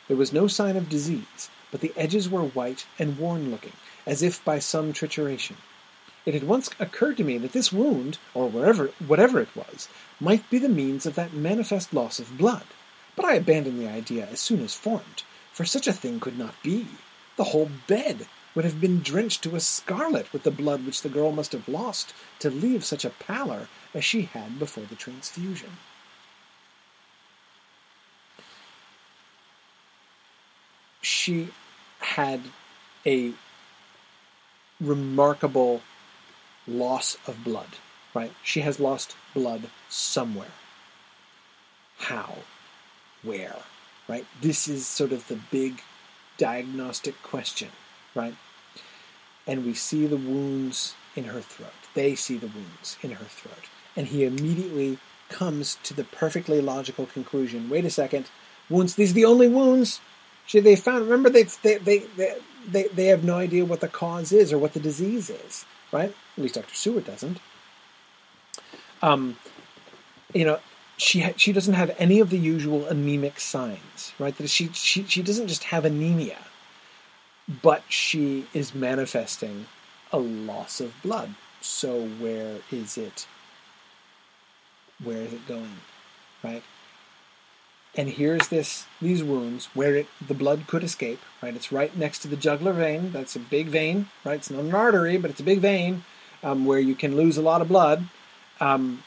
There 0.07 0.17
was 0.17 0.33
no 0.33 0.47
sign 0.47 0.77
of 0.77 0.89
disease, 0.89 1.51
but 1.71 1.81
the 1.81 1.93
edges 1.97 2.29
were 2.29 2.43
white 2.43 2.87
and 2.99 3.19
worn 3.19 3.51
looking, 3.51 3.73
as 4.07 4.23
if 4.23 4.45
by 4.45 4.59
some 4.59 4.93
trituration. 4.93 5.57
It 6.27 6.35
had 6.35 6.45
once 6.45 6.71
occurred 6.79 7.17
to 7.17 7.25
me 7.25 7.39
that 7.39 7.53
this 7.53 7.73
wound, 7.73 8.19
or 8.35 8.49
wherever, 8.49 8.89
whatever 9.07 9.41
it 9.41 9.55
was, 9.57 9.89
might 10.21 10.49
be 10.51 10.59
the 10.59 10.69
means 10.69 11.07
of 11.07 11.15
that 11.15 11.33
manifest 11.33 11.95
loss 11.95 12.19
of 12.19 12.37
blood. 12.37 12.65
But 13.17 13.25
I 13.25 13.35
abandoned 13.35 13.81
the 13.81 13.89
idea 13.89 14.27
as 14.31 14.41
soon 14.41 14.63
as 14.63 14.75
formed, 14.75 15.23
for 15.53 15.65
such 15.65 15.87
a 15.87 15.93
thing 15.93 16.21
could 16.21 16.39
not 16.39 16.63
be. 16.63 16.87
The 17.37 17.45
whole 17.45 17.71
bed 17.87 18.27
would 18.55 18.65
have 18.65 18.81
been 18.81 19.01
drenched 19.01 19.43
to 19.45 19.57
a 19.57 19.61
scarlet 19.61 20.33
with 20.33 20.43
the 20.43 20.51
blood 20.51 20.85
which 20.85 21.03
the 21.03 21.09
girl 21.09 21.33
must 21.33 21.53
have 21.53 21.69
lost 21.69 22.13
to 22.41 22.51
leave 22.51 22.85
such 22.85 23.05
a 23.05 23.11
pallor 23.11 23.69
as 23.95 24.05
she 24.05 24.23
had 24.23 24.59
before 24.59 24.85
the 24.85 24.97
transfusion. 24.97 25.71
She 31.01 31.49
had 32.17 32.41
a 33.07 33.33
remarkable 34.81 35.81
loss 36.67 37.17
of 37.29 37.45
blood, 37.45 37.69
right? 38.15 38.33
She 38.43 38.63
has 38.63 38.81
lost 38.81 39.15
blood 39.33 39.71
somewhere. 39.89 40.57
How? 41.99 42.39
Where? 43.23 43.57
Right? 44.09 44.27
This 44.41 44.67
is 44.67 44.87
sort 44.87 45.13
of 45.13 45.29
the 45.29 45.39
big 45.53 45.83
diagnostic 46.37 47.23
question, 47.23 47.69
right? 48.15 48.35
And 49.47 49.65
we 49.65 49.75
see 49.75 50.07
the 50.07 50.17
wounds 50.17 50.95
in 51.15 51.25
her 51.25 51.41
throat. 51.41 51.81
They 51.95 52.17
see 52.17 52.39
the 52.39 52.49
wounds 52.49 52.97
in 53.03 53.13
her 53.13 53.25
throat. 53.25 53.67
And 53.95 54.09
he 54.09 54.25
immediately 54.25 54.99
comes 55.29 55.79
to 55.85 55.95
the 55.95 56.05
perfectly 56.05 56.61
logical 56.61 57.07
conclusion 57.07 57.71
wait 57.71 57.85
a 57.85 57.91
second, 57.91 58.31
wounds, 58.69 58.97
these 58.97 59.13
are 59.13 59.15
the 59.15 59.25
only 59.25 59.49
wounds 59.49 60.01
they 60.59 60.75
found. 60.75 61.05
Remember, 61.05 61.31
they, 61.31 61.45
they, 61.63 61.77
they, 61.79 62.35
they, 62.69 62.85
they 62.89 63.07
have 63.07 63.23
no 63.23 63.37
idea 63.37 63.65
what 63.65 63.81
the 63.81 63.89
cause 63.89 64.33
is 64.33 64.53
or 64.53 64.59
what 64.59 64.73
the 64.73 64.81
disease 64.81 65.31
is 65.31 65.65
right? 65.93 66.15
At 66.37 66.43
least 66.43 66.55
Dr. 66.55 66.75
Seward 66.75 67.05
doesn't. 67.05 67.39
Um, 69.03 69.37
you 70.33 70.45
know, 70.45 70.61
she 70.97 71.21
ha- 71.21 71.33
she 71.37 71.53
doesn't 71.53 71.75
have 71.75 71.95
any 71.99 72.21
of 72.21 72.31
the 72.31 72.39
usual 72.39 72.87
anemic 72.87 73.41
signs, 73.41 74.13
right? 74.19 74.37
That 74.37 74.49
she 74.51 74.69
she 74.73 75.05
she 75.05 75.23
doesn't 75.23 75.49
just 75.49 75.65
have 75.65 75.85
anemia, 75.85 76.39
but 77.63 77.83
she 77.89 78.47
is 78.53 78.75
manifesting 78.75 79.67
a 80.13 80.19
loss 80.19 80.81
of 80.81 80.93
blood. 81.03 81.35
So 81.61 82.07
where 82.07 82.59
is 82.71 82.99
it? 82.99 83.27
Where 85.03 85.23
is 85.23 85.33
it 85.33 85.49
going, 85.49 85.79
right? 86.45 86.63
And 87.97 88.09
here's 88.09 88.49
this 88.49 88.87
these 89.03 89.23
wounds 89.23 89.69
where 89.75 89.97
it 89.97 90.07
the 90.25 90.35
blood 90.35 90.67
could 90.67 90.85
escape, 90.85 91.21
right? 91.43 91.55
It's 91.55 91.73
right 91.73 91.97
next 91.97 92.21
to 92.21 92.29
the 92.29 92.37
jugular 92.37 92.73
vein. 92.73 93.11
That's 93.13 93.35
a 93.35 93.41
big 93.41 93.67
vein, 93.67 94.09
right? 94.25 94.37
It's 94.37 94.51
not 94.51 94.63
an 94.65 94.75
artery, 94.75 95.17
but 95.17 95.31
it's 95.31 95.41
a 95.41 95.45
big 95.45 95.59
vein 95.59 96.05
um, 96.43 96.65
where 96.65 96.79
you 96.79 96.95
can 96.95 97.17
lose 97.17 97.37
a 97.37 97.43
lot 97.43 97.63
of 97.63 97.69
blood. 97.69 98.05
Um, 98.61 99.03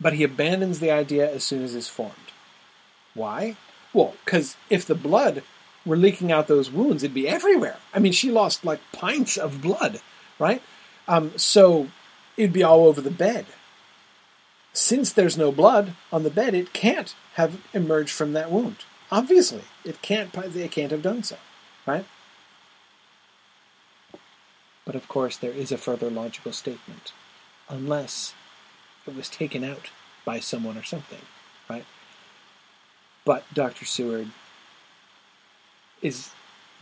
but 0.00 0.14
he 0.14 0.24
abandons 0.24 0.80
the 0.80 0.90
idea 0.90 1.30
as 1.32 1.44
soon 1.44 1.62
as 1.62 1.74
it's 1.74 1.88
formed. 1.88 2.14
Why? 3.14 3.56
Well, 3.92 4.14
because 4.24 4.56
if 4.70 4.86
the 4.86 4.94
blood 4.94 5.42
were 5.86 5.96
leaking 5.96 6.32
out 6.32 6.48
those 6.48 6.70
wounds, 6.70 7.02
it'd 7.02 7.14
be 7.14 7.28
everywhere. 7.28 7.76
I 7.92 7.98
mean, 7.98 8.12
she 8.12 8.30
lost 8.30 8.64
like 8.64 8.80
pints 8.92 9.36
of 9.36 9.60
blood, 9.60 10.00
right? 10.38 10.62
Um, 11.06 11.36
so 11.36 11.88
it'd 12.36 12.52
be 12.52 12.62
all 12.62 12.86
over 12.86 13.00
the 13.00 13.10
bed 13.10 13.46
since 14.74 15.12
there's 15.12 15.38
no 15.38 15.52
blood 15.52 15.94
on 16.12 16.24
the 16.24 16.30
bed, 16.30 16.52
it 16.52 16.72
can't 16.72 17.14
have 17.34 17.60
emerged 17.72 18.10
from 18.10 18.32
that 18.32 18.50
wound. 18.50 18.78
Obviously, 19.10 19.62
it 19.84 20.02
can't. 20.02 20.34
It 20.36 20.70
can't 20.72 20.90
have 20.90 21.02
done 21.02 21.22
so, 21.22 21.36
right? 21.86 22.04
But 24.84 24.96
of 24.96 25.08
course, 25.08 25.36
there 25.36 25.52
is 25.52 25.70
a 25.70 25.78
further 25.78 26.10
logical 26.10 26.52
statement, 26.52 27.12
unless 27.68 28.34
it 29.06 29.14
was 29.14 29.28
taken 29.28 29.62
out 29.62 29.90
by 30.24 30.40
someone 30.40 30.76
or 30.76 30.82
something, 30.82 31.20
right? 31.70 31.86
But 33.24 33.44
Dr. 33.54 33.84
Seward 33.84 34.30
is 36.02 36.30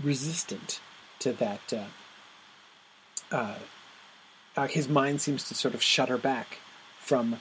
resistant 0.02 0.80
to 1.18 1.32
that. 1.34 1.72
Uh, 1.72 3.34
uh, 3.34 3.58
uh, 4.56 4.66
his 4.66 4.88
mind 4.88 5.20
seems 5.20 5.44
to 5.44 5.54
sort 5.54 5.74
of 5.74 5.82
shudder 5.82 6.18
back 6.18 6.58
from 6.98 7.40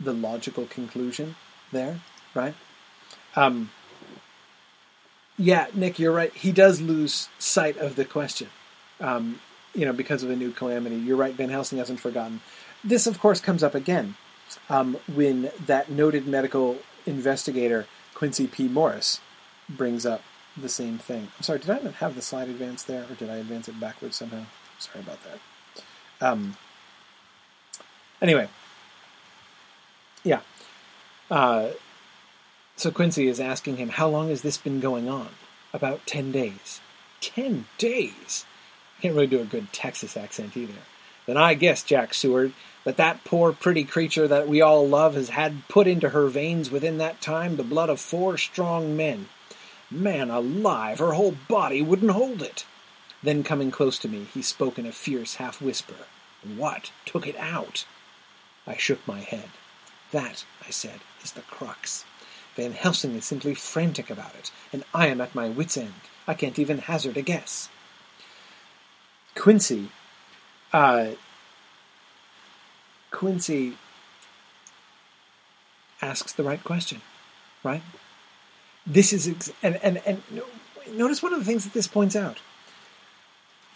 the 0.00 0.12
logical 0.12 0.66
conclusion 0.66 1.36
there, 1.72 2.00
right? 2.34 2.54
Um, 3.36 3.70
yeah, 5.38 5.66
Nick, 5.74 5.98
you're 5.98 6.12
right. 6.12 6.32
He 6.34 6.52
does 6.52 6.80
lose 6.80 7.28
sight 7.38 7.76
of 7.78 7.96
the 7.96 8.04
question, 8.04 8.48
um, 9.00 9.40
you 9.74 9.84
know, 9.84 9.92
because 9.92 10.22
of 10.22 10.30
a 10.30 10.36
new 10.36 10.50
calamity. 10.50 10.96
You're 10.96 11.16
right. 11.16 11.34
Van 11.34 11.50
Helsing 11.50 11.78
hasn't 11.78 12.00
forgotten. 12.00 12.40
This, 12.82 13.06
of 13.06 13.18
course, 13.18 13.40
comes 13.40 13.62
up 13.62 13.74
again 13.74 14.16
um, 14.68 14.96
when 15.12 15.50
that 15.66 15.90
noted 15.90 16.26
medical 16.26 16.78
investigator 17.06 17.86
Quincy 18.14 18.46
P. 18.46 18.68
Morris 18.68 19.20
brings 19.68 20.04
up 20.04 20.22
the 20.56 20.68
same 20.68 20.98
thing. 20.98 21.28
I'm 21.38 21.42
sorry, 21.42 21.60
did 21.60 21.70
I 21.70 21.78
not 21.78 21.94
have 21.94 22.14
the 22.14 22.22
slide 22.22 22.48
advance 22.48 22.82
there, 22.82 23.04
or 23.04 23.14
did 23.14 23.30
I 23.30 23.36
advance 23.36 23.68
it 23.68 23.78
backwards 23.80 24.16
somehow? 24.16 24.44
Sorry 24.78 25.00
about 25.00 25.18
that. 25.24 26.26
Um, 26.26 26.56
anyway, 28.20 28.48
yeah. 30.24 30.40
Uh, 31.30 31.70
so 32.76 32.90
Quincy 32.90 33.28
is 33.28 33.40
asking 33.40 33.76
him, 33.76 33.90
How 33.90 34.08
long 34.08 34.28
has 34.28 34.42
this 34.42 34.58
been 34.58 34.80
going 34.80 35.08
on? 35.08 35.28
About 35.72 36.06
10 36.06 36.32
days. 36.32 36.80
10 37.20 37.66
days? 37.78 38.44
Can't 39.00 39.14
really 39.14 39.26
do 39.26 39.40
a 39.40 39.44
good 39.44 39.72
Texas 39.72 40.16
accent 40.16 40.56
either. 40.56 40.74
Then 41.26 41.36
I 41.36 41.54
guess, 41.54 41.82
Jack 41.82 42.12
Seward, 42.14 42.52
that 42.84 42.96
that 42.96 43.24
poor 43.24 43.52
pretty 43.52 43.84
creature 43.84 44.26
that 44.26 44.48
we 44.48 44.60
all 44.60 44.88
love 44.88 45.14
has 45.14 45.28
had 45.28 45.68
put 45.68 45.86
into 45.86 46.10
her 46.10 46.26
veins 46.28 46.70
within 46.70 46.98
that 46.98 47.20
time 47.20 47.56
the 47.56 47.62
blood 47.62 47.88
of 47.88 48.00
four 48.00 48.36
strong 48.36 48.96
men. 48.96 49.28
Man 49.90 50.30
alive, 50.30 50.98
her 50.98 51.12
whole 51.12 51.36
body 51.48 51.82
wouldn't 51.82 52.12
hold 52.12 52.42
it. 52.42 52.64
Then 53.22 53.42
coming 53.42 53.70
close 53.70 53.98
to 53.98 54.08
me, 54.08 54.26
he 54.32 54.40
spoke 54.40 54.78
in 54.78 54.86
a 54.86 54.92
fierce 54.92 55.34
half 55.34 55.60
whisper. 55.60 56.06
What 56.42 56.90
took 57.04 57.26
it 57.26 57.36
out? 57.36 57.84
I 58.66 58.76
shook 58.76 59.06
my 59.06 59.20
head. 59.20 59.50
That, 60.12 60.44
I 60.66 60.70
said, 60.70 61.00
is 61.22 61.32
the 61.32 61.42
crux. 61.42 62.04
Van 62.56 62.72
Helsing 62.72 63.14
is 63.14 63.24
simply 63.24 63.54
frantic 63.54 64.10
about 64.10 64.34
it, 64.34 64.50
and 64.72 64.84
I 64.92 65.06
am 65.06 65.20
at 65.20 65.34
my 65.34 65.48
wits' 65.48 65.76
end. 65.76 65.94
I 66.26 66.34
can't 66.34 66.58
even 66.58 66.78
hazard 66.78 67.16
a 67.16 67.22
guess. 67.22 67.68
Quincy, 69.34 69.90
uh, 70.72 71.12
Quincy 73.10 73.76
asks 76.02 76.32
the 76.32 76.42
right 76.42 76.62
question, 76.62 77.00
right? 77.62 77.82
This 78.86 79.12
is 79.12 79.28
ex- 79.28 79.52
and 79.62 79.76
and 79.82 80.00
and 80.06 80.22
notice 80.92 81.22
one 81.22 81.32
of 81.32 81.38
the 81.38 81.44
things 81.44 81.64
that 81.64 81.72
this 81.72 81.86
points 81.86 82.16
out. 82.16 82.38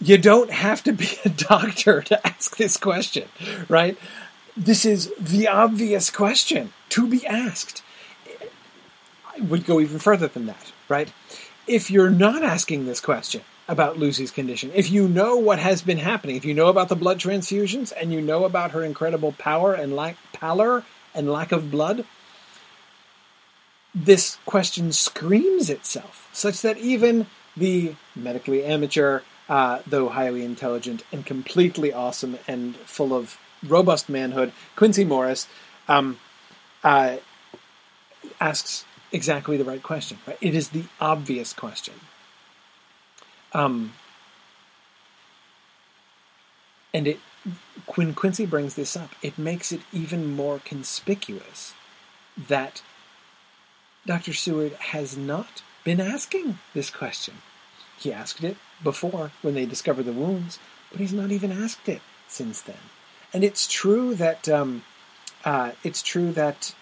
You 0.01 0.19
don't 0.19 0.51
have 0.51 0.83
to 0.85 0.93
be 0.93 1.09
a 1.25 1.29
doctor 1.29 2.03
to 2.03 2.27
ask 2.27 2.57
this 2.57 2.77
question, 2.77 3.29
right? 3.69 3.97
This 4.57 4.85
is 4.85 5.13
the 5.19 5.49
obvious 5.49 6.11
question 6.11 6.73
to 6.91 7.09
be 7.09 7.27
asked. 7.27 7.83
I 9.37 9.41
would 9.41 9.67
go 9.67 9.81
even 9.81 9.99
further 9.99 10.29
than 10.29 10.47
that, 10.47 10.73
right? 10.89 11.13
If 11.67 11.91
you're 11.91 12.11
not 12.11 12.45
asking 12.45 12.87
this 12.87 13.01
question 13.01 13.41
about 13.67 13.99
Lucy's 13.99 14.31
condition, 14.31 14.71
if 14.73 14.91
you 14.91 15.09
know 15.09 15.37
what 15.37 15.59
has 15.59 15.83
been 15.83 15.99
happening, 15.99 16.37
if 16.37 16.45
you 16.45 16.55
know 16.55 16.69
about 16.69 16.89
the 16.89 16.95
blood 16.95 17.19
transfusions 17.19 17.93
and 18.01 18.13
you 18.13 18.21
know 18.21 18.45
about 18.45 18.71
her 18.71 18.85
incredible 18.85 19.33
power 19.33 19.75
and 19.75 19.97
lack 19.97 20.17
pallor 20.33 20.85
and 21.15 21.33
lack 21.33 21.51
of 21.51 21.73
blood, 21.73 22.05
this 23.93 24.39
question 24.47 24.93
screams 24.93 25.69
itself, 25.69 26.29
such 26.33 26.63
that 26.63 26.79
even 26.79 27.27
the 27.57 27.95
medically 28.15 28.65
amateur, 28.65 29.23
uh, 29.49 29.81
though 29.87 30.09
highly 30.11 30.45
intelligent 30.45 31.03
and 31.11 31.27
completely 31.27 31.93
awesome 31.93 32.39
and 32.47 32.77
full 32.77 33.13
of 33.13 33.37
robust 33.67 34.09
manhood, 34.09 34.53
Quincy 34.77 35.05
Morris, 35.05 35.47
um, 35.89 36.19
uh, 36.83 37.17
asks 38.41 38.85
exactly 39.13 39.57
the 39.57 39.65
right 39.65 39.83
question. 39.83 40.19
Right? 40.27 40.39
It 40.41 40.55
is 40.55 40.71
the 40.71 40.85
obvious 41.01 41.53
question. 41.53 41.95
Um, 43.53 43.95
and 46.93 47.07
it, 47.07 47.21
when 47.95 48.15
Quincy 48.15 48.47
brings 48.47 48.75
this 48.75 48.97
up, 48.97 49.11
it 49.23 49.39
makes 49.39 49.73
it 49.73 49.81
even 49.93 50.35
more 50.35 50.61
conspicuous 50.65 51.75
that 52.37 52.83
Dr. 54.07 54.33
Seward 54.33 54.73
has 54.75 55.17
not 55.17 55.63
been 55.85 56.01
asking 56.01 56.59
this 56.73 56.91
question. 56.91 57.35
He 57.99 58.13
asked 58.13 58.43
it 58.43 58.57
before 58.83 59.31
when 59.43 59.55
they 59.55 59.67
discovered 59.67 60.05
the 60.05 60.13
wounds, 60.13 60.59
but 60.91 61.01
he's 61.01 61.13
not 61.13 61.31
even 61.31 61.53
asked 61.53 61.89
it 61.89 62.03
since 62.27 62.61
then. 62.61 62.77
And 63.35 63.45
it's 63.45 63.67
true 63.67 64.15
that 64.15 64.49
um, 64.49 64.85
uh, 65.45 65.73
it's 65.83 66.03
true 66.03 66.33
that 66.33 66.75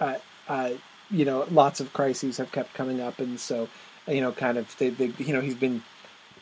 uh, 0.00 0.18
uh, 0.48 0.70
you 1.10 1.24
know 1.24 1.46
lots 1.50 1.80
of 1.80 1.92
crises 1.92 2.38
have 2.38 2.52
kept 2.52 2.72
coming 2.72 3.00
up, 3.00 3.18
and 3.18 3.38
so 3.38 3.68
you 4.06 4.20
know, 4.20 4.32
kind 4.32 4.58
of 4.58 4.76
they, 4.78 4.90
they 4.90 5.12
you 5.18 5.32
know 5.32 5.40
he's 5.40 5.54
been 5.54 5.82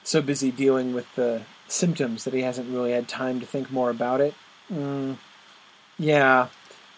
so 0.02 0.22
busy 0.22 0.50
dealing 0.50 0.94
with 0.94 1.14
the 1.14 1.42
symptoms 1.68 2.24
that 2.24 2.34
he 2.34 2.42
hasn't 2.42 2.70
really 2.70 2.92
had 2.92 3.08
time 3.08 3.40
to 3.40 3.46
think 3.46 3.70
more 3.70 3.90
about 3.90 4.20
it. 4.20 4.34
Mm, 4.72 5.16
yeah. 5.98 6.48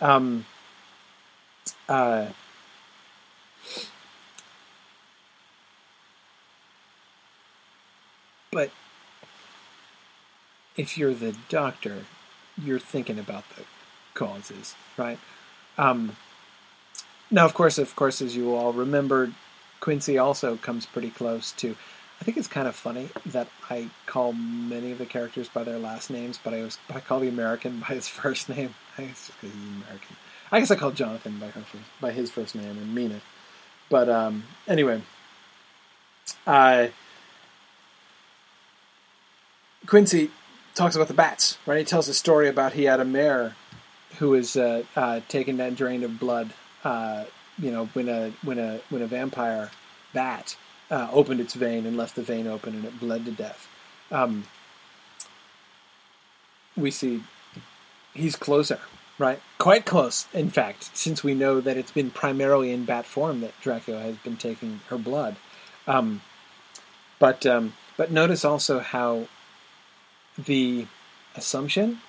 Um, 0.00 0.46
uh, 1.88 2.26
but 8.50 8.70
if 10.76 10.96
you're 10.96 11.14
the 11.14 11.36
doctor, 11.48 12.04
you're 12.60 12.78
thinking 12.78 13.18
about 13.18 13.44
the 13.56 13.64
causes, 14.14 14.74
right? 14.96 15.18
Um, 15.78 16.16
now, 17.30 17.44
of 17.44 17.54
course, 17.54 17.78
of 17.78 17.94
course, 17.96 18.20
as 18.20 18.36
you 18.36 18.54
all 18.54 18.72
remember, 18.72 19.32
Quincy 19.80 20.18
also 20.18 20.56
comes 20.56 20.86
pretty 20.86 21.10
close 21.10 21.52
to. 21.52 21.76
I 22.20 22.24
think 22.24 22.36
it's 22.36 22.46
kind 22.46 22.68
of 22.68 22.76
funny 22.76 23.08
that 23.26 23.48
I 23.68 23.88
call 24.06 24.32
many 24.32 24.92
of 24.92 24.98
the 24.98 25.06
characters 25.06 25.48
by 25.48 25.64
their 25.64 25.78
last 25.78 26.08
names, 26.08 26.38
but 26.42 26.54
I 26.54 26.62
was 26.62 26.78
I 26.88 27.00
call 27.00 27.20
the 27.20 27.28
American 27.28 27.80
by 27.88 27.94
his 27.94 28.08
first 28.08 28.48
name. 28.48 28.74
I 28.98 29.04
guess 29.04 29.30
he's 29.40 29.50
American. 29.52 30.16
I 30.50 30.60
guess 30.60 30.70
I 30.70 30.76
call 30.76 30.90
Jonathan 30.90 31.38
by 31.38 31.46
her 31.48 31.62
first, 31.62 31.84
by 32.00 32.12
his 32.12 32.30
first 32.30 32.54
name 32.54 32.76
and 32.76 32.94
Mina. 32.94 33.22
But 33.88 34.08
um, 34.08 34.44
anyway, 34.68 35.00
uh, 36.46 36.88
Quincy 39.86 40.30
talks 40.74 40.96
about 40.96 41.08
the 41.08 41.14
bats, 41.14 41.58
right? 41.66 41.78
He 41.78 41.84
tells 41.84 42.08
a 42.08 42.14
story 42.14 42.48
about 42.48 42.72
he 42.72 42.84
had 42.84 43.00
a 43.00 43.04
mare 43.04 43.54
who 44.18 44.30
was 44.30 44.56
uh, 44.56 44.84
uh, 44.96 45.20
taken 45.28 45.60
and 45.60 45.76
drained 45.76 46.04
of 46.04 46.18
blood. 46.18 46.52
Uh, 46.84 47.24
you 47.58 47.70
know, 47.70 47.86
when 47.92 48.08
a 48.08 48.32
when 48.42 48.58
a 48.58 48.80
when 48.90 49.02
a 49.02 49.06
vampire 49.06 49.70
bat 50.12 50.56
uh, 50.90 51.08
opened 51.12 51.40
its 51.40 51.54
vein 51.54 51.86
and 51.86 51.96
left 51.96 52.16
the 52.16 52.22
vein 52.22 52.46
open 52.46 52.74
and 52.74 52.84
it 52.84 53.00
bled 53.00 53.24
to 53.24 53.30
death. 53.30 53.68
Um, 54.10 54.44
we 56.76 56.90
see 56.90 57.22
he's 58.14 58.36
closer, 58.36 58.80
right? 59.18 59.40
Quite 59.58 59.84
close, 59.86 60.26
in 60.32 60.50
fact, 60.50 60.96
since 60.96 61.22
we 61.22 61.34
know 61.34 61.60
that 61.60 61.76
it's 61.76 61.92
been 61.92 62.10
primarily 62.10 62.72
in 62.72 62.84
bat 62.84 63.06
form 63.06 63.40
that 63.40 63.58
Dracula 63.60 64.00
has 64.00 64.16
been 64.16 64.36
taking 64.36 64.80
her 64.88 64.98
blood. 64.98 65.36
Um, 65.86 66.22
but 67.18 67.46
um, 67.46 67.74
but 67.96 68.10
notice 68.10 68.44
also 68.44 68.80
how 68.80 69.28
the 70.38 70.86
assumption 71.36 72.00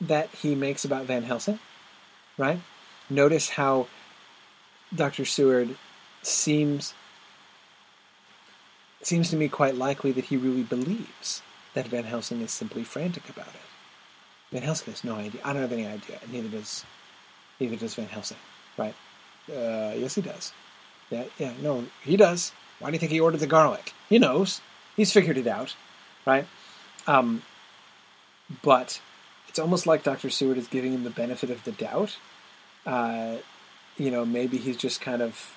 that 0.00 0.30
he 0.30 0.54
makes 0.54 0.84
about 0.84 1.04
Van 1.04 1.24
Helsing, 1.24 1.58
right? 2.38 2.60
Notice 3.08 3.50
how 3.50 3.86
Dr. 4.94 5.24
Seward 5.24 5.76
seems 6.22 6.94
seems 9.02 9.30
to 9.30 9.36
me 9.36 9.48
quite 9.48 9.74
likely 9.76 10.12
that 10.12 10.26
he 10.26 10.36
really 10.36 10.62
believes 10.62 11.40
that 11.72 11.88
Van 11.88 12.04
Helsing 12.04 12.42
is 12.42 12.50
simply 12.50 12.84
frantic 12.84 13.30
about 13.30 13.48
it. 13.48 13.60
Van 14.52 14.62
Helsing 14.62 14.92
has 14.92 15.02
no 15.04 15.14
idea. 15.14 15.40
I 15.42 15.52
don't 15.52 15.62
have 15.62 15.72
any 15.72 15.86
idea. 15.86 16.18
Neither 16.30 16.48
does 16.48 16.84
neither 17.58 17.76
does 17.76 17.94
Van 17.94 18.08
Helsing, 18.08 18.36
right? 18.76 18.94
Uh, 19.48 19.94
yes, 19.96 20.14
he 20.14 20.22
does. 20.22 20.52
Yeah, 21.10 21.24
yeah, 21.38 21.52
no, 21.62 21.86
he 22.02 22.16
does. 22.16 22.52
Why 22.78 22.90
do 22.90 22.94
you 22.94 22.98
think 22.98 23.12
he 23.12 23.20
ordered 23.20 23.40
the 23.40 23.46
garlic? 23.46 23.92
He 24.08 24.18
knows. 24.18 24.60
He's 24.96 25.12
figured 25.12 25.38
it 25.38 25.46
out, 25.46 25.74
right? 26.26 26.46
Um, 27.06 27.42
but 28.62 29.00
it's 29.48 29.58
almost 29.58 29.86
like 29.86 30.02
Dr. 30.02 30.30
Seward 30.30 30.58
is 30.58 30.68
giving 30.68 30.92
him 30.92 31.04
the 31.04 31.10
benefit 31.10 31.50
of 31.50 31.64
the 31.64 31.72
doubt. 31.72 32.16
Uh, 32.86 33.36
you 33.96 34.10
know, 34.10 34.24
maybe 34.24 34.56
he's 34.56 34.76
just 34.76 35.00
kind 35.00 35.22
of 35.22 35.54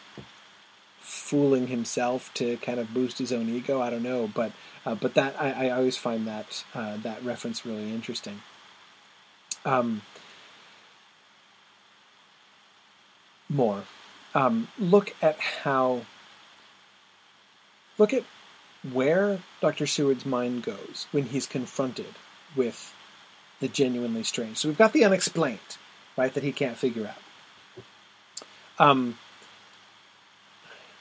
fooling 1.00 1.68
himself 1.68 2.34
to 2.34 2.58
kind 2.58 2.80
of 2.80 2.94
boost 2.94 3.20
his 3.20 3.32
own 3.32 3.50
ego. 3.50 3.82
I 3.82 3.90
don't 3.90 4.04
know, 4.04 4.30
but 4.34 4.52
uh, 4.86 4.96
but 4.96 5.14
that 5.14 5.40
I, 5.40 5.68
I, 5.68 5.70
always 5.70 5.98
find 5.98 6.28
that 6.28 6.64
uh, 6.74 6.98
that 6.98 7.24
reference 7.24 7.66
really 7.66 7.92
interesting. 7.92 8.42
Um, 9.66 10.02
more, 13.50 13.84
um, 14.34 14.68
look 14.80 15.16
at 15.22 15.40
how 15.40 16.02
look 17.98 18.14
at 18.14 18.24
where 18.92 19.40
Dr. 19.62 19.88
Seward's 19.88 20.26
mind 20.26 20.64
goes 20.64 21.08
when 21.12 21.26
he's 21.26 21.48
confronted 21.48 22.16
with 22.56 22.94
the 23.60 23.68
genuinely 23.68 24.24
strange. 24.24 24.58
So 24.58 24.68
we've 24.68 24.78
got 24.78 24.94
the 24.94 25.06
unexplained, 25.06 25.60
right, 26.18 26.34
that 26.34 26.44
he 26.44 26.52
can't 26.52 26.78
figure 26.78 27.08
out. 27.08 28.86
Um, 28.86 29.18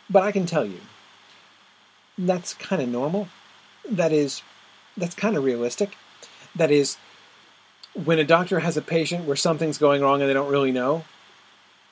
but 0.08 0.22
I 0.22 0.32
can 0.32 0.46
tell 0.46 0.64
you 0.64 0.80
that's 2.18 2.54
kind 2.54 2.82
of 2.82 2.88
normal. 2.88 3.28
That 3.88 4.12
is, 4.12 4.42
that's 4.96 5.14
kind 5.14 5.36
of 5.36 5.44
realistic. 5.44 5.96
That 6.54 6.70
is, 6.70 6.98
when 7.94 8.18
a 8.18 8.24
doctor 8.24 8.60
has 8.60 8.76
a 8.76 8.82
patient 8.82 9.24
where 9.24 9.36
something's 9.36 9.78
going 9.78 10.02
wrong 10.02 10.20
and 10.20 10.28
they 10.28 10.34
don't 10.34 10.50
really 10.50 10.72
know, 10.72 11.04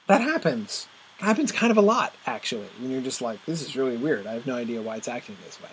that 0.06 0.20
happens. 0.20 0.86
It 1.18 1.24
happens 1.24 1.52
kind 1.52 1.70
of 1.70 1.76
a 1.78 1.82
lot, 1.82 2.14
actually. 2.26 2.68
When 2.78 2.90
you're 2.90 3.00
just 3.00 3.20
like, 3.20 3.44
this 3.46 3.62
is 3.62 3.76
really 3.76 3.96
weird. 3.96 4.26
I 4.26 4.34
have 4.34 4.46
no 4.46 4.54
idea 4.54 4.82
why 4.82 4.96
it's 4.96 5.08
acting 5.08 5.36
this 5.44 5.60
way. 5.60 5.70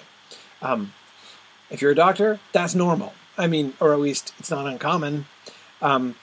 Um, 0.62 0.94
if 1.70 1.82
you're 1.82 1.92
a 1.92 1.96
doctor, 1.96 2.40
that's 2.52 2.76
normal. 2.76 3.14
I 3.38 3.48
mean, 3.48 3.74
or 3.80 3.94
at 3.94 4.00
least 4.00 4.34
it's 4.40 4.52
not 4.52 4.66
uncommon. 4.66 5.26
Um, 5.82 6.16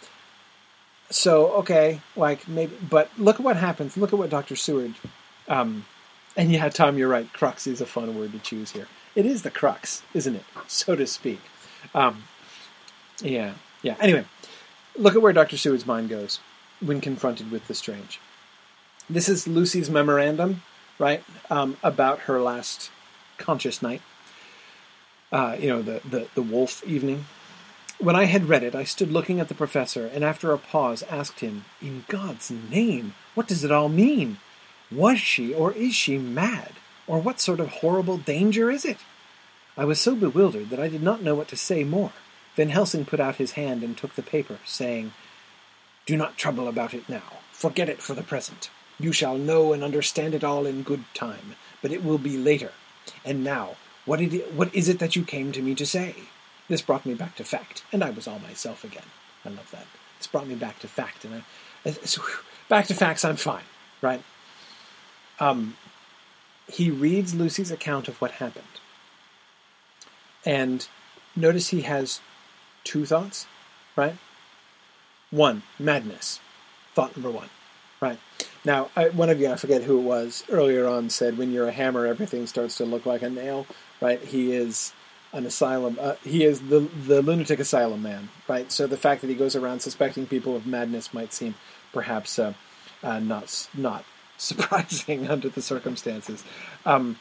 so 1.11 1.53
okay, 1.59 2.01
like 2.17 2.49
maybe, 2.49 2.77
but 2.89 3.11
look 3.19 3.37
at 3.37 3.43
what 3.43 3.57
happens. 3.57 3.97
Look 3.97 4.13
at 4.13 4.19
what 4.19 4.31
Doctor 4.31 4.57
Seward. 4.57 4.95
Um, 5.49 5.85
and 6.37 6.51
yeah, 6.51 6.69
Tom, 6.69 6.99
you're 6.99 7.09
right. 7.09 7.33
Crux 7.33 7.67
is 7.67 7.81
a 7.81 7.87
fun 7.87 8.19
word 8.19 8.33
to 8.33 8.39
choose 8.39 8.73
here. 8.73 8.89
It 9.15 9.27
is 9.27 9.43
the 9.43 9.51
crux, 9.51 10.03
isn't 10.13 10.35
it, 10.35 10.45
so 10.67 10.97
to 10.97 11.07
speak? 11.07 11.41
Um, 11.95 12.25
yeah, 13.21 13.55
yeah. 13.83 13.97
Anyway, 14.01 14.25
look 14.97 15.15
at 15.15 15.23
where 15.23 15.33
Doctor 15.33 15.57
Seward's 15.57 15.87
mind 15.87 16.09
goes 16.09 16.41
when 16.81 17.01
confronted 17.01 17.51
with 17.51 17.69
the 17.69 17.75
strange. 17.75 18.21
This 19.09 19.29
is 19.29 19.47
Lucy's 19.47 19.91
memorandum, 19.91 20.63
right, 20.99 21.23
um, 21.51 21.77
about 21.83 22.21
her 22.21 22.41
last 22.41 22.91
conscious 23.37 23.83
night. 23.83 24.01
Uh, 25.35 25.57
you 25.59 25.69
know, 25.69 25.83
the, 25.83 26.01
the, 26.09 26.29
the 26.37 26.43
wolf 26.43 26.85
evening. 26.85 27.25
When 27.99 28.15
I 28.15 28.27
had 28.27 28.49
read 28.49 28.63
it, 28.63 28.77
I 28.77 28.85
stood 28.85 29.11
looking 29.11 29.41
at 29.41 29.49
the 29.49 29.55
professor, 29.55 30.07
and 30.07 30.23
after 30.23 30.53
a 30.53 30.59
pause 30.59 31.03
asked 31.11 31.41
him, 31.41 31.65
In 31.83 32.05
God's 32.07 32.53
name, 32.53 33.15
what 33.35 33.49
does 33.49 33.65
it 33.65 33.73
all 33.73 33.89
mean? 33.89 34.39
Was 34.93 35.19
she 35.19 35.53
or 35.53 35.73
is 35.73 35.93
she 35.93 36.19
mad? 36.19 36.75
Or 37.09 37.19
what 37.19 37.41
sort 37.41 37.59
of 37.59 37.69
horrible 37.69 38.17
danger 38.17 38.71
is 38.71 38.85
it? 38.85 38.99
I 39.77 39.85
was 39.85 40.01
so 40.01 40.15
bewildered 40.15 40.71
that 40.71 40.79
I 40.79 40.87
did 40.87 41.03
not 41.03 41.21
know 41.21 41.35
what 41.35 41.49
to 41.49 41.57
say 41.57 41.83
more. 41.83 42.13
Van 42.55 42.69
Helsing 42.69 43.05
put 43.05 43.19
out 43.19 43.35
his 43.35 43.53
hand 43.53 43.83
and 43.83 43.99
took 43.99 44.15
the 44.15 44.23
paper, 44.23 44.59
saying, 44.65 45.15
Do 46.07 46.17
not 46.17 46.37
trouble 46.37 46.69
about 46.69 46.95
it 46.95 47.09
now. 47.09 47.41
Forget 47.51 47.89
it 47.89 48.01
for 48.01 48.15
the 48.15 48.23
present. 48.23 48.71
You 49.01 49.11
shall 49.11 49.37
know 49.37 49.73
and 49.73 49.83
understand 49.83 50.33
it 50.33 50.45
all 50.45 50.65
in 50.65 50.85
good 50.85 51.03
time, 51.13 51.57
but 51.83 51.91
it 51.91 52.05
will 52.05 52.19
be 52.19 52.39
later. 52.39 52.71
And 53.25 53.43
now, 53.43 53.75
what, 54.05 54.21
it, 54.21 54.53
what 54.53 54.75
is 54.75 54.89
it 54.89 54.99
that 54.99 55.17
you 55.17 55.25
came 55.25 55.53
to 55.53 55.63
me 55.63 55.75
to 55.75 55.87
say? 55.87 56.15
This 56.69 56.83
brought 56.83 57.05
me 57.05 57.15
back 57.15 57.37
to 57.37 57.45
fact, 57.45 57.85
and 57.93 58.03
I 58.03 58.11
was 58.11 58.27
all 58.27 58.39
myself 58.39 58.85
again. 58.85 59.05
I 59.45 59.51
love 59.51 59.71
that. 59.71 59.87
It's 60.19 60.27
brought 60.27 60.47
me 60.47 60.55
back 60.55 60.79
to 60.81 60.89
fact, 60.89 61.25
and 61.25 61.43
I, 61.85 61.91
so, 61.91 62.23
back 62.69 62.87
to 62.87 62.95
facts. 62.95 63.25
I'm 63.25 63.37
fine, 63.37 63.65
right? 64.01 64.23
Um, 65.39 65.77
he 66.67 66.91
reads 66.91 67.35
Lucy's 67.35 67.71
account 67.71 68.09
of 68.09 68.21
what 68.21 68.33
happened, 68.33 68.65
and 70.47 70.87
notice 71.37 71.69
he 71.69 71.83
has 71.83 72.21
two 72.85 73.05
thoughts, 73.05 73.47
right? 73.97 74.17
One, 75.31 75.63
madness. 75.79 76.41
Thought 76.95 77.17
number 77.17 77.31
one, 77.31 77.49
right? 78.01 78.19
Now, 78.65 78.89
I, 78.97 79.09
one 79.09 79.29
of 79.29 79.41
you, 79.41 79.51
I 79.51 79.57
forget 79.57 79.83
who 79.83 79.99
it 79.99 80.03
was, 80.03 80.45
earlier 80.49 80.87
on 80.87 81.11
said, 81.11 81.37
when 81.37 81.53
you're 81.53 81.69
a 81.69 81.73
hammer, 81.73 82.07
everything 82.07 82.47
starts 82.47 82.77
to 82.77 82.85
look 82.85 83.05
like 83.05 83.23
a 83.23 83.29
nail, 83.29 83.67
right? 84.01 84.23
He 84.23 84.53
is 84.53 84.93
an 85.33 85.47
asylum. 85.47 85.99
Uh, 86.01 86.15
he 86.23 86.45
is 86.45 86.61
the 86.69 86.81
the 86.81 87.21
lunatic 87.23 87.59
asylum 87.59 88.03
man, 88.03 88.29
right? 88.49 88.71
So 88.71 88.87
the 88.87 88.97
fact 88.97 89.21
that 89.23 89.29
he 89.29 89.35
goes 89.35 89.57
around 89.57 89.81
suspecting 89.81 90.27
people 90.27 90.55
of 90.57 90.67
madness 90.67 91.13
might 91.13 91.33
seem 91.33 91.55
perhaps 91.93 92.39
uh, 92.39 92.55
uh, 93.03 93.19
not 93.19 93.69
not 93.75 94.05
surprising 94.39 95.29
under 95.29 95.49
the 95.49 95.63
circumstances. 95.63 96.45
Um, 96.87 97.19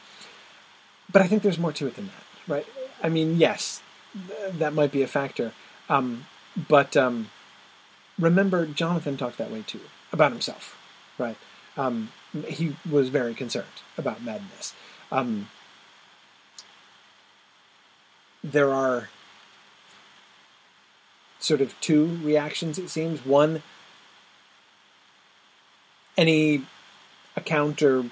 but 1.12 1.22
I 1.22 1.26
think 1.26 1.42
there's 1.42 1.58
more 1.58 1.72
to 1.72 1.86
it 1.86 1.96
than 1.96 2.06
that, 2.06 2.52
right? 2.52 2.66
I 3.02 3.08
mean, 3.08 3.36
yes, 3.36 3.82
th- 4.12 4.54
that 4.54 4.72
might 4.72 4.90
be 4.90 5.02
a 5.02 5.06
factor. 5.06 5.52
Um, 5.88 6.26
but 6.68 6.96
um, 6.96 7.30
remember, 8.18 8.66
Jonathan 8.66 9.16
talked 9.16 9.38
that 9.38 9.50
way 9.50 9.62
too 9.66 9.80
about 10.12 10.32
himself, 10.32 10.78
right? 11.18 11.36
Um, 11.76 12.10
he 12.48 12.76
was 12.88 13.08
very 13.08 13.34
concerned 13.34 13.66
about 13.98 14.22
madness. 14.22 14.74
Um, 15.12 15.48
there 18.44 18.72
are 18.72 19.08
sort 21.40 21.60
of 21.60 21.78
two 21.80 22.18
reactions, 22.22 22.78
it 22.78 22.90
seems. 22.90 23.24
One, 23.24 23.62
any 26.16 26.64
account 27.36 27.82
or 27.82 28.04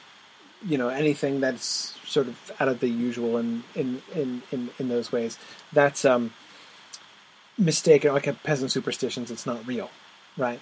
you 0.64 0.78
know 0.78 0.88
anything 0.88 1.40
that's 1.40 1.96
sort 2.04 2.28
of 2.28 2.52
out 2.60 2.68
of 2.68 2.80
the 2.80 2.88
usual 2.88 3.38
in 3.38 3.62
in 3.74 4.02
in 4.14 4.42
in, 4.50 4.70
in 4.78 4.88
those 4.88 5.12
ways 5.12 5.38
that's 5.72 6.04
um 6.04 6.32
mistaken 7.58 8.12
like 8.12 8.26
a 8.26 8.32
peasant 8.32 8.70
superstitions 8.70 9.30
it's 9.30 9.46
not 9.46 9.64
real 9.66 9.90
right 10.36 10.60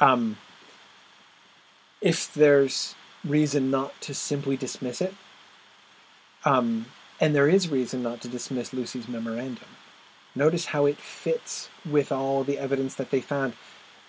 um 0.00 0.36
if 2.00 2.32
there's 2.32 2.94
reason 3.24 3.70
not 3.70 3.98
to 4.00 4.14
simply 4.14 4.56
dismiss 4.56 5.00
it 5.00 5.14
um 6.44 6.86
and 7.20 7.34
there 7.34 7.48
is 7.48 7.68
reason 7.68 8.02
not 8.02 8.20
to 8.20 8.28
dismiss 8.28 8.72
lucy's 8.72 9.08
memorandum 9.08 9.68
notice 10.34 10.66
how 10.66 10.86
it 10.86 10.96
fits 10.96 11.68
with 11.88 12.10
all 12.10 12.44
the 12.44 12.58
evidence 12.58 12.94
that 12.94 13.10
they 13.10 13.20
found 13.20 13.52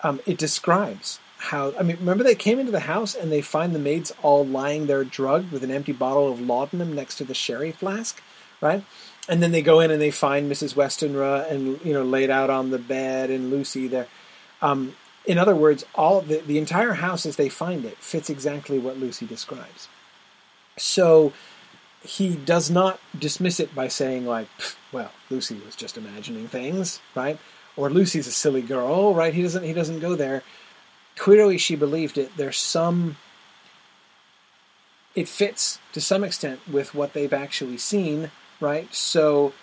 um, 0.03 0.19
it 0.25 0.37
describes 0.37 1.19
how 1.41 1.73
I 1.77 1.83
mean, 1.83 1.97
remember 1.97 2.23
they 2.23 2.35
came 2.35 2.59
into 2.59 2.71
the 2.71 2.81
house 2.81 3.15
and 3.15 3.31
they 3.31 3.41
find 3.41 3.73
the 3.73 3.79
maids 3.79 4.13
all 4.21 4.45
lying 4.45 4.85
there 4.85 5.03
drugged 5.03 5.51
with 5.51 5.63
an 5.63 5.71
empty 5.71 5.91
bottle 5.91 6.31
of 6.31 6.39
laudanum 6.39 6.93
next 6.93 7.15
to 7.15 7.23
the 7.23 7.33
sherry 7.33 7.71
flask, 7.71 8.21
right? 8.61 8.83
And 9.27 9.41
then 9.41 9.51
they 9.51 9.63
go 9.63 9.79
in 9.79 9.89
and 9.89 9.99
they 9.99 10.11
find 10.11 10.51
Mrs. 10.51 10.75
Westenra 10.75 11.49
and 11.49 11.83
you 11.83 11.93
know 11.93 12.03
laid 12.03 12.29
out 12.29 12.51
on 12.51 12.69
the 12.69 12.77
bed 12.77 13.31
and 13.31 13.49
Lucy 13.49 13.87
there. 13.87 14.07
Um, 14.61 14.95
in 15.25 15.37
other 15.37 15.55
words, 15.55 15.83
all 15.95 16.21
the, 16.21 16.37
the 16.37 16.59
entire 16.59 16.93
house 16.93 17.25
as 17.25 17.35
they 17.35 17.49
find 17.49 17.85
it 17.85 17.97
fits 17.97 18.29
exactly 18.29 18.77
what 18.77 18.99
Lucy 18.99 19.25
describes. 19.25 19.87
So 20.77 21.33
he 22.03 22.35
does 22.35 22.69
not 22.69 22.99
dismiss 23.17 23.59
it 23.59 23.73
by 23.75 23.87
saying 23.87 24.25
like, 24.25 24.47
well, 24.91 25.11
Lucy 25.29 25.59
was 25.65 25.75
just 25.75 25.97
imagining 25.97 26.47
things, 26.47 26.99
right? 27.15 27.37
Or 27.77 27.89
Lucy's 27.89 28.27
a 28.27 28.31
silly 28.31 28.61
girl, 28.61 29.13
right? 29.13 29.33
He 29.33 29.41
doesn't 29.41 29.63
he 29.63 29.73
doesn't 29.73 29.99
go 29.99 30.15
there 30.15 30.43
clearly 31.15 31.57
she 31.57 31.75
believed 31.75 32.17
it. 32.17 32.35
There's 32.37 32.57
some. 32.57 33.17
It 35.13 35.27
fits 35.27 35.79
to 35.93 36.01
some 36.01 36.23
extent 36.23 36.61
with 36.67 36.95
what 36.95 37.13
they've 37.13 37.33
actually 37.33 37.77
seen, 37.77 38.31
right? 38.59 38.93
So 38.93 39.53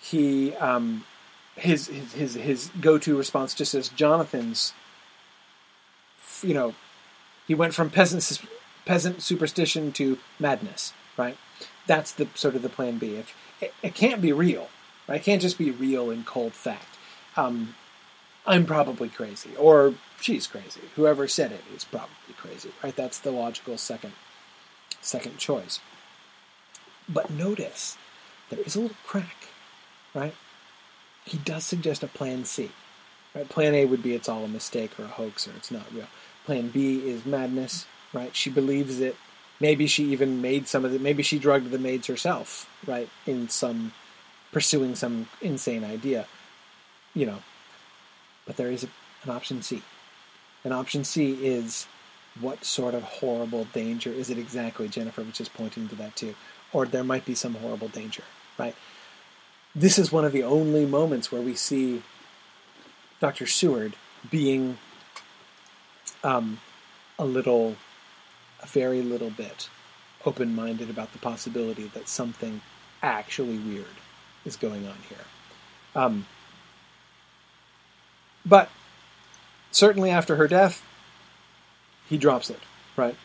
he, 0.00 0.54
um, 0.56 1.04
his 1.56 1.86
his 1.86 2.12
his, 2.12 2.34
his 2.34 2.70
go 2.80 2.98
to 2.98 3.16
response 3.16 3.54
just 3.54 3.74
as 3.74 3.88
Jonathan's. 3.88 4.72
You 6.42 6.54
know, 6.54 6.74
he 7.46 7.54
went 7.54 7.74
from 7.74 7.90
peasant 7.90 8.42
peasant 8.84 9.22
superstition 9.22 9.92
to 9.92 10.18
madness, 10.38 10.92
right? 11.16 11.38
That's 11.86 12.12
the 12.12 12.28
sort 12.34 12.54
of 12.54 12.62
the 12.62 12.68
plan 12.68 12.98
B. 12.98 13.16
If 13.16 13.34
it, 13.60 13.74
it 13.82 13.94
can't 13.94 14.22
be 14.22 14.32
real, 14.32 14.68
right? 15.08 15.20
It 15.20 15.24
can't 15.24 15.42
just 15.42 15.58
be 15.58 15.70
real 15.70 16.10
in 16.10 16.24
cold 16.24 16.52
fact. 16.52 16.96
Um, 17.36 17.74
I'm 18.46 18.66
probably 18.66 19.08
crazy, 19.08 19.50
or 19.56 19.94
she's 20.20 20.46
crazy. 20.46 20.80
Whoever 20.96 21.26
said 21.26 21.52
it 21.52 21.62
is 21.74 21.84
probably 21.84 22.34
crazy, 22.36 22.70
right? 22.82 22.94
That's 22.94 23.18
the 23.18 23.30
logical 23.30 23.78
second 23.78 24.12
second 25.00 25.38
choice. 25.38 25.80
But 27.08 27.30
notice 27.30 27.96
there 28.50 28.60
is 28.60 28.76
a 28.76 28.80
little 28.80 28.96
crack, 29.04 29.48
right? 30.14 30.34
He 31.24 31.38
does 31.38 31.64
suggest 31.64 32.02
a 32.02 32.06
plan 32.06 32.44
C. 32.44 32.70
Right? 33.34 33.48
Plan 33.48 33.74
A 33.74 33.84
would 33.84 34.02
be 34.02 34.14
it's 34.14 34.28
all 34.28 34.44
a 34.44 34.48
mistake 34.48 34.98
or 34.98 35.04
a 35.04 35.08
hoax 35.08 35.48
or 35.48 35.52
it's 35.56 35.70
not 35.70 35.92
real. 35.92 36.06
Plan 36.44 36.68
B 36.68 37.08
is 37.08 37.26
madness, 37.26 37.86
right? 38.12 38.34
She 38.36 38.50
believes 38.50 39.00
it. 39.00 39.16
Maybe 39.60 39.86
she 39.86 40.04
even 40.12 40.42
made 40.42 40.66
some 40.66 40.84
of 40.84 40.94
it. 40.94 41.00
Maybe 41.00 41.22
she 41.22 41.38
drugged 41.38 41.70
the 41.70 41.78
maids 41.78 42.06
herself, 42.06 42.68
right? 42.86 43.08
In 43.26 43.48
some 43.48 43.92
pursuing 44.52 44.94
some 44.94 45.28
insane 45.40 45.84
idea. 45.84 46.26
You 47.14 47.26
know, 47.26 47.38
but 48.46 48.56
there 48.56 48.70
is 48.70 48.82
an 49.22 49.30
option 49.30 49.62
C. 49.62 49.82
And 50.64 50.72
option 50.72 51.04
C 51.04 51.32
is 51.44 51.86
what 52.40 52.64
sort 52.64 52.94
of 52.94 53.02
horrible 53.02 53.64
danger 53.72 54.10
is 54.10 54.30
it 54.30 54.38
exactly? 54.38 54.88
Jennifer 54.88 55.22
was 55.22 55.34
just 55.34 55.54
pointing 55.54 55.88
to 55.88 55.94
that 55.96 56.16
too. 56.16 56.34
Or 56.72 56.86
there 56.86 57.04
might 57.04 57.24
be 57.24 57.34
some 57.34 57.54
horrible 57.54 57.88
danger, 57.88 58.24
right? 58.58 58.74
This 59.74 59.98
is 59.98 60.10
one 60.10 60.24
of 60.24 60.32
the 60.32 60.42
only 60.42 60.86
moments 60.86 61.30
where 61.30 61.42
we 61.42 61.54
see 61.54 62.02
Dr. 63.20 63.46
Seward 63.46 63.94
being 64.30 64.78
um, 66.22 66.60
a 67.18 67.24
little, 67.24 67.70
a 67.70 67.76
very 68.66 69.02
little 69.02 69.30
bit 69.30 69.68
open 70.26 70.54
minded 70.54 70.90
about 70.90 71.12
the 71.12 71.18
possibility 71.18 71.90
that 71.94 72.08
something 72.08 72.60
actually 73.02 73.58
weird 73.58 73.86
is 74.44 74.56
going 74.56 74.86
on 74.86 74.96
here. 75.08 75.18
Um, 75.94 76.26
but 78.44 78.70
certainly 79.70 80.10
after 80.10 80.36
her 80.36 80.48
death, 80.48 80.82
he 82.08 82.18
drops 82.18 82.50
it, 82.50 82.60
right? 82.96 83.16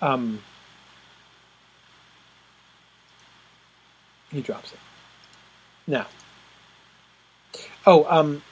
Um, 0.00 0.42
he 4.30 4.40
drops 4.40 4.72
it. 4.72 4.78
Now, 5.86 6.06
oh, 7.86 8.06
um, 8.08 8.42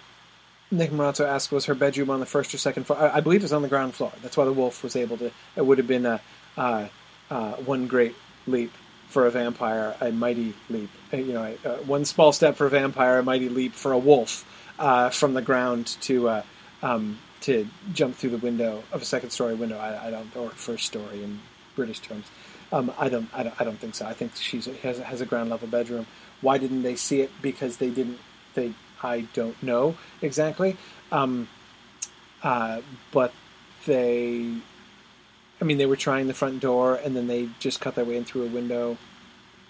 Nick 0.71 0.91
Morazzo 0.91 1.27
asked, 1.27 1.51
was 1.51 1.65
her 1.67 1.75
bedroom 1.75 2.11
on 2.11 2.21
the 2.21 2.27
first 2.27 2.55
or 2.55 2.59
second 2.59 2.85
floor? 2.85 3.01
I, 3.01 3.17
I 3.17 3.21
believe 3.21 3.43
was 3.43 3.53
on 3.53 3.63
the 3.63 3.69
ground 3.69 3.95
floor. 3.95 4.13
That's 4.23 4.37
why 4.37 4.45
the 4.45 4.53
wolf 4.53 4.83
was 4.85 4.97
able 4.97 5.17
to. 5.19 5.31
It 5.57 5.67
would 5.67 5.79
have 5.79 5.89
been 5.89 6.07
a 6.07 6.21
uh, 6.57 6.89
uh, 7.31 7.53
one 7.55 7.87
great 7.87 8.15
leap 8.47 8.73
for 9.09 9.27
a 9.27 9.31
vampire, 9.31 9.97
a 10.01 10.13
mighty 10.13 10.55
leap. 10.69 10.91
Uh, 11.13 11.17
you 11.17 11.33
know, 11.33 11.57
uh, 11.65 11.77
one 11.79 12.05
small 12.05 12.33
step 12.33 12.57
for 12.57 12.67
a 12.67 12.71
vampire, 12.71 13.19
a 13.19 13.23
mighty 13.23 13.49
leap 13.49 13.75
for 13.75 13.93
a 13.93 13.99
wolf 13.99 14.45
uh, 14.79 15.11
from 15.11 15.35
the 15.35 15.43
ground 15.43 15.87
to 16.03 16.29
uh, 16.29 16.43
um, 16.83 17.19
to 17.43 17.67
jump 17.93 18.17
through 18.17 18.31
the 18.31 18.39
window 18.39 18.83
of 18.93 19.03
a 19.03 19.05
second 19.05 19.31
story 19.31 19.55
window. 19.55 19.79
I, 19.79 20.09
I 20.09 20.11
don't, 20.11 20.35
or 20.37 20.51
first 20.51 20.87
story 20.87 21.23
in 21.23 21.41
British 21.75 22.01
terms. 22.01 22.27
Um, 22.73 22.93
I 22.99 23.09
don't, 23.09 23.29
I 23.35 23.43
don't, 23.43 23.61
I 23.61 23.65
don't 23.65 23.79
think 23.79 23.97
so. 23.97 24.07
I 24.07 24.13
think 24.13 24.37
she's 24.37 24.67
has, 24.67 24.99
has 24.99 25.21
a 25.21 25.27
ground 25.27 25.51
level 25.51 25.67
bedroom. 25.67 26.07
Why 26.41 26.59
didn't 26.59 26.83
they 26.83 26.95
see 26.95 27.21
it? 27.21 27.31
Because 27.43 27.79
they 27.79 27.91
didn't. 27.91 28.19
They, 28.55 28.73
I 29.03 29.23
don't 29.33 29.61
know 29.63 29.97
exactly. 30.21 30.77
Um, 31.11 31.49
uh, 32.43 32.81
but 33.13 33.33
they, 33.87 34.55
I 35.61 35.65
mean, 35.65 35.79
they 35.79 35.87
were 35.87 35.97
trying 35.97 36.27
the 36.27 36.35
front 36.35 36.61
door, 36.61 36.97
and 36.97 37.17
then 37.17 37.27
they 37.27 37.49
just 37.59 37.81
cut 37.81 37.95
their 37.95 38.05
way 38.05 38.17
in 38.17 38.25
through 38.25 38.45
a 38.45 38.49
window. 38.49 38.97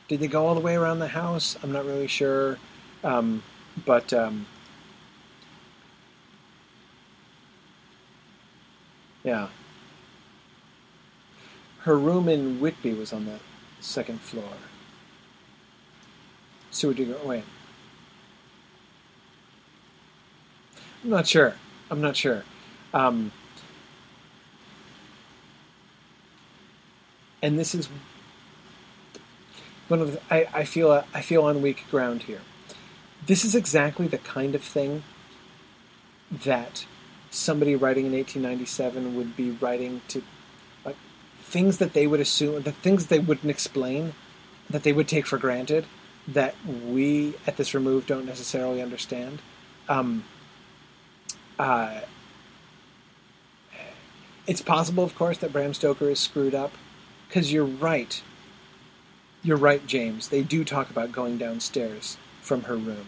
Did 0.09 0.21
they 0.21 0.29
go 0.29 0.47
all 0.47 0.55
the 0.55 0.61
way 0.61 0.75
around 0.75 0.99
the 0.99 1.09
house? 1.09 1.57
I'm 1.63 1.73
not 1.73 1.85
really 1.85 2.09
sure. 2.09 2.59
Um, 3.05 3.43
but 3.87 4.13
um, 4.13 4.47
yeah, 9.23 9.49
her 11.81 11.97
room 11.97 12.29
in 12.29 12.61
Whitby 12.61 12.95
was 12.95 13.13
on 13.13 13.25
the 13.27 13.39
second 13.81 14.21
floor. 14.21 14.53
Sewer 16.71 16.95
digger. 16.95 17.17
Wait. 17.25 17.45
I'm 21.03 21.11
not 21.11 21.27
sure. 21.27 21.55
I'm 21.91 22.01
not 22.01 22.17
sure. 22.17 22.45
Um, 22.93 23.33
and 27.43 27.59
this 27.59 27.75
is 27.75 27.89
one 29.89 30.01
of 30.01 30.13
the, 30.13 30.21
I, 30.31 30.61
I 30.61 30.65
feel 30.65 31.05
I 31.15 31.21
feel 31.21 31.45
on 31.45 31.63
weak 31.63 31.85
ground 31.91 32.25
here. 32.25 32.41
This 33.27 33.45
is 33.45 33.55
exactly 33.55 34.07
the 34.07 34.19
kind 34.19 34.55
of 34.55 34.63
thing 34.63 35.03
that 36.31 36.87
somebody 37.31 37.77
writing 37.77 38.07
in 38.07 38.13
1897 38.13 39.17
would 39.17 39.37
be 39.37 39.51
writing 39.51 40.01
to 40.09 40.23
like 40.85 40.97
things 41.41 41.79
that 41.79 41.93
they 41.93 42.07
would 42.07 42.21
assume 42.21 42.63
the 42.63 42.73
things 42.73 43.07
they 43.07 43.19
wouldn't 43.19 43.51
explain 43.51 44.15
that 44.69 44.83
they 44.83 44.93
would 44.93 45.09
take 45.09 45.27
for 45.27 45.39
granted 45.39 45.87
that 46.27 46.55
we 46.67 47.35
at 47.47 47.57
this 47.57 47.75
remove 47.75 48.07
don't 48.07 48.27
necessarily 48.27 48.81
understand. 48.81 49.41
Um, 49.89 50.25
uh, 51.61 52.01
it's 54.47 54.63
possible, 54.63 55.05
of 55.05 55.15
course, 55.15 55.37
that 55.39 55.53
Bram 55.53 55.75
Stoker 55.75 56.09
is 56.09 56.19
screwed 56.19 56.55
up 56.55 56.73
because 57.29 57.53
you're 57.53 57.67
right. 57.67 58.23
You're 59.43 59.59
right, 59.59 59.87
James. 59.87 60.29
They 60.29 60.43
do 60.43 60.65
talk 60.65 60.89
about 60.89 61.13
going 61.13 61.37
downstairs 61.37 62.17
from 62.41 62.63
her 62.63 62.77
room. 62.77 63.07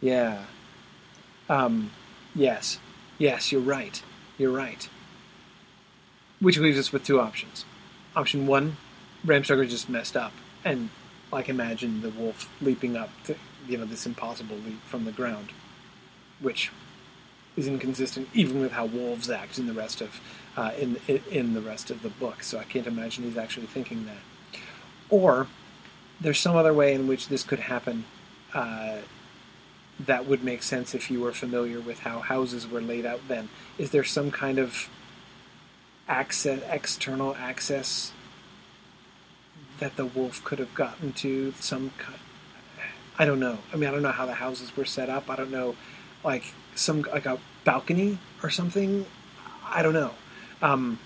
Yeah. 0.00 0.44
Um, 1.50 1.90
yes. 2.34 2.78
Yes, 3.18 3.52
you're 3.52 3.60
right. 3.60 4.02
You're 4.38 4.52
right. 4.52 4.88
Which 6.40 6.56
leaves 6.58 6.78
us 6.78 6.92
with 6.92 7.04
two 7.04 7.20
options. 7.20 7.66
Option 8.16 8.46
one, 8.46 8.78
Bram 9.22 9.44
Stoker 9.44 9.66
just 9.66 9.90
messed 9.90 10.16
up 10.16 10.32
and 10.64 10.88
like 11.30 11.50
imagine 11.50 12.00
the 12.00 12.10
wolf 12.10 12.50
leaping 12.62 12.96
up 12.96 13.10
to 13.24 13.36
you 13.68 13.76
know 13.76 13.84
this 13.84 14.06
impossible 14.06 14.56
leap 14.56 14.80
from 14.84 15.04
the 15.04 15.12
ground, 15.12 15.50
which 16.40 16.70
is 17.58 17.66
inconsistent 17.66 18.28
even 18.32 18.60
with 18.60 18.72
how 18.72 18.86
wolves 18.86 19.28
act 19.28 19.58
in 19.58 19.66
the 19.66 19.72
rest 19.72 20.00
of 20.00 20.20
uh, 20.56 20.72
in 20.78 20.96
in 21.30 21.54
the 21.54 21.60
rest 21.60 21.90
of 21.90 22.02
the 22.02 22.08
book. 22.08 22.42
So 22.42 22.58
I 22.58 22.64
can't 22.64 22.86
imagine 22.86 23.24
he's 23.24 23.36
actually 23.36 23.66
thinking 23.66 24.06
that. 24.06 24.60
Or 25.10 25.46
there's 26.20 26.40
some 26.40 26.56
other 26.56 26.72
way 26.74 26.94
in 26.94 27.06
which 27.06 27.28
this 27.28 27.42
could 27.42 27.60
happen 27.60 28.04
uh, 28.54 28.98
that 30.00 30.26
would 30.26 30.42
make 30.42 30.62
sense 30.62 30.94
if 30.94 31.10
you 31.10 31.20
were 31.20 31.32
familiar 31.32 31.80
with 31.80 32.00
how 32.00 32.20
houses 32.20 32.68
were 32.68 32.80
laid 32.80 33.06
out 33.06 33.20
then. 33.28 33.48
Is 33.78 33.90
there 33.90 34.04
some 34.04 34.30
kind 34.30 34.58
of 34.58 34.88
access, 36.08 36.62
external 36.70 37.36
access 37.36 38.12
that 39.78 39.96
the 39.96 40.06
wolf 40.06 40.42
could 40.42 40.58
have 40.58 40.74
gotten 40.74 41.12
to 41.12 41.52
some. 41.60 41.92
I 43.18 43.24
don't 43.24 43.40
know. 43.40 43.58
I 43.72 43.76
mean, 43.76 43.88
I 43.88 43.92
don't 43.92 44.02
know 44.02 44.12
how 44.12 44.26
the 44.26 44.34
houses 44.34 44.76
were 44.76 44.84
set 44.84 45.08
up. 45.08 45.28
I 45.30 45.36
don't 45.36 45.50
know, 45.50 45.76
like 46.24 46.54
some 46.78 47.02
like 47.02 47.26
a 47.26 47.38
balcony 47.64 48.18
or 48.42 48.50
something. 48.50 49.06
I 49.64 49.82
don't 49.82 49.92
know. 49.92 50.12
Um, 50.62 50.98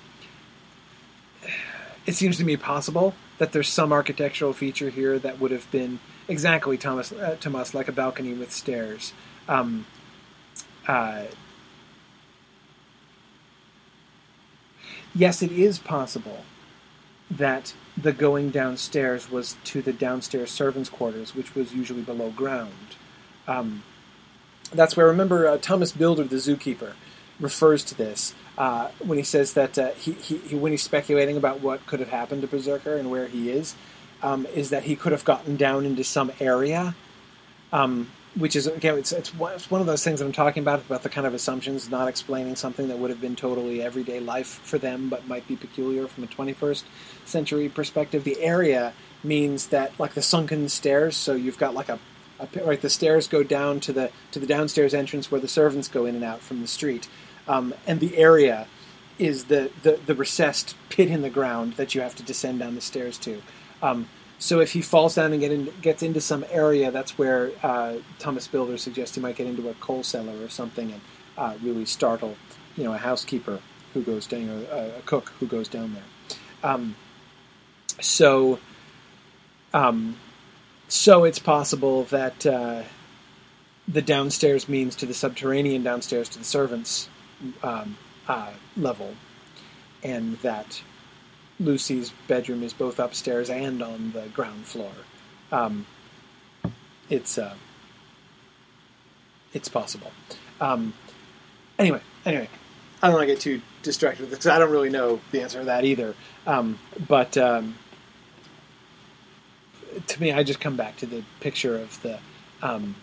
it 2.07 2.15
seems 2.15 2.37
to 2.39 2.45
me 2.45 2.57
possible 2.57 3.15
that 3.39 3.53
there's 3.53 3.69
some 3.69 3.93
architectural 3.93 4.53
feature 4.53 4.91
here 4.91 5.19
that 5.19 5.41
would 5.41 5.51
have 5.51 5.71
been 5.71 5.99
exactly 6.29 6.77
Thomas 6.77 7.13
uh, 7.13 7.37
Thomas 7.41 7.75
like 7.75 7.89
a 7.89 7.93
balcony 7.93 8.33
with 8.33 8.53
stairs. 8.53 9.13
Um, 9.49 9.87
uh, 10.87 11.25
yes, 15.15 15.43
it 15.43 15.53
is 15.53 15.79
possible 15.79 16.45
that 17.31 17.75
the 17.97 18.13
going 18.13 18.51
downstairs 18.51 19.31
was 19.31 19.57
to 19.65 19.83
the 19.83 19.93
downstairs 19.93 20.51
servants' 20.51 20.89
quarters, 20.89 21.35
which 21.35 21.55
was 21.55 21.75
usually 21.75 22.03
below 22.03 22.31
ground. 22.31 22.97
Um, 23.47 23.83
that's 24.73 24.97
where, 24.97 25.07
I 25.07 25.11
remember, 25.11 25.47
uh, 25.47 25.59
Thomas 25.59 25.93
Bilder, 25.93 26.25
the 26.25 26.37
zookeeper, 26.37 26.93
refers 27.41 27.85
to 27.85 27.95
this 27.95 28.35
uh, 28.59 28.89
when 28.99 29.19
he 29.19 29.25
says 29.25 29.55
that 29.55 29.79
uh, 29.79 29.91
he, 29.93 30.13
he, 30.13 30.39
he, 30.39 30.57
when 30.57 30.73
he's 30.73 30.83
speculating 30.83 31.37
about 31.37 31.61
what 31.61 31.85
could 31.87 32.01
have 32.01 32.11
happened 32.11 32.43
to 32.43 32.49
Berserker 32.49 32.97
and 32.97 33.11
where 33.11 33.27
he 33.27 33.51
is, 33.51 33.75
um, 34.23 34.47
is 34.55 34.71
that 34.71 34.85
he 34.85 34.95
could 34.95 35.13
have 35.13 35.25
gotten 35.25 35.57
down 35.57 35.85
into 35.85 36.05
some 36.05 36.31
area 36.41 36.95
um, 37.73 38.11
which 38.35 38.57
is 38.57 38.67
again 38.67 38.99
it's, 38.99 39.13
it's 39.13 39.31
one 39.35 39.81
of 39.81 39.87
those 39.87 40.05
things 40.05 40.21
that 40.21 40.27
I'm 40.27 40.33
talking 40.33 40.63
about 40.63 40.81
about 40.81 41.03
the 41.03 41.09
kind 41.09 41.27
of 41.27 41.35
assumptions 41.35 41.91
not 41.91 42.09
explaining 42.09 42.57
something 42.57 42.89
that 42.89 42.99
would 42.99 43.11
have 43.11 43.21
been 43.21 43.37
totally 43.37 43.83
everyday 43.83 44.21
life 44.21 44.61
for 44.63 44.79
them 44.79 45.09
but 45.09 45.27
might 45.27 45.47
be 45.49 45.57
peculiar 45.57 46.07
from 46.07 46.25
a 46.25 46.27
21st 46.27 46.85
century 47.25 47.69
perspective. 47.69 48.25
The 48.25 48.41
area 48.41 48.93
means 49.25 49.69
that 49.69 49.99
like 49.99 50.15
the 50.15 50.23
sunken 50.23 50.69
stairs 50.69 51.17
so 51.17 51.35
you've 51.35 51.59
got 51.59 51.75
like 51.75 51.89
a 51.89 51.99
right 52.65 52.81
the 52.81 52.91
stairs 52.91 53.27
go 53.27 53.43
down 53.43 53.81
to 53.81 53.93
the 53.93 54.11
to 54.31 54.39
the 54.39 54.47
downstairs 54.47 54.95
entrance 54.95 55.31
where 55.31 55.41
the 55.41 55.49
servants 55.49 55.89
go 55.89 56.07
in 56.07 56.15
and 56.15 56.25
out 56.25 56.41
from 56.41 56.61
the 56.61 56.67
street 56.67 57.09
um, 57.49 57.75
and 57.87 58.01
the 58.01 58.17
area 58.17 58.67
is 59.19 59.45
the, 59.45 59.71
the 59.83 59.99
the 60.07 60.15
recessed 60.15 60.75
pit 60.89 61.09
in 61.09 61.23
the 61.23 61.31
ground 61.31 61.75
that 61.75 61.95
you 61.95 62.01
have 62.01 62.15
to 62.15 62.23
descend 62.23 62.59
down 62.59 62.75
the 62.75 62.81
stairs 62.81 63.19
to 63.19 63.43
um, 63.83 64.09
so 64.43 64.59
if 64.59 64.73
he 64.73 64.83
falls 64.83 65.15
down 65.15 65.31
and 65.31 65.41
get 65.41 65.53
in, 65.53 65.73
gets 65.83 66.03
into 66.03 66.21
some 66.21 66.45
area, 66.51 66.91
that's 66.91 67.17
where 67.17 67.53
uh, 67.63 67.99
Thomas 68.19 68.49
Bilder 68.49 68.77
suggests 68.77 69.15
he 69.15 69.21
might 69.21 69.37
get 69.37 69.47
into 69.47 69.69
a 69.69 69.75
coal 69.75 70.03
cellar 70.03 70.35
or 70.43 70.49
something 70.49 70.91
and 70.91 71.01
uh, 71.39 71.55
really 71.63 71.85
startle, 71.85 72.35
you 72.77 72.83
know, 72.83 72.93
a 72.93 72.99
housekeeper 72.99 73.61
who 73.95 74.03
goes 74.03 74.27
down, 74.27 74.49
or 74.49 74.65
a, 74.73 74.99
a 74.99 75.03
cook 75.07 75.33
who 75.39 75.47
goes 75.47 75.69
down 75.69 75.95
there. 75.95 76.03
Um, 76.69 76.97
so, 78.01 78.59
um, 79.73 80.17
so 80.93 81.25
it's 81.25 81.39
possible 81.39 82.05
that 82.05 82.45
uh, 82.45 82.83
the 83.89 84.03
downstairs 84.03 84.69
means 84.69 84.95
to 84.97 85.07
the 85.07 85.15
subterranean 85.15 85.83
downstairs 85.83 86.29
to 86.29 86.39
the 86.39 86.45
servants 86.45 87.09
um, 87.63 87.97
uh, 88.29 88.51
level, 88.77 89.15
and 90.03 90.37
that 90.41 90.83
Lucy's 91.59 92.13
bedroom 92.29 92.63
is 92.63 92.75
both 92.75 93.01
upstairs 93.01 93.49
and 93.49 93.83
on 93.83 94.13
the 94.13 94.29
ground 94.35 94.67
floor. 94.67 94.93
Um, 95.51 95.87
it's 97.09 97.39
uh, 97.39 97.55
it's 99.55 99.71
possible. 99.71 100.13
Um, 100.61 100.93
anyway, 101.79 102.03
anyway, 102.27 102.51
I 103.01 103.07
don't 103.07 103.17
want 103.17 103.27
to 103.27 103.35
get 103.35 103.41
too 103.41 103.63
distracted 103.83 104.25
with 104.25 104.31
because 104.31 104.47
I 104.47 104.59
don't 104.59 104.71
really 104.71 104.91
know 104.91 105.21
the 105.31 105.41
answer 105.41 105.61
to 105.61 105.65
that 105.65 105.87
either. 105.87 106.15
Um, 106.47 106.79
but 107.09 107.39
um, 107.39 107.77
to 110.07 110.21
me, 110.21 110.33
I 110.33 110.43
just 110.43 110.61
come 110.61 110.77
back 110.77 110.97
to 110.99 111.07
the 111.07 111.23
picture 111.41 111.77
of 111.77 112.01
the 112.03 112.19
um, 112.63 112.97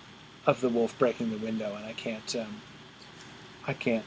of 0.45 0.61
the 0.61 0.69
wolf 0.69 0.97
breaking 0.97 1.31
the 1.31 1.37
window, 1.37 1.75
and 1.75 1.85
I 1.85 1.93
can't 1.93 2.35
um, 2.35 2.61
I 3.67 3.73
can't 3.73 4.05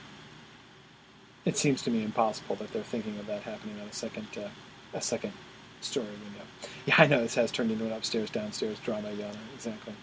it 1.45 1.57
seems 1.57 1.83
to 1.83 1.91
me 1.91 2.05
impossible 2.05 2.57
that 2.57 2.73
they're 2.73 2.83
thinking 2.83 3.19
of 3.19 3.27
that 3.27 3.43
happening 3.43 3.81
on 3.81 3.89
a 3.89 3.93
second 3.93 4.27
uh, 4.37 4.49
a 4.95 5.01
second 5.01 5.33
story 5.81 6.07
window. 6.07 6.41
Yeah, 6.87 6.97
I 6.99 7.07
know 7.07 7.21
this 7.23 7.37
has 7.37 7.53
turned 7.53 7.71
into 7.71 7.87
an 7.87 7.93
upstairs 7.93 8.29
downstairs 8.31 8.79
drama, 8.81 9.09
Yana. 9.11 9.37
Exactly. 9.55 9.95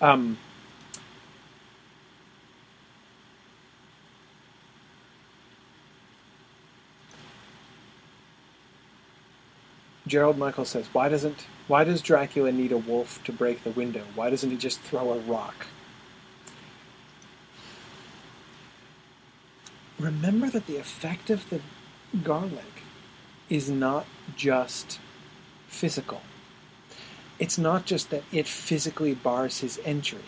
Um, 0.00 0.38
Gerald 10.06 10.38
Michael 10.38 10.64
says, 10.64 10.86
"Why 10.92 11.08
doesn't 11.08 11.46
why 11.66 11.84
does 11.84 12.00
Dracula 12.00 12.52
need 12.52 12.72
a 12.72 12.78
wolf 12.78 13.22
to 13.24 13.32
break 13.32 13.64
the 13.64 13.70
window? 13.70 14.04
Why 14.14 14.30
doesn't 14.30 14.50
he 14.50 14.56
just 14.56 14.80
throw 14.80 15.12
a 15.12 15.18
rock?" 15.18 15.66
Remember 19.98 20.48
that 20.50 20.66
the 20.66 20.76
effect 20.76 21.30
of 21.30 21.48
the 21.50 21.60
garlic 22.22 22.82
is 23.48 23.70
not 23.70 24.06
just 24.36 24.98
physical. 25.68 26.22
It's 27.38 27.58
not 27.58 27.86
just 27.86 28.10
that 28.10 28.24
it 28.30 28.46
physically 28.46 29.14
bars 29.14 29.60
his 29.60 29.80
entry. 29.84 30.24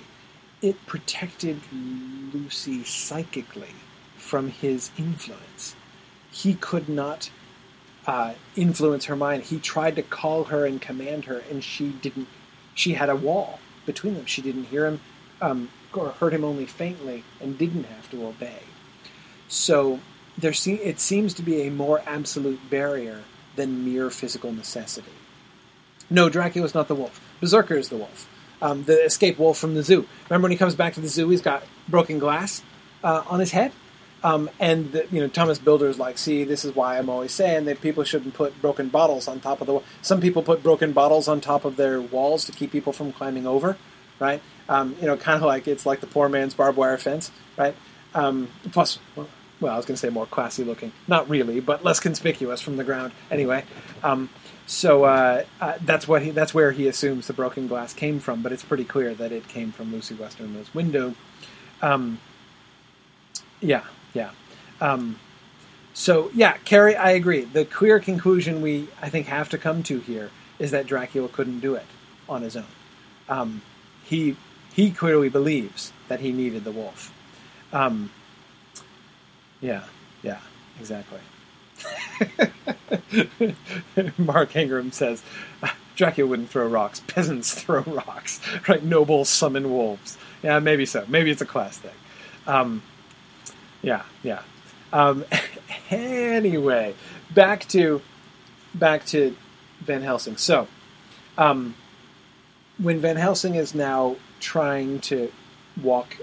It 0.60 0.86
protected 0.86 1.60
Lucy 1.72 2.84
psychically 2.84 3.74
from 4.16 4.50
his 4.50 4.90
influence. 4.98 5.74
He 6.30 6.54
could 6.54 6.88
not 6.88 7.30
uh, 8.08 8.32
influence 8.56 9.04
her 9.04 9.14
mind. 9.14 9.42
He 9.44 9.60
tried 9.60 9.96
to 9.96 10.02
call 10.02 10.44
her 10.44 10.64
and 10.64 10.80
command 10.80 11.26
her, 11.26 11.42
and 11.50 11.62
she 11.62 11.90
didn't. 11.90 12.26
She 12.74 12.94
had 12.94 13.10
a 13.10 13.14
wall 13.14 13.60
between 13.84 14.14
them. 14.14 14.24
She 14.24 14.40
didn't 14.40 14.64
hear 14.64 14.86
him, 14.86 15.00
um, 15.42 15.68
or 15.92 16.08
heard 16.12 16.32
him 16.32 16.42
only 16.42 16.64
faintly, 16.64 17.22
and 17.40 17.58
didn't 17.58 17.84
have 17.84 18.10
to 18.10 18.26
obey. 18.26 18.60
So 19.48 20.00
there, 20.38 20.54
se- 20.54 20.80
it 20.82 21.00
seems 21.00 21.34
to 21.34 21.42
be 21.42 21.62
a 21.62 21.70
more 21.70 22.02
absolute 22.06 22.70
barrier 22.70 23.20
than 23.56 23.84
mere 23.84 24.08
physical 24.08 24.52
necessity. 24.52 25.12
No, 26.08 26.30
Dracula's 26.30 26.74
not 26.74 26.88
the 26.88 26.94
wolf. 26.94 27.20
Berserker 27.40 27.74
is 27.74 27.90
the 27.90 27.98
wolf. 27.98 28.26
Um, 28.62 28.84
the 28.84 29.04
escape 29.04 29.38
wolf 29.38 29.58
from 29.58 29.74
the 29.74 29.82
zoo. 29.82 30.08
Remember 30.30 30.46
when 30.46 30.52
he 30.52 30.56
comes 30.58 30.74
back 30.74 30.94
to 30.94 31.00
the 31.00 31.08
zoo, 31.08 31.28
he's 31.28 31.42
got 31.42 31.62
broken 31.88 32.18
glass 32.18 32.62
uh, 33.04 33.22
on 33.26 33.38
his 33.38 33.50
head? 33.50 33.72
Um, 34.24 34.50
and 34.58 34.90
the, 34.92 35.06
you 35.12 35.20
know 35.20 35.28
Thomas 35.28 35.58
Bilder's 35.58 35.98
like, 35.98 36.18
see, 36.18 36.44
this 36.44 36.64
is 36.64 36.74
why 36.74 36.98
I'm 36.98 37.08
always 37.08 37.32
saying 37.32 37.66
that 37.66 37.80
people 37.80 38.02
shouldn't 38.04 38.34
put 38.34 38.60
broken 38.60 38.88
bottles 38.88 39.28
on 39.28 39.40
top 39.40 39.60
of 39.60 39.66
the. 39.66 39.74
wall. 39.74 39.84
Some 40.02 40.20
people 40.20 40.42
put 40.42 40.62
broken 40.62 40.92
bottles 40.92 41.28
on 41.28 41.40
top 41.40 41.64
of 41.64 41.76
their 41.76 42.00
walls 42.00 42.44
to 42.46 42.52
keep 42.52 42.72
people 42.72 42.92
from 42.92 43.12
climbing 43.12 43.46
over, 43.46 43.76
right? 44.18 44.42
Um, 44.68 44.96
you 45.00 45.06
know, 45.06 45.16
kind 45.16 45.36
of 45.36 45.42
like 45.42 45.68
it's 45.68 45.86
like 45.86 46.00
the 46.00 46.06
poor 46.06 46.28
man's 46.28 46.54
barbed 46.54 46.76
wire 46.76 46.98
fence, 46.98 47.30
right? 47.56 47.74
Um, 48.14 48.48
plus, 48.72 48.98
well, 49.60 49.72
I 49.72 49.76
was 49.76 49.86
going 49.86 49.94
to 49.94 50.00
say 50.00 50.08
more 50.08 50.26
classy 50.26 50.64
looking, 50.64 50.92
not 51.06 51.28
really, 51.28 51.60
but 51.60 51.84
less 51.84 52.00
conspicuous 52.00 52.60
from 52.60 52.76
the 52.76 52.84
ground. 52.84 53.12
Anyway, 53.30 53.64
um, 54.02 54.30
so 54.66 55.04
uh, 55.04 55.44
uh, 55.60 55.74
that's 55.82 56.06
what 56.08 56.22
he, 56.22 56.30
that's 56.30 56.52
where 56.52 56.72
he 56.72 56.88
assumes 56.88 57.26
the 57.26 57.32
broken 57.32 57.68
glass 57.68 57.92
came 57.92 58.20
from, 58.20 58.42
but 58.42 58.52
it's 58.52 58.64
pretty 58.64 58.84
clear 58.84 59.14
that 59.14 59.32
it 59.32 59.48
came 59.48 59.72
from 59.72 59.92
Lucy 59.92 60.14
Westenra's 60.14 60.74
window. 60.74 61.14
Um, 61.80 62.20
yeah, 63.60 63.84
yeah. 64.18 64.30
Um, 64.80 65.18
so 65.94 66.30
yeah, 66.34 66.56
Carrie, 66.64 66.96
I 66.96 67.10
agree. 67.10 67.42
The 67.42 67.64
clear 67.64 67.98
conclusion 68.00 68.60
we 68.60 68.88
I 69.00 69.08
think 69.08 69.26
have 69.26 69.48
to 69.50 69.58
come 69.58 69.82
to 69.84 70.00
here 70.00 70.30
is 70.58 70.72
that 70.72 70.86
Dracula 70.86 71.28
couldn't 71.28 71.60
do 71.60 71.74
it 71.74 71.86
on 72.28 72.42
his 72.42 72.56
own. 72.56 72.66
Um, 73.28 73.62
he 74.04 74.36
he 74.74 74.90
clearly 74.90 75.28
believes 75.28 75.92
that 76.08 76.20
he 76.20 76.32
needed 76.32 76.64
the 76.64 76.72
wolf. 76.72 77.12
Um, 77.72 78.10
yeah, 79.60 79.84
yeah, 80.22 80.40
exactly. 80.80 81.20
Mark 84.18 84.56
Ingram 84.56 84.90
says 84.92 85.22
Dracula 85.96 86.28
wouldn't 86.28 86.50
throw 86.50 86.66
rocks. 86.66 87.02
Peasants 87.06 87.54
throw 87.54 87.82
rocks, 87.82 88.40
right? 88.68 88.82
Nobles 88.82 89.28
summon 89.28 89.70
wolves. 89.70 90.16
Yeah, 90.42 90.58
maybe 90.60 90.86
so. 90.86 91.04
Maybe 91.08 91.30
it's 91.30 91.42
a 91.42 91.46
class 91.46 91.78
thing. 91.78 91.90
Um, 92.46 92.82
yeah, 93.82 94.02
yeah. 94.22 94.42
Um, 94.92 95.24
anyway, 95.90 96.94
back 97.34 97.66
to 97.68 98.00
back 98.74 99.04
to 99.06 99.36
Van 99.80 100.02
Helsing. 100.02 100.36
So, 100.36 100.68
um, 101.36 101.74
when 102.78 103.00
Van 103.00 103.16
Helsing 103.16 103.54
is 103.54 103.74
now 103.74 104.16
trying 104.40 105.00
to 105.00 105.32
walk 105.82 106.16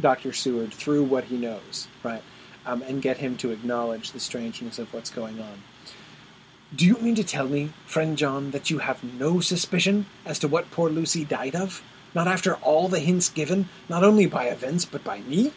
Doctor 0.00 0.32
Seward 0.32 0.72
through 0.72 1.04
what 1.04 1.24
he 1.24 1.36
knows, 1.36 1.88
right, 2.02 2.22
um, 2.66 2.82
and 2.82 3.02
get 3.02 3.18
him 3.18 3.36
to 3.38 3.50
acknowledge 3.50 4.12
the 4.12 4.20
strangeness 4.20 4.78
of 4.78 4.92
what's 4.92 5.10
going 5.10 5.40
on. 5.40 5.62
Do 6.74 6.84
you 6.84 6.98
mean 6.98 7.14
to 7.14 7.24
tell 7.24 7.48
me, 7.48 7.72
friend 7.86 8.18
John, 8.18 8.50
that 8.50 8.68
you 8.68 8.78
have 8.78 9.02
no 9.02 9.40
suspicion 9.40 10.04
as 10.26 10.38
to 10.40 10.48
what 10.48 10.70
poor 10.70 10.90
Lucy 10.90 11.24
died 11.24 11.56
of? 11.56 11.82
Not 12.14 12.28
after 12.28 12.56
all 12.56 12.88
the 12.88 13.00
hints 13.00 13.30
given, 13.30 13.70
not 13.88 14.04
only 14.04 14.26
by 14.26 14.44
events, 14.44 14.84
but 14.84 15.02
by 15.02 15.20
me? 15.20 15.52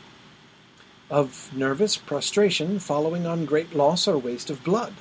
Of 1.11 1.51
nervous 1.53 1.97
prostration 1.97 2.79
following 2.79 3.27
on 3.27 3.45
great 3.45 3.75
loss 3.75 4.07
or 4.07 4.17
waste 4.17 4.49
of 4.49 4.63
blood. 4.63 4.93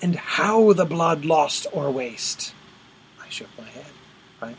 And 0.00 0.16
how 0.16 0.72
the 0.74 0.84
blood 0.84 1.24
lost 1.24 1.66
or 1.72 1.90
waste? 1.90 2.54
I 3.20 3.28
shook 3.30 3.48
my 3.58 3.64
head, 3.64 3.86
right? 4.40 4.56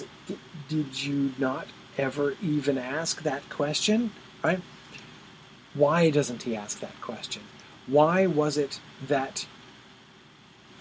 A, 0.00 0.32
did 0.68 1.02
you 1.02 1.32
not 1.38 1.66
ever 1.98 2.36
even 2.40 2.78
ask 2.78 3.22
that 3.24 3.48
question, 3.50 4.12
right? 4.42 4.60
Why 5.74 6.10
doesn't 6.10 6.44
he 6.44 6.54
ask 6.54 6.80
that 6.80 7.00
question? 7.00 7.42
Why 7.86 8.26
was 8.26 8.56
it 8.56 8.80
that 9.08 9.46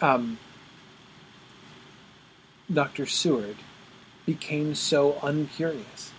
um, 0.01 0.37
Dr. 2.71 3.05
Seward 3.05 3.57
became 4.25 4.75
so 4.75 5.17
uncurious? 5.23 6.11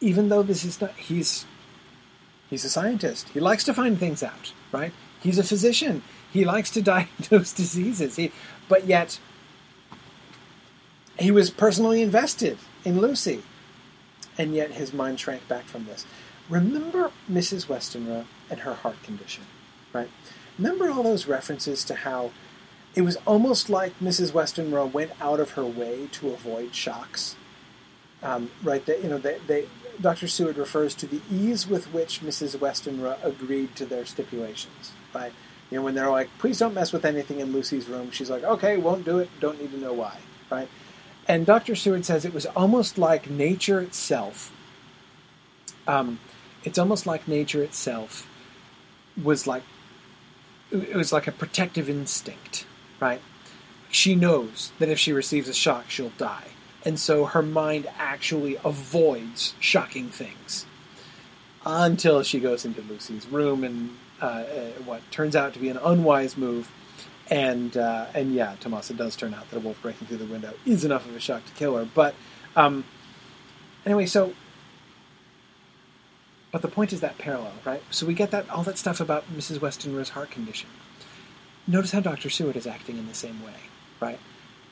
Even 0.00 0.30
though 0.30 0.42
this 0.42 0.64
is 0.64 0.80
not, 0.80 0.96
he's 0.96 1.44
he's 2.50 2.64
a 2.64 2.68
scientist. 2.68 3.28
He 3.30 3.40
likes 3.40 3.64
to 3.64 3.74
find 3.74 3.98
things 3.98 4.22
out, 4.22 4.52
right? 4.72 4.92
He's 5.22 5.38
a 5.38 5.44
physician. 5.44 6.02
He 6.30 6.44
likes 6.44 6.70
to 6.72 6.82
diagnose 6.94 7.52
diseases. 7.52 8.16
He, 8.16 8.32
but 8.68 8.86
yet, 8.86 9.18
he 11.18 11.30
was 11.30 11.50
personally 11.50 12.02
invested 12.02 12.58
in 12.84 13.00
Lucy, 13.00 13.42
and 14.36 14.54
yet 14.54 14.72
his 14.72 14.92
mind 14.92 15.20
shrank 15.20 15.46
back 15.48 15.64
from 15.64 15.86
this. 15.86 16.04
Remember 16.48 17.12
Mrs. 17.30 17.66
Westenra 17.66 18.24
and 18.50 18.60
her 18.60 18.74
heart 18.74 19.02
condition, 19.02 19.44
right? 19.92 20.08
Remember 20.58 20.90
all 20.90 21.02
those 21.02 21.26
references 21.26 21.84
to 21.84 21.94
how 21.94 22.32
it 22.94 23.02
was 23.02 23.16
almost 23.26 23.70
like 23.70 23.98
Mrs. 24.00 24.32
Westenra 24.32 24.90
went 24.90 25.12
out 25.20 25.38
of 25.38 25.52
her 25.52 25.64
way 25.64 26.08
to 26.12 26.30
avoid 26.30 26.74
shocks, 26.74 27.36
um, 28.22 28.50
right? 28.62 28.84
That 28.86 29.02
you 29.02 29.08
know, 29.08 29.18
they, 29.18 29.38
they, 29.46 29.66
Dr. 30.00 30.28
Seward 30.28 30.56
refers 30.56 30.94
to 30.96 31.06
the 31.06 31.20
ease 31.30 31.66
with 31.66 31.92
which 31.92 32.20
Mrs. 32.20 32.56
Westenra 32.56 33.22
agreed 33.22 33.76
to 33.76 33.84
their 33.84 34.06
stipulations, 34.06 34.92
right? 35.14 35.32
You 35.70 35.78
know, 35.78 35.84
when 35.84 35.94
they're 35.94 36.10
like, 36.10 36.30
"Please 36.38 36.58
don't 36.58 36.74
mess 36.74 36.92
with 36.92 37.04
anything 37.04 37.40
in 37.40 37.52
Lucy's 37.52 37.88
room," 37.88 38.10
she's 38.10 38.30
like, 38.30 38.42
"Okay, 38.42 38.76
won't 38.76 39.04
do 39.04 39.18
it. 39.18 39.28
Don't 39.40 39.60
need 39.60 39.72
to 39.72 39.78
know 39.78 39.92
why," 39.92 40.16
right? 40.50 40.68
And 41.28 41.46
Dr. 41.46 41.76
Seward 41.76 42.04
says 42.04 42.24
it 42.24 42.34
was 42.34 42.46
almost 42.46 42.98
like 42.98 43.30
nature 43.30 43.80
itself. 43.80 44.52
Um, 45.86 46.18
it's 46.64 46.78
almost 46.78 47.06
like 47.06 47.28
nature 47.28 47.62
itself 47.62 48.26
was 49.22 49.46
like 49.46 49.62
it 50.72 50.96
was 50.96 51.12
like 51.12 51.26
a 51.26 51.32
protective 51.32 51.88
instinct, 51.88 52.64
right? 53.00 53.20
She 53.90 54.14
knows 54.14 54.70
that 54.78 54.88
if 54.88 54.98
she 54.98 55.12
receives 55.12 55.48
a 55.48 55.54
shock, 55.54 55.90
she'll 55.90 56.12
die. 56.16 56.48
And 56.84 56.98
so 56.98 57.26
her 57.26 57.42
mind 57.42 57.88
actually 57.98 58.56
avoids 58.64 59.54
shocking 59.60 60.08
things 60.08 60.66
until 61.64 62.22
she 62.22 62.40
goes 62.40 62.64
into 62.64 62.80
Lucy's 62.82 63.26
room 63.26 63.64
and 63.64 63.96
uh, 64.22 64.24
uh, 64.24 64.70
what 64.84 65.02
turns 65.10 65.36
out 65.36 65.52
to 65.54 65.58
be 65.58 65.68
an 65.68 65.76
unwise 65.78 66.36
move. 66.36 66.70
And 67.28 67.76
uh, 67.76 68.06
and 68.14 68.34
yeah, 68.34 68.56
Tomas, 68.58 68.90
it 68.90 68.96
does 68.96 69.14
turn 69.14 69.34
out 69.34 69.48
that 69.50 69.56
a 69.56 69.60
wolf 69.60 69.80
breaking 69.82 70.08
through 70.08 70.16
the 70.16 70.24
window 70.24 70.52
is 70.66 70.84
enough 70.84 71.06
of 71.08 71.14
a 71.14 71.20
shock 71.20 71.44
to 71.46 71.52
kill 71.52 71.76
her. 71.76 71.84
But 71.84 72.14
um, 72.56 72.84
anyway, 73.84 74.06
so 74.06 74.32
but 76.50 76.62
the 76.62 76.68
point 76.68 76.92
is 76.92 77.00
that 77.00 77.18
parallel, 77.18 77.52
right? 77.64 77.82
So 77.90 78.06
we 78.06 78.14
get 78.14 78.30
that 78.32 78.48
all 78.50 78.64
that 78.64 78.78
stuff 78.78 79.00
about 79.00 79.32
Mrs. 79.32 79.58
Westenra's 79.58 80.10
heart 80.10 80.30
condition. 80.30 80.68
Notice 81.66 81.92
how 81.92 82.00
Dr. 82.00 82.30
Seward 82.30 82.56
is 82.56 82.66
acting 82.66 82.98
in 82.98 83.06
the 83.06 83.14
same 83.14 83.44
way, 83.44 83.54
right? 84.00 84.18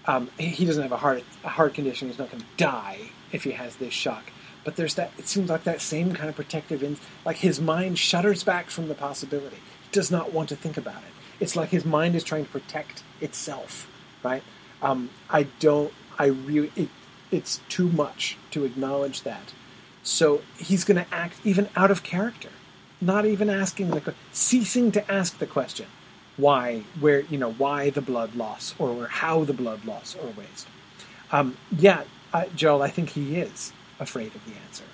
Um, 0.09 0.29
he 0.39 0.65
doesn't 0.65 0.83
have 0.83 0.91
a 0.91 0.97
heart 0.97 1.23
a 1.45 1.49
heart 1.49 1.75
condition. 1.75 2.09
He's 2.09 2.19
not 2.19 2.31
going 2.31 2.43
to 2.43 2.49
die 2.57 3.11
if 3.31 3.45
he 3.45 3.53
has 3.53 3.77
this 3.77 3.95
shock. 3.95 4.25
But 4.65 4.75
there's 4.75 4.95
that. 4.97 5.13
It 5.19 5.29
seems 5.29 5.49
like 5.49 5.63
that 5.65 5.81
same 5.81 6.13
kind 6.15 6.29
of 6.29 6.35
protective, 6.35 6.83
in, 6.83 6.97
like 7.25 7.37
his 7.37 7.61
mind 7.61 7.99
shudders 7.99 8.43
back 8.43 8.71
from 8.71 8.89
the 8.89 8.95
possibility. 8.95 9.57
He 9.57 9.91
does 9.93 10.11
not 10.11 10.33
want 10.33 10.49
to 10.49 10.57
think 10.57 10.77
about 10.77 10.97
it. 10.97 11.13
It's 11.39 11.55
like 11.55 11.69
his 11.69 11.85
mind 11.85 12.17
is 12.17 12.25
trying 12.25 12.45
to 12.45 12.51
protect 12.51 13.05
itself, 13.21 13.89
right? 14.25 14.43
Um, 14.83 15.11
I 15.31 15.45
don't. 15.61 15.93
I 16.19 16.27
really. 16.27 16.73
It, 16.75 16.89
it's 17.31 17.61
too 17.69 17.89
much 17.91 18.39
to 18.53 18.65
acknowledge 18.65 19.23
that 19.23 19.53
so 20.09 20.41
he's 20.57 20.85
going 20.85 20.97
to 21.05 21.15
act 21.15 21.37
even 21.45 21.69
out 21.77 21.91
of 21.91 22.03
character, 22.03 22.49
not 22.99 23.27
even 23.27 23.51
asking 23.51 23.91
the 23.91 24.15
ceasing 24.33 24.91
to 24.93 25.13
ask 25.13 25.39
the 25.39 25.47
question, 25.47 25.87
why, 26.39 26.85
where, 26.99 27.21
you 27.21 27.37
know, 27.37 27.53
why 27.53 27.91
the 27.91 28.01
blood 28.01 28.35
loss 28.35 28.75
or 28.79 29.09
how 29.09 29.45
the 29.45 29.53
blood 29.53 29.85
loss 29.85 30.17
or 30.17 30.29
waste. 30.29 30.67
Um, 31.31 31.59
yeah, 31.77 32.05
uh, 32.33 32.45
Joel, 32.57 32.81
I 32.81 32.89
think 32.89 33.11
he 33.11 33.37
is 33.37 33.73
afraid 34.01 34.35
of 34.35 34.45
the 34.47 34.53
answer. 34.67 34.85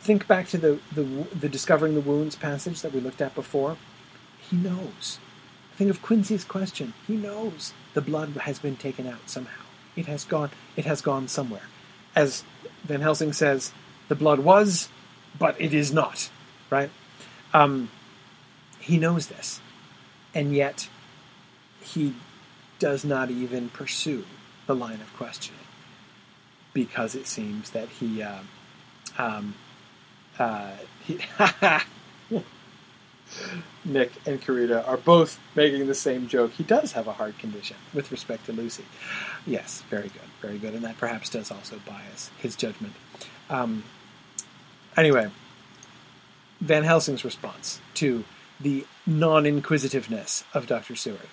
Think 0.00 0.26
back 0.26 0.48
to 0.48 0.58
the, 0.58 0.80
the 0.92 1.04
the 1.32 1.48
discovering 1.48 1.94
the 1.94 2.00
wounds 2.00 2.34
passage 2.34 2.82
that 2.82 2.92
we 2.92 2.98
looked 2.98 3.20
at 3.20 3.36
before. 3.36 3.76
He 4.50 4.56
knows. 4.56 5.20
Think 5.76 5.90
of 5.90 6.02
Quincy's 6.02 6.44
question. 6.44 6.94
He 7.06 7.14
knows 7.14 7.72
the 7.94 8.00
blood 8.00 8.30
has 8.30 8.58
been 8.58 8.74
taken 8.74 9.06
out 9.06 9.30
somehow. 9.30 9.62
It 9.94 10.06
has 10.06 10.24
gone. 10.24 10.50
It 10.76 10.86
has 10.86 11.02
gone 11.02 11.28
somewhere. 11.28 11.68
As 12.16 12.42
Van 12.82 13.00
Helsing 13.00 13.32
says, 13.32 13.72
the 14.08 14.16
blood 14.16 14.40
was, 14.40 14.88
but 15.38 15.54
it 15.60 15.72
is 15.72 15.92
not. 15.92 16.30
Right? 16.68 16.90
Um, 17.54 17.90
he 18.80 18.98
knows 18.98 19.28
this, 19.28 19.60
and 20.34 20.54
yet 20.54 20.88
he 21.80 22.14
does 22.78 23.04
not 23.04 23.30
even 23.30 23.68
pursue 23.68 24.24
the 24.66 24.74
line 24.74 25.00
of 25.00 25.12
questioning 25.16 25.60
because 26.72 27.14
it 27.14 27.26
seems 27.26 27.70
that 27.70 27.88
he, 27.88 28.22
uh, 28.22 28.38
um, 29.18 29.54
uh, 30.38 30.72
he 31.04 31.18
Nick 33.84 34.12
and 34.26 34.40
Karita 34.40 34.86
are 34.86 34.96
both 34.96 35.38
making 35.54 35.86
the 35.86 35.94
same 35.94 36.28
joke. 36.28 36.52
He 36.52 36.62
does 36.62 36.92
have 36.92 37.06
a 37.06 37.12
heart 37.12 37.38
condition 37.38 37.76
with 37.92 38.12
respect 38.12 38.46
to 38.46 38.52
Lucy. 38.52 38.84
Yes, 39.46 39.82
very 39.90 40.08
good, 40.08 40.30
very 40.40 40.58
good, 40.58 40.74
and 40.74 40.84
that 40.84 40.98
perhaps 40.98 41.28
does 41.28 41.50
also 41.50 41.80
bias 41.86 42.30
his 42.38 42.56
judgment. 42.56 42.94
Um, 43.50 43.84
anyway, 44.96 45.30
Van 46.60 46.84
Helsing's 46.84 47.24
response 47.24 47.80
to 47.94 48.24
the 48.62 48.86
non-inquisitiveness 49.06 50.44
of 50.54 50.66
Dr. 50.66 50.96
Seward. 50.96 51.28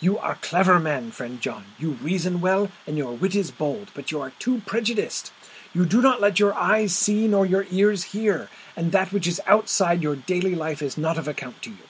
You 0.00 0.18
are 0.18 0.36
clever 0.36 0.78
men, 0.78 1.10
friend 1.10 1.40
John. 1.40 1.64
You 1.78 1.90
reason 1.90 2.40
well, 2.40 2.70
and 2.86 2.96
your 2.96 3.12
wit 3.12 3.34
is 3.34 3.50
bold, 3.50 3.90
but 3.94 4.10
you 4.10 4.20
are 4.20 4.32
too 4.38 4.62
prejudiced. 4.64 5.30
You 5.74 5.84
do 5.84 6.00
not 6.00 6.20
let 6.20 6.38
your 6.40 6.54
eyes 6.54 6.94
see 6.96 7.28
nor 7.28 7.44
your 7.44 7.66
ears 7.70 8.04
hear, 8.04 8.48
and 8.74 8.92
that 8.92 9.12
which 9.12 9.26
is 9.26 9.40
outside 9.46 10.02
your 10.02 10.16
daily 10.16 10.54
life 10.54 10.80
is 10.80 10.96
not 10.96 11.18
of 11.18 11.28
account 11.28 11.60
to 11.62 11.70
you. 11.70 11.84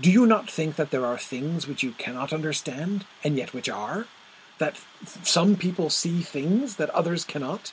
Do 0.00 0.10
you 0.10 0.24
not 0.24 0.48
think 0.48 0.76
that 0.76 0.90
there 0.90 1.04
are 1.04 1.18
things 1.18 1.66
which 1.66 1.82
you 1.82 1.92
cannot 1.92 2.32
understand, 2.32 3.04
and 3.24 3.36
yet 3.36 3.52
which 3.52 3.68
are? 3.68 4.06
That 4.58 4.80
some 5.24 5.56
people 5.56 5.90
see 5.90 6.22
things 6.22 6.76
that 6.76 6.90
others 6.90 7.24
cannot? 7.24 7.72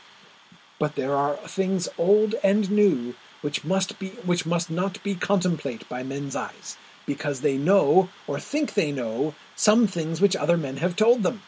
But 0.80 0.96
there 0.96 1.16
are 1.16 1.36
things 1.36 1.88
old 1.98 2.36
and 2.44 2.72
new 2.72 3.14
which 3.42 3.64
must 3.64 4.00
be 4.00 4.10
which 4.26 4.46
must 4.46 4.70
not 4.70 5.02
be 5.04 5.16
contemplated 5.16 5.88
by 5.90 6.04
men's 6.04 6.36
eyes, 6.36 6.78
because 7.06 7.42
they 7.42 7.58
know, 7.58 8.10
or 8.28 8.40
think 8.40 8.74
they 8.74 8.92
know, 8.92 9.34
some 9.56 9.88
things 9.88 10.22
which 10.22 10.36
other 10.36 10.58
men 10.58 10.78
have 10.78 10.96
told 10.96 11.24
them. 11.24 11.42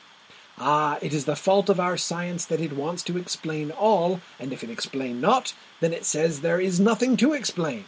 Ah, 0.58 1.00
it 1.02 1.14
is 1.14 1.26
the 1.26 1.36
fault 1.36 1.70
of 1.70 1.80
our 1.80 1.98
science 1.98 2.46
that 2.46 2.62
it 2.62 2.74
wants 2.74 3.02
to 3.04 3.18
explain 3.18 3.72
all, 3.72 4.20
and 4.40 4.54
if 4.54 4.64
it 4.64 4.70
explain 4.70 5.20
not, 5.20 5.54
then 5.80 5.94
it 5.94 6.06
says 6.06 6.42
there 6.42 6.60
is 6.60 6.80
nothing 6.80 7.18
to 7.18 7.34
explain. 7.34 7.86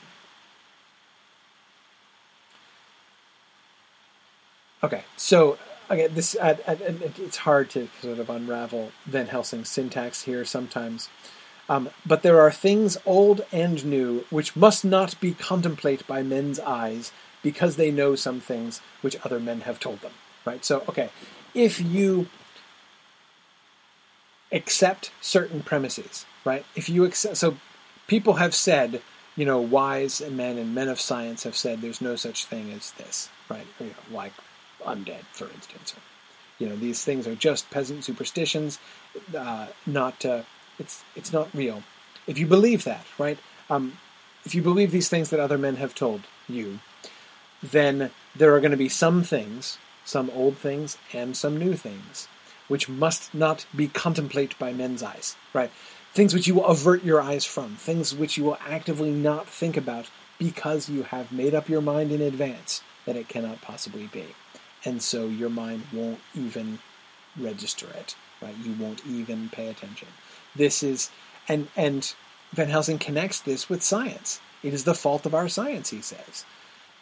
Okay, 4.84 5.04
so 5.16 5.58
again, 5.90 6.10
this 6.14 6.36
uh, 6.36 6.58
uh, 6.68 6.76
it's 7.18 7.38
hard 7.38 7.70
to 7.70 7.88
sort 8.02 8.20
of 8.20 8.30
unravel 8.30 8.92
Van 9.06 9.28
Helsing's 9.28 9.70
syntax 9.70 10.24
here 10.24 10.44
sometimes. 10.44 11.10
Um, 11.70 11.90
but 12.06 12.24
there 12.24 12.42
are 12.42 12.52
things 12.52 12.98
old 13.06 13.46
and 13.52 13.86
new 13.86 14.26
which 14.30 14.56
must 14.56 14.84
not 14.84 15.20
be 15.22 15.34
contemplated 15.34 16.06
by 16.08 16.22
men's 16.22 16.60
eyes 16.60 17.12
because 17.42 17.76
they 17.76 17.92
know 17.92 18.16
some 18.16 18.40
things 18.40 18.82
which 19.02 19.18
other 19.24 19.40
men 19.40 19.62
have 19.62 19.80
told 19.80 20.02
them. 20.02 20.12
Right. 20.46 20.64
So, 20.66 20.84
okay, 20.90 21.10
if 21.54 21.80
you 21.80 22.28
accept 24.52 25.12
certain 25.22 25.62
premises, 25.62 26.26
right? 26.46 26.66
If 26.76 26.90
you 26.90 27.06
accept, 27.06 27.38
so 27.38 27.58
people 28.08 28.36
have 28.36 28.54
said, 28.54 29.02
you 29.36 29.46
know, 29.46 29.60
wise 29.60 30.22
men 30.22 30.58
and 30.58 30.76
men 30.76 30.90
of 30.90 31.02
science 31.02 31.44
have 31.44 31.56
said 31.56 31.82
there's 31.82 32.02
no 32.02 32.16
such 32.16 32.46
thing 32.46 32.72
as 32.72 32.92
this, 32.92 33.30
right? 33.50 33.66
You 33.80 33.88
know, 33.88 34.16
like 34.18 34.34
undead, 34.82 35.24
for 35.32 35.50
instance. 35.50 35.94
Or, 35.94 36.02
you 36.60 36.70
know, 36.70 36.76
these 36.76 37.04
things 37.04 37.28
are 37.28 37.36
just 37.36 37.70
peasant 37.72 38.04
superstitions, 38.04 38.80
uh, 39.36 39.68
not 39.86 40.24
uh, 40.24 40.44
it's 40.80 41.04
it's 41.16 41.34
not 41.34 41.50
real. 41.54 41.84
If 42.28 42.38
you 42.38 42.46
believe 42.46 42.84
that, 42.86 43.06
right? 43.18 43.38
Um, 43.70 43.98
if 44.46 44.56
you 44.56 44.62
believe 44.62 44.92
these 44.92 45.10
things 45.10 45.30
that 45.30 45.40
other 45.40 45.58
men 45.58 45.78
have 45.78 45.96
told 45.96 46.22
you, 46.48 46.80
then 47.62 48.12
there 48.36 48.54
are 48.56 48.60
going 48.60 48.72
to 48.72 48.78
be 48.78 48.90
some 48.90 49.24
things, 49.24 49.78
some 50.06 50.30
old 50.32 50.58
things 50.58 50.98
and 51.14 51.36
some 51.36 51.58
new 51.58 51.76
things 51.76 52.28
which 52.68 52.90
must 52.90 53.34
not 53.34 53.66
be 53.76 53.88
contemplated 53.88 54.58
by 54.58 54.74
men's 54.74 55.04
eyes, 55.04 55.36
right? 55.54 55.72
Things 56.14 56.34
which 56.34 56.48
you 56.48 56.56
will 56.56 56.66
avert 56.66 57.04
your 57.04 57.22
eyes 57.22 57.46
from, 57.46 57.76
things 57.76 58.16
which 58.16 58.38
you 58.38 58.44
will 58.44 58.58
actively 58.68 59.12
not 59.12 59.48
think 59.48 59.78
about 59.78 60.10
because 60.40 60.90
you 60.90 61.04
have 61.04 61.32
made 61.32 61.54
up 61.54 61.70
your 61.70 61.82
mind 61.82 62.12
in 62.12 62.22
advance 62.22 62.82
that 63.06 63.16
it 63.16 63.28
cannot 63.28 63.62
possibly 63.62 64.08
be. 64.08 64.26
And 64.86 65.02
so 65.02 65.28
your 65.28 65.50
mind 65.50 65.84
won't 65.94 66.20
even 66.36 66.80
register 67.38 67.88
it, 67.88 68.16
right? 68.42 68.56
You 68.64 68.74
won't 68.74 69.06
even 69.06 69.50
pay 69.50 69.68
attention. 69.68 70.08
This 70.56 70.84
is, 70.84 71.10
and, 71.48 71.68
and 71.76 72.14
Van 72.52 72.70
Helsing 72.70 73.00
connects 73.00 73.40
this 73.42 73.70
with 73.70 73.84
science. 73.84 74.40
It 74.62 74.74
is 74.74 74.84
the 74.84 74.94
fault 74.94 75.26
of 75.26 75.36
our 75.36 75.50
science, 75.50 75.90
he 75.90 76.02
says 76.02 76.46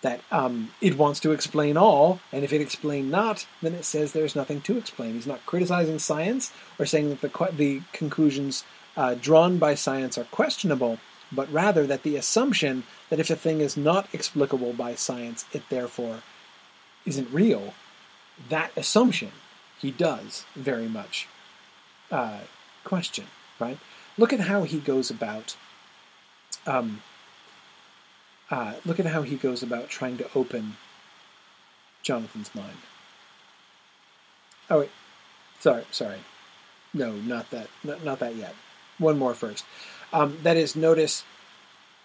that 0.02 0.22
um, 0.32 0.72
it 0.82 0.98
wants 0.98 1.19
to 1.19 1.32
explain 1.32 1.78
all, 1.78 2.19
and 2.32 2.44
if 2.44 2.52
it 2.52 2.61
explain 2.61 3.10
not, 3.10 3.45
then 3.61 3.73
it 3.73 3.86
says 3.86 4.11
there's 4.11 4.36
nothing 4.36 4.61
to 4.61 4.78
explain. 4.78 5.14
He's 5.14 5.28
not 5.28 5.45
criticizing 5.45 5.99
science 5.99 6.52
or 6.80 6.86
saying 6.86 7.10
that 7.10 7.22
the, 7.22 7.49
the 7.56 7.82
conclusions 7.94 8.64
uh, 8.98 9.15
drawn 9.15 9.57
by 9.57 9.76
science 9.76 10.18
are 10.18 10.26
questionable, 10.26 10.98
but 11.32 11.52
rather 11.52 11.86
that 11.88 12.03
the 12.03 12.15
assumption 12.15 12.84
that 13.10 13.19
if 13.19 13.30
a 13.30 13.36
thing 13.36 13.61
is 13.61 13.78
not 13.78 14.07
explicable 14.14 14.73
by 14.73 14.95
science, 14.95 15.45
it 15.53 15.64
therefore 15.69 16.22
isn't 17.06 17.32
real, 17.32 17.73
that 18.49 18.72
assumption 18.76 19.32
he 19.80 19.91
does 19.91 20.45
very 20.56 20.88
much 20.88 21.28
uh, 22.11 22.40
question, 22.84 23.26
right? 23.62 23.78
Look 24.18 24.34
at 24.34 24.42
how 24.42 24.64
he 24.64 24.80
goes 24.80 25.10
about 25.10 25.56
um, 26.68 27.02
uh, 28.50 28.74
look 28.86 29.00
at 29.00 29.06
how 29.06 29.22
he 29.22 29.36
goes 29.36 29.64
about 29.64 29.88
trying 29.88 30.18
to 30.18 30.30
open 30.36 30.76
Jonathan's 32.04 32.54
mind. 32.54 32.78
Oh 34.70 34.80
wait, 34.80 34.92
sorry, 35.60 35.86
sorry, 35.92 36.20
no, 36.94 37.14
not 37.14 37.50
that, 37.52 37.68
not, 37.84 38.04
not 38.04 38.20
that 38.20 38.36
yet. 38.36 38.56
One 38.98 39.18
more 39.18 39.34
first. 39.34 39.64
Um, 40.14 40.38
that 40.44 40.58
is, 40.58 40.76
notice 40.76 41.24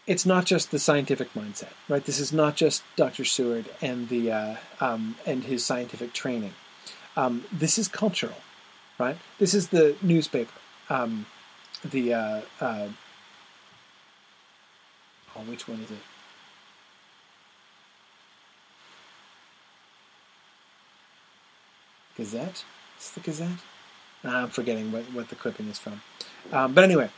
it's 0.06 0.24
not 0.24 0.46
just 0.46 0.70
the 0.70 0.78
scientific 0.78 1.32
mindset, 1.34 1.72
right? 1.88 2.04
This 2.04 2.20
is 2.20 2.32
not 2.32 2.54
just 2.54 2.84
Dr. 2.94 3.24
Seward 3.24 3.66
and 3.82 4.08
the 4.08 4.30
uh, 4.30 4.56
um, 4.80 5.16
and 5.26 5.44
his 5.44 5.64
scientific 5.64 6.12
training. 6.12 6.54
Um, 7.16 7.44
this 7.50 7.78
is 7.78 7.88
cultural, 7.88 8.36
right? 8.98 9.16
This 9.38 9.54
is 9.54 9.68
the 9.68 9.96
newspaper, 10.02 10.52
um, 10.88 11.26
the 11.90 12.14
uh, 12.14 12.40
uh, 12.60 12.88
oh, 15.36 15.40
which 15.48 15.68
one 15.68 15.80
is 15.80 15.90
it? 15.90 15.98
Gazette? 22.16 22.64
It's 22.96 23.10
the 23.10 23.20
Gazette? 23.20 23.58
I'm 24.24 24.48
forgetting 24.48 24.90
what, 24.90 25.04
what 25.12 25.28
the 25.28 25.36
clipping 25.36 25.68
is 25.68 25.78
from. 25.78 26.00
Um, 26.52 26.72
but 26.72 26.82
anyway, 26.84 27.10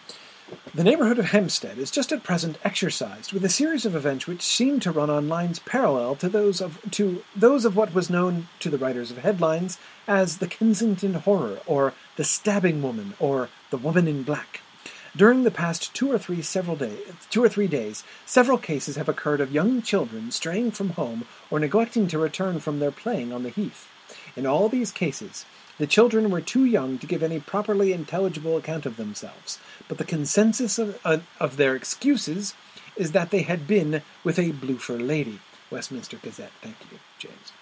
the 0.74 0.84
neighborhood 0.84 1.18
of 1.18 1.26
Hampstead 1.26 1.78
is 1.78 1.90
just 1.90 2.12
at 2.12 2.22
present 2.22 2.58
exercised 2.62 3.32
with 3.32 3.44
a 3.44 3.48
series 3.48 3.84
of 3.84 3.94
events 3.94 4.26
which 4.26 4.42
seem 4.42 4.80
to 4.80 4.90
run 4.90 5.10
on 5.10 5.28
lines 5.28 5.58
parallel 5.58 6.14
to 6.16 6.28
those 6.28 6.60
of 6.60 6.78
to 6.92 7.24
those 7.34 7.64
of 7.64 7.74
what 7.74 7.94
was 7.94 8.10
known 8.10 8.48
to 8.60 8.70
the 8.70 8.78
writers 8.78 9.10
of 9.10 9.18
headlines 9.18 9.78
as 10.06 10.38
the 10.38 10.46
Kensington 10.46 11.14
Horror, 11.14 11.58
or 11.66 11.94
the 12.16 12.24
Stabbing 12.24 12.82
Woman, 12.82 13.14
or 13.18 13.48
the 13.70 13.76
Woman 13.76 14.08
in 14.08 14.22
Black. 14.22 14.60
During 15.16 15.42
the 15.42 15.50
past 15.50 15.92
two 15.94 16.12
or 16.12 16.18
three 16.18 16.42
several 16.42 16.76
days, 16.76 17.00
two 17.28 17.42
or 17.42 17.48
three 17.48 17.66
days, 17.66 18.04
several 18.24 18.58
cases 18.58 18.96
have 18.96 19.08
occurred 19.08 19.40
of 19.40 19.52
young 19.52 19.82
children 19.82 20.30
straying 20.30 20.70
from 20.70 20.90
home 20.90 21.24
or 21.50 21.58
neglecting 21.58 22.06
to 22.08 22.18
return 22.18 22.60
from 22.60 22.78
their 22.78 22.92
playing 22.92 23.32
on 23.32 23.42
the 23.42 23.50
heath. 23.50 23.88
In 24.36 24.46
all 24.46 24.68
these 24.68 24.92
cases, 24.92 25.44
the 25.78 25.86
children 25.86 26.30
were 26.30 26.40
too 26.40 26.64
young 26.64 26.98
to 26.98 27.06
give 27.06 27.22
any 27.22 27.40
properly 27.40 27.92
intelligible 27.92 28.56
account 28.56 28.86
of 28.86 28.96
themselves, 28.96 29.59
but 29.88 29.98
the 29.98 30.05
consensus 30.05 30.78
of, 30.78 30.98
uh, 31.05 31.18
of 31.40 31.56
their 31.56 31.74
excuses 31.74 32.55
is 32.96 33.12
that 33.12 33.30
they 33.30 33.42
had 33.42 33.66
been 33.66 34.02
with 34.24 34.38
a 34.38 34.52
Bloofer 34.52 34.98
lady. 34.98 35.40
Westminster 35.70 36.16
Gazette. 36.16 36.52
Thank 36.62 36.76
you, 36.90 36.98
James. 37.18 37.52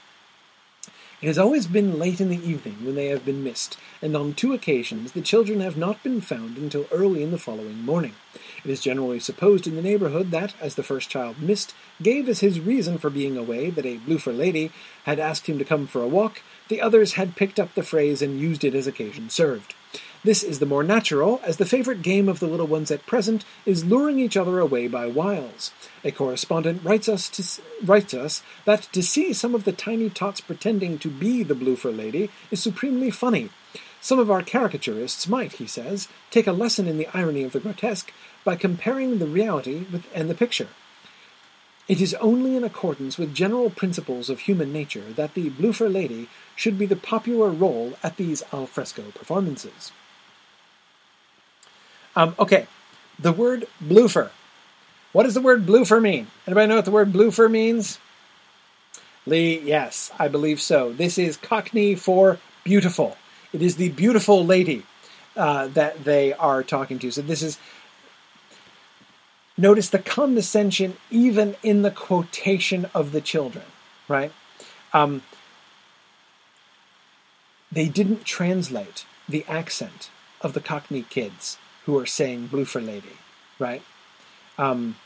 It 1.22 1.28
has 1.28 1.38
always 1.38 1.66
been 1.66 1.98
late 1.98 2.20
in 2.20 2.28
the 2.28 2.46
evening 2.46 2.76
when 2.84 2.94
they 2.94 3.06
have 3.06 3.24
been 3.24 3.42
missed, 3.42 3.78
and 4.02 4.14
on 4.14 4.34
two 4.34 4.52
occasions 4.52 5.12
the 5.12 5.22
children 5.22 5.60
have 5.60 5.76
not 5.78 6.02
been 6.02 6.20
found 6.20 6.58
until 6.58 6.86
early 6.92 7.22
in 7.22 7.30
the 7.30 7.38
following 7.38 7.78
morning. 7.78 8.12
It 8.62 8.70
is 8.70 8.82
generally 8.82 9.18
supposed 9.18 9.66
in 9.66 9.76
the 9.76 9.82
neighborhood 9.82 10.30
that, 10.32 10.52
as 10.60 10.74
the 10.74 10.82
first 10.82 11.08
child 11.08 11.40
missed 11.40 11.74
gave 12.02 12.28
as 12.28 12.40
his 12.40 12.60
reason 12.60 12.98
for 12.98 13.08
being 13.08 13.38
away 13.38 13.70
that 13.70 13.86
a 13.86 13.96
Bloofer 13.96 14.34
lady 14.34 14.72
had 15.04 15.18
asked 15.18 15.46
him 15.46 15.58
to 15.58 15.64
come 15.64 15.86
for 15.86 16.02
a 16.02 16.06
walk, 16.06 16.42
the 16.68 16.82
others 16.82 17.14
had 17.14 17.34
picked 17.34 17.58
up 17.58 17.74
the 17.74 17.82
phrase 17.82 18.20
and 18.20 18.38
used 18.38 18.62
it 18.62 18.74
as 18.74 18.86
occasion 18.86 19.30
served. 19.30 19.74
This 20.26 20.42
is 20.42 20.58
the 20.58 20.66
more 20.66 20.82
natural, 20.82 21.40
as 21.44 21.58
the 21.58 21.64
favorite 21.64 22.02
game 22.02 22.28
of 22.28 22.40
the 22.40 22.48
little 22.48 22.66
ones 22.66 22.90
at 22.90 23.06
present 23.06 23.44
is 23.64 23.84
luring 23.84 24.18
each 24.18 24.36
other 24.36 24.58
away 24.58 24.88
by 24.88 25.06
wiles. 25.06 25.70
A 26.02 26.10
correspondent 26.10 26.82
writes 26.82 27.08
us, 27.08 27.28
to, 27.28 27.62
writes 27.84 28.12
us 28.12 28.42
that 28.64 28.88
to 28.90 29.04
see 29.04 29.32
some 29.32 29.54
of 29.54 29.62
the 29.62 29.70
tiny 29.70 30.10
tots 30.10 30.40
pretending 30.40 30.98
to 30.98 31.08
be 31.08 31.44
the 31.44 31.54
Bloofer 31.54 31.92
lady 31.92 32.28
is 32.50 32.60
supremely 32.60 33.08
funny. 33.08 33.50
Some 34.00 34.18
of 34.18 34.28
our 34.28 34.42
caricaturists 34.42 35.28
might, 35.28 35.52
he 35.52 35.66
says, 35.68 36.08
take 36.32 36.48
a 36.48 36.52
lesson 36.52 36.88
in 36.88 36.98
the 36.98 37.08
irony 37.14 37.44
of 37.44 37.52
the 37.52 37.60
grotesque 37.60 38.12
by 38.42 38.56
comparing 38.56 39.20
the 39.20 39.28
reality 39.28 39.86
with, 39.92 40.08
and 40.12 40.28
the 40.28 40.34
picture. 40.34 40.70
It 41.86 42.00
is 42.00 42.14
only 42.14 42.56
in 42.56 42.64
accordance 42.64 43.16
with 43.16 43.32
general 43.32 43.70
principles 43.70 44.28
of 44.28 44.40
human 44.40 44.72
nature 44.72 45.12
that 45.12 45.34
the 45.34 45.50
Bloofer 45.50 45.88
lady 45.88 46.28
should 46.56 46.76
be 46.76 46.86
the 46.86 46.96
popular 46.96 47.48
role 47.48 47.96
at 48.02 48.16
these 48.16 48.42
alfresco 48.52 49.12
performances. 49.14 49.92
Um, 52.16 52.34
okay, 52.38 52.66
the 53.18 53.32
word 53.32 53.66
bloofer. 53.80 54.30
What 55.12 55.24
does 55.24 55.34
the 55.34 55.40
word 55.40 55.66
bloofer 55.66 56.00
mean? 56.00 56.28
Anybody 56.46 56.66
know 56.66 56.76
what 56.76 56.86
the 56.86 56.90
word 56.90 57.12
bloofer 57.12 57.48
means? 57.48 57.98
Lee, 59.26 59.60
yes, 59.60 60.10
I 60.18 60.28
believe 60.28 60.60
so. 60.60 60.92
This 60.92 61.18
is 61.18 61.36
Cockney 61.36 61.94
for 61.94 62.38
beautiful. 62.64 63.18
It 63.52 63.60
is 63.60 63.76
the 63.76 63.90
beautiful 63.90 64.44
lady 64.44 64.84
uh, 65.36 65.68
that 65.68 66.04
they 66.04 66.32
are 66.32 66.62
talking 66.62 66.98
to. 67.00 67.10
So 67.10 67.22
this 67.22 67.42
is. 67.42 67.58
Notice 69.58 69.88
the 69.88 69.98
condescension 69.98 70.98
even 71.10 71.56
in 71.62 71.80
the 71.80 71.90
quotation 71.90 72.86
of 72.94 73.12
the 73.12 73.22
children, 73.22 73.64
right? 74.06 74.30
Um, 74.92 75.22
they 77.72 77.88
didn't 77.88 78.26
translate 78.26 79.06
the 79.26 79.46
accent 79.48 80.10
of 80.42 80.52
the 80.52 80.60
Cockney 80.60 81.02
kids 81.08 81.56
who 81.86 81.96
are 81.98 82.06
saying 82.06 82.48
Bloofer 82.48 82.80
Lady, 82.80 83.16
right? 83.58 83.82
Um, 84.58 84.96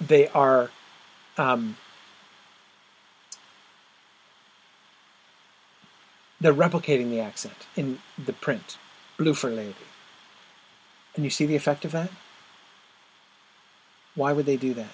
they 0.00 0.28
are 0.28 0.70
um, 1.38 1.76
they're 6.40 6.52
replicating 6.52 7.10
the 7.10 7.20
accent 7.20 7.66
in 7.76 8.00
the 8.22 8.32
print, 8.32 8.76
Bloofer 9.16 9.50
Lady. 9.50 9.74
And 11.14 11.24
you 11.24 11.30
see 11.30 11.46
the 11.46 11.56
effect 11.56 11.84
of 11.84 11.92
that? 11.92 12.10
Why 14.14 14.32
would 14.32 14.46
they 14.46 14.56
do 14.56 14.74
that? 14.74 14.92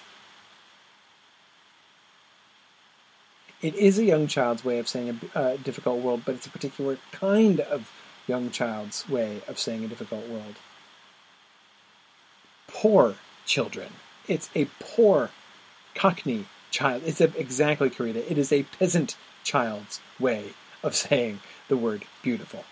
It 3.61 3.75
is 3.75 3.97
a 3.97 4.03
young 4.03 4.27
child's 4.27 4.63
way 4.63 4.77
of 4.77 4.87
saying 4.87 5.19
a, 5.33 5.39
a 5.39 5.57
difficult 5.57 6.01
world, 6.01 6.23
but 6.25 6.35
it's 6.35 6.45
a 6.45 6.49
particular 6.49 6.97
kind 7.11 7.61
of 7.61 7.91
young 8.27 8.49
child's 8.51 9.07
way 9.09 9.41
of 9.47 9.59
saying 9.59 9.83
a 9.83 9.87
difficult 9.87 10.27
world. 10.27 10.55
Poor 12.67 13.15
children. 13.45 13.89
It's 14.27 14.49
a 14.55 14.65
poor 14.79 15.29
Cockney 15.95 16.45
child. 16.71 17.03
It's 17.05 17.21
a, 17.21 17.25
exactly, 17.37 17.89
Karita. 17.89 18.29
It 18.29 18.37
is 18.37 18.51
a 18.51 18.63
peasant 18.63 19.15
child's 19.43 19.99
way 20.19 20.53
of 20.81 20.95
saying 20.95 21.39
the 21.67 21.77
word 21.77 22.05
beautiful. 22.21 22.63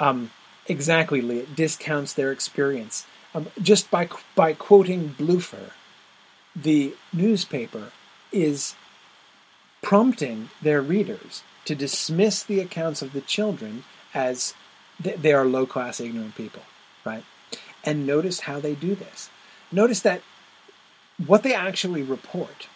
Um, 0.00 0.30
exactly, 0.66 1.20
Lee. 1.20 1.40
It 1.40 1.54
discounts 1.54 2.12
their 2.12 2.32
experience. 2.32 3.06
Um, 3.34 3.48
just 3.60 3.90
by, 3.90 4.08
by 4.34 4.52
quoting 4.52 5.08
Bloofer, 5.08 5.72
the 6.54 6.94
newspaper 7.12 7.92
is 8.30 8.74
prompting 9.82 10.50
their 10.60 10.80
readers 10.80 11.42
to 11.64 11.74
dismiss 11.74 12.42
the 12.42 12.60
accounts 12.60 13.02
of 13.02 13.12
the 13.12 13.20
children 13.20 13.84
as 14.14 14.54
they 15.02 15.32
are 15.32 15.44
low 15.44 15.66
class, 15.66 16.00
ignorant 16.00 16.34
people, 16.34 16.62
right? 17.04 17.24
And 17.84 18.06
notice 18.06 18.40
how 18.40 18.60
they 18.60 18.74
do 18.74 18.94
this. 18.94 19.30
Notice 19.70 20.00
that 20.00 20.22
what 21.26 21.42
they 21.42 21.54
actually 21.54 22.02
report 22.02 22.68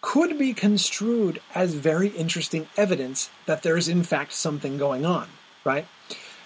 could 0.00 0.38
be 0.38 0.52
construed 0.52 1.40
as 1.54 1.74
very 1.74 2.08
interesting 2.08 2.68
evidence 2.76 3.30
that 3.46 3.62
there 3.62 3.76
is, 3.76 3.88
in 3.88 4.02
fact, 4.02 4.32
something 4.32 4.76
going 4.76 5.06
on, 5.06 5.28
right? 5.64 5.86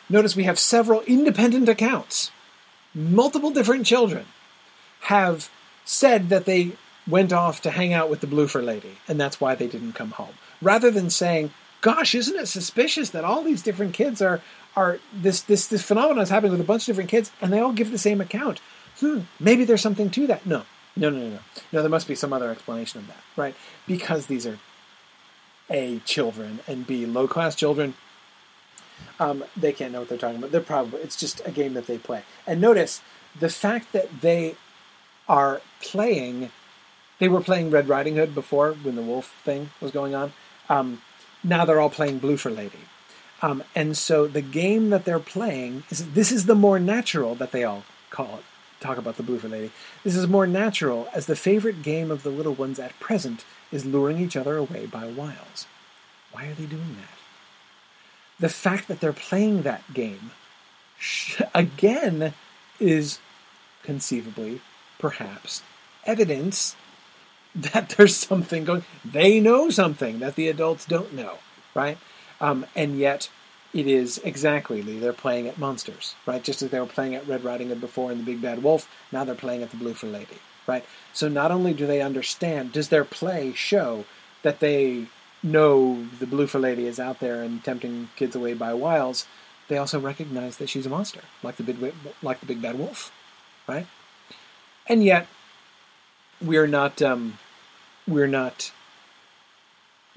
Notice 0.09 0.37
we 0.37 0.45
have 0.45 0.59
several 0.59 1.01
independent 1.03 1.69
accounts. 1.69 2.31
Multiple 2.95 3.51
different 3.51 3.87
children 3.87 4.27
have 5.01 5.51
said 5.85 6.29
that 6.29 6.45
they 6.45 6.73
went 7.07 7.33
off 7.33 7.63
to 7.63 7.71
hang 7.71 7.93
out 7.93 8.11
with 8.11 8.21
the 8.21 8.27
Bloofer 8.27 8.63
lady, 8.63 8.99
and 9.09 9.21
that's 9.21 9.41
why 9.41 9.55
they 9.55 9.67
didn't 9.67 9.95
come 9.95 10.11
home. 10.13 10.35
Rather 10.61 10.91
than 10.91 11.11
saying, 11.11 11.51
"Gosh, 11.81 12.15
isn't 12.15 12.39
it 12.39 12.47
suspicious 12.47 13.11
that 13.11 13.25
all 13.25 13.43
these 13.43 13.63
different 13.63 13.95
kids 13.95 14.21
are 14.23 14.41
are 14.77 14.99
this 15.13 15.41
this 15.43 15.67
this 15.67 15.83
phenomenon 15.83 16.23
is 16.23 16.31
happening 16.31 16.53
with 16.53 16.61
a 16.61 16.65
bunch 16.65 16.83
of 16.83 16.87
different 16.87 17.11
kids, 17.11 17.31
and 17.41 17.53
they 17.53 17.61
all 17.61 17.73
give 17.73 17.91
the 17.91 17.99
same 17.99 18.21
account? 18.21 18.61
Hmm, 19.01 19.21
maybe 19.39 19.65
there's 19.65 19.83
something 19.83 20.11
to 20.11 20.27
that." 20.27 20.47
No, 20.47 20.65
no, 20.97 21.11
no, 21.11 21.19
no, 21.19 21.29
no. 21.29 21.39
No, 21.73 21.81
there 21.81 21.91
must 21.91 22.09
be 22.09 22.15
some 22.15 22.33
other 22.33 22.51
explanation 22.51 23.01
of 23.01 23.07
that, 23.09 23.23
right? 23.37 23.55
Because 23.87 24.27
these 24.27 24.47
are 24.47 24.59
a 25.69 25.99
children 26.01 26.61
and 26.67 26.87
b 26.87 27.07
low 27.07 27.27
class 27.27 27.55
children. 27.55 27.95
Um, 29.21 29.45
they 29.57 29.73
can't 29.73 29.93
know 29.93 30.01
what 30.01 30.09
they're 30.09 30.19
talking 30.19 30.39
about. 30.39 30.53
They're 30.53 30.61
probably 30.61 31.01
it's 31.01 31.17
just 31.17 31.41
a 31.45 31.51
game 31.51 31.75
that 31.75 31.87
they 31.87 31.99
play. 31.99 32.23
And 32.47 32.61
notice 32.61 33.03
the 33.39 33.49
fact 33.49 33.93
that 33.93 34.21
they 34.21 34.57
are 35.29 35.61
playing 35.81 36.51
they 37.19 37.29
were 37.29 37.41
playing 37.41 37.71
Red 37.71 37.89
Riding 37.89 38.17
Hood 38.17 38.35
before 38.35 38.73
when 38.73 38.95
the 38.95 39.03
wolf 39.03 39.41
thing 39.43 39.71
was 39.81 39.91
going 39.91 40.15
on. 40.15 40.33
Um, 40.69 41.01
now 41.43 41.65
they're 41.65 41.81
all 41.81 41.91
playing 41.91 42.19
Bloofer 42.19 42.51
Lady. 42.51 42.79
Um, 43.43 43.63
and 43.75 43.97
so 43.97 44.27
the 44.27 44.43
game 44.43 44.91
that 44.91 45.05
they're 45.05 45.19
playing 45.19 45.85
is 45.91 46.13
this 46.13 46.33
is 46.33 46.47
the 46.47 46.55
more 46.55 46.79
natural 46.79 47.35
that 47.37 47.53
they 47.53 47.65
all 47.65 47.85
call 48.11 48.37
it. 48.39 48.45
Talk 48.81 48.99
about 48.99 49.17
the 49.17 49.23
Bloofer 49.23 49.49
Lady. 49.49 49.71
This 50.05 50.17
is 50.17 50.27
more 50.27 50.47
natural 50.47 51.09
as 51.15 51.27
the 51.27 51.37
favorite 51.37 51.83
game 51.83 52.11
of 52.11 52.23
the 52.23 52.31
little 52.31 52.55
ones 52.55 52.79
at 52.79 52.99
present 53.01 53.45
is 53.73 53.85
luring 53.87 54.19
each 54.19 54.37
other 54.37 54.57
away 54.57 54.87
by 54.87 55.07
wiles. 55.07 55.67
Why 56.33 56.47
are 56.47 56.55
they 56.55 56.67
doing 56.67 56.97
that? 56.97 57.19
The 58.39 58.49
fact 58.51 58.89
that 58.89 59.01
they're 59.01 59.15
playing 59.15 59.63
that 59.63 59.95
game, 59.95 60.31
again, 61.55 62.35
is 62.79 63.19
conceivably, 63.83 64.61
perhaps, 64.99 65.63
evidence 66.05 66.77
that 67.73 67.91
there's 67.91 68.15
something 68.15 68.65
going. 68.65 68.85
They 69.05 69.41
know 69.41 69.71
something 69.71 70.19
that 70.19 70.35
the 70.35 70.49
adults 70.49 70.85
don't 70.85 71.15
know, 71.15 71.39
right? 71.75 71.97
Um, 72.39 72.67
and 72.77 72.99
yet, 72.99 73.31
it 73.73 73.87
is 73.87 74.19
exactly 74.19 74.83
Lee. 74.83 74.99
They're 74.99 75.15
playing 75.15 75.49
at 75.49 75.59
monsters, 75.59 76.15
right? 76.27 76.43
Just 76.43 76.61
as 76.61 76.71
they 76.71 76.79
were 76.79 76.87
playing 76.87 77.15
at 77.15 77.27
Red 77.27 77.45
Riding 77.45 77.69
Hood 77.69 77.81
before 77.81 78.13
in 78.13 78.19
the 78.19 78.25
Big 78.25 78.43
Bad 78.43 78.63
Wolf, 78.63 78.89
now 79.11 79.25
they're 79.25 79.35
playing 79.35 79.63
at 79.63 79.71
the 79.71 79.79
Bloofer 79.79 80.07
Lady, 80.07 80.39
right? 80.67 80.85
So 81.15 81.29
not 81.29 81.51
only 81.51 81.73
do 81.73 81.87
they 81.87 82.03
understand, 82.03 82.73
does 82.73 82.91
their 82.91 83.05
play 83.05 83.55
show 83.55 84.05
that 84.43 84.61
they 84.61 85.07
know 85.43 86.07
the 86.19 86.27
Bloofer 86.27 86.59
Lady 86.59 86.87
is 86.87 87.01
out 87.01 87.21
there 87.21 87.43
and 87.43 87.65
tempting 87.65 88.11
kids 88.17 88.37
away 88.37 88.53
by 88.53 88.75
wiles, 88.75 89.27
they 89.69 89.79
also 89.79 89.99
recognize 89.99 90.59
that 90.59 90.69
she's 90.69 90.85
a 90.85 90.91
monster, 90.91 91.23
like 91.43 91.57
the 91.57 91.63
big, 91.63 91.95
like 92.23 92.41
the 92.41 92.47
Big 92.47 92.61
Bad 92.61 92.79
Wolf, 92.79 93.11
right? 93.67 93.87
And 94.87 95.03
yet, 95.03 95.27
we're 96.43 96.67
not. 96.67 97.01
Um, 97.01 97.39
we're 98.07 98.27
not 98.27 98.73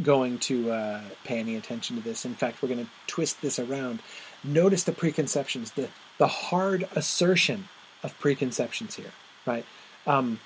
going 0.01 0.39
to 0.39 0.71
uh, 0.71 1.01
pay 1.23 1.39
any 1.39 1.55
attention 1.55 1.97
to 1.97 2.01
this. 2.01 2.25
In 2.25 2.35
fact, 2.35 2.61
we're 2.61 2.69
going 2.69 2.85
to 2.85 2.91
twist 3.07 3.41
this 3.41 3.59
around. 3.59 3.99
Notice 4.43 4.83
the 4.83 4.91
preconceptions, 4.91 5.71
the 5.71 5.89
the 6.17 6.27
hard 6.27 6.87
assertion 6.95 7.67
of 8.03 8.17
preconceptions 8.19 8.95
here, 8.95 9.11
right? 9.45 9.65
Um, 10.05 10.39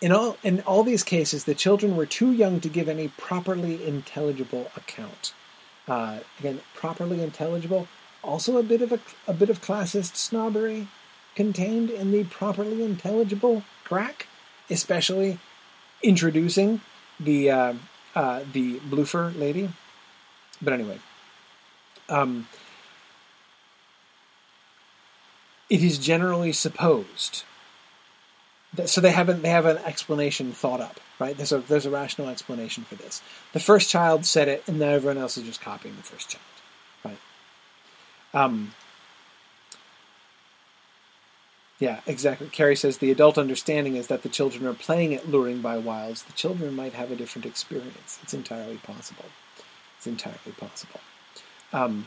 in 0.00 0.10
all 0.10 0.36
in 0.42 0.60
all 0.62 0.82
these 0.82 1.04
cases, 1.04 1.44
the 1.44 1.54
children 1.54 1.96
were 1.96 2.06
too 2.06 2.32
young 2.32 2.60
to 2.60 2.68
give 2.68 2.88
any 2.88 3.08
properly 3.08 3.86
intelligible 3.86 4.70
account. 4.76 5.34
Uh, 5.86 6.20
again, 6.38 6.60
properly 6.74 7.22
intelligible. 7.22 7.86
Also, 8.22 8.56
a 8.56 8.62
bit 8.62 8.82
of 8.82 8.92
a, 8.92 9.00
a 9.26 9.32
bit 9.32 9.50
of 9.50 9.60
classist 9.60 10.16
snobbery 10.16 10.88
contained 11.34 11.90
in 11.90 12.12
the 12.12 12.24
properly 12.24 12.82
intelligible 12.82 13.62
crack, 13.84 14.26
especially 14.70 15.38
introducing 16.02 16.80
the 17.18 17.50
uh, 17.50 17.74
uh, 18.14 18.44
the 18.52 18.78
Bloofer 18.80 19.32
lady. 19.36 19.70
But 20.60 20.72
anyway, 20.74 20.98
um, 22.08 22.46
it 25.68 25.82
is 25.82 25.98
generally 25.98 26.52
supposed 26.52 27.44
that, 28.74 28.88
so 28.88 29.00
they 29.00 29.10
haven't 29.10 29.42
they 29.42 29.50
have 29.50 29.66
an 29.66 29.78
explanation 29.78 30.52
thought 30.52 30.80
up, 30.80 31.00
right? 31.18 31.36
There's 31.36 31.52
a 31.52 31.58
there's 31.58 31.86
a 31.86 31.90
rational 31.90 32.28
explanation 32.28 32.84
for 32.84 32.94
this. 32.94 33.22
The 33.52 33.60
first 33.60 33.90
child 33.90 34.24
said 34.24 34.48
it, 34.48 34.64
and 34.66 34.80
then 34.80 34.92
everyone 34.92 35.18
else 35.18 35.36
is 35.36 35.44
just 35.44 35.60
copying 35.60 35.96
the 35.96 36.02
first 36.02 36.28
child, 36.28 36.44
right? 37.04 37.18
Um, 38.34 38.72
yeah, 41.82 41.98
exactly. 42.06 42.46
Carrie 42.46 42.76
says 42.76 42.98
the 42.98 43.10
adult 43.10 43.36
understanding 43.36 43.96
is 43.96 44.06
that 44.06 44.22
the 44.22 44.28
children 44.28 44.64
are 44.68 44.72
playing 44.72 45.14
at 45.14 45.28
luring 45.28 45.60
by 45.60 45.78
wiles. 45.78 46.22
The 46.22 46.32
children 46.32 46.76
might 46.76 46.92
have 46.92 47.10
a 47.10 47.16
different 47.16 47.44
experience. 47.44 48.20
It's 48.22 48.32
entirely 48.32 48.76
possible. 48.76 49.24
It's 49.96 50.06
entirely 50.06 50.52
possible. 50.56 51.00
Um, 51.72 52.06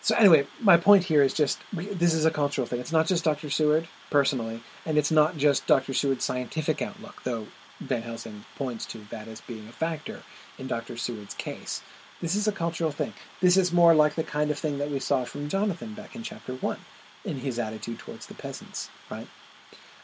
so 0.00 0.14
anyway, 0.14 0.46
my 0.60 0.76
point 0.76 1.02
here 1.02 1.24
is 1.24 1.34
just 1.34 1.58
this 1.72 2.14
is 2.14 2.24
a 2.24 2.30
cultural 2.30 2.68
thing. 2.68 2.78
It's 2.78 2.92
not 2.92 3.08
just 3.08 3.24
Dr. 3.24 3.50
Seward 3.50 3.88
personally, 4.10 4.62
and 4.86 4.96
it's 4.96 5.10
not 5.10 5.38
just 5.38 5.66
Dr. 5.66 5.92
Seward's 5.92 6.24
scientific 6.24 6.80
outlook, 6.80 7.24
though 7.24 7.48
Van 7.80 8.02
Helsing 8.02 8.44
points 8.54 8.86
to 8.86 8.98
that 9.10 9.26
as 9.26 9.40
being 9.40 9.66
a 9.66 9.72
factor 9.72 10.22
in 10.56 10.68
Dr. 10.68 10.96
Seward's 10.96 11.34
case. 11.34 11.82
This 12.20 12.36
is 12.36 12.46
a 12.46 12.52
cultural 12.52 12.92
thing. 12.92 13.14
This 13.40 13.56
is 13.56 13.72
more 13.72 13.92
like 13.92 14.14
the 14.14 14.22
kind 14.22 14.52
of 14.52 14.58
thing 14.60 14.78
that 14.78 14.92
we 14.92 15.00
saw 15.00 15.24
from 15.24 15.48
Jonathan 15.48 15.94
back 15.94 16.14
in 16.14 16.22
chapter 16.22 16.54
one, 16.54 16.78
in 17.24 17.38
his 17.38 17.58
attitude 17.58 17.98
towards 17.98 18.26
the 18.26 18.34
peasants, 18.34 18.90
right? 19.10 19.28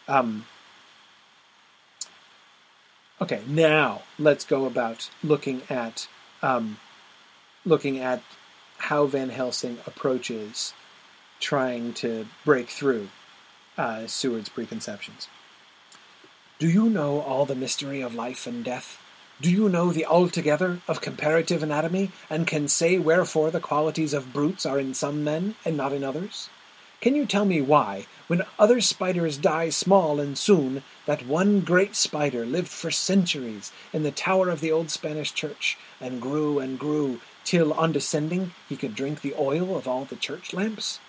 Um, 0.08 0.46
okay, 3.20 3.42
now 3.46 4.02
let's 4.18 4.44
go 4.44 4.64
about 4.64 5.10
looking 5.22 5.62
at 5.68 6.08
um, 6.42 6.78
looking 7.64 7.98
at 7.98 8.22
how 8.78 9.06
Van 9.06 9.28
Helsing 9.28 9.78
approaches 9.86 10.72
trying 11.38 11.92
to 11.94 12.26
break 12.44 12.68
through 12.68 13.08
uh, 13.76 14.06
Seward's 14.06 14.48
preconceptions. 14.48 15.28
Do 16.58 16.68
you 16.68 16.88
know 16.88 17.20
all 17.20 17.46
the 17.46 17.54
mystery 17.54 18.00
of 18.00 18.14
life 18.14 18.46
and 18.46 18.64
death? 18.64 19.02
Do 19.40 19.50
you 19.50 19.70
know 19.70 19.90
the 19.90 20.04
altogether 20.04 20.80
of 20.86 21.00
comparative 21.00 21.62
anatomy, 21.62 22.10
and 22.28 22.46
can 22.46 22.68
say 22.68 22.98
wherefore 22.98 23.50
the 23.50 23.60
qualities 23.60 24.12
of 24.12 24.34
brutes 24.34 24.66
are 24.66 24.78
in 24.78 24.92
some 24.92 25.24
men 25.24 25.54
and 25.64 25.76
not 25.76 25.94
in 25.94 26.04
others? 26.04 26.50
Can 27.00 27.16
you 27.16 27.24
tell 27.24 27.46
me 27.46 27.62
why, 27.62 28.06
when 28.26 28.44
other 28.58 28.82
spiders 28.82 29.38
die 29.38 29.70
small 29.70 30.20
and 30.20 30.36
soon, 30.36 30.82
that 31.06 31.26
one 31.26 31.60
great 31.60 31.96
spider 31.96 32.44
lived 32.44 32.68
for 32.68 32.90
centuries 32.90 33.72
in 33.90 34.02
the 34.02 34.10
tower 34.10 34.50
of 34.50 34.60
the 34.60 34.70
old 34.70 34.90
Spanish 34.90 35.32
church, 35.32 35.78
and 35.98 36.20
grew 36.20 36.58
and 36.58 36.78
grew 36.78 37.22
till 37.42 37.72
on 37.72 37.92
descending 37.92 38.52
he 38.68 38.76
could 38.76 38.94
drink 38.94 39.22
the 39.22 39.34
oil 39.38 39.78
of 39.78 39.88
all 39.88 40.04
the 40.04 40.14
church 40.14 40.52
lamps? 40.52 41.00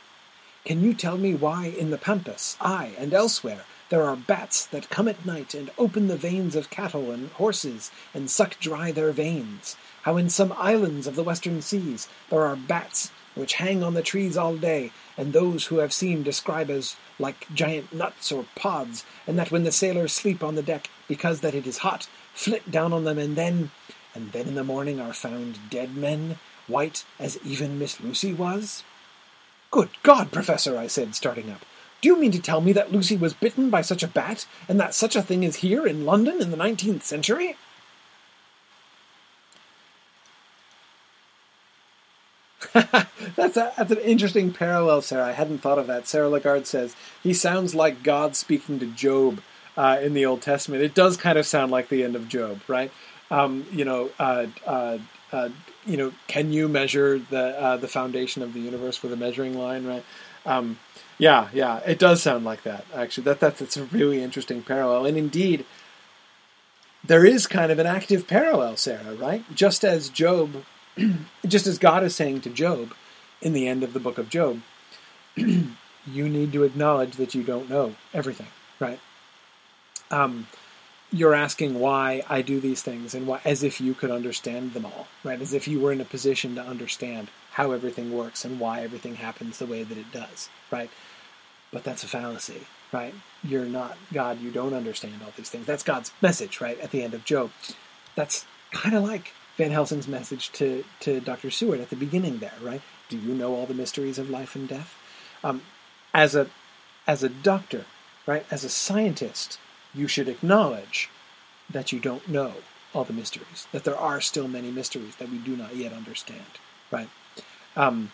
Can 0.64 0.82
you 0.82 0.94
tell 0.94 1.18
me 1.18 1.36
why 1.36 1.66
in 1.66 1.90
the 1.90 1.98
Pampas, 1.98 2.56
ay, 2.62 2.92
and 2.98 3.14
elsewhere, 3.14 3.66
there 3.90 4.04
are 4.04 4.16
bats 4.16 4.66
that 4.68 4.90
come 4.90 5.10
at 5.10 5.26
night 5.26 5.54
and 5.54 5.72
open 5.78 6.08
the 6.08 6.16
veins 6.16 6.56
of 6.56 6.70
cattle 6.70 7.12
and 7.12 7.32
horses 7.32 7.92
and 8.14 8.30
suck 8.30 8.58
dry 8.62 8.94
their 8.94 9.12
veins? 9.12 9.76
How 10.04 10.16
in 10.16 10.30
some 10.30 10.54
islands 10.56 11.06
of 11.06 11.18
the 11.18 11.24
western 11.24 11.62
seas 11.62 12.08
there 12.30 12.46
are 12.46 12.56
bats 12.56 13.12
which 13.36 13.54
hang 13.54 13.84
on 13.84 13.94
the 13.94 14.02
trees 14.02 14.38
all 14.38 14.56
day, 14.56 14.92
and 15.18 15.34
those 15.34 15.66
who 15.66 15.78
have 15.78 15.94
seen 15.94 16.24
describe 16.24 16.70
as 16.70 16.96
like 17.20 17.48
giant 17.54 17.94
nuts 17.94 18.32
or 18.32 18.46
pods, 18.56 19.06
and 19.28 19.38
that 19.38 19.52
when 19.52 19.64
the 19.64 19.72
sailors 19.72 20.14
sleep 20.14 20.44
on 20.44 20.56
the 20.56 20.64
deck, 20.64 20.90
because 21.08 21.42
that 21.42 21.56
it 21.56 21.68
is 21.68 21.80
hot, 21.80 22.08
flit 22.34 22.70
down 22.72 22.94
on 22.94 23.04
them, 23.04 23.18
and 23.18 23.36
then 23.36 23.72
and 24.14 24.32
then 24.32 24.48
in 24.48 24.56
the 24.56 24.64
morning 24.64 25.00
are 25.00 25.14
found 25.14 25.70
dead 25.70 25.96
men, 25.96 26.38
white 26.68 27.06
as 27.20 27.40
even 27.46 27.80
Miss 27.80 28.02
Lucy 28.02 28.34
was? 28.34 28.84
Good 29.70 29.90
God, 30.04 30.32
Professor, 30.32 30.78
I 30.78 30.88
said, 30.88 31.16
starting 31.16 31.50
up. 31.50 31.62
Do 32.02 32.10
you 32.10 32.20
mean 32.20 32.32
to 32.32 32.42
tell 32.42 32.62
me 32.62 32.74
that 32.74 32.92
Lucy 32.92 33.16
was 33.16 33.34
bitten 33.34 33.70
by 33.70 33.82
such 33.82 34.04
a 34.04 34.08
bat, 34.08 34.46
and 34.68 34.80
that 34.80 34.94
such 34.94 35.16
a 35.16 35.22
thing 35.22 35.44
is 35.44 35.58
here 35.58 35.86
in 35.86 36.06
London 36.06 36.42
in 36.42 36.52
the 36.52 36.58
nineteenth 36.58 37.04
century? 37.06 37.56
that's, 43.36 43.58
a, 43.58 43.74
that's 43.78 43.92
an 43.92 44.00
interesting 44.00 44.54
parallel, 44.54 45.02
Sarah. 45.02 45.28
I 45.28 45.32
hadn't 45.32 45.60
thought 45.60 45.80
of 45.80 45.88
that. 45.88 46.08
Sarah 46.08 46.30
Lagarde 46.30 46.66
says, 46.66 46.96
he 47.22 47.34
sounds 47.34 47.76
like 47.76 48.04
God 48.04 48.36
speaking 48.36 48.80
to 48.80 48.86
Job 48.86 49.42
uh, 49.78 50.00
in 50.02 50.14
the 50.14 50.26
Old 50.26 50.42
Testament. 50.42 50.84
It 50.84 50.94
does 50.94 51.18
kind 51.18 51.38
of 51.38 51.46
sound 51.46 51.72
like 51.72 51.90
the 51.90 52.04
end 52.04 52.16
of 52.16 52.28
Job, 52.28 52.62
right? 52.68 52.92
um, 53.32 53.66
you 53.72 53.86
know, 53.86 54.12
uh, 54.20 54.46
uh, 54.68 54.98
uh, 55.32 55.50
you 55.86 55.98
know, 55.98 56.12
can 56.28 56.52
you 56.52 56.68
measure 56.68 57.18
the 57.18 57.60
uh, 57.60 57.78
the 57.78 57.88
foundation 57.88 58.44
of 58.44 58.54
the 58.54 58.60
universe 58.60 59.02
with 59.02 59.14
a 59.14 59.16
measuring 59.16 59.58
line, 59.58 59.88
right? 59.88 60.04
Um, 60.46 60.78
yeah, 61.18 61.48
yeah, 61.54 61.78
it 61.80 61.98
does 61.98 62.22
sound 62.22 62.44
like 62.44 62.64
that. 62.64 62.86
Actually, 62.94 63.24
that 63.24 63.40
that's 63.40 63.62
it's 63.62 63.78
a 63.78 63.86
really 63.86 64.22
interesting 64.22 64.62
parallel, 64.62 65.06
and 65.06 65.18
indeed, 65.18 65.66
there 67.04 67.26
is 67.26 67.48
kind 67.48 67.72
of 67.72 67.80
an 67.80 67.88
active 67.88 68.28
parallel, 68.28 68.76
Sarah, 68.76 69.16
right? 69.16 69.44
Just 69.56 69.86
as 69.86 70.10
Job, 70.10 70.66
just 71.48 71.66
as 71.66 71.80
God 71.80 72.04
is 72.04 72.14
saying 72.16 72.42
to 72.42 72.50
Job 72.50 72.94
in 73.42 73.54
the 73.54 73.68
end 73.68 73.84
of 73.84 73.94
the 73.94 74.00
book 74.00 74.18
of 74.18 74.30
Job, 74.30 74.62
you 75.36 76.30
need 76.30 76.54
to 76.54 76.64
acknowledge 76.64 77.16
that 77.16 77.36
you 77.36 77.44
don't 77.44 77.70
know 77.70 77.96
everything, 78.14 78.48
right? 78.80 79.00
Um, 80.10 80.48
you're 81.12 81.34
asking 81.34 81.80
why 81.80 82.24
I 82.30 82.42
do 82.42 82.60
these 82.60 82.82
things 82.82 83.14
and 83.14 83.28
why, 83.28 83.42
as 83.44 83.64
if 83.64 83.82
you 83.82 83.94
could 83.94 84.12
understand 84.12 84.74
them 84.74 84.86
all, 84.86 85.08
right? 85.24 85.42
As 85.42 85.54
if 85.54 85.68
you 85.68 85.80
were 85.80 85.92
in 85.92 86.02
a 86.02 86.06
position 86.06 86.56
to 86.56 86.62
understand 86.62 87.30
how 87.52 87.72
everything 87.72 88.16
works 88.16 88.46
and 88.46 88.60
why 88.60 88.82
everything 88.82 89.16
happens 89.16 89.58
the 89.60 89.66
way 89.66 89.84
that 89.84 89.98
it 89.98 90.12
does, 90.12 90.50
right? 90.72 90.90
But 91.72 91.84
that's 91.84 92.04
a 92.04 92.08
fallacy, 92.08 92.62
right? 92.94 93.14
You're 93.44 93.66
not 93.66 93.98
God. 94.14 94.40
You 94.40 94.52
don't 94.52 94.74
understand 94.74 95.16
all 95.24 95.34
these 95.36 95.50
things. 95.50 95.66
That's 95.66 95.84
God's 95.84 96.12
message, 96.22 96.62
right? 96.62 96.80
At 96.80 96.92
the 96.92 97.04
end 97.04 97.14
of 97.14 97.26
Job, 97.26 97.52
that's 98.16 98.46
kind 98.72 98.96
of 98.96 99.04
like 99.04 99.34
Van 99.58 99.72
Helsing's 99.72 100.08
message 100.08 100.52
to 100.54 100.84
to 101.02 101.20
Dr. 101.20 101.52
Seward 101.52 101.82
at 101.82 101.90
the 101.90 101.96
beginning 101.96 102.40
there, 102.40 102.54
right? 102.62 102.82
Do 103.12 103.18
you 103.18 103.34
know 103.34 103.54
all 103.54 103.66
the 103.66 103.74
mysteries 103.74 104.18
of 104.18 104.30
life 104.30 104.56
and 104.56 104.70
death? 104.70 104.96
Um, 105.44 105.64
as 106.14 106.34
a 106.34 106.48
as 107.06 107.24
a 107.24 107.30
doctor, 107.30 107.84
right? 108.26 108.46
As 108.50 108.64
a 108.64 108.70
scientist, 108.70 109.60
you 109.94 110.08
should 110.08 110.30
acknowledge 110.30 111.10
that 111.70 111.92
you 111.92 112.00
don't 112.00 112.30
know 112.30 112.54
all 112.94 113.04
the 113.04 113.12
mysteries, 113.12 113.68
that 113.74 113.84
there 113.84 113.98
are 113.98 114.22
still 114.22 114.48
many 114.48 114.72
mysteries 114.72 115.18
that 115.18 115.30
we 115.30 115.40
do 115.40 115.58
not 115.58 115.76
yet 115.76 115.92
understand, 115.92 116.46
right? 116.90 117.10
Um, 117.76 118.14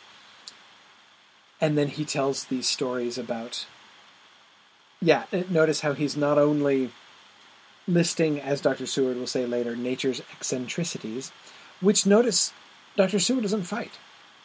and 1.61 1.77
then 1.77 1.89
he 1.89 2.03
tells 2.03 2.45
these 2.45 2.67
stories 2.67 3.19
about, 3.19 3.67
yeah, 4.99 5.25
uh, 5.31 5.43
notice 5.47 5.81
how 5.81 5.93
he's 5.93 6.17
not 6.17 6.39
only 6.39 6.91
listing, 7.87 8.41
as 8.41 8.61
Dr. 8.61 8.87
Seward 8.87 9.17
will 9.17 9.27
say 9.27 9.45
later, 9.45 9.75
nature's 9.75 10.21
eccentricities, 10.31 11.31
which 11.81 12.07
notice 12.07 12.51
Dr. 12.95 13.19
Seward 13.19 13.43
doesn't 13.43 13.63
fight, 13.63 13.99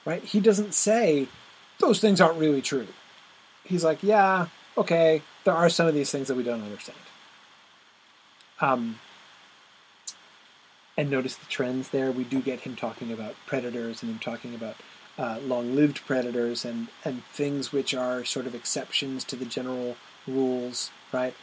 right? 0.04 0.22
He 0.22 0.40
doesn't 0.40 0.74
say, 0.74 1.28
those 1.78 2.00
things 2.00 2.20
aren't 2.20 2.38
really 2.38 2.62
true. 2.62 2.86
He's 3.64 3.84
like, 3.84 4.02
yeah, 4.02 4.46
okay, 4.76 5.22
there 5.44 5.54
are 5.54 5.68
some 5.68 5.86
of 5.86 5.94
these 5.94 6.10
things 6.10 6.28
that 6.28 6.36
we 6.36 6.42
don't 6.42 6.62
understand. 6.62 6.98
Um, 8.60 8.98
and 10.96 11.10
notice 11.10 11.36
the 11.36 11.46
trends 11.46 11.88
there. 11.88 12.12
We 12.12 12.24
do 12.24 12.40
get 12.40 12.60
him 12.60 12.76
talking 12.76 13.12
about 13.12 13.34
predators 13.46 14.02
and 14.02 14.12
him 14.12 14.18
talking 14.18 14.54
about 14.54 14.76
uh, 15.18 15.38
long-lived 15.42 16.06
predators 16.06 16.64
and 16.64 16.88
and 17.04 17.24
things 17.26 17.72
which 17.72 17.94
are 17.94 18.24
sort 18.24 18.46
of 18.46 18.54
exceptions 18.54 19.24
to 19.24 19.36
the 19.36 19.44
general 19.44 19.96
rules, 20.26 20.90
right? 21.12 21.34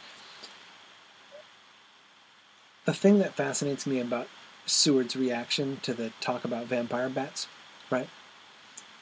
The 2.84 2.94
thing 2.94 3.18
that 3.18 3.34
fascinates 3.34 3.86
me 3.86 4.00
about 4.00 4.26
Seward's 4.66 5.14
reaction 5.14 5.78
to 5.82 5.94
the 5.94 6.12
talk 6.20 6.44
about 6.44 6.66
vampire 6.66 7.08
bats, 7.08 7.46
right, 7.90 8.08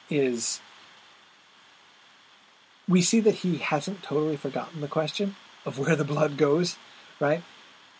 is 0.09 0.59
we 2.87 3.01
see 3.01 3.19
that 3.19 3.35
he 3.35 3.57
hasn't 3.57 4.01
totally 4.01 4.35
forgotten 4.35 4.81
the 4.81 4.87
question 4.87 5.35
of 5.65 5.77
where 5.77 5.95
the 5.95 6.03
blood 6.03 6.37
goes, 6.37 6.77
right? 7.19 7.43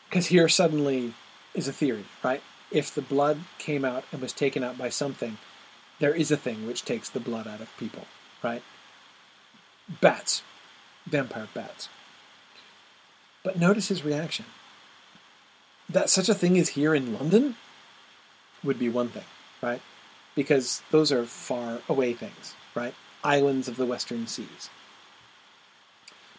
Because 0.09 0.27
here 0.27 0.49
suddenly 0.49 1.13
is 1.53 1.67
a 1.67 1.73
theory, 1.73 2.05
right? 2.23 2.41
If 2.71 2.93
the 2.93 3.01
blood 3.01 3.41
came 3.59 3.85
out 3.85 4.03
and 4.11 4.21
was 4.21 4.33
taken 4.33 4.63
out 4.63 4.77
by 4.77 4.89
something, 4.89 5.37
there 5.99 6.13
is 6.13 6.31
a 6.31 6.37
thing 6.37 6.65
which 6.65 6.85
takes 6.85 7.09
the 7.09 7.19
blood 7.19 7.47
out 7.47 7.61
of 7.61 7.75
people, 7.77 8.05
right? 8.41 8.63
Bats, 10.01 10.41
vampire 11.05 11.47
bats. 11.53 11.89
But 13.43 13.59
notice 13.59 13.89
his 13.89 14.03
reaction. 14.03 14.45
That 15.87 16.09
such 16.09 16.29
a 16.29 16.35
thing 16.35 16.55
is 16.55 16.69
here 16.69 16.93
in 16.93 17.13
London 17.17 17.55
would 18.63 18.79
be 18.79 18.89
one 18.89 19.09
thing, 19.09 19.23
right? 19.61 19.81
Because 20.35 20.81
those 20.91 21.11
are 21.11 21.25
far 21.25 21.79
away 21.89 22.13
things, 22.13 22.55
right? 22.75 22.93
Islands 23.23 23.67
of 23.67 23.77
the 23.77 23.85
Western 23.85 24.27
Seas. 24.27 24.69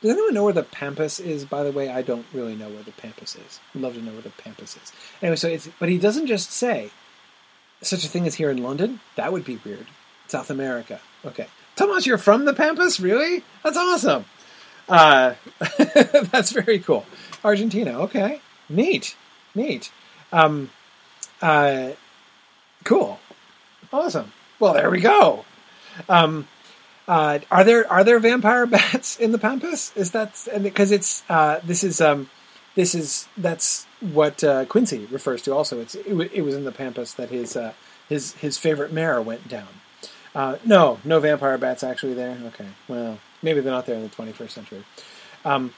Does 0.00 0.12
anyone 0.12 0.32
know 0.32 0.44
where 0.44 0.52
the 0.54 0.62
Pampas 0.62 1.20
is? 1.20 1.44
By 1.44 1.62
the 1.62 1.72
way, 1.72 1.90
I 1.90 2.00
don't 2.00 2.24
really 2.32 2.56
know 2.56 2.70
where 2.70 2.82
the 2.82 2.92
Pampas 2.92 3.36
is. 3.36 3.60
I'd 3.74 3.82
love 3.82 3.94
to 3.94 4.02
know 4.02 4.12
where 4.12 4.22
the 4.22 4.30
Pampas 4.30 4.76
is. 4.82 4.92
Anyway, 5.20 5.36
so 5.36 5.48
it's 5.48 5.68
but 5.78 5.90
he 5.90 5.98
doesn't 5.98 6.26
just 6.26 6.50
say 6.50 6.90
such 7.82 8.04
a 8.04 8.08
thing 8.08 8.26
as 8.26 8.36
here 8.36 8.50
in 8.50 8.62
London. 8.62 9.00
That 9.16 9.32
would 9.32 9.44
be 9.44 9.60
weird. 9.64 9.86
South 10.26 10.48
America. 10.48 11.00
Okay, 11.24 11.48
Tomas, 11.76 12.06
you're 12.06 12.18
from 12.18 12.44
the 12.44 12.54
Pampas, 12.54 13.00
really? 13.00 13.42
That's 13.62 13.76
awesome. 13.76 14.24
Uh, 14.88 15.34
that's 15.78 16.52
very 16.52 16.78
cool. 16.78 17.04
Argentina. 17.44 18.00
Okay, 18.02 18.40
neat, 18.68 19.16
neat. 19.54 19.92
Um, 20.32 20.70
uh, 21.42 21.90
cool, 22.84 23.20
awesome. 23.92 24.32
Well, 24.58 24.74
there 24.74 24.90
we 24.90 25.00
go. 25.00 25.44
Um, 26.08 26.46
uh, 27.08 27.40
are 27.50 27.64
there 27.64 27.90
are 27.90 28.04
there 28.04 28.18
vampire 28.18 28.66
bats 28.66 29.18
in 29.18 29.32
the 29.32 29.38
pampas? 29.38 29.92
Is 29.96 30.12
that 30.12 30.46
because 30.62 30.90
it's 30.90 31.22
uh, 31.28 31.60
this 31.64 31.82
is 31.82 32.00
um, 32.00 32.30
this 32.74 32.94
is 32.94 33.26
that's 33.36 33.86
what 34.00 34.42
uh, 34.44 34.64
Quincy 34.66 35.06
refers 35.06 35.42
to. 35.42 35.54
Also, 35.54 35.80
it's 35.80 35.94
it, 35.94 36.08
w- 36.08 36.30
it, 36.32 36.42
was 36.42 36.54
in 36.54 36.64
the 36.64 36.72
pampas 36.72 37.14
that 37.14 37.30
his 37.30 37.56
uh, 37.56 37.72
his 38.08 38.34
his 38.34 38.58
favorite 38.58 38.92
mare 38.92 39.20
went 39.20 39.48
down. 39.48 39.68
Uh, 40.34 40.56
no, 40.64 41.00
no 41.04 41.18
vampire 41.18 41.58
bats 41.58 41.82
actually 41.82 42.14
there. 42.14 42.38
Okay, 42.46 42.68
well, 42.88 43.18
maybe 43.42 43.60
they're 43.60 43.72
not 43.72 43.86
there 43.86 43.96
in 43.96 44.02
the 44.02 44.08
21st 44.08 44.50
century. 44.50 44.84
Um, 45.44 45.74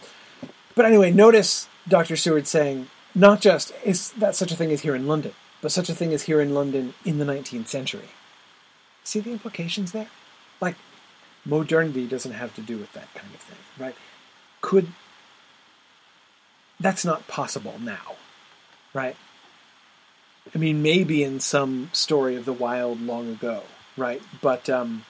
but 0.75 0.85
anyway, 0.85 1.11
notice 1.11 1.69
Dr. 1.89 2.17
Seward 2.17 2.47
saying 2.47 2.89
not 3.15 3.41
just 3.41 3.73
is 3.85 4.13
that 4.13 4.35
such 4.35 4.53
a 4.53 4.57
thing 4.57 4.71
is 4.71 4.83
here 4.83 4.95
in 4.95 5.07
London, 5.07 5.33
but 5.63 5.73
such 5.73 5.89
a 5.89 5.95
thing 5.95 6.13
is 6.13 6.25
here 6.25 6.41
in 6.41 6.53
London 6.53 6.93
in 7.05 7.19
the 7.19 7.25
19th 7.25 7.69
century. 7.69 8.11
See 9.05 9.21
the 9.21 9.31
implications 9.31 9.93
there? 9.93 10.09
Like, 10.61 10.75
modernity 11.47 12.07
doesn't 12.07 12.33
have 12.33 12.55
to 12.57 12.61
do 12.61 12.77
with 12.77 12.93
that 12.93 13.13
kind 13.15 13.33
of 13.33 13.41
thing, 13.41 13.59
right? 13.79 13.95
Could 14.61 14.89
that's 16.79 17.05
not 17.05 17.29
possible 17.29 17.77
now, 17.81 18.17
right? 18.93 19.17
I 20.53 20.59
mean, 20.59 20.83
maybe 20.83 21.23
in 21.23 21.39
some 21.39 21.91
story 21.93 22.35
of 22.35 22.45
the 22.45 22.53
wild 22.53 23.01
long 23.01 23.29
ago, 23.31 23.63
right? 23.97 24.21
But 24.41 24.69
um, 24.69 25.05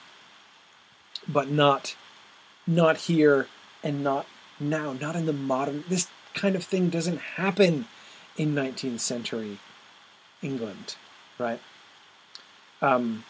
but 1.27 1.49
not 1.49 1.95
not 2.67 2.97
here 2.97 3.47
and 3.83 4.03
not 4.03 4.27
now, 4.59 4.93
not 4.93 5.15
in 5.15 5.25
the 5.25 5.33
modern. 5.33 5.83
This 5.89 6.07
kind 6.35 6.55
of 6.55 6.63
thing 6.63 6.89
doesn't 6.89 7.19
happen 7.19 7.87
in 8.37 8.53
19th 8.53 8.99
century 8.99 9.59
England, 10.43 10.95
right? 11.39 11.59
Um, 12.81 13.23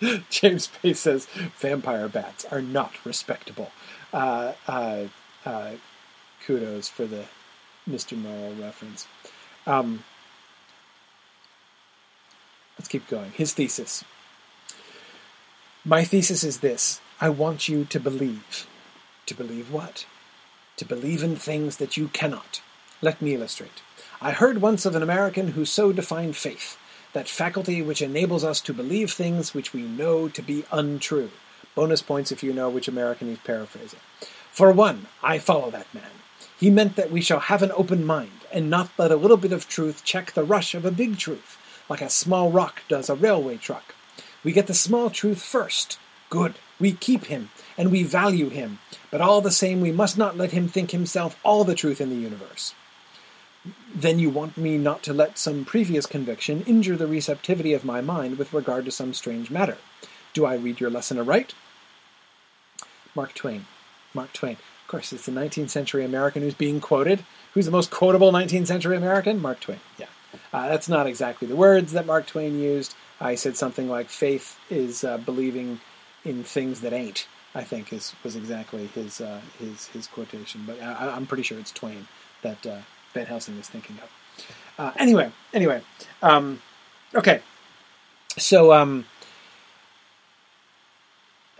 James 0.30 0.66
Pace 0.68 1.00
says 1.00 1.26
vampire 1.58 2.08
bats 2.08 2.44
are 2.46 2.62
not 2.62 2.92
respectable. 3.04 3.70
Uh, 4.12 4.52
uh, 4.66 5.04
uh, 5.44 5.72
kudos 6.44 6.88
for 6.88 7.06
the 7.06 7.24
Mr. 7.88 8.16
Morrow 8.16 8.52
reference. 8.60 9.06
Um, 9.66 10.04
let's 12.78 12.88
keep 12.88 13.06
going. 13.08 13.30
His 13.32 13.54
thesis. 13.54 14.04
My 15.84 16.04
thesis 16.04 16.42
is 16.42 16.58
this 16.60 17.00
I 17.20 17.28
want 17.30 17.68
you 17.68 17.84
to 17.86 18.00
believe. 18.00 18.66
To 19.26 19.34
believe 19.34 19.72
what? 19.72 20.06
To 20.76 20.84
believe 20.84 21.22
in 21.22 21.36
things 21.36 21.78
that 21.78 21.96
you 21.96 22.08
cannot. 22.08 22.60
Let 23.00 23.22
me 23.22 23.34
illustrate. 23.34 23.82
I 24.20 24.32
heard 24.32 24.60
once 24.60 24.84
of 24.84 24.94
an 24.94 25.02
American 25.02 25.48
who 25.48 25.64
so 25.64 25.92
defined 25.92 26.36
faith 26.36 26.78
that 27.12 27.28
faculty 27.28 27.80
which 27.80 28.02
enables 28.02 28.44
us 28.44 28.60
to 28.60 28.74
believe 28.74 29.10
things 29.10 29.54
which 29.54 29.72
we 29.72 29.82
know 29.82 30.28
to 30.28 30.42
be 30.42 30.64
untrue. 30.70 31.30
Bonus 31.74 32.02
points 32.02 32.30
if 32.30 32.42
you 32.42 32.52
know 32.52 32.68
which 32.68 32.88
American 32.88 33.28
he's 33.28 33.38
paraphrasing. 33.38 34.00
For 34.50 34.70
one, 34.72 35.06
I 35.22 35.38
follow 35.38 35.70
that 35.70 35.92
man. 35.94 36.10
He 36.58 36.70
meant 36.70 36.96
that 36.96 37.10
we 37.10 37.20
shall 37.20 37.40
have 37.40 37.62
an 37.62 37.72
open 37.72 38.04
mind, 38.04 38.44
and 38.52 38.70
not 38.70 38.90
let 38.98 39.10
a 39.10 39.16
little 39.16 39.36
bit 39.36 39.52
of 39.52 39.68
truth 39.68 40.04
check 40.04 40.32
the 40.32 40.44
rush 40.44 40.74
of 40.74 40.84
a 40.84 40.90
big 40.90 41.18
truth, 41.18 41.58
like 41.88 42.00
a 42.00 42.08
small 42.08 42.50
rock 42.50 42.82
does 42.88 43.10
a 43.10 43.14
railway 43.14 43.56
truck. 43.58 43.94
We 44.42 44.52
get 44.52 44.66
the 44.66 44.74
small 44.74 45.10
truth 45.10 45.42
first. 45.42 45.98
Good. 46.30 46.54
We 46.78 46.92
keep 46.92 47.26
him, 47.26 47.50
and 47.78 47.90
we 47.90 48.02
value 48.02 48.48
him, 48.48 48.78
but 49.10 49.20
all 49.20 49.40
the 49.40 49.50
same 49.50 49.80
we 49.80 49.92
must 49.92 50.18
not 50.18 50.36
let 50.36 50.52
him 50.52 50.68
think 50.68 50.90
himself 50.90 51.38
all 51.42 51.64
the 51.64 51.74
truth 51.74 52.00
in 52.00 52.10
the 52.10 52.16
universe. 52.16 52.74
Then 53.94 54.18
you 54.18 54.30
want 54.30 54.56
me 54.56 54.78
not 54.78 55.02
to 55.04 55.12
let 55.12 55.38
some 55.38 55.64
previous 55.64 56.06
conviction 56.06 56.62
injure 56.66 56.96
the 56.96 57.06
receptivity 57.06 57.72
of 57.72 57.84
my 57.84 58.00
mind 58.00 58.38
with 58.38 58.52
regard 58.52 58.84
to 58.84 58.90
some 58.90 59.14
strange 59.14 59.50
matter. 59.50 59.78
Do 60.34 60.44
I 60.44 60.54
read 60.54 60.80
your 60.80 60.90
lesson 60.90 61.18
aright? 61.18 61.54
Mark 63.14 63.34
Twain. 63.34 63.66
Mark 64.12 64.32
Twain. 64.32 64.56
Of 64.84 64.88
course, 64.88 65.12
it's 65.12 65.26
the 65.26 65.32
19th 65.32 65.70
century 65.70 66.04
American 66.04 66.42
who's 66.42 66.54
being 66.54 66.80
quoted. 66.80 67.24
Who's 67.54 67.64
the 67.64 67.72
most 67.72 67.90
quotable 67.90 68.30
19th 68.30 68.66
century 68.66 68.96
American? 68.96 69.40
Mark 69.40 69.60
Twain. 69.60 69.80
Yeah. 69.98 70.06
Uh, 70.52 70.68
that's 70.68 70.88
not 70.88 71.06
exactly 71.06 71.48
the 71.48 71.56
words 71.56 71.92
that 71.92 72.06
Mark 72.06 72.26
Twain 72.26 72.60
used. 72.60 72.94
I 73.20 73.34
said 73.34 73.56
something 73.56 73.88
like 73.88 74.10
faith 74.10 74.58
is 74.70 75.02
uh, 75.02 75.18
believing 75.18 75.80
in 76.26 76.42
things 76.42 76.80
that 76.80 76.92
ain't. 76.92 77.26
I 77.54 77.64
think 77.64 77.90
is 77.92 78.14
was 78.22 78.36
exactly 78.36 78.86
his 78.88 79.20
uh, 79.20 79.40
his 79.58 79.86
his 79.88 80.06
quotation, 80.06 80.64
but 80.66 80.80
I, 80.82 81.16
am 81.16 81.26
pretty 81.26 81.42
sure 81.42 81.58
it's 81.58 81.72
Twain 81.72 82.06
that 82.42 82.66
uh, 82.66 82.80
Van 83.14 83.26
Helsing 83.26 83.56
is 83.56 83.68
thinking 83.68 83.96
of. 83.96 84.10
Uh, 84.78 84.92
anyway, 84.98 85.30
anyway, 85.54 85.80
um, 86.22 86.60
okay. 87.14 87.40
So 88.36 88.74
um, 88.74 89.06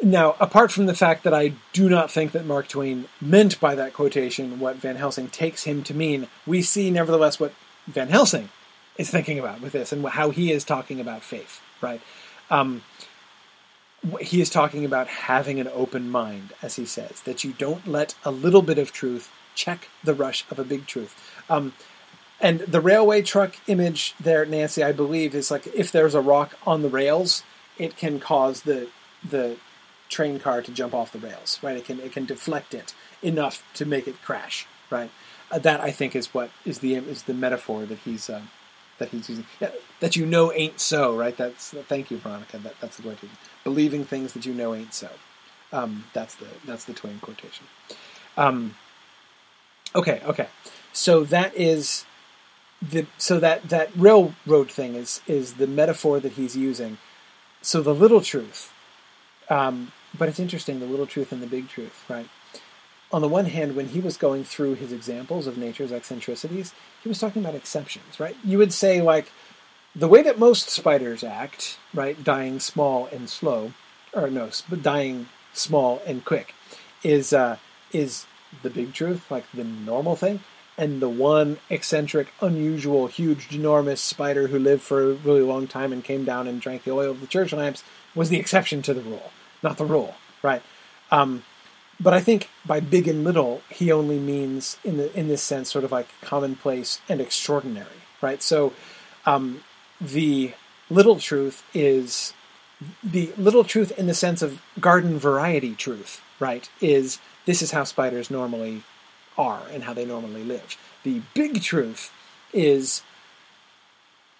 now, 0.02 0.36
apart 0.38 0.70
from 0.70 0.86
the 0.86 0.94
fact 0.94 1.24
that 1.24 1.32
I 1.32 1.54
do 1.72 1.88
not 1.88 2.10
think 2.10 2.32
that 2.32 2.44
Mark 2.44 2.68
Twain 2.68 3.06
meant 3.20 3.58
by 3.58 3.74
that 3.74 3.94
quotation 3.94 4.60
what 4.60 4.76
Van 4.76 4.96
Helsing 4.96 5.28
takes 5.28 5.64
him 5.64 5.82
to 5.84 5.94
mean, 5.94 6.28
we 6.46 6.60
see 6.60 6.90
nevertheless 6.90 7.40
what 7.40 7.54
Van 7.86 8.08
Helsing 8.08 8.50
is 8.98 9.10
thinking 9.10 9.38
about 9.38 9.60
with 9.62 9.72
this 9.72 9.92
and 9.92 10.06
how 10.06 10.30
he 10.30 10.52
is 10.52 10.64
talking 10.64 11.00
about 11.00 11.22
faith, 11.22 11.62
right? 11.80 12.00
Um, 12.50 12.82
he 14.20 14.40
is 14.40 14.50
talking 14.50 14.84
about 14.84 15.08
having 15.08 15.60
an 15.60 15.68
open 15.68 16.10
mind, 16.10 16.52
as 16.62 16.76
he 16.76 16.86
says, 16.86 17.22
that 17.22 17.44
you 17.44 17.52
don't 17.52 17.86
let 17.86 18.14
a 18.24 18.30
little 18.30 18.62
bit 18.62 18.78
of 18.78 18.92
truth 18.92 19.30
check 19.54 19.88
the 20.04 20.14
rush 20.14 20.44
of 20.50 20.58
a 20.58 20.64
big 20.64 20.86
truth. 20.86 21.14
Um, 21.48 21.72
and 22.40 22.60
the 22.60 22.80
railway 22.80 23.22
truck 23.22 23.56
image 23.66 24.14
there, 24.20 24.44
Nancy, 24.44 24.82
I 24.82 24.92
believe, 24.92 25.34
is 25.34 25.50
like 25.50 25.66
if 25.68 25.90
there's 25.90 26.14
a 26.14 26.20
rock 26.20 26.58
on 26.66 26.82
the 26.82 26.88
rails, 26.88 27.42
it 27.78 27.96
can 27.96 28.20
cause 28.20 28.62
the 28.62 28.88
the 29.28 29.56
train 30.08 30.38
car 30.38 30.62
to 30.62 30.70
jump 30.70 30.94
off 30.94 31.12
the 31.12 31.18
rails, 31.18 31.58
right? 31.62 31.76
It 31.76 31.84
can 31.84 31.98
it 32.00 32.12
can 32.12 32.26
deflect 32.26 32.74
it 32.74 32.94
enough 33.22 33.64
to 33.74 33.86
make 33.86 34.06
it 34.06 34.20
crash, 34.22 34.66
right? 34.90 35.10
Uh, 35.50 35.58
that 35.60 35.80
I 35.80 35.90
think 35.90 36.14
is 36.14 36.34
what 36.34 36.50
is 36.64 36.80
the 36.80 36.94
is 36.96 37.22
the 37.22 37.34
metaphor 37.34 37.86
that 37.86 37.98
he's 38.00 38.28
uh, 38.28 38.42
that 38.98 39.10
he's 39.10 39.28
using. 39.28 39.46
Yeah, 39.60 39.70
that 40.00 40.16
you 40.16 40.26
know 40.26 40.52
ain't 40.52 40.80
so, 40.80 41.16
right? 41.16 41.36
That's 41.36 41.70
thank 41.70 42.10
you, 42.10 42.18
Veronica. 42.18 42.58
That, 42.58 42.74
that's 42.80 42.96
the 42.96 43.14
to 43.14 43.28
believing 43.64 44.04
things 44.04 44.32
that 44.32 44.46
you 44.46 44.54
know 44.54 44.74
ain't 44.74 44.94
so. 44.94 45.10
Um, 45.72 46.04
that's 46.12 46.34
the 46.36 46.46
that's 46.64 46.84
the 46.84 46.94
Twain 46.94 47.18
quotation. 47.20 47.66
Um, 48.36 48.76
okay, 49.94 50.20
okay. 50.24 50.48
So 50.92 51.24
that 51.24 51.54
is 51.56 52.04
the 52.82 53.06
so 53.18 53.40
that 53.40 53.68
that 53.68 53.90
railroad 53.96 54.70
thing 54.70 54.94
is 54.94 55.20
is 55.26 55.54
the 55.54 55.66
metaphor 55.66 56.20
that 56.20 56.32
he's 56.32 56.56
using. 56.56 56.98
So 57.62 57.82
the 57.82 57.94
little 57.94 58.20
truth 58.20 58.72
um, 59.48 59.92
but 60.18 60.28
it's 60.28 60.40
interesting 60.40 60.80
the 60.80 60.86
little 60.86 61.06
truth 61.06 61.32
and 61.32 61.42
the 61.42 61.46
big 61.46 61.68
truth, 61.68 62.04
right? 62.08 62.28
On 63.16 63.22
the 63.22 63.28
one 63.28 63.46
hand, 63.46 63.74
when 63.74 63.88
he 63.88 64.00
was 64.00 64.18
going 64.18 64.44
through 64.44 64.74
his 64.74 64.92
examples 64.92 65.46
of 65.46 65.56
nature's 65.56 65.90
eccentricities, 65.90 66.74
he 67.02 67.08
was 67.08 67.18
talking 67.18 67.40
about 67.40 67.54
exceptions, 67.54 68.20
right? 68.20 68.36
You 68.44 68.58
would 68.58 68.74
say, 68.74 69.00
like, 69.00 69.32
the 69.94 70.06
way 70.06 70.20
that 70.20 70.38
most 70.38 70.68
spiders 70.68 71.24
act, 71.24 71.78
right, 71.94 72.22
dying 72.22 72.60
small 72.60 73.06
and 73.06 73.30
slow, 73.30 73.72
or 74.12 74.28
no, 74.28 74.50
dying 74.82 75.28
small 75.54 76.02
and 76.04 76.26
quick, 76.26 76.54
is 77.02 77.32
uh, 77.32 77.56
is 77.90 78.26
the 78.62 78.68
big 78.68 78.92
truth, 78.92 79.30
like 79.30 79.50
the 79.52 79.64
normal 79.64 80.14
thing, 80.14 80.40
and 80.76 81.00
the 81.00 81.08
one 81.08 81.56
eccentric, 81.70 82.28
unusual, 82.42 83.06
huge, 83.06 83.50
enormous 83.50 84.02
spider 84.02 84.48
who 84.48 84.58
lived 84.58 84.82
for 84.82 85.02
a 85.02 85.14
really 85.14 85.40
long 85.40 85.66
time 85.66 85.90
and 85.90 86.04
came 86.04 86.26
down 86.26 86.46
and 86.46 86.60
drank 86.60 86.84
the 86.84 86.90
oil 86.90 87.12
of 87.12 87.22
the 87.22 87.26
church 87.26 87.54
lamps 87.54 87.82
was 88.14 88.28
the 88.28 88.38
exception 88.38 88.82
to 88.82 88.92
the 88.92 89.00
rule 89.00 89.32
not 89.62 89.78
the 89.78 89.86
rule, 89.86 90.14
right? 90.42 90.62
Um, 91.10 91.42
but 91.98 92.12
I 92.12 92.20
think 92.20 92.48
by 92.64 92.80
big 92.80 93.08
and 93.08 93.24
little, 93.24 93.62
he 93.70 93.90
only 93.90 94.18
means 94.18 94.78
in 94.84 94.96
the 94.96 95.18
in 95.18 95.28
this 95.28 95.42
sense, 95.42 95.70
sort 95.70 95.84
of 95.84 95.92
like 95.92 96.08
commonplace 96.20 97.00
and 97.08 97.20
extraordinary, 97.20 98.02
right? 98.20 98.42
So 98.42 98.72
um, 99.24 99.62
the 100.00 100.52
little 100.90 101.18
truth 101.18 101.64
is 101.74 102.32
the 103.02 103.32
little 103.38 103.64
truth 103.64 103.92
in 103.98 104.06
the 104.06 104.14
sense 104.14 104.42
of 104.42 104.60
garden 104.78 105.18
variety 105.18 105.74
truth, 105.74 106.20
right? 106.38 106.68
Is 106.80 107.18
this 107.46 107.62
is 107.62 107.70
how 107.70 107.84
spiders 107.84 108.30
normally 108.30 108.82
are 109.38 109.62
and 109.72 109.84
how 109.84 109.94
they 109.94 110.04
normally 110.04 110.44
live. 110.44 110.76
The 111.02 111.22
big 111.34 111.62
truth 111.62 112.12
is 112.52 113.02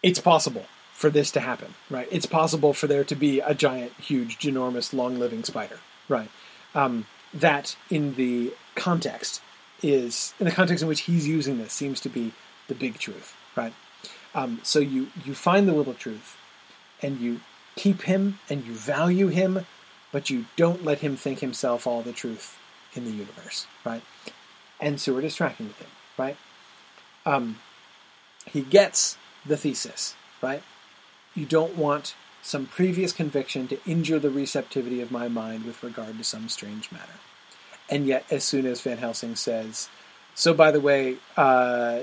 it's 0.02 0.20
possible 0.20 0.66
for 0.92 1.10
this 1.10 1.30
to 1.32 1.40
happen, 1.40 1.74
right? 1.90 2.08
It's 2.10 2.26
possible 2.26 2.72
for 2.72 2.86
there 2.86 3.04
to 3.04 3.14
be 3.14 3.40
a 3.40 3.54
giant, 3.54 3.92
huge, 3.92 4.38
ginormous, 4.38 4.94
long-living 4.94 5.44
spider, 5.44 5.78
right? 6.08 6.30
Um, 6.74 7.06
that 7.32 7.76
in 7.90 8.14
the 8.14 8.52
context 8.74 9.40
is 9.82 10.34
in 10.38 10.46
the 10.46 10.52
context 10.52 10.82
in 10.82 10.88
which 10.88 11.02
he's 11.02 11.28
using 11.28 11.58
this 11.58 11.72
seems 11.72 12.00
to 12.00 12.08
be 12.08 12.32
the 12.68 12.74
big 12.74 12.98
truth, 12.98 13.36
right? 13.54 13.72
Um, 14.34 14.60
so 14.62 14.78
you 14.78 15.08
you 15.24 15.34
find 15.34 15.68
the 15.68 15.72
little 15.72 15.94
truth, 15.94 16.36
and 17.02 17.20
you 17.20 17.40
keep 17.74 18.02
him 18.02 18.38
and 18.48 18.64
you 18.64 18.72
value 18.72 19.28
him, 19.28 19.66
but 20.12 20.30
you 20.30 20.46
don't 20.56 20.84
let 20.84 21.00
him 21.00 21.16
think 21.16 21.40
himself 21.40 21.86
all 21.86 22.02
the 22.02 22.12
truth 22.12 22.58
in 22.94 23.04
the 23.04 23.10
universe, 23.10 23.66
right? 23.84 24.02
And 24.80 25.00
Seward 25.00 25.24
is 25.24 25.34
tracking 25.34 25.68
with 25.68 25.78
him, 25.78 25.90
right? 26.18 26.36
Um, 27.24 27.58
he 28.46 28.62
gets 28.62 29.18
the 29.44 29.56
thesis, 29.56 30.14
right? 30.42 30.62
you 31.36 31.46
don't 31.46 31.76
want 31.76 32.14
some 32.47 32.66
previous 32.66 33.12
conviction 33.12 33.66
to 33.66 33.78
injure 33.86 34.20
the 34.20 34.31
receptivity 34.31 35.01
of 35.01 35.10
my 35.10 35.27
mind 35.27 35.64
with 35.64 35.82
regard 35.82 36.16
to 36.16 36.23
some 36.23 36.48
strange 36.48 36.93
matter. 36.93 37.18
And 37.90 38.06
yet, 38.06 38.24
as 38.31 38.44
soon 38.44 38.66
as 38.66 38.81
Van 38.81 38.98
Helsing 38.98 39.35
says, 39.35 39.89
so 40.35 40.55
by 40.55 40.70
the 40.70 40.81
way, 40.81 41.16
uh, 41.36 42.02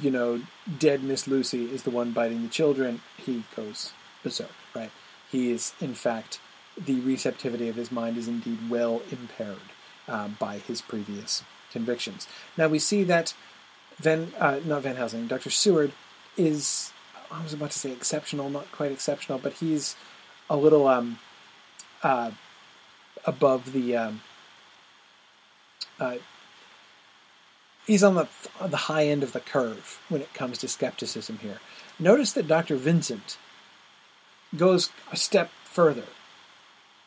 you 0.00 0.12
know, 0.12 0.42
dead 0.78 1.02
Miss 1.02 1.26
Lucy 1.26 1.64
is 1.64 1.82
the 1.82 1.90
one 1.90 2.12
biting 2.12 2.42
the 2.42 2.48
children, 2.48 3.00
he 3.16 3.42
goes 3.56 3.92
berserk, 4.22 4.52
right? 4.76 4.92
He 5.28 5.50
is, 5.50 5.72
in 5.80 5.94
fact, 5.94 6.38
the 6.76 7.00
receptivity 7.00 7.68
of 7.68 7.74
his 7.74 7.90
mind 7.90 8.16
is 8.16 8.28
indeed 8.28 8.70
well 8.70 9.02
impaired 9.10 9.58
uh, 10.06 10.28
by 10.28 10.58
his 10.58 10.80
previous 10.80 11.42
convictions. 11.72 12.28
Now 12.56 12.68
we 12.68 12.78
see 12.78 13.02
that 13.04 13.34
Van, 13.98 14.32
uh, 14.38 14.60
not 14.64 14.82
Van 14.82 14.94
Helsing, 14.94 15.26
Dr. 15.26 15.50
Seward 15.50 15.92
is, 16.36 16.92
I 17.30 17.42
was 17.42 17.52
about 17.52 17.70
to 17.70 17.78
say 17.78 17.92
exceptional, 17.92 18.50
not 18.50 18.70
quite 18.72 18.92
exceptional, 18.92 19.38
but 19.38 19.54
he's 19.54 19.96
a 20.48 20.56
little 20.56 20.86
um, 20.88 21.18
uh, 22.02 22.32
above 23.24 23.72
the. 23.72 23.96
Um, 23.96 24.22
uh, 25.98 26.16
he's 27.86 28.02
on 28.02 28.14
the 28.14 28.28
the 28.66 28.76
high 28.76 29.06
end 29.06 29.22
of 29.22 29.32
the 29.32 29.40
curve 29.40 30.00
when 30.08 30.20
it 30.20 30.32
comes 30.34 30.58
to 30.58 30.68
skepticism 30.68 31.38
here. 31.38 31.58
Notice 31.98 32.32
that 32.32 32.48
Dr. 32.48 32.76
Vincent 32.76 33.36
goes 34.56 34.90
a 35.12 35.16
step 35.16 35.50
further 35.64 36.06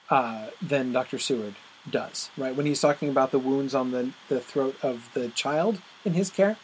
uh, 0.09 0.47
than 0.61 0.91
Dr. 0.91 1.19
Seward 1.19 1.55
does, 1.89 2.29
right? 2.37 2.55
When 2.55 2.65
he's 2.65 2.81
talking 2.81 3.09
about 3.09 3.31
the 3.31 3.39
wounds 3.39 3.75
on 3.75 3.91
the, 3.91 4.11
the 4.29 4.39
throat 4.39 4.75
of 4.81 5.09
the 5.13 5.29
child 5.29 5.81
in 6.05 6.13
his 6.13 6.29
care. 6.29 6.57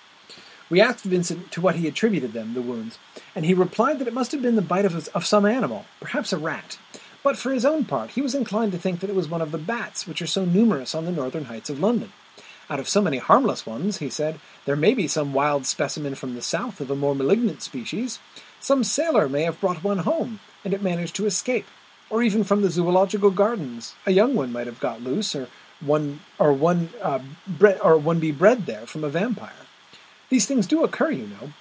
We 0.69 0.81
asked 0.81 1.03
Vincent 1.03 1.51
to 1.51 1.61
what 1.61 1.75
he 1.75 1.87
attributed 1.87 2.33
them, 2.33 2.53
the 2.53 2.61
wounds, 2.61 2.99
and 3.35 3.45
he 3.45 3.53
replied 3.53 3.99
that 3.99 4.07
it 4.07 4.13
must 4.13 4.31
have 4.31 4.41
been 4.41 4.55
the 4.55 4.61
bite 4.61 4.85
of, 4.85 5.07
of 5.09 5.25
some 5.25 5.45
animal, 5.45 5.85
perhaps 5.99 6.31
a 6.31 6.37
rat. 6.37 6.77
But 7.23 7.37
for 7.37 7.51
his 7.51 7.65
own 7.65 7.85
part, 7.85 8.11
he 8.11 8.21
was 8.21 8.35
inclined 8.35 8.71
to 8.73 8.77
think 8.77 8.99
that 8.99 9.09
it 9.09 9.15
was 9.15 9.27
one 9.27 9.41
of 9.41 9.51
the 9.51 9.57
bats 9.57 10.07
which 10.07 10.21
are 10.21 10.27
so 10.27 10.45
numerous 10.45 10.93
on 10.93 11.05
the 11.05 11.11
northern 11.11 11.45
heights 11.45 11.69
of 11.69 11.79
London. 11.79 12.11
Out 12.69 12.79
of 12.79 12.87
so 12.87 13.01
many 13.01 13.17
harmless 13.17 13.65
ones, 13.65 13.97
he 13.97 14.09
said, 14.11 14.39
there 14.65 14.75
may 14.75 14.93
be 14.93 15.07
some 15.07 15.33
wild 15.33 15.65
specimen 15.65 16.13
from 16.13 16.35
the 16.35 16.41
south 16.41 16.79
of 16.79 16.91
a 16.91 16.95
more 16.95 17.15
malignant 17.15 17.63
species. 17.63 18.19
Some 18.59 18.83
sailor 18.83 19.27
may 19.27 19.43
have 19.43 19.59
brought 19.59 19.83
one 19.83 19.99
home, 19.99 20.39
and 20.63 20.73
it 20.73 20.83
managed 20.83 21.15
to 21.15 21.25
escape. 21.25 21.65
Or 22.11 22.21
even 22.21 22.43
from 22.43 22.61
the 22.61 22.69
zoological 22.69 23.31
gardens, 23.31 23.95
a 24.05 24.11
young 24.11 24.35
one 24.35 24.51
might 24.51 24.67
have 24.67 24.79
got 24.79 25.01
loose, 25.01 25.35
or 25.35 25.47
one 25.79 26.19
or 26.37 26.53
one 26.53 26.89
uh, 27.01 27.19
bre- 27.47 27.81
or 27.83 27.97
one 27.97 28.19
be 28.19 28.31
bred 28.31 28.65
there 28.65 28.85
from 28.85 29.03
a 29.03 29.09
vampire. 29.09 29.53
These 30.29 30.45
things 30.45 30.67
do 30.67 30.83
occur, 30.83 31.11
you 31.11 31.27
know. 31.27 31.53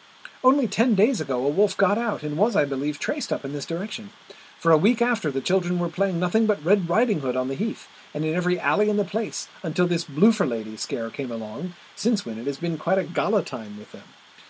Only 0.44 0.68
ten 0.68 0.94
days 0.94 1.20
ago, 1.20 1.44
a 1.44 1.48
wolf 1.48 1.76
got 1.76 1.98
out 1.98 2.22
and 2.22 2.36
was, 2.36 2.54
I 2.54 2.64
believe, 2.64 2.98
traced 2.98 3.32
up 3.32 3.44
in 3.44 3.52
this 3.52 3.66
direction. 3.66 4.10
For 4.58 4.72
a 4.72 4.76
week 4.76 5.00
after, 5.00 5.30
the 5.30 5.40
children 5.40 5.78
were 5.78 5.88
playing 5.88 6.18
nothing 6.18 6.46
but 6.46 6.64
Red 6.64 6.88
Riding 6.88 7.20
Hood 7.20 7.36
on 7.36 7.48
the 7.48 7.54
heath, 7.54 7.88
and 8.12 8.24
in 8.24 8.34
every 8.34 8.58
alley 8.58 8.90
in 8.90 8.96
the 8.96 9.04
place, 9.04 9.48
until 9.62 9.86
this 9.86 10.04
Bloofer 10.04 10.46
lady 10.46 10.76
scare 10.76 11.10
came 11.10 11.30
along, 11.30 11.74
since 11.96 12.26
when 12.26 12.38
it 12.38 12.46
has 12.46 12.58
been 12.58 12.76
quite 12.76 12.98
a 12.98 13.04
gala 13.04 13.42
time 13.42 13.78
with 13.78 13.92
them. 13.92 14.02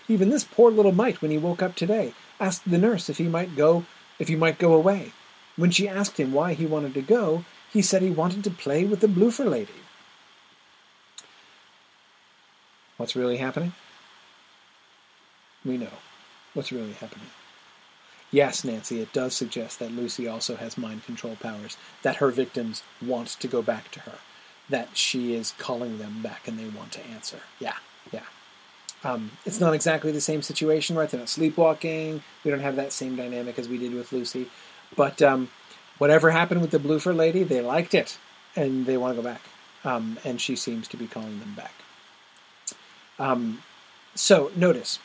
Even 0.08 0.30
this 0.30 0.44
poor 0.44 0.70
little 0.70 0.92
mite, 0.92 1.20
when 1.20 1.30
he 1.30 1.38
woke 1.38 1.62
up 1.62 1.74
today, 1.74 2.14
asked 2.40 2.70
the 2.70 2.78
nurse 2.78 3.08
if 3.08 3.18
he 3.18 3.28
might 3.28 3.54
go, 3.54 3.84
if 4.18 4.28
he 4.28 4.36
might 4.36 4.58
go 4.58 4.74
away. 4.74 5.12
When 5.56 5.70
she 5.70 5.88
asked 5.88 6.18
him 6.18 6.32
why 6.32 6.54
he 6.54 6.66
wanted 6.66 6.94
to 6.94 7.02
go, 7.02 7.44
he 7.70 7.82
said 7.82 8.00
he 8.00 8.10
wanted 8.10 8.44
to 8.44 8.50
play 8.50 8.84
with 8.84 9.00
the 9.00 9.08
Bloofer 9.08 9.44
lady. 9.44 9.72
What's 12.96 13.16
really 13.16 13.36
happening? 13.36 13.74
We 15.64 15.76
know 15.76 15.92
what's 16.54 16.72
really 16.72 16.92
happening. 16.92 17.28
Yes, 18.30 18.62
Nancy, 18.62 19.00
it 19.00 19.12
does 19.12 19.34
suggest 19.34 19.78
that 19.78 19.92
Lucy 19.92 20.28
also 20.28 20.56
has 20.56 20.76
mind 20.76 21.04
control 21.04 21.36
powers, 21.36 21.76
that 22.02 22.16
her 22.16 22.30
victims 22.30 22.82
want 23.00 23.28
to 23.28 23.48
go 23.48 23.62
back 23.62 23.90
to 23.92 24.00
her, 24.00 24.18
that 24.68 24.96
she 24.96 25.34
is 25.34 25.54
calling 25.58 25.98
them 25.98 26.22
back 26.22 26.46
and 26.46 26.58
they 26.58 26.68
want 26.68 26.92
to 26.92 27.06
answer. 27.06 27.40
Yeah, 27.58 27.76
yeah. 28.12 28.24
Um, 29.02 29.30
it's 29.46 29.60
not 29.60 29.74
exactly 29.74 30.12
the 30.12 30.20
same 30.20 30.42
situation, 30.42 30.96
right? 30.96 31.08
They're 31.08 31.20
not 31.20 31.28
sleepwalking. 31.28 32.22
We 32.44 32.50
don't 32.50 32.60
have 32.60 32.76
that 32.76 32.92
same 32.92 33.16
dynamic 33.16 33.58
as 33.58 33.68
we 33.68 33.78
did 33.78 33.94
with 33.94 34.12
Lucy. 34.12 34.50
But 34.94 35.22
um, 35.22 35.50
whatever 35.98 36.30
happened 36.30 36.60
with 36.60 36.70
the 36.70 36.78
Bloofer 36.78 37.14
lady, 37.14 37.44
they 37.44 37.60
liked 37.60 37.94
it 37.94 38.18
and 38.56 38.86
they 38.86 38.96
want 38.96 39.16
to 39.16 39.22
go 39.22 39.28
back. 39.28 39.42
Um, 39.84 40.18
and 40.24 40.40
she 40.40 40.56
seems 40.56 40.88
to 40.88 40.96
be 40.96 41.06
calling 41.06 41.38
them 41.38 41.54
back. 41.54 41.72
Um, 43.18 43.62
so 44.14 44.50
notice 44.56 44.98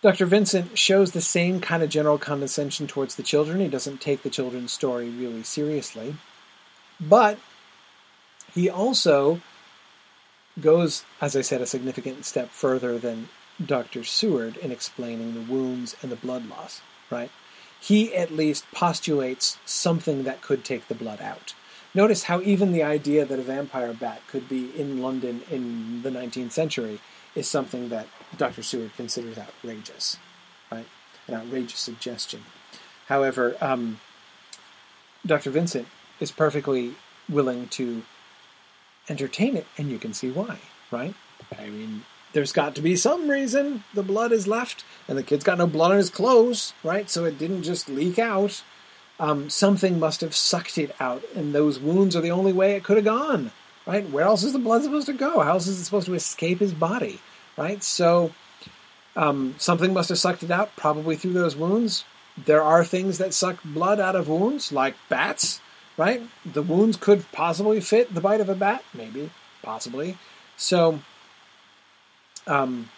Dr. 0.00 0.26
Vincent 0.26 0.78
shows 0.78 1.10
the 1.10 1.20
same 1.20 1.60
kind 1.60 1.82
of 1.82 1.90
general 1.90 2.18
condescension 2.18 2.86
towards 2.86 3.16
the 3.16 3.22
children. 3.24 3.58
He 3.58 3.68
doesn't 3.68 4.00
take 4.00 4.22
the 4.22 4.30
children's 4.30 4.72
story 4.72 5.08
really 5.08 5.42
seriously. 5.42 6.14
But 7.00 7.38
he 8.54 8.70
also 8.70 9.40
goes, 10.60 11.04
as 11.20 11.34
I 11.34 11.40
said, 11.40 11.60
a 11.60 11.66
significant 11.66 12.24
step 12.24 12.50
further 12.50 12.96
than 12.98 13.28
Dr. 13.64 14.04
Seward 14.04 14.56
in 14.58 14.70
explaining 14.70 15.34
the 15.34 15.52
wounds 15.52 15.96
and 16.00 16.12
the 16.12 16.16
blood 16.16 16.48
loss, 16.48 16.80
right? 17.10 17.30
He 17.80 18.14
at 18.14 18.30
least 18.30 18.70
postulates 18.72 19.58
something 19.64 20.22
that 20.24 20.42
could 20.42 20.64
take 20.64 20.86
the 20.86 20.94
blood 20.94 21.20
out. 21.20 21.54
Notice 21.92 22.24
how 22.24 22.40
even 22.42 22.72
the 22.72 22.82
idea 22.82 23.24
that 23.24 23.38
a 23.38 23.42
vampire 23.42 23.92
bat 23.92 24.22
could 24.28 24.48
be 24.48 24.70
in 24.78 25.02
London 25.02 25.42
in 25.50 26.02
the 26.02 26.10
19th 26.10 26.52
century 26.52 27.00
is 27.34 27.48
something 27.48 27.88
that 27.88 28.06
Dr. 28.36 28.62
Seward 28.62 28.92
considers 28.96 29.38
outrageous, 29.38 30.18
right? 30.70 30.86
An 31.26 31.34
outrageous 31.34 31.80
suggestion. 31.80 32.44
However, 33.06 33.56
um, 33.60 34.00
Dr. 35.26 35.50
Vincent 35.50 35.86
is 36.20 36.30
perfectly 36.30 36.94
willing 37.28 37.68
to 37.68 38.02
entertain 39.08 39.56
it, 39.56 39.66
and 39.76 39.90
you 39.90 39.98
can 39.98 40.12
see 40.12 40.30
why, 40.30 40.58
right? 40.90 41.14
I 41.58 41.68
mean, 41.68 42.04
there's 42.32 42.52
got 42.52 42.74
to 42.74 42.82
be 42.82 42.96
some 42.96 43.30
reason 43.30 43.84
the 43.94 44.02
blood 44.02 44.32
is 44.32 44.46
left, 44.46 44.84
and 45.06 45.16
the 45.16 45.22
kid's 45.22 45.44
got 45.44 45.58
no 45.58 45.66
blood 45.66 45.92
on 45.92 45.96
his 45.96 46.10
clothes, 46.10 46.74
right? 46.84 47.08
So 47.08 47.24
it 47.24 47.38
didn't 47.38 47.62
just 47.62 47.88
leak 47.88 48.18
out. 48.18 48.62
Um, 49.20 49.50
something 49.50 49.98
must 49.98 50.20
have 50.20 50.36
sucked 50.36 50.78
it 50.78 50.94
out, 51.00 51.22
and 51.34 51.54
those 51.54 51.80
wounds 51.80 52.14
are 52.14 52.20
the 52.20 52.30
only 52.30 52.52
way 52.52 52.74
it 52.74 52.84
could 52.84 52.96
have 52.96 53.04
gone, 53.04 53.50
right? 53.86 54.08
Where 54.08 54.24
else 54.24 54.44
is 54.44 54.52
the 54.52 54.58
blood 54.58 54.82
supposed 54.82 55.06
to 55.06 55.12
go? 55.12 55.40
How 55.40 55.52
else 55.52 55.66
is 55.66 55.80
it 55.80 55.84
supposed 55.84 56.06
to 56.06 56.14
escape 56.14 56.60
his 56.60 56.72
body? 56.72 57.20
Right? 57.58 57.82
So 57.82 58.32
um, 59.16 59.56
something 59.58 59.92
must 59.92 60.08
have 60.08 60.18
sucked 60.18 60.44
it 60.44 60.50
out, 60.50 60.74
probably 60.76 61.16
through 61.16 61.32
those 61.32 61.56
wounds. 61.56 62.04
There 62.42 62.62
are 62.62 62.84
things 62.84 63.18
that 63.18 63.34
suck 63.34 63.62
blood 63.64 63.98
out 63.98 64.14
of 64.14 64.28
wounds, 64.28 64.72
like 64.72 64.94
bats, 65.08 65.60
right? 65.96 66.22
The 66.46 66.62
wounds 66.62 66.96
could 66.96 67.30
possibly 67.32 67.80
fit 67.80 68.14
the 68.14 68.20
bite 68.20 68.40
of 68.40 68.48
a 68.48 68.54
bat, 68.54 68.84
maybe, 68.94 69.30
possibly. 69.62 70.16
So, 70.56 71.00
um, 72.46 72.90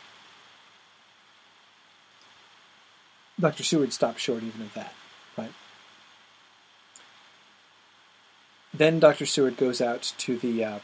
Dr. 3.40 3.64
Seward 3.64 3.94
stopped 3.94 4.20
short 4.20 4.42
even 4.42 4.60
of 4.60 4.74
that, 4.74 4.92
right? 5.38 5.52
Then 8.74 9.00
Dr. 9.00 9.24
Seward 9.24 9.56
goes 9.56 9.80
out 9.80 10.12
to 10.18 10.36
the 10.36 10.64
uh, 10.64 10.78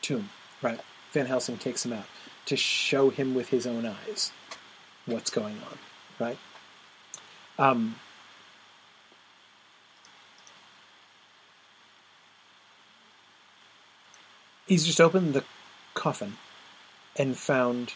tomb, 0.00 0.30
right? 0.62 0.80
Van 1.12 1.26
Helsing 1.26 1.58
takes 1.58 1.84
him 1.84 1.92
out 1.92 2.06
to 2.46 2.56
show 2.56 3.10
him 3.10 3.34
with 3.34 3.48
his 3.48 3.66
own 3.66 3.86
eyes 3.86 4.32
what's 5.06 5.30
going 5.30 5.56
on, 5.70 5.78
right? 6.18 6.38
Um, 7.58 7.96
he's 14.66 14.86
just 14.86 15.00
opened 15.00 15.34
the 15.34 15.44
coffin 15.94 16.36
and 17.16 17.36
found 17.36 17.94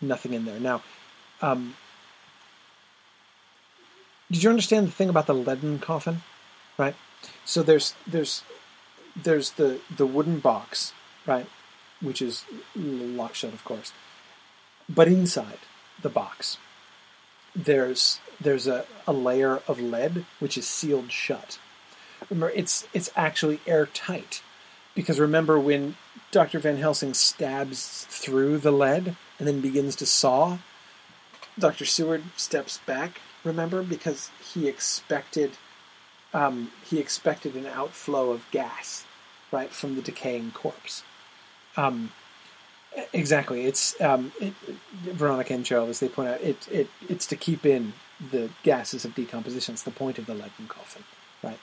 nothing 0.00 0.32
in 0.32 0.44
there. 0.44 0.58
Now, 0.58 0.82
um, 1.42 1.76
did 4.30 4.42
you 4.42 4.48
understand 4.48 4.88
the 4.88 4.92
thing 4.92 5.08
about 5.08 5.26
the 5.26 5.34
leaden 5.34 5.78
coffin? 5.78 6.22
Right. 6.78 6.94
So 7.44 7.62
there's 7.62 7.94
there's 8.06 8.42
there's 9.14 9.50
the 9.52 9.80
the 9.94 10.06
wooden 10.06 10.40
box, 10.40 10.92
right? 11.26 11.46
Which 12.02 12.20
is 12.20 12.44
locked 12.76 13.36
shut, 13.36 13.52
of 13.52 13.64
course. 13.64 13.92
But 14.88 15.08
inside 15.08 15.58
the 16.02 16.08
box, 16.08 16.58
there's 17.54 18.20
there's 18.40 18.66
a, 18.66 18.84
a 19.06 19.12
layer 19.12 19.62
of 19.68 19.80
lead 19.80 20.26
which 20.40 20.58
is 20.58 20.66
sealed 20.66 21.12
shut. 21.12 21.58
Remember, 22.28 22.52
it's 22.54 22.86
it's 22.92 23.10
actually 23.16 23.60
airtight 23.66 24.42
because 24.94 25.18
remember 25.18 25.58
when 25.58 25.96
Dr. 26.30 26.58
Van 26.58 26.76
Helsing 26.76 27.14
stabs 27.14 28.06
through 28.08 28.58
the 28.58 28.72
lead 28.72 29.16
and 29.38 29.48
then 29.48 29.60
begins 29.60 29.96
to 29.96 30.06
saw, 30.06 30.58
Dr. 31.58 31.84
Seward 31.84 32.22
steps 32.36 32.78
back. 32.86 33.20
Remember, 33.44 33.82
because 33.82 34.30
he 34.52 34.68
expected 34.68 35.52
um, 36.34 36.70
he 36.84 36.98
expected 36.98 37.54
an 37.54 37.66
outflow 37.66 38.30
of 38.30 38.50
gas, 38.50 39.04
right, 39.50 39.70
from 39.70 39.96
the 39.96 40.02
decaying 40.02 40.52
corpse. 40.52 41.02
Um, 41.76 42.12
exactly. 43.12 43.66
It's 43.66 44.00
um, 44.00 44.32
it, 44.40 44.54
Veronica 45.04 45.54
and 45.54 45.64
Joe, 45.64 45.86
as 45.86 46.00
they 46.00 46.08
point 46.08 46.28
out, 46.28 46.40
it, 46.40 46.68
it 46.70 46.88
it's 47.08 47.26
to 47.26 47.36
keep 47.36 47.64
in 47.66 47.92
the 48.30 48.50
gases 48.62 49.04
of 49.04 49.14
decomposition. 49.14 49.74
It's 49.74 49.82
the 49.82 49.90
point 49.90 50.18
of 50.18 50.26
the 50.26 50.34
leaden 50.34 50.68
coffin, 50.68 51.04
right? 51.42 51.58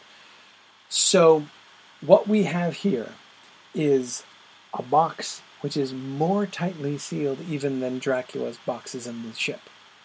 So, 0.89 1.45
what 2.01 2.27
we 2.27 2.43
have 2.43 2.75
here 2.75 3.11
is 3.73 4.23
a 4.73 4.81
box 4.81 5.41
which 5.61 5.75
is 5.75 5.93
more 5.93 6.45
tightly 6.45 6.97
sealed 6.97 7.39
even 7.49 7.79
than 7.79 7.99
Dracula's 7.99 8.57
boxes 8.65 9.05
in 9.05 9.27
the 9.27 9.33
ship. 9.35 9.61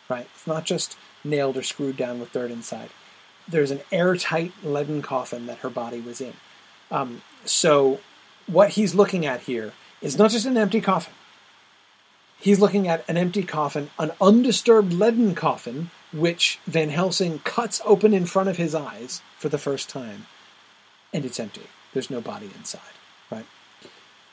Right? 0.08 0.26
It's 0.34 0.46
not 0.46 0.64
just 0.64 0.96
nailed 1.22 1.56
or 1.56 1.62
screwed 1.62 1.96
down 1.96 2.20
with 2.20 2.32
dirt 2.32 2.50
inside. 2.50 2.90
There's 3.48 3.70
an 3.70 3.80
airtight 3.90 4.52
leaden 4.62 5.00
coffin 5.00 5.46
that 5.46 5.58
her 5.58 5.70
body 5.70 6.00
was 6.00 6.20
in. 6.20 6.34
Um, 6.90 7.22
so, 7.44 8.00
what 8.46 8.70
he's 8.70 8.94
looking 8.94 9.24
at 9.24 9.40
here 9.40 9.72
is 10.04 10.18
not 10.18 10.30
just 10.30 10.44
an 10.44 10.58
empty 10.58 10.82
coffin. 10.82 11.14
He's 12.38 12.60
looking 12.60 12.86
at 12.86 13.08
an 13.08 13.16
empty 13.16 13.42
coffin, 13.42 13.88
an 13.98 14.12
undisturbed 14.20 14.92
leaden 14.92 15.34
coffin, 15.34 15.90
which 16.12 16.60
Van 16.66 16.90
Helsing 16.90 17.38
cuts 17.38 17.80
open 17.86 18.12
in 18.12 18.26
front 18.26 18.50
of 18.50 18.58
his 18.58 18.74
eyes 18.74 19.22
for 19.38 19.48
the 19.48 19.56
first 19.56 19.88
time, 19.88 20.26
and 21.12 21.24
it's 21.24 21.40
empty. 21.40 21.62
There's 21.94 22.10
no 22.10 22.20
body 22.20 22.50
inside, 22.54 22.80
right? 23.30 23.46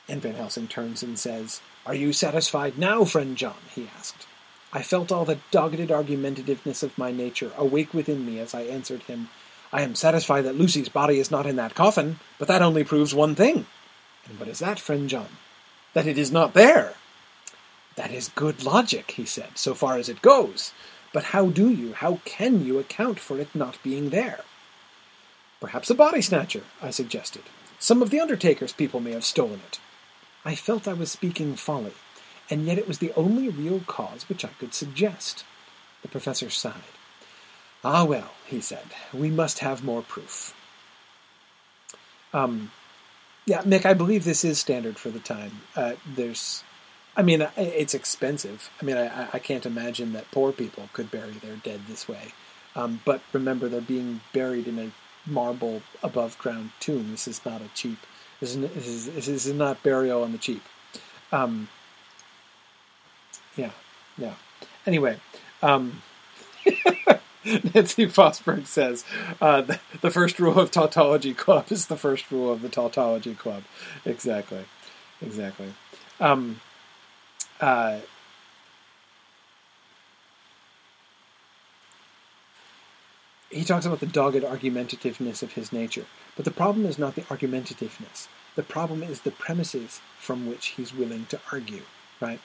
And 0.08 0.20
Van 0.20 0.34
Helsing 0.34 0.68
turns 0.68 1.02
and 1.02 1.18
says, 1.18 1.62
Are 1.86 1.94
you 1.94 2.12
satisfied 2.12 2.76
now, 2.76 3.04
friend 3.04 3.34
John? 3.34 3.56
he 3.74 3.88
asked. 3.96 4.26
I 4.74 4.82
felt 4.82 5.10
all 5.10 5.24
the 5.24 5.38
dogged 5.50 5.78
argumentativeness 5.78 6.82
of 6.82 6.98
my 6.98 7.12
nature 7.12 7.52
awake 7.56 7.94
within 7.94 8.26
me 8.26 8.38
as 8.40 8.54
I 8.54 8.62
answered 8.62 9.04
him, 9.04 9.30
I 9.72 9.80
am 9.82 9.94
satisfied 9.94 10.42
that 10.42 10.58
Lucy's 10.58 10.90
body 10.90 11.18
is 11.18 11.30
not 11.30 11.46
in 11.46 11.56
that 11.56 11.74
coffin, 11.74 12.18
but 12.38 12.48
that 12.48 12.60
only 12.60 12.84
proves 12.84 13.14
one 13.14 13.34
thing. 13.34 13.64
And 14.28 14.38
what 14.38 14.48
is 14.48 14.58
that, 14.58 14.78
friend 14.78 15.08
John? 15.08 15.28
That 15.94 16.06
it 16.06 16.18
is 16.18 16.32
not 16.32 16.54
there. 16.54 16.94
That 17.96 18.10
is 18.10 18.28
good 18.28 18.64
logic, 18.64 19.12
he 19.12 19.26
said, 19.26 19.58
so 19.58 19.74
far 19.74 19.96
as 19.96 20.08
it 20.08 20.22
goes. 20.22 20.72
But 21.12 21.24
how 21.24 21.46
do 21.46 21.68
you, 21.68 21.92
how 21.92 22.20
can 22.24 22.64
you 22.64 22.78
account 22.78 23.20
for 23.20 23.38
it 23.38 23.54
not 23.54 23.82
being 23.82 24.10
there? 24.10 24.40
Perhaps 25.60 25.90
a 25.90 25.94
body 25.94 26.22
snatcher, 26.22 26.62
I 26.80 26.90
suggested. 26.90 27.42
Some 27.78 28.00
of 28.00 28.10
the 28.10 28.20
Undertaker's 28.20 28.72
people 28.72 29.00
may 29.00 29.12
have 29.12 29.24
stolen 29.24 29.60
it. 29.66 29.78
I 30.44 30.54
felt 30.54 30.88
I 30.88 30.92
was 30.94 31.10
speaking 31.10 31.54
folly, 31.54 31.92
and 32.48 32.64
yet 32.66 32.78
it 32.78 32.88
was 32.88 32.98
the 32.98 33.12
only 33.14 33.48
real 33.48 33.80
cause 33.86 34.28
which 34.28 34.44
I 34.44 34.50
could 34.58 34.74
suggest. 34.74 35.44
The 36.00 36.08
professor 36.08 36.50
sighed. 36.50 36.96
Ah, 37.84 38.04
well, 38.04 38.32
he 38.46 38.60
said, 38.60 38.86
we 39.12 39.30
must 39.30 39.58
have 39.58 39.84
more 39.84 40.02
proof. 40.02 40.54
Um, 42.32 42.70
yeah, 43.44 43.62
Mick, 43.62 43.84
I 43.84 43.94
believe 43.94 44.24
this 44.24 44.44
is 44.44 44.58
standard 44.58 44.98
for 44.98 45.10
the 45.10 45.18
time. 45.18 45.62
Uh, 45.74 45.94
there's, 46.06 46.62
I 47.16 47.22
mean, 47.22 47.46
it's 47.56 47.94
expensive. 47.94 48.70
I 48.80 48.84
mean, 48.84 48.96
I, 48.96 49.28
I 49.32 49.38
can't 49.38 49.66
imagine 49.66 50.12
that 50.12 50.30
poor 50.30 50.52
people 50.52 50.88
could 50.92 51.10
bury 51.10 51.32
their 51.32 51.56
dead 51.56 51.82
this 51.88 52.08
way. 52.08 52.32
Um, 52.74 53.00
but 53.04 53.20
remember, 53.32 53.68
they're 53.68 53.80
being 53.80 54.20
buried 54.32 54.66
in 54.66 54.78
a 54.78 54.90
marble 55.26 55.82
above 56.02 56.38
ground 56.38 56.70
tomb. 56.80 57.10
This 57.10 57.28
is 57.28 57.44
not 57.44 57.60
a 57.60 57.68
cheap. 57.74 57.98
This 58.40 58.54
is, 58.56 59.06
this 59.06 59.28
is, 59.28 59.52
not 59.52 59.82
burial 59.82 60.22
on 60.22 60.32
the 60.32 60.38
cheap. 60.38 60.62
Um, 61.30 61.68
yeah, 63.56 63.70
yeah. 64.18 64.34
Anyway, 64.86 65.18
um, 65.62 66.02
Nancy 67.74 68.06
Fosberg 68.06 68.66
says 68.66 69.04
uh, 69.40 69.62
the, 69.62 69.80
the, 70.00 70.10
first 70.10 70.38
rule 70.38 70.58
of 70.60 70.70
tautology 70.70 71.34
club 71.34 71.66
is 71.70 71.86
the 71.86 71.96
first 71.96 72.30
rule 72.30 72.52
of 72.52 72.62
the 72.62 72.68
tautology 72.68 73.34
club. 73.34 73.64
Exactly, 74.04 74.64
exactly. 75.20 75.74
Um, 76.20 76.60
uh, 77.60 77.98
he 83.50 83.64
talks 83.64 83.86
about 83.86 84.00
the 84.00 84.06
dogged 84.06 84.44
argumentativeness 84.44 85.42
of 85.42 85.52
his 85.52 85.72
nature. 85.72 86.06
But 86.36 86.44
the 86.44 86.50
problem 86.50 86.86
is 86.86 86.98
not 86.98 87.14
the 87.14 87.22
argumentativeness. 87.22 88.28
The 88.54 88.62
problem 88.62 89.02
is 89.02 89.20
the 89.20 89.30
premises 89.30 90.00
from 90.18 90.46
which 90.46 90.68
he's 90.68 90.94
willing 90.94 91.26
to 91.26 91.40
argue, 91.50 91.82
right? 92.20 92.40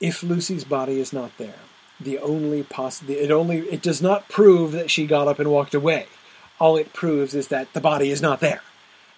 If 0.00 0.22
Lucy's 0.22 0.64
body 0.64 1.00
is 1.00 1.12
not 1.12 1.36
there, 1.38 1.60
the 2.00 2.18
only 2.18 2.62
possible 2.62 3.14
it 3.14 3.30
only 3.30 3.58
it 3.58 3.82
does 3.82 4.00
not 4.00 4.28
prove 4.28 4.72
that 4.72 4.90
she 4.90 5.06
got 5.06 5.28
up 5.28 5.38
and 5.38 5.50
walked 5.50 5.74
away. 5.74 6.06
All 6.58 6.76
it 6.76 6.92
proves 6.92 7.34
is 7.34 7.48
that 7.48 7.72
the 7.72 7.80
body 7.80 8.10
is 8.10 8.22
not 8.22 8.40
there. 8.40 8.62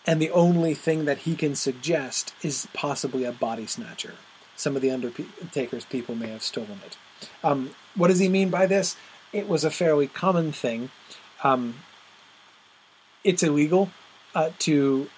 And 0.06 0.20
the 0.20 0.30
only 0.30 0.74
thing 0.74 1.04
that 1.04 1.18
he 1.18 1.36
can 1.36 1.54
suggest 1.54 2.34
is 2.42 2.66
possibly 2.72 3.24
a 3.24 3.32
body 3.32 3.66
snatcher. 3.66 4.14
Some 4.56 4.74
of 4.74 4.82
the 4.82 4.90
Undertaker's 4.90 5.84
people 5.84 6.14
may 6.14 6.28
have 6.28 6.42
stolen 6.42 6.80
it. 6.84 6.96
Um, 7.44 7.70
what 7.94 8.08
does 8.08 8.18
he 8.18 8.28
mean 8.28 8.50
by 8.50 8.66
this? 8.66 8.96
it 9.32 9.48
was 9.48 9.64
a 9.64 9.70
fairly 9.70 10.06
common 10.06 10.52
thing. 10.52 10.90
Um, 11.42 11.76
it's 13.24 13.42
illegal 13.42 13.90
uh, 14.34 14.50
to 14.60 15.08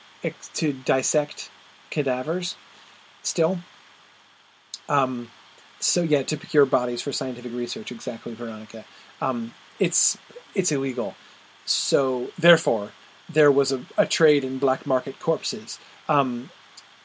to 0.55 0.73
dissect 0.73 1.51
cadavers 1.91 2.57
still. 3.23 3.59
Um, 4.89 5.31
so 5.81 6.03
yeah, 6.03 6.23
to 6.23 6.37
procure 6.37 6.67
bodies 6.67 7.03
for 7.03 7.13
scientific 7.13 7.53
research, 7.53 7.93
exactly, 7.93 8.35
Veronica. 8.35 8.85
Um, 9.21 9.53
it's 9.79 10.19
it's 10.55 10.73
illegal. 10.73 11.15
So 11.65 12.31
therefore, 12.39 12.93
there 13.29 13.51
was 13.51 13.73
a, 13.73 13.85
a 13.97 14.07
trade 14.07 14.45
in 14.45 14.59
black 14.59 14.87
market 14.87 15.19
corpses. 15.19 15.79
Um, 16.09 16.51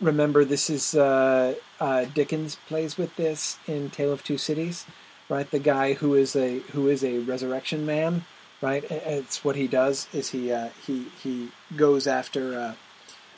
remember, 0.01 0.45
this 0.45 0.69
is 0.69 0.95
uh, 0.95 1.55
uh, 1.79 2.05
Dickens 2.05 2.57
plays 2.67 2.97
with 2.97 3.15
this 3.15 3.57
in 3.67 3.89
Tale 3.89 4.11
of 4.11 4.23
Two 4.23 4.37
Cities 4.37 4.85
right? 5.29 5.49
The 5.49 5.59
guy 5.59 5.93
who 5.93 6.15
is 6.15 6.35
a 6.35 6.59
who 6.71 6.87
is 6.87 7.03
a 7.03 7.19
resurrection 7.19 7.85
man, 7.85 8.25
right? 8.61 8.83
It's 8.89 9.43
what 9.45 9.55
he 9.55 9.67
does 9.67 10.07
is 10.11 10.29
he 10.31 10.51
uh, 10.51 10.69
he 10.85 11.05
he 11.21 11.49
goes 11.75 12.07
after 12.07 12.75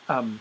uh, 0.09 0.13
um, 0.13 0.39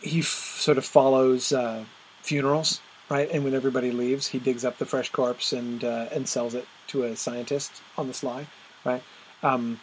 he 0.00 0.20
f- 0.20 0.56
sort 0.58 0.78
of 0.78 0.84
follows 0.84 1.52
uh, 1.52 1.84
funerals, 2.22 2.80
right? 3.12 3.30
And 3.30 3.44
when 3.44 3.54
everybody 3.54 3.92
leaves, 3.92 4.28
he 4.28 4.38
digs 4.38 4.64
up 4.64 4.78
the 4.78 4.86
fresh 4.86 5.10
corpse 5.10 5.52
and 5.52 5.84
uh, 5.84 6.06
and 6.12 6.26
sells 6.26 6.54
it 6.54 6.66
to 6.88 7.04
a 7.04 7.14
scientist 7.14 7.82
on 7.98 8.08
the 8.08 8.14
sly, 8.14 8.46
right? 8.86 9.02
Um, 9.42 9.80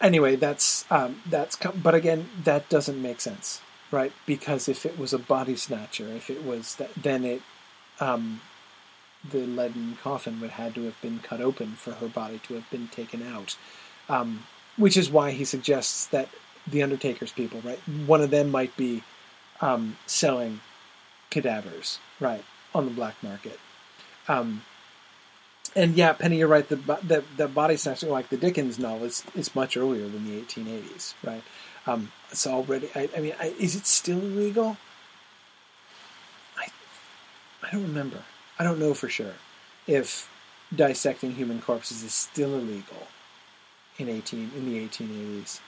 anyway, 0.00 0.36
that's 0.36 0.84
um, 0.90 1.20
that's 1.28 1.56
but 1.56 1.96
again, 1.96 2.28
that 2.44 2.68
doesn't 2.68 3.02
make 3.02 3.20
sense, 3.20 3.60
right? 3.90 4.12
Because 4.24 4.68
if 4.68 4.86
it 4.86 4.96
was 4.96 5.12
a 5.12 5.18
body 5.18 5.56
snatcher, 5.56 6.06
if 6.06 6.30
it 6.30 6.44
was 6.44 6.76
that, 6.76 6.94
then 6.94 7.24
it 7.24 7.42
um, 7.98 8.40
the 9.28 9.44
leaden 9.44 9.98
coffin 10.00 10.40
would 10.40 10.50
had 10.50 10.76
to 10.76 10.84
have 10.84 11.00
been 11.02 11.18
cut 11.18 11.40
open 11.40 11.72
for 11.72 11.92
her 11.94 12.08
body 12.08 12.40
to 12.44 12.54
have 12.54 12.70
been 12.70 12.86
taken 12.86 13.20
out. 13.26 13.56
Um, 14.08 14.44
which 14.76 14.96
is 14.96 15.10
why 15.10 15.32
he 15.32 15.44
suggests 15.44 16.06
that 16.06 16.28
the 16.66 16.82
Undertaker's 16.82 17.32
people, 17.32 17.60
right? 17.62 17.78
One 18.06 18.22
of 18.22 18.30
them 18.30 18.50
might 18.50 18.74
be 18.76 19.02
um, 19.60 19.96
selling 20.06 20.60
cadavers, 21.32 21.98
right, 22.20 22.44
on 22.74 22.84
the 22.84 22.92
black 22.92 23.20
market. 23.22 23.58
Um, 24.28 24.62
and 25.74 25.96
yeah, 25.96 26.12
Penny, 26.12 26.38
you're 26.38 26.48
right. 26.48 26.68
The 26.68 26.76
the, 26.76 27.24
the 27.36 27.48
body 27.48 27.76
snatching, 27.76 28.10
like 28.10 28.28
the 28.28 28.36
Dickens 28.36 28.78
novel, 28.78 29.06
is, 29.06 29.24
is 29.34 29.54
much 29.56 29.76
earlier 29.76 30.06
than 30.06 30.24
the 30.24 30.40
1880s, 30.40 31.14
right? 31.24 31.42
Um, 31.86 32.12
it's 32.30 32.46
already. 32.46 32.90
I, 32.94 33.08
I 33.16 33.20
mean, 33.20 33.34
I, 33.40 33.54
is 33.58 33.74
it 33.74 33.86
still 33.86 34.18
illegal? 34.18 34.76
I 36.56 36.68
I 37.62 37.70
don't 37.72 37.82
remember. 37.82 38.22
I 38.58 38.64
don't 38.64 38.78
know 38.78 38.94
for 38.94 39.08
sure 39.08 39.34
if 39.86 40.30
dissecting 40.74 41.32
human 41.32 41.60
corpses 41.60 42.02
is 42.02 42.12
still 42.12 42.54
illegal 42.54 43.08
in 43.98 44.08
18 44.08 44.52
in 44.56 44.70
the 44.70 44.86
1880s. 44.86 45.60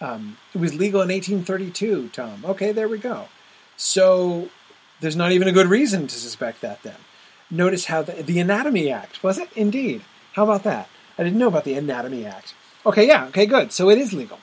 Um, 0.00 0.36
it 0.52 0.58
was 0.58 0.74
legal 0.74 1.00
in 1.00 1.08
1832, 1.08 2.08
Tom. 2.08 2.44
Okay, 2.44 2.72
there 2.72 2.88
we 2.88 2.98
go. 2.98 3.28
So 3.76 4.50
there's 5.04 5.16
not 5.16 5.32
even 5.32 5.46
a 5.46 5.52
good 5.52 5.66
reason 5.66 6.06
to 6.06 6.14
suspect 6.14 6.62
that 6.62 6.82
then. 6.82 6.96
Notice 7.50 7.84
how 7.84 8.00
the, 8.00 8.22
the 8.22 8.40
Anatomy 8.40 8.90
Act, 8.90 9.22
was 9.22 9.38
it? 9.38 9.50
Indeed. 9.54 10.02
How 10.32 10.44
about 10.44 10.62
that? 10.62 10.88
I 11.18 11.22
didn't 11.22 11.38
know 11.38 11.48
about 11.48 11.64
the 11.64 11.74
Anatomy 11.74 12.24
Act. 12.24 12.54
Okay, 12.86 13.06
yeah, 13.06 13.26
okay, 13.26 13.44
good. 13.44 13.70
So 13.70 13.90
it 13.90 13.98
is 13.98 14.14
legal. 14.14 14.38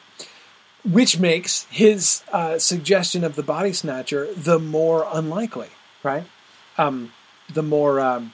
Which 0.88 1.19
makes 1.19 1.63
his 1.71 2.23
uh, 2.31 2.59
suggestion 2.59 3.23
of 3.23 3.35
the 3.35 3.41
body 3.41 3.73
snatcher 3.73 4.31
the 4.35 4.59
more 4.59 5.07
unlikely, 5.11 5.69
right? 6.03 6.25
Um, 6.77 7.11
the 7.51 7.63
more 7.63 7.99
um, 7.99 8.33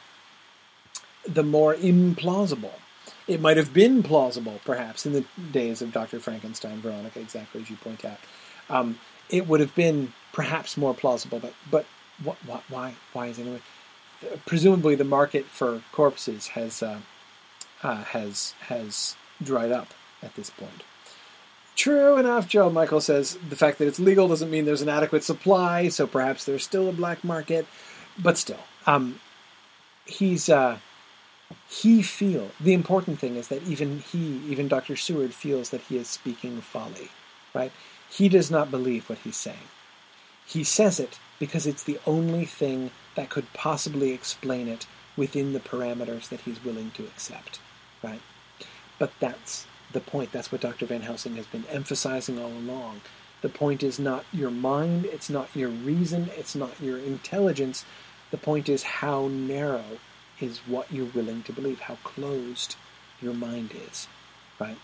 the 1.26 1.44
more 1.44 1.76
implausible. 1.76 2.74
It 3.26 3.40
might 3.40 3.58
have 3.58 3.74
been 3.74 4.04
plausible, 4.04 4.60
perhaps, 4.66 5.06
in 5.06 5.14
the 5.14 5.26
days 5.52 5.82
of 5.82 5.92
Dr. 5.92 6.20
Frankenstein, 6.20 6.80
Veronica, 6.82 7.20
exactly 7.20 7.62
as 7.62 7.70
you 7.70 7.78
point 7.78 8.04
out. 8.06 8.20
Um, 8.70 9.00
it 9.30 9.48
would 9.48 9.60
have 9.60 9.76
been 9.76 10.14
perhaps 10.32 10.78
more 10.78 10.94
plausible, 10.94 11.40
but 11.40 11.54
but 11.72 11.86
what, 12.24 12.38
what, 12.46 12.64
why 12.70 12.96
why 13.14 13.28
is 13.28 13.40
anyway? 13.40 13.62
Presumably, 14.46 14.96
the 14.96 15.04
market 15.04 15.46
for 15.46 15.82
corpses 15.92 16.48
has 16.50 16.82
uh, 16.82 17.00
uh, 17.84 18.04
has 18.04 18.54
has 18.62 19.16
dried 19.44 19.72
up 19.72 19.94
at 20.22 20.36
this 20.36 20.50
point. 20.50 20.84
True 21.76 22.18
enough, 22.18 22.48
Joe 22.48 22.72
Michael 22.72 23.02
says 23.02 23.38
the 23.48 23.56
fact 23.56 23.78
that 23.78 23.88
it's 23.88 24.00
legal 24.00 24.28
doesn't 24.28 24.50
mean 24.50 24.66
there's 24.66 24.82
an 24.82 24.90
adequate 24.90 25.24
supply, 25.24 25.90
so 25.90 26.08
perhaps 26.08 26.44
there's 26.44 26.64
still 26.64 26.90
a 26.90 26.94
black 26.94 27.24
market, 27.24 27.68
but 28.18 28.38
still, 28.38 28.62
um, 28.88 29.20
he's 30.06 30.50
uh, 30.50 30.80
he 31.70 32.02
feel 32.02 32.50
the 32.60 32.74
important 32.74 33.20
thing 33.20 33.36
is 33.36 33.50
that 33.50 33.62
even 33.64 34.00
he, 34.00 34.42
even 34.48 34.68
Dr. 34.68 34.96
Seward, 34.96 35.36
feels 35.36 35.70
that 35.70 35.82
he 35.82 35.98
is 35.98 36.08
speaking 36.08 36.62
folly, 36.62 37.10
right? 37.54 37.72
He 38.10 38.28
does 38.28 38.50
not 38.50 38.72
believe 38.72 39.08
what 39.08 39.20
he's 39.20 39.38
saying. 39.38 39.70
He 40.48 40.64
says 40.64 41.00
it 41.00 41.20
because 41.40 41.68
it's 41.68 41.84
the 41.84 42.00
only 42.06 42.46
thing 42.46 42.92
that 43.16 43.30
could 43.30 43.52
possibly 43.54 44.12
explain 44.12 44.68
it 44.68 44.88
within 45.16 45.54
the 45.54 45.60
parameters 45.60 46.30
that 46.30 46.42
he's 46.42 46.64
willing 46.64 46.92
to 46.92 47.04
accept, 47.04 47.60
right? 48.04 48.22
But 49.00 49.12
that's 49.20 49.66
the 49.92 50.00
point. 50.00 50.32
That's 50.32 50.52
what 50.52 50.62
Dr. 50.62 50.86
Van 50.86 51.02
Helsing 51.02 51.36
has 51.36 51.48
been 51.48 51.66
emphasizing 51.70 52.40
all 52.40 52.52
along. 52.52 53.02
The 53.42 53.50
point 53.50 53.84
is 53.84 54.00
not 54.00 54.26
your 54.34 54.50
mind, 54.50 55.06
it's 55.06 55.30
not 55.30 55.50
your 55.56 55.70
reason, 55.70 56.30
it's 56.36 56.56
not 56.56 56.82
your 56.82 56.98
intelligence. 56.98 57.86
The 58.32 58.38
point 58.38 58.68
is 58.68 58.84
how 58.84 59.28
narrow 59.28 60.00
is 60.40 60.60
what 60.60 60.92
you're 60.92 61.06
willing 61.06 61.44
to 61.44 61.54
believe, 61.54 61.82
how 61.82 61.98
closed 62.04 62.76
your 63.22 63.34
mind 63.34 63.74
is, 63.90 64.08
right? 64.60 64.78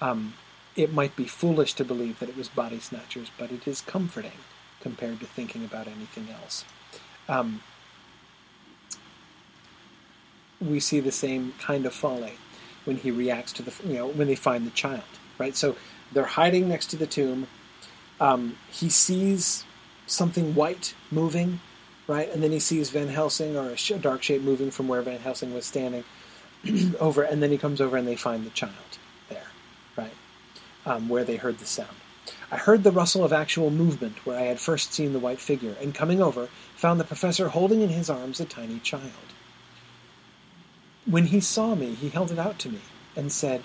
Um, 0.00 0.34
it 0.76 0.92
might 0.92 1.16
be 1.16 1.24
foolish 1.24 1.74
to 1.74 1.84
believe 1.84 2.18
that 2.20 2.28
it 2.28 2.36
was 2.36 2.48
body 2.48 2.80
snatchers, 2.80 3.30
but 3.38 3.50
it 3.50 3.66
is 3.66 3.80
comforting 3.80 4.32
compared 4.80 5.20
to 5.20 5.26
thinking 5.26 5.64
about 5.64 5.86
anything 5.86 6.28
else. 6.42 6.64
Um, 7.28 7.62
we 10.60 10.80
see 10.80 11.00
the 11.00 11.12
same 11.12 11.54
kind 11.58 11.86
of 11.86 11.94
folly 11.94 12.34
when 12.84 12.96
he 12.96 13.10
reacts 13.10 13.52
to 13.54 13.62
the, 13.62 13.72
you 13.86 13.94
know, 13.94 14.08
when 14.08 14.26
they 14.26 14.34
find 14.34 14.66
the 14.66 14.70
child, 14.70 15.02
right? 15.38 15.56
So 15.56 15.76
they're 16.12 16.24
hiding 16.24 16.68
next 16.68 16.86
to 16.90 16.96
the 16.96 17.06
tomb. 17.06 17.46
Um, 18.20 18.56
he 18.70 18.88
sees 18.88 19.64
something 20.06 20.54
white 20.54 20.94
moving, 21.10 21.60
right? 22.06 22.30
And 22.32 22.42
then 22.42 22.52
he 22.52 22.58
sees 22.58 22.90
Van 22.90 23.08
Helsing 23.08 23.56
or 23.56 23.70
a 23.70 23.98
dark 23.98 24.22
shape 24.22 24.42
moving 24.42 24.70
from 24.70 24.88
where 24.88 25.02
Van 25.02 25.20
Helsing 25.20 25.54
was 25.54 25.64
standing 25.64 26.04
over, 27.00 27.22
and 27.22 27.42
then 27.42 27.50
he 27.50 27.58
comes 27.58 27.80
over 27.80 27.96
and 27.96 28.06
they 28.06 28.16
find 28.16 28.44
the 28.44 28.50
child 28.50 28.74
there, 29.28 29.46
right? 29.96 30.12
Um, 30.84 31.08
where 31.08 31.24
they 31.24 31.36
heard 31.36 31.58
the 31.58 31.66
sound. 31.66 31.88
I 32.52 32.56
heard 32.56 32.82
the 32.82 32.90
rustle 32.90 33.24
of 33.24 33.32
actual 33.32 33.70
movement 33.70 34.26
where 34.26 34.38
I 34.38 34.42
had 34.42 34.58
first 34.58 34.92
seen 34.92 35.12
the 35.12 35.20
white 35.20 35.40
figure, 35.40 35.76
and 35.80 35.94
coming 35.94 36.20
over, 36.20 36.48
found 36.74 36.98
the 36.98 37.04
professor 37.04 37.48
holding 37.48 37.80
in 37.80 37.90
his 37.90 38.10
arms 38.10 38.40
a 38.40 38.44
tiny 38.44 38.80
child. 38.80 39.12
When 41.06 41.26
he 41.26 41.40
saw 41.40 41.76
me, 41.76 41.94
he 41.94 42.08
held 42.08 42.32
it 42.32 42.38
out 42.38 42.58
to 42.60 42.68
me 42.68 42.80
and 43.14 43.30
said, 43.30 43.62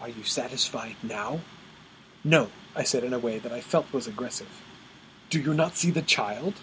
Are 0.00 0.08
you 0.08 0.22
satisfied 0.22 0.96
now? 1.02 1.40
No, 2.24 2.48
I 2.74 2.82
said 2.82 3.04
in 3.04 3.14
a 3.14 3.18
way 3.18 3.38
that 3.38 3.52
I 3.52 3.60
felt 3.60 3.92
was 3.92 4.06
aggressive. 4.06 4.62
Do 5.30 5.40
you 5.40 5.54
not 5.54 5.76
see 5.76 5.90
the 5.90 6.02
child? 6.02 6.54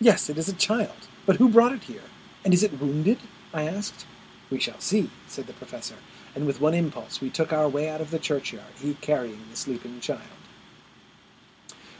Yes, 0.00 0.30
it 0.30 0.38
is 0.38 0.48
a 0.48 0.54
child. 0.54 1.08
But 1.26 1.36
who 1.36 1.50
brought 1.50 1.72
it 1.72 1.84
here? 1.84 2.02
And 2.44 2.54
is 2.54 2.62
it 2.62 2.80
wounded? 2.80 3.18
I 3.52 3.64
asked. 3.64 4.06
We 4.50 4.58
shall 4.58 4.80
see, 4.80 5.10
said 5.28 5.46
the 5.46 5.52
professor, 5.52 5.96
and 6.34 6.46
with 6.46 6.60
one 6.60 6.74
impulse 6.74 7.20
we 7.20 7.30
took 7.30 7.52
our 7.52 7.68
way 7.68 7.88
out 7.88 8.00
of 8.00 8.10
the 8.10 8.18
churchyard, 8.18 8.72
he 8.80 8.94
carrying 8.94 9.42
the 9.50 9.56
sleeping 9.56 10.00
child. 10.00 10.39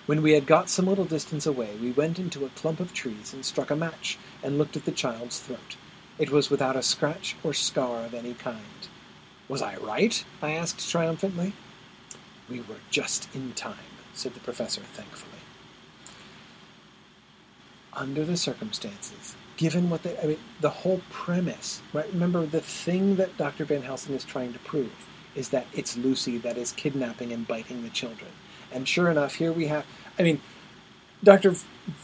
When 0.07 0.23
we 0.23 0.33
had 0.33 0.47
got 0.47 0.69
some 0.69 0.87
little 0.87 1.05
distance 1.05 1.47
away, 1.47 1.77
we 1.81 1.93
went 1.93 2.19
into 2.19 2.45
a 2.45 2.51
clump 2.51 2.81
of 2.81 2.93
trees 2.93 3.33
and 3.33 3.45
struck 3.45 3.71
a 3.71 3.77
match 3.77 4.19
and 4.43 4.59
looked 4.59 4.77
at 4.77 4.85
the 4.85 4.93
child's 4.93 5.39
throat. 5.39 5.77
It 6.19 6.31
was 6.31 6.51
without 6.51 6.77
a 6.77 6.83
scratch 6.83 7.37
or 7.45 7.55
scar 7.55 8.05
of 8.05 8.15
any 8.15 8.35
kind. 8.35 8.89
Was 9.49 9.63
I 9.63 9.77
right? 9.77 10.25
I 10.43 10.53
asked 10.53 10.91
triumphantly. 10.91 11.53
We 12.49 12.61
were 12.61 12.81
just 12.91 13.29
in 13.35 13.53
time, 13.53 13.77
said 14.15 14.35
the 14.35 14.41
professor 14.41 14.81
thankfully. 14.81 15.39
Under 17.93 18.25
the 18.25 18.37
circumstances, 18.37 19.35
given 19.57 19.91
what 19.91 20.03
the, 20.03 20.23
I 20.23 20.27
mean, 20.27 20.39
the 20.61 20.71
whole 20.71 21.03
premise, 21.11 21.83
right? 21.93 22.11
Remember, 22.13 22.47
the 22.47 22.61
thing 22.61 23.17
that 23.17 23.37
Dr. 23.37 23.65
Van 23.65 23.83
Helsing 23.83 24.15
is 24.15 24.25
trying 24.25 24.53
to 24.53 24.59
prove 24.61 25.09
is 25.35 25.51
that 25.51 25.67
it's 25.73 25.97
Lucy 25.97 26.39
that 26.39 26.57
is 26.57 26.73
kidnapping 26.73 27.33
and 27.33 27.47
biting 27.47 27.83
the 27.83 27.91
children. 27.91 28.31
And 28.73 28.87
sure 28.87 29.11
enough, 29.11 29.35
here 29.35 29.53
we 29.53 29.67
have, 29.67 29.85
I 30.19 30.23
mean, 30.23 30.41
Dr. 31.23 31.55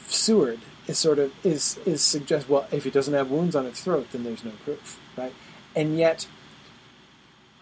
Seward 0.08 0.60
is 0.86 0.98
sort 0.98 1.18
of 1.18 1.32
is 1.44 1.78
is 1.84 2.02
suggest 2.02 2.48
well 2.48 2.66
if 2.70 2.86
it 2.86 2.92
doesn't 2.92 3.14
have 3.14 3.30
wounds 3.30 3.56
on 3.56 3.66
its 3.66 3.80
throat 3.82 4.06
then 4.12 4.24
there's 4.24 4.44
no 4.44 4.52
proof 4.64 4.98
right? 5.16 5.32
And 5.74 5.98
yet 5.98 6.26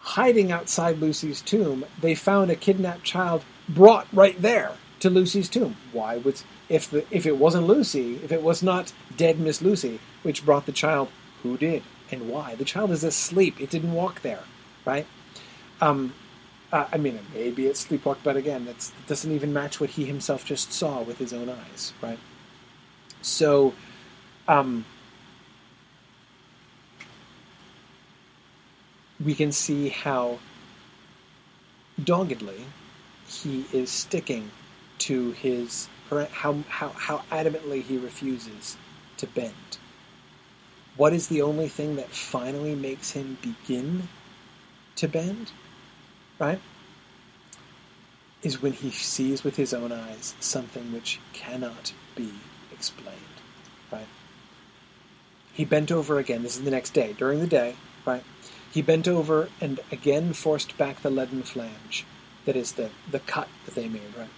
hiding 0.00 0.52
outside 0.52 0.98
Lucy's 0.98 1.40
tomb 1.40 1.84
they 2.00 2.14
found 2.14 2.50
a 2.50 2.56
kidnapped 2.56 3.04
child 3.04 3.44
brought 3.68 4.06
right 4.12 4.40
there 4.40 4.72
to 5.00 5.10
Lucy's 5.10 5.48
tomb. 5.48 5.76
Why 5.92 6.18
would 6.18 6.42
if 6.68 6.90
the 6.90 7.04
if 7.10 7.26
it 7.26 7.38
wasn't 7.38 7.66
Lucy 7.66 8.16
if 8.16 8.32
it 8.32 8.42
was 8.42 8.62
not 8.62 8.92
dead 9.16 9.38
Miss 9.38 9.62
Lucy 9.62 10.00
which 10.22 10.44
brought 10.44 10.66
the 10.66 10.72
child 10.72 11.08
who 11.42 11.56
did 11.56 11.82
and 12.10 12.28
why? 12.28 12.54
The 12.54 12.64
child 12.64 12.90
is 12.90 13.04
asleep. 13.04 13.60
It 13.60 13.70
didn't 13.70 13.92
walk 13.92 14.22
there 14.22 14.44
right? 14.84 15.06
Um 15.80 16.14
uh, 16.74 16.88
I 16.92 16.98
mean, 16.98 17.20
maybe 17.32 17.66
it's 17.66 17.86
sleepwalk, 17.86 18.16
but 18.24 18.36
again, 18.36 18.64
that 18.64 18.90
doesn't 19.06 19.30
even 19.30 19.52
match 19.52 19.80
what 19.80 19.90
he 19.90 20.06
himself 20.06 20.44
just 20.44 20.72
saw 20.72 21.02
with 21.02 21.18
his 21.18 21.32
own 21.32 21.48
eyes, 21.48 21.92
right? 22.02 22.18
So, 23.22 23.74
um, 24.48 24.84
we 29.24 29.36
can 29.36 29.52
see 29.52 29.88
how 29.88 30.40
doggedly 32.02 32.64
he 33.28 33.66
is 33.72 33.88
sticking 33.88 34.50
to 34.98 35.30
his 35.30 35.88
how, 36.32 36.54
how, 36.68 36.88
how 36.88 37.22
adamantly 37.30 37.82
he 37.82 37.98
refuses 37.98 38.76
to 39.16 39.28
bend. 39.28 39.78
What 40.96 41.12
is 41.12 41.28
the 41.28 41.42
only 41.42 41.68
thing 41.68 41.94
that 41.96 42.08
finally 42.08 42.74
makes 42.74 43.12
him 43.12 43.38
begin 43.42 44.08
to 44.96 45.06
bend? 45.06 45.52
Right? 46.38 46.60
Is 48.42 48.60
when 48.60 48.72
he 48.72 48.90
sees 48.90 49.44
with 49.44 49.56
his 49.56 49.72
own 49.72 49.92
eyes 49.92 50.34
something 50.40 50.92
which 50.92 51.20
cannot 51.32 51.92
be 52.14 52.32
explained, 52.72 53.18
right? 53.90 54.06
He 55.52 55.64
bent 55.64 55.92
over 55.92 56.18
again. 56.18 56.42
This 56.42 56.56
is 56.56 56.64
the 56.64 56.70
next 56.70 56.90
day. 56.90 57.14
During 57.16 57.40
the 57.40 57.46
day, 57.46 57.76
right? 58.04 58.24
He 58.70 58.82
bent 58.82 59.06
over 59.06 59.48
and 59.60 59.80
again 59.92 60.32
forced 60.32 60.76
back 60.76 61.00
the 61.00 61.10
leaden 61.10 61.44
flange. 61.44 62.04
That 62.44 62.56
is 62.56 62.72
the, 62.72 62.90
the 63.10 63.20
cut 63.20 63.48
that 63.64 63.74
they 63.74 63.88
made, 63.88 64.14
right? 64.18 64.28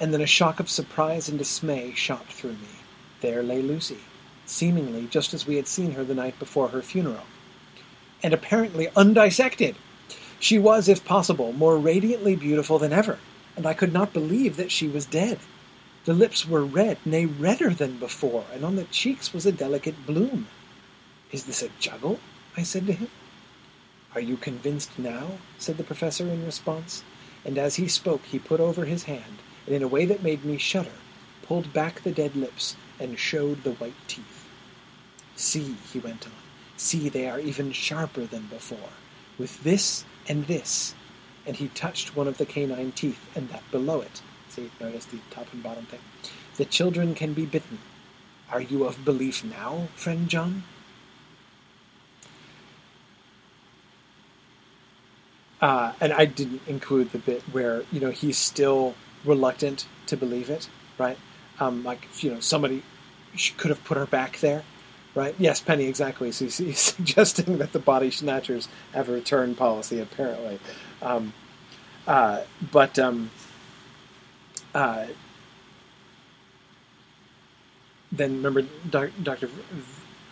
And 0.00 0.12
then 0.12 0.20
a 0.20 0.26
shock 0.26 0.58
of 0.58 0.70
surprise 0.70 1.28
and 1.28 1.38
dismay 1.38 1.92
shot 1.94 2.26
through 2.26 2.52
me. 2.52 2.80
There 3.20 3.42
lay 3.42 3.62
Lucy, 3.62 3.98
seemingly 4.46 5.06
just 5.06 5.34
as 5.34 5.46
we 5.46 5.56
had 5.56 5.68
seen 5.68 5.92
her 5.92 6.04
the 6.04 6.14
night 6.14 6.38
before 6.38 6.68
her 6.68 6.82
funeral. 6.82 7.26
And 8.22 8.32
apparently 8.32 8.88
undissected. 8.96 9.76
She 10.40 10.58
was, 10.58 10.88
if 10.88 11.04
possible, 11.04 11.52
more 11.52 11.78
radiantly 11.78 12.36
beautiful 12.36 12.78
than 12.78 12.92
ever, 12.92 13.18
and 13.56 13.66
I 13.66 13.74
could 13.74 13.92
not 13.92 14.12
believe 14.12 14.56
that 14.56 14.70
she 14.70 14.86
was 14.86 15.04
dead. 15.04 15.38
The 16.04 16.14
lips 16.14 16.46
were 16.46 16.64
red, 16.64 16.98
nay, 17.04 17.26
redder 17.26 17.70
than 17.70 17.98
before, 17.98 18.44
and 18.52 18.64
on 18.64 18.76
the 18.76 18.84
cheeks 18.84 19.34
was 19.34 19.46
a 19.46 19.52
delicate 19.52 20.06
bloom. 20.06 20.46
Is 21.32 21.44
this 21.44 21.62
a 21.62 21.70
juggle? 21.80 22.20
I 22.56 22.62
said 22.62 22.86
to 22.86 22.92
him. 22.92 23.10
Are 24.14 24.20
you 24.20 24.36
convinced 24.36 24.98
now? 24.98 25.38
said 25.58 25.76
the 25.76 25.84
professor 25.84 26.24
in 26.28 26.46
response, 26.46 27.02
and 27.44 27.58
as 27.58 27.76
he 27.76 27.88
spoke 27.88 28.24
he 28.24 28.38
put 28.38 28.60
over 28.60 28.84
his 28.84 29.04
hand, 29.04 29.42
and 29.66 29.74
in 29.74 29.82
a 29.82 29.88
way 29.88 30.06
that 30.06 30.22
made 30.22 30.44
me 30.44 30.56
shudder, 30.56 30.98
pulled 31.42 31.72
back 31.72 32.02
the 32.02 32.12
dead 32.12 32.34
lips 32.34 32.76
and 32.98 33.18
showed 33.18 33.64
the 33.64 33.72
white 33.72 33.94
teeth. 34.06 34.46
See, 35.36 35.76
he 35.92 35.98
went 35.98 36.26
on, 36.26 36.32
see, 36.76 37.08
they 37.08 37.28
are 37.28 37.38
even 37.38 37.72
sharper 37.72 38.24
than 38.24 38.46
before, 38.46 38.90
with 39.38 39.62
this 39.62 40.04
and 40.28 40.46
this, 40.46 40.94
and 41.46 41.56
he 41.56 41.68
touched 41.68 42.14
one 42.16 42.28
of 42.28 42.38
the 42.38 42.46
canine 42.46 42.92
teeth 42.92 43.24
and 43.34 43.48
that 43.48 43.68
below 43.70 44.00
it, 44.00 44.22
See, 44.58 44.70
notice 44.80 45.04
the 45.04 45.18
top 45.30 45.46
and 45.52 45.62
bottom 45.62 45.84
thing. 45.84 46.00
The 46.56 46.64
children 46.64 47.14
can 47.14 47.32
be 47.34 47.44
bitten. 47.46 47.78
Are 48.50 48.60
you 48.60 48.84
of 48.84 49.04
belief 49.04 49.44
now, 49.44 49.88
friend 49.94 50.28
John? 50.28 50.64
Uh, 55.60 55.92
and 56.00 56.12
I 56.12 56.24
didn't 56.24 56.62
include 56.66 57.12
the 57.12 57.18
bit 57.18 57.42
where 57.52 57.82
you 57.92 58.00
know 58.00 58.10
he's 58.10 58.38
still 58.38 58.94
reluctant 59.24 59.86
to 60.06 60.16
believe 60.16 60.50
it, 60.50 60.68
right? 60.96 61.18
Um, 61.60 61.84
like 61.84 62.08
you 62.22 62.32
know 62.32 62.40
somebody 62.40 62.82
could 63.56 63.70
have 63.70 63.84
put 63.84 63.96
her 63.96 64.06
back 64.06 64.38
there, 64.40 64.62
right? 65.14 65.34
Yes, 65.38 65.60
Penny, 65.60 65.86
exactly. 65.86 66.32
So 66.32 66.46
he's, 66.46 66.78
suggesting 66.78 67.58
that 67.58 67.72
the 67.72 67.78
body 67.78 68.10
snatchers 68.10 68.68
have 68.92 69.08
a 69.08 69.12
return 69.12 69.54
policy, 69.54 70.00
apparently. 70.00 70.58
Um, 71.02 71.32
uh, 72.06 72.42
but 72.72 72.98
um, 72.98 73.30
uh, 74.74 75.06
then 78.10 78.42
remember, 78.42 78.62
Dr. 78.88 79.50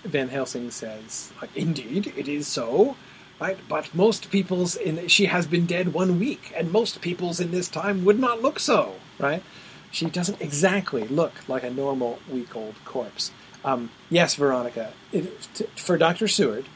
Van 0.05 0.29
Helsing 0.29 0.71
says, 0.71 1.33
"Indeed, 1.55 2.13
it 2.17 2.29
is 2.29 2.47
so." 2.47 2.97
Right, 3.39 3.59
but 3.69 3.95
most 3.95 4.31
people's 4.31 4.77
in 4.77 5.09
she 5.09 5.27
has 5.27 5.47
been 5.47 5.67
dead 5.67 5.93
one 5.93 6.19
week, 6.19 6.53
and 6.57 6.73
most 6.73 7.03
people's 7.03 7.39
in 7.39 7.51
this 7.51 7.69
time 7.69 8.07
would 8.07 8.19
not 8.19 8.41
look 8.41 8.59
so. 8.59 8.95
Right, 9.19 9.43
she 9.91 10.07
doesn't 10.07 10.41
exactly 10.41 11.07
look 11.07 11.47
like 11.47 11.63
a 11.63 11.71
normal 11.71 12.19
week-old 12.31 12.77
corpse. 12.87 13.31
Um, 13.67 13.91
yes, 14.09 14.37
Veronica, 14.37 14.93
it, 15.13 15.49
t- 15.55 15.67
for 15.75 15.99
Doctor 15.99 16.29
Seward, 16.29 16.67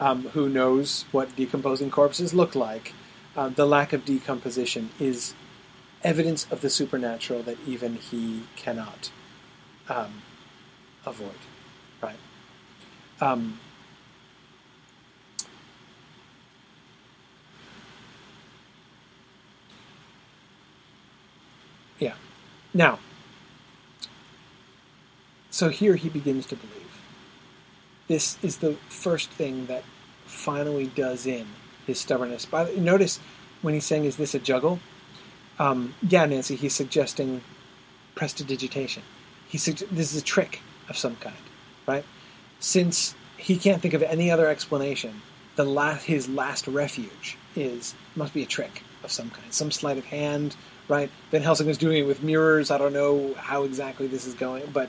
um, 0.00 0.22
who 0.30 0.48
knows 0.48 1.04
what 1.12 1.36
decomposing 1.36 1.90
corpses 1.90 2.32
look 2.32 2.54
like, 2.54 2.94
uh, 3.36 3.50
the 3.50 3.66
lack 3.66 3.92
of 3.92 4.06
decomposition 4.06 4.88
is 4.98 5.34
evidence 6.02 6.46
of 6.50 6.62
the 6.62 6.70
supernatural 6.70 7.42
that 7.42 7.58
even 7.66 7.96
he 7.96 8.44
cannot 8.56 9.12
um, 9.90 10.22
avoid, 11.04 11.36
right? 12.00 12.16
Um, 13.20 13.60
yeah. 21.98 22.14
Now, 22.72 22.98
so 25.52 25.68
here 25.68 25.96
he 25.96 26.08
begins 26.08 26.46
to 26.46 26.56
believe. 26.56 27.00
This 28.08 28.38
is 28.42 28.56
the 28.56 28.72
first 28.88 29.30
thing 29.30 29.66
that 29.66 29.84
finally 30.26 30.86
does 30.86 31.26
in 31.26 31.46
his 31.86 32.00
stubbornness. 32.00 32.46
By 32.46 32.64
the, 32.64 32.80
notice 32.80 33.20
when 33.60 33.74
he's 33.74 33.84
saying, 33.84 34.06
"Is 34.06 34.16
this 34.16 34.34
a 34.34 34.38
juggle?" 34.38 34.80
Um, 35.58 35.94
yeah, 36.02 36.24
Nancy, 36.24 36.56
he's 36.56 36.74
suggesting 36.74 37.42
prestidigitation. 38.14 39.02
He 39.46 39.58
sug- 39.58 39.88
this 39.90 40.14
is 40.14 40.20
a 40.20 40.24
trick 40.24 40.60
of 40.88 40.96
some 40.96 41.16
kind, 41.16 41.36
right? 41.86 42.04
Since 42.58 43.14
he 43.36 43.56
can't 43.58 43.82
think 43.82 43.94
of 43.94 44.02
any 44.02 44.30
other 44.30 44.46
explanation, 44.46 45.20
the 45.56 45.64
last, 45.64 46.04
his 46.04 46.28
last 46.28 46.66
refuge 46.66 47.36
is 47.54 47.94
must 48.16 48.32
be 48.32 48.42
a 48.42 48.46
trick 48.46 48.82
of 49.04 49.12
some 49.12 49.28
kind, 49.30 49.52
some 49.52 49.70
sleight 49.70 49.98
of 49.98 50.06
hand, 50.06 50.56
right? 50.88 51.10
Van 51.30 51.42
Helsing 51.42 51.68
is 51.68 51.76
doing 51.76 51.98
it 51.98 52.06
with 52.06 52.22
mirrors. 52.22 52.70
I 52.70 52.78
don't 52.78 52.94
know 52.94 53.34
how 53.34 53.64
exactly 53.64 54.06
this 54.06 54.26
is 54.26 54.34
going, 54.34 54.64
but 54.72 54.88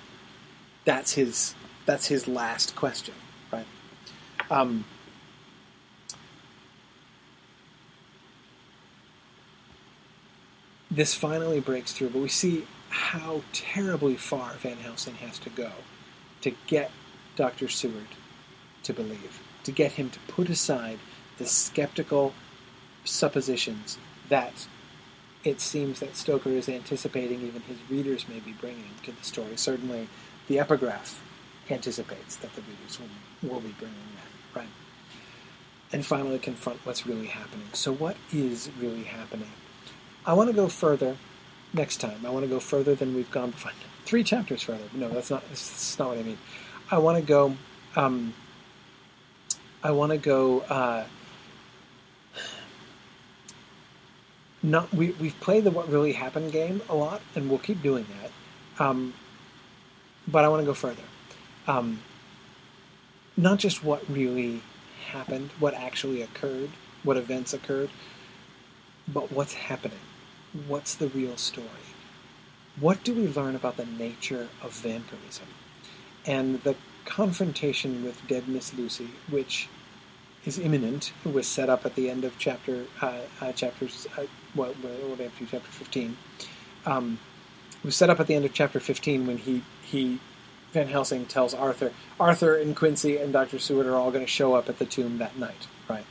that's 0.85 1.14
his 1.14 1.55
that's 1.85 2.07
his 2.07 2.27
last 2.27 2.76
question, 2.76 3.14
right? 3.51 3.65
Um, 4.49 4.85
this 10.89 11.14
finally 11.14 11.60
breaks 11.60 11.91
through, 11.91 12.10
but 12.10 12.22
we 12.22 12.30
see 12.30 12.65
how 12.89 13.41
terribly 13.51 14.15
far 14.15 14.53
Van 14.53 14.77
Helsing 14.77 15.15
has 15.15 15.39
to 15.39 15.49
go 15.49 15.72
to 16.41 16.51
get 16.68 16.91
Dr. 17.35 17.68
Seward 17.68 18.07
to 18.84 18.93
believe, 18.93 19.41
to 19.64 19.72
get 19.72 19.93
him 19.93 20.10
to 20.11 20.19
put 20.27 20.49
aside 20.49 20.99
the 21.38 21.45
skeptical 21.45 22.34
suppositions 23.03 23.97
that 24.30 24.68
it 25.43 25.60
seems 25.60 25.99
that 25.99 26.15
Stoker 26.15 26.49
is 26.49 26.69
anticipating 26.69 27.41
even 27.41 27.61
his 27.64 27.77
readers 27.89 28.27
may 28.30 28.39
be 28.39 28.53
bringing 28.53 28.91
to 29.03 29.11
the 29.11 29.23
story. 29.23 29.57
Certainly, 29.57 30.07
the 30.48 30.60
epigraph 30.60 31.22
anticipates 31.70 32.36
that 32.38 32.53
the 32.56 32.61
readers 32.61 32.99
will, 32.99 33.49
will 33.49 33.60
be 33.61 33.74
bringing 33.80 33.98
that, 34.15 34.60
right? 34.60 34.70
And 35.91 36.06
finally, 36.06 36.40
confront 36.40 36.80
what's 36.86 37.06
really 37.06 37.28
happening. 37.28 37.68
So, 37.74 37.94
what 37.94 38.18
is 38.32 38.70
really 38.80 39.03
happening? 39.03 39.49
I 40.26 40.34
want 40.34 40.49
to 40.49 40.56
go 40.56 40.68
further 40.68 41.18
next 41.74 41.98
time. 41.98 42.26
I 42.26 42.30
want 42.30 42.44
to 42.44 42.49
go 42.49 42.60
further 42.60 42.95
than 42.95 43.15
we've 43.15 43.32
gone 43.32 43.52
before. 43.52 43.72
Three 44.06 44.24
chapters 44.24 44.61
further. 44.64 44.84
No, 44.94 45.10
that's 45.10 45.30
not. 45.30 45.48
That's 45.49 45.98
not 45.98 46.10
what 46.10 46.18
I 46.18 46.24
mean. 46.24 46.38
I 46.91 46.98
want 46.98 47.18
to 47.18 47.24
go. 47.24 47.56
Um, 47.95 48.34
I 49.84 49.91
want 49.91 50.11
to 50.11 50.18
go. 50.18 50.61
Uh, 50.61 51.06
not 54.61 54.94
we 54.94 55.11
we've 55.11 55.40
played 55.41 55.65
the 55.65 55.72
what 55.72 55.90
really 55.90 56.14
happened 56.14 56.52
game 56.52 56.82
a 56.90 56.95
lot, 56.95 57.22
and 57.36 57.49
we'll 57.49 57.60
keep 57.60 57.82
doing 57.82 58.06
that. 58.22 58.84
Um, 58.84 59.14
but 60.28 60.45
I 60.45 60.48
want 60.48 60.62
to 60.62 60.66
go 60.66 60.74
further. 60.74 61.04
Um, 61.68 62.02
not 63.36 63.60
just 63.60 63.84
what 63.84 64.08
really 64.10 64.62
happened, 65.08 65.52
what 65.60 65.74
actually 65.74 66.22
occurred, 66.22 66.70
what 67.04 67.18
events 67.18 67.54
occurred, 67.54 67.90
but 69.08 69.32
what's 69.32 69.54
happening 69.54 70.00
what's 70.68 70.95
the 70.95 71.08
real 71.10 71.38
story? 71.38 71.68
What 72.80 73.04
do 73.04 73.14
we 73.14 73.28
learn 73.28 73.56
about 73.56 73.78
the 73.78 73.86
nature 73.86 74.50
of 74.62 74.72
vampirism? 74.72 75.48
And 76.26 76.64
the 76.64 76.76
confrontation 77.06 78.04
with 78.04 78.26
dead 78.28 78.48
Miss 78.48 78.74
Lucy, 78.74 79.10
which 79.30 79.68
is 80.45 80.58
imminent, 80.58 81.12
was 81.26 81.48
set 81.48 81.70
up 81.70 81.86
at 81.86 81.95
the 81.95 82.10
end 82.10 82.24
of 82.24 82.38
chapter 82.38 82.86
uh, 83.02 83.20
uh, 83.41 83.52
chapters 83.52 84.08
uh, 84.18 84.24
what 84.54 84.76
what 84.78 85.20
chapter 85.40 85.60
fifteen. 85.60 86.18
Um, 86.86 87.20
was 87.84 87.95
set 87.95 88.10
up 88.10 88.20
at 88.20 88.28
the 88.28 88.36
end 88.36 88.45
of 88.45 88.54
chapter 88.54 88.80
fifteen 88.80 89.28
when 89.28 89.38
he 89.38 89.64
he 89.94 90.20
Van 90.74 90.88
Helsing 90.88 91.28
tells 91.28 91.53
Arthur 91.53 91.94
Arthur 92.20 92.56
and 92.56 92.76
Quincy 92.76 93.18
and 93.18 93.32
Doctor 93.32 93.60
Seward 93.60 93.86
are 93.86 93.95
all 93.95 94.11
going 94.11 94.26
to 94.26 94.32
show 94.32 94.56
up 94.56 94.68
at 94.68 94.80
the 94.80 94.86
tomb 94.86 95.20
that 95.20 95.38
night, 95.38 95.68
right? 95.88 96.06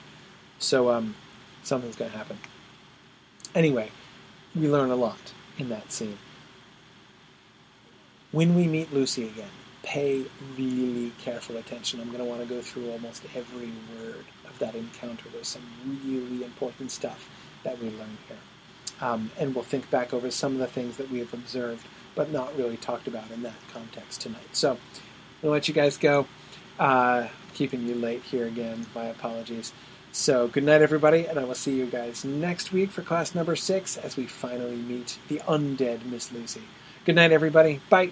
So 0.59 0.91
um, 0.91 1.17
something's 1.65 1.97
going 1.97 2.13
to 2.13 2.17
happen. 2.17 2.39
Anyway, 3.55 3.91
we 4.55 4.69
learn 4.69 4.91
a 4.91 4.97
lot 4.97 5.33
in 5.59 5.69
that 5.71 5.91
scene. 5.91 6.19
When 8.31 8.55
we 8.55 8.67
meet 8.67 8.93
Lucy 8.95 9.27
again, 9.27 9.51
pay 9.83 10.25
really 10.57 11.13
careful 11.19 11.57
attention. 11.57 12.01
I'm 12.01 12.07
going 12.07 12.21
to 12.21 12.25
want 12.25 12.41
to 12.41 12.47
go 12.47 12.63
through 12.63 12.91
almost 12.93 13.25
every 13.35 13.73
word 13.99 14.25
of 14.49 14.59
that 14.61 14.77
encounter. 14.77 15.25
There's 15.33 15.49
some 15.49 15.67
really 16.07 16.45
important 16.45 16.93
stuff 16.93 17.29
that 17.65 17.79
we 17.81 17.91
learn 17.91 18.17
here. 18.29 18.39
Um, 19.01 19.33
and 19.39 19.55
we'll 19.55 19.65
think 19.65 19.91
back 19.91 20.15
over 20.15 20.31
some 20.31 20.53
of 20.53 20.59
the 20.59 20.69
things 20.69 20.97
that 20.99 21.11
we 21.11 21.19
have 21.19 21.35
observed, 21.35 21.85
but 22.15 22.31
not 22.31 22.57
really 22.57 22.77
talked 22.77 23.09
about 23.09 23.31
in 23.31 23.43
that 23.43 23.55
context 23.73 24.21
tonight. 24.21 24.41
So 24.53 24.73
I'm 24.73 24.77
going 24.77 25.43
to 25.43 25.51
let 25.51 25.69
you 25.69 25.75
guys 25.75 25.97
go. 25.97 26.27
Uh, 26.79 27.29
keeping 27.55 27.87
you 27.87 27.95
late 27.95 28.23
here 28.23 28.47
again. 28.47 28.87
My 28.95 29.05
apologies. 29.05 29.73
So, 30.15 30.49
good 30.49 30.65
night, 30.65 30.83
everybody, 30.83 31.27
and 31.27 31.39
I 31.39 31.45
will 31.45 31.55
see 31.55 31.75
you 31.75 31.87
guys 31.87 32.25
next 32.25 32.71
week 32.71 32.91
for 32.91 33.01
class 33.01 33.35
number 33.35 33.57
six 33.57 33.97
as 33.97 34.17
we 34.17 34.27
finally 34.27 34.77
meet 34.77 35.19
the 35.29 35.39
undead 35.39 36.05
Miss 36.05 36.31
Lucy. 36.33 36.61
Good 37.07 37.15
night, 37.15 37.33
everybody. 37.33 37.81
Bye. 37.89 38.11